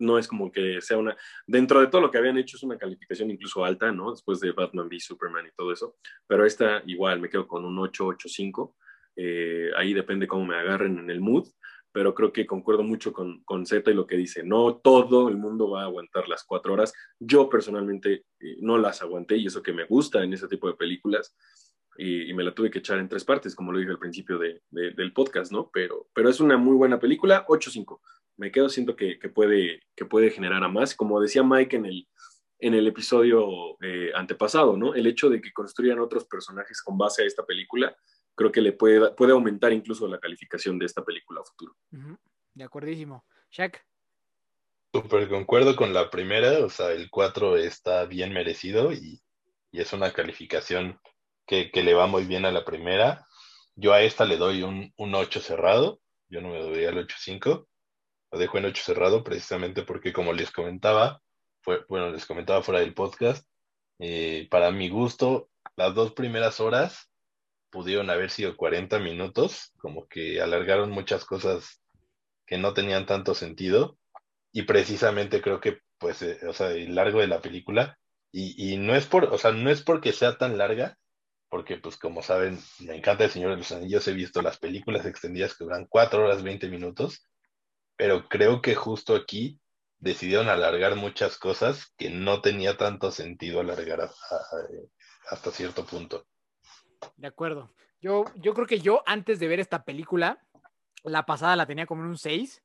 no 0.00 0.18
es 0.18 0.28
como 0.28 0.52
que 0.52 0.82
sea 0.82 0.98
una... 0.98 1.16
Dentro 1.46 1.80
de 1.80 1.86
todo 1.86 2.02
lo 2.02 2.10
que 2.10 2.18
habían 2.18 2.36
hecho 2.36 2.58
es 2.58 2.62
una 2.62 2.76
calificación 2.76 3.30
incluso 3.30 3.64
alta, 3.64 3.90
¿no? 3.92 4.10
Después 4.10 4.38
de 4.40 4.52
Batman 4.52 4.88
v 4.88 5.00
Superman 5.00 5.46
y 5.46 5.52
todo 5.56 5.72
eso. 5.72 5.96
Pero 6.26 6.44
esta 6.44 6.82
igual 6.84 7.18
me 7.18 7.30
quedo 7.30 7.48
con 7.48 7.64
un 7.64 7.78
8, 7.78 8.04
8, 8.04 8.28
5. 8.28 8.76
Eh, 9.16 9.70
ahí 9.74 9.94
depende 9.94 10.26
cómo 10.26 10.44
me 10.44 10.56
agarren 10.56 10.98
en 10.98 11.08
el 11.08 11.22
mood 11.22 11.48
pero 11.94 12.14
creo 12.14 12.32
que 12.32 12.46
concuerdo 12.46 12.82
mucho 12.82 13.12
con, 13.12 13.42
con 13.44 13.66
Z 13.66 13.90
y 13.90 13.94
lo 13.94 14.06
que 14.06 14.16
dice, 14.16 14.42
no 14.42 14.76
todo 14.76 15.28
el 15.28 15.36
mundo 15.36 15.68
va 15.68 15.82
a 15.82 15.84
aguantar 15.84 16.26
las 16.26 16.42
cuatro 16.42 16.72
horas. 16.72 16.92
Yo 17.18 17.50
personalmente 17.50 18.24
eh, 18.40 18.56
no 18.60 18.78
las 18.78 19.02
aguanté 19.02 19.36
y 19.36 19.46
eso 19.46 19.62
que 19.62 19.74
me 19.74 19.84
gusta 19.84 20.24
en 20.24 20.32
ese 20.32 20.48
tipo 20.48 20.68
de 20.68 20.74
películas 20.74 21.36
y, 21.96 22.30
y 22.30 22.34
me 22.34 22.42
la 22.42 22.54
tuve 22.54 22.70
que 22.70 22.78
echar 22.78 22.98
en 22.98 23.08
tres 23.08 23.24
partes, 23.24 23.54
como 23.54 23.72
lo 23.72 23.78
dije 23.78 23.90
al 23.90 23.98
principio 23.98 24.38
de, 24.38 24.62
de, 24.70 24.92
del 24.92 25.12
podcast, 25.12 25.52
¿no? 25.52 25.70
Pero, 25.72 26.08
pero 26.14 26.28
es 26.28 26.40
una 26.40 26.56
muy 26.56 26.76
buena 26.76 26.98
película, 26.98 27.46
8-5. 27.46 28.00
Me 28.36 28.50
quedo, 28.50 28.68
siento 28.68 28.96
que, 28.96 29.18
que, 29.18 29.28
puede, 29.28 29.82
que 29.94 30.04
puede 30.04 30.30
generar 30.30 30.64
a 30.64 30.68
más. 30.68 30.94
Como 30.94 31.20
decía 31.20 31.42
Mike 31.42 31.76
en 31.76 31.86
el, 31.86 32.08
en 32.58 32.74
el 32.74 32.86
episodio 32.86 33.76
eh, 33.82 34.10
antepasado, 34.14 34.76
¿no? 34.76 34.94
El 34.94 35.06
hecho 35.06 35.28
de 35.28 35.40
que 35.40 35.52
construyan 35.52 35.98
otros 35.98 36.26
personajes 36.26 36.80
con 36.82 36.96
base 36.96 37.22
a 37.22 37.26
esta 37.26 37.44
película 37.44 37.94
creo 38.34 38.52
que 38.52 38.60
le 38.60 38.72
puede, 38.72 39.12
puede 39.12 39.32
aumentar 39.32 39.72
incluso 39.72 40.06
la 40.08 40.18
calificación 40.18 40.78
de 40.78 40.86
esta 40.86 41.04
película 41.04 41.40
a 41.40 41.44
futuro. 41.44 41.76
De 42.54 42.64
acuerdísimo. 42.64 43.24
Shaq. 43.50 43.84
Súper 44.92 45.28
concuerdo 45.28 45.74
con 45.74 45.92
la 45.92 46.10
primera, 46.10 46.64
o 46.64 46.68
sea, 46.68 46.92
el 46.92 47.10
4 47.10 47.56
está 47.56 48.04
bien 48.04 48.32
merecido 48.32 48.92
y, 48.92 49.22
y 49.70 49.80
es 49.80 49.92
una 49.92 50.12
calificación 50.12 51.00
que, 51.72 51.82
le 51.82 51.94
va 51.94 52.06
muy 52.06 52.24
bien 52.24 52.44
a 52.46 52.52
la 52.52 52.64
primera. 52.64 53.26
Yo 53.74 53.92
a 53.92 54.02
esta 54.02 54.24
le 54.24 54.36
doy 54.36 54.62
un, 54.62 54.92
un 54.96 55.14
8 55.14 55.40
cerrado, 55.40 56.00
yo 56.28 56.40
no 56.40 56.48
me 56.48 56.60
doy 56.60 56.84
al 56.84 56.96
8.5, 56.96 57.66
lo 58.32 58.38
dejo 58.38 58.58
en 58.58 58.66
8 58.66 58.82
cerrado 58.84 59.22
precisamente 59.22 59.82
porque 59.82 60.12
como 60.12 60.32
les 60.32 60.50
comentaba, 60.50 61.20
fue, 61.62 61.84
bueno, 61.88 62.10
les 62.10 62.26
comentaba 62.26 62.62
fuera 62.62 62.80
del 62.80 62.94
podcast, 62.94 63.46
eh, 63.98 64.48
para 64.50 64.70
mi 64.70 64.88
gusto, 64.88 65.50
las 65.76 65.94
dos 65.94 66.12
primeras 66.12 66.60
horas 66.60 67.10
pudieron 67.70 68.10
haber 68.10 68.30
sido 68.30 68.56
40 68.56 68.98
minutos, 68.98 69.72
como 69.78 70.06
que 70.08 70.40
alargaron 70.40 70.90
muchas 70.90 71.24
cosas 71.24 71.82
que 72.46 72.58
no 72.58 72.74
tenían 72.74 73.06
tanto 73.06 73.34
sentido. 73.34 73.98
Y 74.52 74.62
precisamente 74.62 75.40
creo 75.40 75.60
que, 75.60 75.80
pues, 75.98 76.20
eh, 76.22 76.38
o 76.46 76.52
sea, 76.52 76.70
el 76.72 76.94
largo 76.94 77.20
de 77.20 77.26
la 77.28 77.40
película, 77.40 77.98
y, 78.30 78.72
y, 78.72 78.76
no 78.78 78.94
es 78.94 79.06
por, 79.06 79.24
o 79.24 79.38
sea, 79.38 79.52
no 79.52 79.70
es 79.70 79.82
porque 79.82 80.12
sea 80.12 80.36
tan 80.38 80.58
larga, 80.58 80.98
porque, 81.52 81.76
pues, 81.76 81.98
como 81.98 82.22
saben, 82.22 82.58
me 82.80 82.96
encanta 82.96 83.24
El 83.24 83.30
Señor 83.30 83.50
de 83.50 83.58
los 83.58 83.70
Anillos, 83.72 84.08
he 84.08 84.14
visto 84.14 84.40
las 84.40 84.58
películas 84.58 85.04
extendidas 85.04 85.54
que 85.54 85.64
duran 85.64 85.84
4 85.86 86.24
horas 86.24 86.42
20 86.42 86.66
minutos, 86.70 87.28
pero 87.94 88.26
creo 88.26 88.62
que 88.62 88.74
justo 88.74 89.14
aquí 89.14 89.60
decidieron 89.98 90.48
alargar 90.48 90.96
muchas 90.96 91.36
cosas 91.36 91.92
que 91.98 92.08
no 92.08 92.40
tenía 92.40 92.78
tanto 92.78 93.10
sentido 93.10 93.60
alargar 93.60 94.00
hasta 95.28 95.50
cierto 95.50 95.84
punto. 95.84 96.26
De 97.16 97.26
acuerdo. 97.26 97.74
Yo, 98.00 98.24
yo 98.36 98.54
creo 98.54 98.66
que 98.66 98.80
yo 98.80 99.02
antes 99.04 99.38
de 99.38 99.48
ver 99.48 99.60
esta 99.60 99.84
película, 99.84 100.42
la 101.04 101.26
pasada 101.26 101.54
la 101.54 101.66
tenía 101.66 101.84
como 101.84 102.00
en 102.00 102.08
un 102.08 102.16
6 102.16 102.62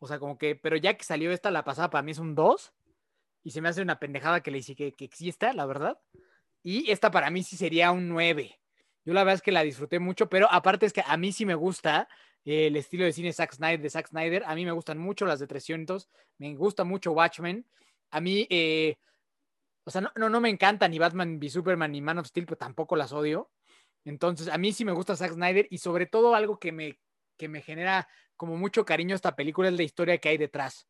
o 0.00 0.08
sea, 0.08 0.18
como 0.18 0.36
que, 0.36 0.56
pero 0.56 0.76
ya 0.76 0.94
que 0.94 1.04
salió 1.04 1.30
esta, 1.30 1.52
la 1.52 1.62
pasada 1.62 1.90
para 1.90 2.02
mí 2.02 2.10
es 2.10 2.18
un 2.18 2.34
2. 2.34 2.72
Y 3.44 3.52
se 3.52 3.60
me 3.60 3.68
hace 3.68 3.82
una 3.82 4.00
pendejada 4.00 4.42
que 4.42 4.50
le 4.50 4.58
hice 4.58 4.74
que, 4.74 4.92
que 4.94 5.04
exista, 5.04 5.52
la 5.52 5.64
verdad. 5.64 5.96
Y 6.66 6.90
esta 6.90 7.12
para 7.12 7.30
mí 7.30 7.44
sí 7.44 7.56
sería 7.56 7.92
un 7.92 8.08
9. 8.08 8.58
Yo 9.04 9.14
la 9.14 9.22
verdad 9.22 9.36
es 9.36 9.42
que 9.42 9.52
la 9.52 9.62
disfruté 9.62 10.00
mucho, 10.00 10.28
pero 10.28 10.50
aparte 10.50 10.84
es 10.84 10.92
que 10.92 11.04
a 11.06 11.16
mí 11.16 11.30
sí 11.30 11.46
me 11.46 11.54
gusta 11.54 12.08
el 12.44 12.74
estilo 12.74 13.04
de 13.04 13.12
cine 13.12 13.32
Zack 13.32 13.52
Snyder, 13.52 13.80
de 13.80 13.88
Zack 13.88 14.08
Snyder. 14.08 14.42
A 14.44 14.56
mí 14.56 14.64
me 14.64 14.72
gustan 14.72 14.98
mucho 14.98 15.26
las 15.26 15.38
de 15.38 15.46
300. 15.46 16.08
Me 16.38 16.56
gusta 16.56 16.82
mucho 16.82 17.12
Watchmen. 17.12 17.64
A 18.10 18.20
mí, 18.20 18.48
eh, 18.50 18.96
o 19.84 19.92
sea, 19.92 20.00
no, 20.00 20.10
no, 20.16 20.28
no, 20.28 20.40
me 20.40 20.48
encanta 20.48 20.88
ni 20.88 20.98
Batman, 20.98 21.38
ni 21.38 21.48
Superman, 21.48 21.92
ni 21.92 22.00
Man 22.00 22.18
of 22.18 22.26
Steel, 22.26 22.46
pero 22.46 22.58
tampoco 22.58 22.96
las 22.96 23.12
odio. 23.12 23.48
Entonces, 24.04 24.48
a 24.48 24.58
mí 24.58 24.72
sí 24.72 24.84
me 24.84 24.90
gusta 24.90 25.14
Zack 25.14 25.34
Snyder 25.34 25.68
y 25.70 25.78
sobre 25.78 26.06
todo 26.06 26.34
algo 26.34 26.58
que 26.58 26.72
me, 26.72 26.98
que 27.36 27.48
me 27.48 27.62
genera 27.62 28.08
como 28.36 28.56
mucho 28.56 28.84
cariño 28.84 29.14
esta 29.14 29.36
película 29.36 29.68
es 29.68 29.74
la 29.74 29.84
historia 29.84 30.18
que 30.18 30.30
hay 30.30 30.36
detrás. 30.36 30.88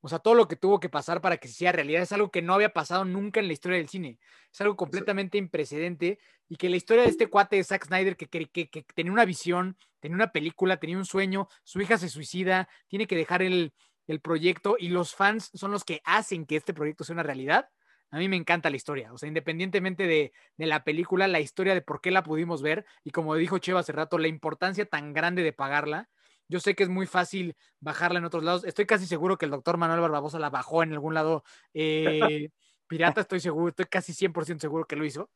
O 0.00 0.08
sea, 0.08 0.20
todo 0.20 0.34
lo 0.34 0.46
que 0.46 0.56
tuvo 0.56 0.78
que 0.78 0.88
pasar 0.88 1.20
para 1.20 1.38
que 1.38 1.48
se 1.48 1.52
hiciera 1.52 1.72
realidad 1.72 2.02
es 2.02 2.12
algo 2.12 2.30
que 2.30 2.42
no 2.42 2.54
había 2.54 2.72
pasado 2.72 3.04
nunca 3.04 3.40
en 3.40 3.48
la 3.48 3.52
historia 3.52 3.78
del 3.78 3.88
cine. 3.88 4.18
Es 4.52 4.60
algo 4.60 4.76
completamente 4.76 5.38
imprecedente 5.38 6.18
y 6.48 6.56
que 6.56 6.68
la 6.68 6.76
historia 6.76 7.02
de 7.02 7.10
este 7.10 7.26
cuate 7.26 7.56
de 7.56 7.64
Zack 7.64 7.86
Snyder 7.86 8.16
que, 8.16 8.26
que, 8.26 8.46
que, 8.46 8.70
que, 8.70 8.82
tenía 8.94 9.12
una 9.12 9.24
visión, 9.24 9.76
tenía 10.00 10.14
una 10.14 10.32
película, 10.32 10.78
tenía 10.78 10.96
un 10.96 11.04
sueño, 11.04 11.48
su 11.64 11.80
hija 11.80 11.98
se 11.98 12.08
suicida, 12.08 12.68
tiene 12.86 13.06
que 13.06 13.16
dejar 13.16 13.42
el, 13.42 13.72
el 14.06 14.20
proyecto 14.20 14.76
y 14.78 14.88
los 14.88 15.14
fans 15.14 15.50
son 15.54 15.72
los 15.72 15.84
que 15.84 16.00
hacen 16.04 16.46
que 16.46 16.56
este 16.56 16.74
proyecto 16.74 17.04
sea 17.04 17.14
una 17.14 17.24
realidad. 17.24 17.68
A 18.10 18.18
mí 18.18 18.28
me 18.28 18.36
encanta 18.36 18.70
la 18.70 18.76
historia, 18.76 19.12
o 19.12 19.18
sea, 19.18 19.26
independientemente 19.26 20.06
de, 20.06 20.32
de, 20.56 20.66
la 20.66 20.82
película, 20.82 21.28
la 21.28 21.40
historia 21.40 21.74
de 21.74 21.82
por 21.82 22.00
qué 22.00 22.10
la 22.10 22.22
pudimos 22.22 22.62
ver 22.62 22.86
y 23.04 23.10
como 23.10 23.34
dijo 23.34 23.58
Cheva 23.58 23.80
hace 23.80 23.92
rato, 23.92 24.16
la 24.16 24.28
importancia 24.28 24.86
tan 24.86 25.12
grande 25.12 25.42
de 25.42 25.52
pagarla 25.52 26.08
yo 26.48 26.60
sé 26.60 26.74
que 26.74 26.82
es 26.82 26.88
muy 26.88 27.06
fácil 27.06 27.56
bajarla 27.80 28.18
en 28.18 28.24
otros 28.24 28.42
lados. 28.42 28.64
Estoy 28.64 28.86
casi 28.86 29.06
seguro 29.06 29.36
que 29.36 29.44
el 29.44 29.50
doctor 29.50 29.76
Manuel 29.76 30.00
Barbosa 30.00 30.38
la 30.38 30.50
bajó 30.50 30.82
en 30.82 30.92
algún 30.92 31.14
lado 31.14 31.44
eh, 31.74 32.50
pirata, 32.88 33.20
estoy 33.20 33.40
seguro, 33.40 33.68
estoy 33.68 33.86
casi 33.86 34.12
100% 34.12 34.58
seguro 34.58 34.86
que 34.86 34.96
lo 34.96 35.04
hizo. 35.04 35.30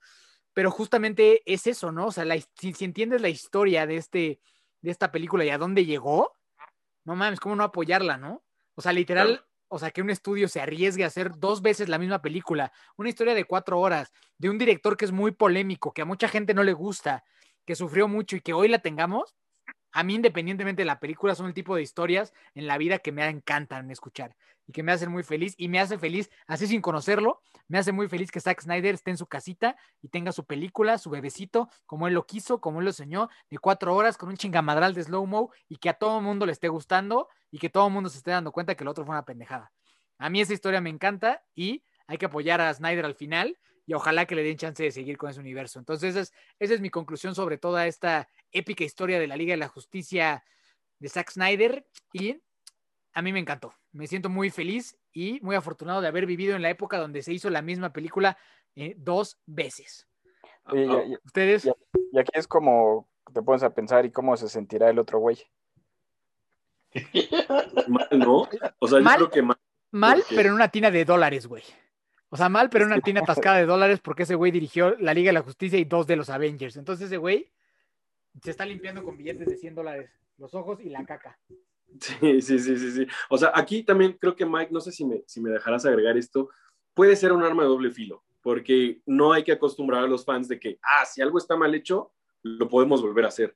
Pero 0.54 0.70
justamente 0.70 1.42
es 1.46 1.66
eso, 1.66 1.92
¿no? 1.92 2.06
O 2.06 2.12
sea, 2.12 2.24
la, 2.24 2.38
si, 2.58 2.72
si, 2.72 2.84
entiendes 2.84 3.20
la 3.20 3.28
historia 3.28 3.86
de, 3.86 3.96
este, 3.96 4.40
de 4.80 4.90
esta 4.90 5.12
película 5.12 5.44
y 5.44 5.50
a 5.50 5.58
dónde 5.58 5.84
llegó, 5.84 6.32
no 7.04 7.16
mames, 7.16 7.40
¿cómo 7.40 7.56
no 7.56 7.64
apoyarla, 7.64 8.16
no? 8.16 8.42
O 8.74 8.82
sea, 8.82 8.92
literal, 8.92 9.28
claro. 9.28 9.46
o 9.68 9.78
sea, 9.78 9.90
que 9.90 10.02
un 10.02 10.10
estudio 10.10 10.48
se 10.48 10.60
arriesgue 10.60 11.04
a 11.04 11.08
hacer 11.08 11.38
dos 11.38 11.62
veces 11.62 11.88
la 11.88 11.98
misma 11.98 12.20
película, 12.20 12.72
una 12.96 13.08
historia 13.08 13.34
de 13.34 13.44
cuatro 13.44 13.80
horas, 13.80 14.12
de 14.38 14.50
un 14.50 14.58
director 14.58 14.96
que 14.96 15.04
es 15.04 15.12
muy 15.12 15.32
polémico, 15.32 15.92
que 15.92 16.02
a 16.02 16.06
mucha 16.06 16.28
gente 16.28 16.54
no 16.54 16.62
le 16.62 16.72
gusta, 16.74 17.24
que 17.64 17.74
sufrió 17.74 18.08
mucho 18.08 18.36
y 18.36 18.40
que 18.40 18.52
hoy 18.52 18.68
la 18.68 18.80
tengamos, 18.80 19.34
a 19.92 20.02
mí, 20.02 20.14
independientemente 20.14 20.82
de 20.82 20.86
la 20.86 21.00
película, 21.00 21.34
son 21.34 21.46
el 21.46 21.54
tipo 21.54 21.76
de 21.76 21.82
historias 21.82 22.32
en 22.54 22.66
la 22.66 22.78
vida 22.78 22.98
que 22.98 23.12
me 23.12 23.26
encantan 23.28 23.90
escuchar 23.90 24.34
y 24.66 24.72
que 24.72 24.82
me 24.82 24.92
hacen 24.92 25.10
muy 25.10 25.22
feliz 25.22 25.54
y 25.58 25.68
me 25.68 25.80
hace 25.80 25.98
feliz, 25.98 26.30
así 26.46 26.66
sin 26.66 26.80
conocerlo, 26.80 27.42
me 27.68 27.78
hace 27.78 27.92
muy 27.92 28.08
feliz 28.08 28.30
que 28.30 28.40
Zack 28.40 28.62
Snyder 28.62 28.94
esté 28.94 29.10
en 29.10 29.18
su 29.18 29.26
casita 29.26 29.76
y 30.00 30.08
tenga 30.08 30.32
su 30.32 30.46
película, 30.46 30.98
su 30.98 31.10
bebecito, 31.10 31.68
como 31.84 32.08
él 32.08 32.14
lo 32.14 32.26
quiso, 32.26 32.60
como 32.60 32.78
él 32.80 32.86
lo 32.86 32.92
soñó, 32.92 33.28
de 33.50 33.58
cuatro 33.58 33.94
horas 33.94 34.16
con 34.16 34.30
un 34.30 34.36
chingamadral 34.36 34.94
de 34.94 35.04
slow-mo 35.04 35.52
y 35.68 35.76
que 35.76 35.90
a 35.90 35.94
todo 35.94 36.18
el 36.18 36.24
mundo 36.24 36.46
le 36.46 36.52
esté 36.52 36.68
gustando 36.68 37.28
y 37.50 37.58
que 37.58 37.68
todo 37.68 37.86
el 37.88 37.92
mundo 37.92 38.08
se 38.08 38.18
esté 38.18 38.30
dando 38.30 38.52
cuenta 38.52 38.74
que 38.74 38.84
el 38.84 38.88
otro 38.88 39.04
fue 39.04 39.14
una 39.14 39.24
pendejada. 39.24 39.72
A 40.18 40.30
mí 40.30 40.40
esa 40.40 40.54
historia 40.54 40.80
me 40.80 40.90
encanta 40.90 41.42
y 41.54 41.84
hay 42.06 42.16
que 42.16 42.26
apoyar 42.26 42.60
a 42.60 42.72
Snyder 42.72 43.04
al 43.04 43.14
final 43.14 43.58
y 43.92 43.94
ojalá 43.94 44.24
que 44.24 44.34
le 44.34 44.42
den 44.42 44.56
chance 44.56 44.82
de 44.82 44.90
seguir 44.90 45.18
con 45.18 45.28
ese 45.28 45.38
universo. 45.38 45.78
Entonces, 45.78 46.16
esa 46.16 46.20
es, 46.20 46.32
esa 46.58 46.72
es 46.72 46.80
mi 46.80 46.88
conclusión 46.88 47.34
sobre 47.34 47.58
toda 47.58 47.86
esta 47.86 48.26
épica 48.50 48.84
historia 48.84 49.20
de 49.20 49.26
la 49.26 49.36
Liga 49.36 49.52
de 49.52 49.58
la 49.58 49.68
Justicia 49.68 50.42
de 50.98 51.10
Zack 51.10 51.30
Snyder 51.30 51.86
y 52.10 52.40
a 53.12 53.20
mí 53.20 53.34
me 53.34 53.38
encantó. 53.38 53.74
Me 53.92 54.06
siento 54.06 54.30
muy 54.30 54.48
feliz 54.48 54.98
y 55.12 55.40
muy 55.42 55.56
afortunado 55.56 56.00
de 56.00 56.08
haber 56.08 56.24
vivido 56.24 56.56
en 56.56 56.62
la 56.62 56.70
época 56.70 56.96
donde 56.96 57.22
se 57.22 57.34
hizo 57.34 57.50
la 57.50 57.60
misma 57.60 57.92
película 57.92 58.38
eh, 58.76 58.94
dos 58.96 59.38
veces. 59.44 60.08
Oye, 60.64 60.86
ya, 60.86 61.04
ya, 61.04 61.18
¿Ustedes? 61.26 61.66
Y, 61.66 61.70
y 62.12 62.18
aquí 62.18 62.30
es 62.32 62.48
como 62.48 63.10
te 63.30 63.42
pones 63.42 63.62
a 63.62 63.74
pensar 63.74 64.06
y 64.06 64.10
cómo 64.10 64.34
se 64.38 64.48
sentirá 64.48 64.88
el 64.88 65.00
otro 65.00 65.18
güey. 65.18 65.36
mal, 67.88 68.08
¿no? 68.12 68.48
O 68.78 68.88
sea, 68.88 69.00
mal, 69.00 69.20
yo 69.20 69.28
creo 69.28 69.30
que 69.30 69.42
mal. 69.42 69.58
Mal, 69.90 70.20
porque... 70.20 70.34
pero 70.34 70.48
en 70.48 70.54
una 70.54 70.68
tina 70.68 70.90
de 70.90 71.04
dólares, 71.04 71.46
güey. 71.46 71.62
O 72.32 72.36
sea, 72.38 72.48
mal, 72.48 72.70
pero 72.70 72.86
una 72.86 72.98
tina 73.02 73.20
atascada 73.20 73.58
de 73.58 73.66
dólares 73.66 74.00
porque 74.00 74.22
ese 74.22 74.34
güey 74.34 74.50
dirigió 74.50 74.96
la 74.98 75.12
Liga 75.12 75.28
de 75.28 75.34
la 75.34 75.42
Justicia 75.42 75.78
y 75.78 75.84
dos 75.84 76.06
de 76.06 76.16
los 76.16 76.30
Avengers. 76.30 76.78
Entonces 76.78 77.08
ese 77.08 77.18
güey 77.18 77.52
se 78.42 78.50
está 78.50 78.64
limpiando 78.64 79.04
con 79.04 79.18
billetes 79.18 79.46
de 79.46 79.56
100 79.58 79.74
dólares 79.74 80.10
los 80.38 80.54
ojos 80.54 80.80
y 80.80 80.88
la 80.88 81.04
caca. 81.04 81.38
Sí, 82.00 82.40
sí, 82.40 82.58
sí, 82.58 82.78
sí, 82.78 82.90
sí. 82.90 83.06
O 83.28 83.36
sea, 83.36 83.52
aquí 83.54 83.82
también 83.82 84.16
creo 84.18 84.34
que 84.34 84.46
Mike, 84.46 84.72
no 84.72 84.80
sé 84.80 84.92
si 84.92 85.04
me, 85.04 85.22
si 85.26 85.42
me 85.42 85.50
dejarás 85.50 85.84
agregar 85.84 86.16
esto, 86.16 86.48
puede 86.94 87.16
ser 87.16 87.32
un 87.32 87.42
arma 87.42 87.64
de 87.64 87.68
doble 87.68 87.90
filo, 87.90 88.24
porque 88.40 89.02
no 89.04 89.34
hay 89.34 89.44
que 89.44 89.52
acostumbrar 89.52 90.02
a 90.02 90.06
los 90.06 90.24
fans 90.24 90.48
de 90.48 90.58
que, 90.58 90.78
ah, 90.82 91.04
si 91.04 91.20
algo 91.20 91.36
está 91.36 91.54
mal 91.54 91.74
hecho, 91.74 92.12
lo 92.42 92.66
podemos 92.66 93.02
volver 93.02 93.26
a 93.26 93.28
hacer. 93.28 93.54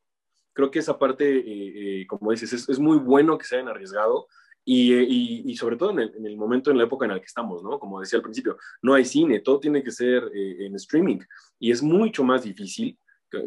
Creo 0.53 0.71
que 0.71 0.81
esa 0.81 0.99
parte, 0.99 1.39
eh, 1.39 2.03
eh, 2.03 2.07
como 2.07 2.31
dices, 2.31 2.53
es, 2.53 2.69
es, 2.69 2.79
muy 2.79 2.99
bueno 2.99 3.39
que 3.39 3.47
se 3.47 3.57
hayan 3.57 3.69
arriesgado 3.69 4.29
y, 4.69 4.93
eh, 4.93 5.07
y, 5.09 5.51
y 5.51 5.57
sobre 5.57 5.77
todo 5.77 5.93
en 5.93 6.01
el, 6.01 6.15
en 6.17 6.27
el, 6.27 6.37
momento, 6.37 6.73
en 6.73 6.77
la 6.77 6.85
época 6.85 7.07
en 7.07 7.13
la 7.13 7.21
que 7.21 7.27
estamos, 7.27 7.63
¿no? 7.63 7.79
Como 7.79 8.01
decía 8.01 8.19
al 8.19 8.23
principio, 8.25 8.59
no 8.83 8.95
hay 8.95 9.05
cine, 9.05 9.39
todo 9.39 9.61
tiene 9.61 9.83
que 9.83 9.93
ser 9.93 10.29
en 10.35 10.75
streaming 10.75 11.21
y 11.61 11.71
es 11.71 11.83
mucho 11.83 12.25
más 12.25 12.43
difícil 12.43 12.99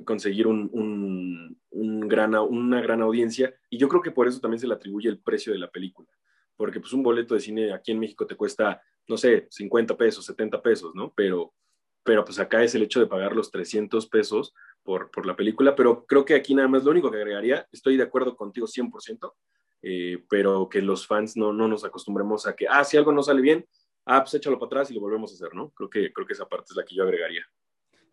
conseguir 0.06 0.48
un, 0.48 0.70
un, 0.72 1.60
un 1.72 2.08
gran, 2.08 2.36
una 2.36 2.82
gran 2.82 3.02
audiencia 3.02 3.54
y 3.70 3.78
yo 3.78 3.90
creo 3.90 4.02
que 4.02 4.12
por 4.12 4.28
eso 4.28 4.40
también 4.40 4.60
se 4.60 4.68
le 4.68 4.74
atribuye 4.74 5.10
el 5.10 5.20
precio 5.20 5.52
de 5.52 5.60
la 5.60 5.70
película, 5.70 6.08
porque 6.56 6.80
pues 6.80 6.94
un 6.94 7.04
boleto 7.04 7.34
de 7.34 7.42
cine 7.42 7.74
aquí 7.74 7.92
en 7.92 8.00
México 8.00 8.26
te 8.26 8.36
cuesta, 8.36 8.82
no 9.08 9.18
sé, 9.18 9.48
50 9.50 9.98
pesos, 9.98 10.26
70 10.26 10.62
pesos, 10.62 10.96
¿no? 10.96 11.14
Pero, 11.16 11.54
pero 12.04 12.24
pues 12.24 12.40
acá 12.40 12.64
es 12.64 12.76
el 12.76 12.84
hecho 12.84 13.02
de 13.02 13.08
pagar 13.08 13.36
los 13.36 13.52
300 13.52 14.08
pesos 14.08 14.54
por, 14.84 15.12
por 15.12 15.26
la 15.26 15.36
película, 15.36 15.76
pero 15.76 16.06
creo 16.06 16.24
que 16.24 16.36
aquí 16.36 16.56
nada 16.56 16.68
más 16.70 16.86
lo 16.86 16.92
único 16.92 17.12
que 17.12 17.18
agregaría, 17.18 17.68
estoy 17.74 17.98
de 17.98 18.04
acuerdo 18.04 18.36
contigo 18.36 18.68
100%, 18.68 19.34
eh, 19.82 20.24
pero 20.30 20.68
que 20.70 20.82
los 20.82 21.08
fans 21.08 21.38
no, 21.38 21.54
no 21.54 21.68
nos 21.68 21.84
acostumbremos 21.86 22.48
a 22.48 22.56
que, 22.56 22.68
ah, 22.68 22.84
si 22.84 22.98
algo 22.98 23.12
no 23.12 23.24
sale 23.24 23.42
bien, 23.42 23.68
ah, 24.06 24.22
pues 24.22 24.34
échalo 24.34 24.58
para 24.58 24.68
atrás 24.68 24.92
y 24.92 24.96
lo 24.96 25.02
volvemos 25.02 25.32
a 25.32 25.36
hacer, 25.36 25.56
¿no? 25.56 25.70
Creo 25.72 25.90
que, 25.90 26.14
creo 26.14 26.28
que 26.28 26.34
esa 26.34 26.48
parte 26.48 26.68
es 26.72 26.76
la 26.76 26.84
que 26.84 26.96
yo 26.96 27.04
agregaría. 27.04 27.46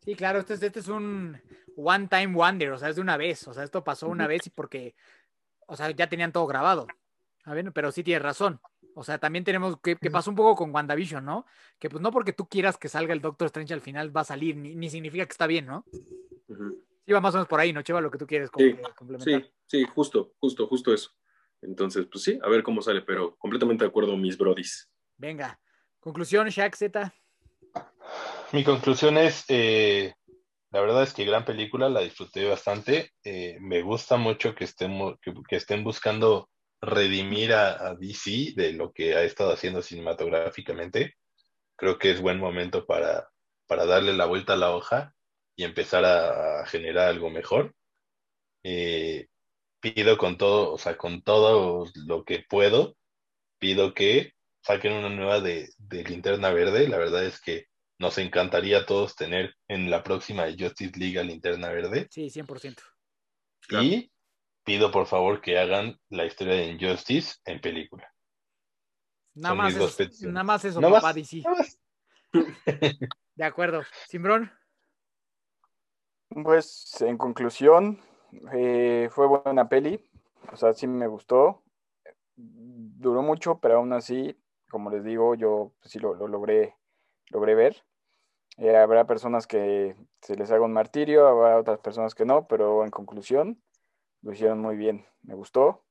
Sí, 0.01 0.15
claro, 0.15 0.39
este, 0.39 0.55
este 0.55 0.79
es 0.79 0.89
un 0.89 1.41
one 1.77 2.09
time 2.09 2.35
wonder, 2.35 2.71
o 2.73 2.79
sea, 2.79 2.89
es 2.89 2.97
de 2.97 3.03
una 3.03 3.17
vez, 3.17 3.47
o 3.49 3.53
sea, 3.53 3.65
esto 3.65 3.83
pasó 3.83 4.09
una 4.09 4.27
vez 4.27 4.47
y 4.47 4.51
porque, 4.51 4.95
o 5.67 5.77
sea, 5.77 5.91
ya 5.91 6.09
tenían 6.09 6.33
todo 6.33 6.47
grabado. 6.47 6.87
A 7.45 7.55
ver, 7.55 7.73
pero 7.73 7.93
sí 7.93 8.03
tienes 8.03 8.23
razón. 8.23 8.61
O 8.95 9.05
sea, 9.05 9.19
también 9.19 9.45
tenemos 9.45 9.79
que, 9.81 9.97
que 9.97 10.11
pasó 10.11 10.31
un 10.31 10.37
poco 10.37 10.57
con 10.57 10.75
WandaVision, 10.75 11.25
¿no? 11.25 11.45
Que 11.79 11.91
pues 11.91 12.01
no 12.03 12.11
porque 12.11 12.33
tú 12.33 12.49
quieras 12.49 12.79
que 12.79 12.89
salga 12.89 13.13
el 13.13 13.21
Doctor 13.21 13.47
Strange 13.47 13.75
al 13.75 13.81
final 13.81 14.17
va 14.17 14.23
a 14.23 14.25
salir, 14.25 14.57
ni, 14.57 14.75
ni 14.75 14.89
significa 14.89 15.27
que 15.27 15.33
está 15.33 15.47
bien, 15.47 15.67
¿no? 15.67 15.85
Uh 16.49 16.55
-huh. 16.55 16.83
Sí, 17.05 17.13
va 17.13 17.21
más 17.21 17.35
o 17.35 17.39
menos 17.39 17.49
por 17.49 17.61
ahí, 17.61 17.73
¿no? 17.73 17.83
Cheva, 17.83 18.01
lo 18.01 18.11
que 18.11 18.19
tú 18.19 18.27
quieres 18.27 18.51
sí, 18.57 18.75
complementar. 18.97 19.43
Sí, 19.43 19.51
sí, 19.67 19.85
justo, 19.95 20.33
justo, 20.41 20.67
justo 20.67 20.93
eso. 20.93 21.11
Entonces, 21.63 22.07
pues 22.11 22.25
sí, 22.25 22.39
a 22.43 22.49
ver 22.49 22.63
cómo 22.63 22.83
sale, 22.83 23.03
pero 23.03 23.37
completamente 23.37 23.85
de 23.85 23.89
acuerdo, 23.89 24.17
mis 24.17 24.37
brodis. 24.37 24.91
Venga. 25.17 25.59
Conclusión, 26.01 26.49
Shaq 26.49 26.77
Z. 26.77 27.15
Mi 28.53 28.63
conclusión 28.63 29.19
es, 29.19 29.45
eh, 29.49 30.15
la 30.71 30.81
verdad 30.81 31.03
es 31.03 31.13
que 31.13 31.25
gran 31.25 31.45
película, 31.45 31.89
la 31.89 32.01
disfruté 32.01 32.49
bastante. 32.49 33.11
Eh, 33.25 33.59
me 33.61 33.83
gusta 33.83 34.17
mucho 34.17 34.55
que 34.55 34.65
estén, 34.65 35.17
que, 35.21 35.35
que, 35.49 35.57
estén 35.57 35.83
buscando 35.83 36.49
redimir 36.81 37.53
a, 37.53 37.89
a 37.89 37.95
DC 37.95 38.53
de 38.55 38.73
lo 38.73 38.93
que 38.93 39.17
ha 39.17 39.23
estado 39.23 39.53
haciendo 39.53 39.83
cinematográficamente. 39.83 41.15
Creo 41.77 41.99
que 41.99 42.11
es 42.11 42.21
buen 42.21 42.39
momento 42.39 42.87
para, 42.87 43.29
para 43.67 43.85
darle 43.87 44.13
la 44.13 44.27
vuelta 44.27 44.53
a 44.53 44.57
la 44.57 44.75
hoja 44.75 45.13
y 45.57 45.65
empezar 45.65 46.05
a, 46.05 46.61
a 46.61 46.67
generar 46.67 47.09
algo 47.09 47.31
mejor. 47.31 47.75
Eh, 48.63 49.27
pido 49.93 50.19
con 50.19 50.37
todo, 50.37 50.73
o 50.73 50.79
sea, 50.79 50.97
con 50.97 51.23
todo 51.23 51.87
lo 52.07 52.25
que 52.25 52.45
puedo, 52.49 52.97
pido 53.59 53.95
que 53.95 54.33
saquen 54.63 54.93
una 54.93 55.09
nueva 55.09 55.41
de, 55.41 55.71
de 55.79 56.05
Linterna 56.05 56.51
Verde. 56.51 56.89
La 56.89 56.99
verdad 56.99 57.25
es 57.25 57.41
que 57.41 57.67
nos 57.99 58.19
encantaría 58.19 58.79
a 58.79 58.87
todos 58.87 59.17
tener 59.17 59.55
en 59.69 59.91
la 59.91 60.03
próxima 60.03 60.45
Justice 60.59 60.99
League 60.99 61.19
a 61.19 61.23
Linterna 61.23 61.69
Verde. 61.71 62.09
Sí, 62.11 62.27
100%. 62.27 62.77
Claro. 63.69 63.85
Y 63.85 64.13
pido 64.65 64.91
por 64.91 65.07
favor 65.07 65.41
que 65.41 65.59
hagan 65.59 65.99
la 66.11 66.27
historia 66.27 66.55
de 66.55 66.67
Injustice 66.67 67.37
en 67.45 67.61
película. 67.61 68.13
Nada 69.35 69.51
Son 69.51 69.59
más, 69.59 70.01
eso, 70.01 70.29
nada 70.31 70.45
más 70.45 70.65
eso, 70.65 70.81
No 70.81 70.91
papá 70.91 71.09
más, 71.09 71.15
DC. 71.15 71.43
no 71.45 71.51
más. 71.57 71.79
De 73.35 73.45
acuerdo. 73.45 73.83
Simbrón, 74.09 74.51
Pues 76.29 77.01
en 77.01 77.17
conclusión, 77.17 78.01
eh, 78.53 79.09
fue 79.11 79.27
buena 79.27 79.69
peli, 79.69 80.01
o 80.53 80.57
sea, 80.57 80.73
sí 80.75 80.87
me 80.87 81.07
gustó. 81.07 81.63
Duró 82.37 83.23
mucho, 83.23 83.59
pero 83.61 83.77
aún 83.77 83.93
así, 83.93 84.39
como 84.71 84.91
les 84.91 85.05
digo, 85.05 85.35
yo 85.35 85.73
sí 85.83 85.99
lo, 85.99 86.15
lo 86.15 86.29
logré, 86.29 86.77
logré 87.31 87.55
ver. 87.55 87.85
Eh, 88.59 88.77
habrá 88.77 89.07
personas 89.07 89.47
que 89.47 89.97
se 90.23 90.35
les 90.37 90.51
haga 90.51 90.65
un 90.65 90.73
martirio, 90.73 91.27
habrá 91.27 91.59
otras 91.59 91.79
personas 91.81 92.15
que 92.15 92.25
no, 92.25 92.47
pero 92.47 92.85
en 92.85 92.91
conclusión, 92.91 93.63
lo 94.23 94.33
hicieron 94.33 94.61
muy 94.61 94.77
bien, 94.77 95.07
me 95.23 95.35
gustó. 95.35 95.85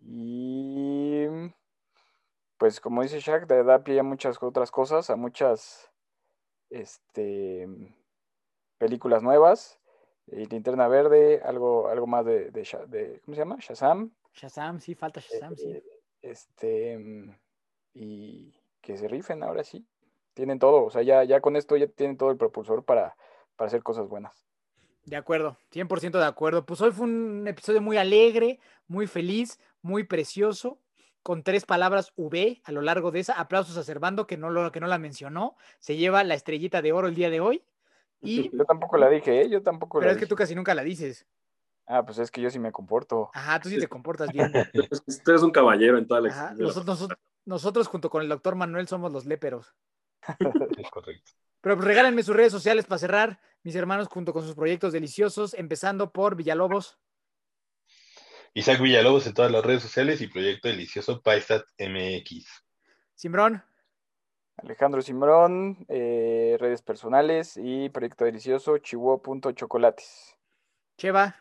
Y 0.00 1.26
pues 2.58 2.80
como 2.80 3.02
dice 3.02 3.20
Shaq, 3.20 3.46
da 3.46 3.62
da 3.62 3.84
pie 3.84 3.98
a 4.00 4.02
muchas 4.02 4.42
otras 4.42 4.70
cosas, 4.70 5.10
a 5.10 5.16
muchas 5.16 5.90
este, 6.70 7.66
películas 8.78 9.22
nuevas. 9.22 9.78
Eh, 10.28 10.46
Linterna 10.50 10.88
Verde, 10.88 11.40
algo, 11.44 11.88
algo 11.88 12.06
más 12.06 12.24
de, 12.24 12.50
de, 12.50 12.64
Sha- 12.64 12.86
de- 12.86 13.20
¿cómo 13.24 13.34
se 13.34 13.40
llama? 13.40 13.56
Shazam. 13.60 14.10
Shazam, 14.34 14.80
sí, 14.80 14.94
falta 14.94 15.20
Shazam, 15.20 15.56
sí. 15.56 15.70
eh, 15.70 15.84
Este, 16.22 16.98
mm, 16.98 17.30
y 17.94 18.54
que 18.80 18.96
se 18.96 19.08
rifen 19.08 19.42
ahora 19.42 19.64
sí. 19.64 19.86
Tienen 20.34 20.58
todo, 20.58 20.84
o 20.84 20.90
sea, 20.90 21.02
ya, 21.02 21.24
ya 21.24 21.40
con 21.40 21.56
esto 21.56 21.76
ya 21.76 21.86
tienen 21.86 22.16
todo 22.16 22.30
el 22.30 22.36
propulsor 22.36 22.84
para, 22.84 23.16
para 23.56 23.68
hacer 23.68 23.82
cosas 23.82 24.06
buenas. 24.08 24.44
De 25.04 25.16
acuerdo, 25.16 25.56
100% 25.70 26.18
de 26.18 26.24
acuerdo. 26.26 26.66
Pues 26.66 26.80
hoy 26.80 26.90
fue 26.90 27.06
un 27.06 27.46
episodio 27.46 27.80
muy 27.80 27.96
alegre, 27.96 28.58
muy 28.88 29.06
feliz, 29.06 29.60
muy 29.80 30.02
precioso, 30.04 30.78
con 31.22 31.42
tres 31.42 31.64
palabras 31.64 32.12
V 32.16 32.60
a 32.64 32.72
lo 32.72 32.82
largo 32.82 33.12
de 33.12 33.20
esa. 33.20 33.34
Aplausos 33.34 33.76
a 33.76 33.84
Servando, 33.84 34.26
que 34.26 34.36
no, 34.36 34.50
lo, 34.50 34.70
que 34.72 34.80
no 34.80 34.88
la 34.88 34.98
mencionó. 34.98 35.56
Se 35.78 35.96
lleva 35.96 36.24
la 36.24 36.34
estrellita 36.34 36.82
de 36.82 36.92
oro 36.92 37.06
el 37.08 37.14
día 37.14 37.30
de 37.30 37.40
hoy. 37.40 37.62
Y, 38.20 38.50
Yo 38.56 38.64
tampoco 38.64 38.96
la 38.96 39.08
dije, 39.08 39.42
¿eh? 39.42 39.48
Yo 39.48 39.62
tampoco 39.62 39.98
pero 39.98 40.10
la 40.10 40.12
es 40.12 40.18
que 40.18 40.26
tú 40.26 40.36
casi 40.36 40.54
nunca 40.54 40.74
la 40.74 40.82
dices. 40.82 41.26
Ah, 41.86 42.04
pues 42.04 42.18
es 42.18 42.32
que 42.32 42.40
yo 42.40 42.50
sí 42.50 42.58
me 42.58 42.72
comporto. 42.72 43.30
Ajá, 43.32 43.60
tú 43.60 43.68
sí 43.68 43.78
te 43.78 43.86
comportas 43.86 44.32
bien. 44.32 44.52
Usted 45.06 45.34
es 45.34 45.42
un 45.42 45.52
caballero 45.52 45.98
en 45.98 46.06
toda 46.08 46.20
la 46.20 46.30
Ajá, 46.30 46.54
nosotros, 46.54 46.84
nosotros, 46.84 47.18
nosotros 47.44 47.86
junto 47.86 48.10
con 48.10 48.22
el 48.22 48.28
doctor 48.28 48.56
Manuel 48.56 48.88
somos 48.88 49.12
los 49.12 49.24
léperos. 49.24 49.74
Es 50.78 50.90
correcto. 50.90 51.32
Pero 51.60 51.76
pues 51.76 51.86
regálenme 51.86 52.22
sus 52.22 52.36
redes 52.36 52.52
sociales 52.52 52.86
para 52.86 52.98
cerrar, 52.98 53.40
mis 53.62 53.74
hermanos, 53.74 54.08
junto 54.08 54.32
con 54.32 54.42
sus 54.42 54.54
proyectos 54.54 54.92
deliciosos, 54.92 55.54
empezando 55.54 56.12
por 56.12 56.36
Villalobos. 56.36 56.98
Isaac 58.54 58.80
Villalobos 58.80 59.26
en 59.26 59.34
todas 59.34 59.50
las 59.50 59.64
redes 59.64 59.82
sociales 59.82 60.20
y 60.20 60.28
Proyecto 60.28 60.68
Delicioso 60.68 61.20
Paisat 61.22 61.64
MX. 61.78 62.46
Simbrón, 63.14 63.62
Alejandro 64.58 65.02
Simbrón, 65.02 65.84
eh, 65.88 66.56
redes 66.58 66.82
personales 66.82 67.58
y 67.62 67.88
proyecto 67.90 68.24
delicioso, 68.24 68.78
chihuahua.chocolates. 68.78 70.36
Cheva, 70.96 71.36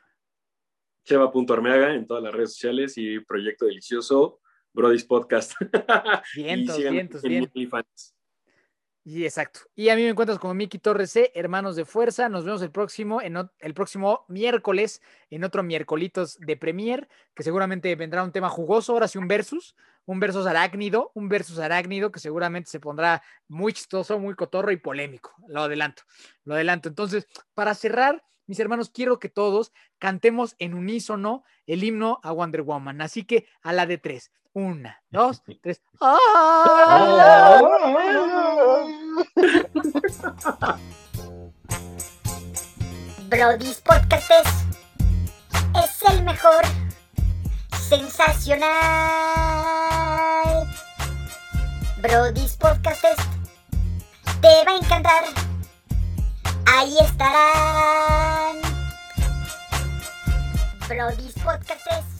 Cheva.armeaga 1.05 1.93
en 1.93 2.07
todas 2.07 2.23
las 2.23 2.33
redes 2.33 2.53
sociales 2.53 2.97
y 2.97 3.19
Proyecto 3.19 3.65
Delicioso, 3.65 4.41
Brody's 4.73 5.05
Podcast. 5.05 5.53
Y 6.35 6.43
Vientos, 6.43 7.23
en 7.23 7.29
bien. 7.29 7.49
Y 9.07 9.23
exacto. 9.23 9.59
Y 9.75 9.89
a 9.89 9.95
mí 9.95 10.01
me 10.01 10.09
encuentras 10.09 10.39
como 10.39 10.55
Miki 10.55 10.79
Torres 10.79 11.11
C, 11.11 11.31
Hermanos 11.35 11.75
de 11.75 11.85
Fuerza. 11.85 12.27
Nos 12.27 12.43
vemos 12.43 12.63
el 12.63 12.71
próximo, 12.71 13.21
en, 13.21 13.37
el 13.59 13.73
próximo 13.75 14.25
miércoles 14.29 14.99
en 15.29 15.43
otro 15.43 15.61
miércolitos 15.61 16.39
de 16.39 16.57
Premier, 16.57 17.07
que 17.35 17.43
seguramente 17.43 17.95
vendrá 17.95 18.23
un 18.23 18.31
tema 18.31 18.49
jugoso, 18.49 18.93
ahora 18.93 19.07
sí 19.07 19.19
un 19.19 19.27
versus, 19.27 19.75
un 20.05 20.19
versus 20.19 20.47
arácnido, 20.47 21.11
un 21.13 21.29
versus 21.29 21.59
arácnido 21.59 22.11
que 22.11 22.19
seguramente 22.19 22.67
se 22.71 22.79
pondrá 22.79 23.21
muy 23.47 23.73
chistoso, 23.73 24.17
muy 24.17 24.33
cotorro 24.33 24.71
y 24.71 24.77
polémico. 24.77 25.35
Lo 25.47 25.61
adelanto, 25.61 26.01
lo 26.43 26.55
adelanto. 26.55 26.89
Entonces, 26.89 27.27
para 27.53 27.75
cerrar, 27.75 28.23
mis 28.47 28.59
hermanos, 28.59 28.89
quiero 28.89 29.19
que 29.19 29.29
todos 29.29 29.71
cantemos 29.99 30.55
en 30.57 30.73
unísono 30.73 31.43
el 31.67 31.83
himno 31.83 32.19
a 32.23 32.31
Wonder 32.31 32.63
Woman. 32.63 33.01
Así 33.01 33.23
que 33.23 33.45
a 33.61 33.71
la 33.71 33.85
de 33.85 33.99
tres. 33.99 34.31
Una, 34.55 35.03
dos, 35.11 35.43
tres. 35.61 35.81
¡Ah! 36.01 37.59
Brody's 43.27 43.81
Podcast 43.81 44.31
es, 44.31 44.47
es 45.83 46.01
el 46.09 46.23
mejor. 46.23 46.63
Sensacional. 47.89 48.71
Brody's 52.01 52.55
Podcast 52.55 53.03
es, 53.03 53.17
te 54.39 54.63
va 54.65 54.71
a 54.71 54.77
encantar. 54.77 55.25
Ahí 56.65 56.97
estarán. 56.99 58.61
Brody's 60.87 61.33
Podcast 61.43 61.87
es 61.91 62.14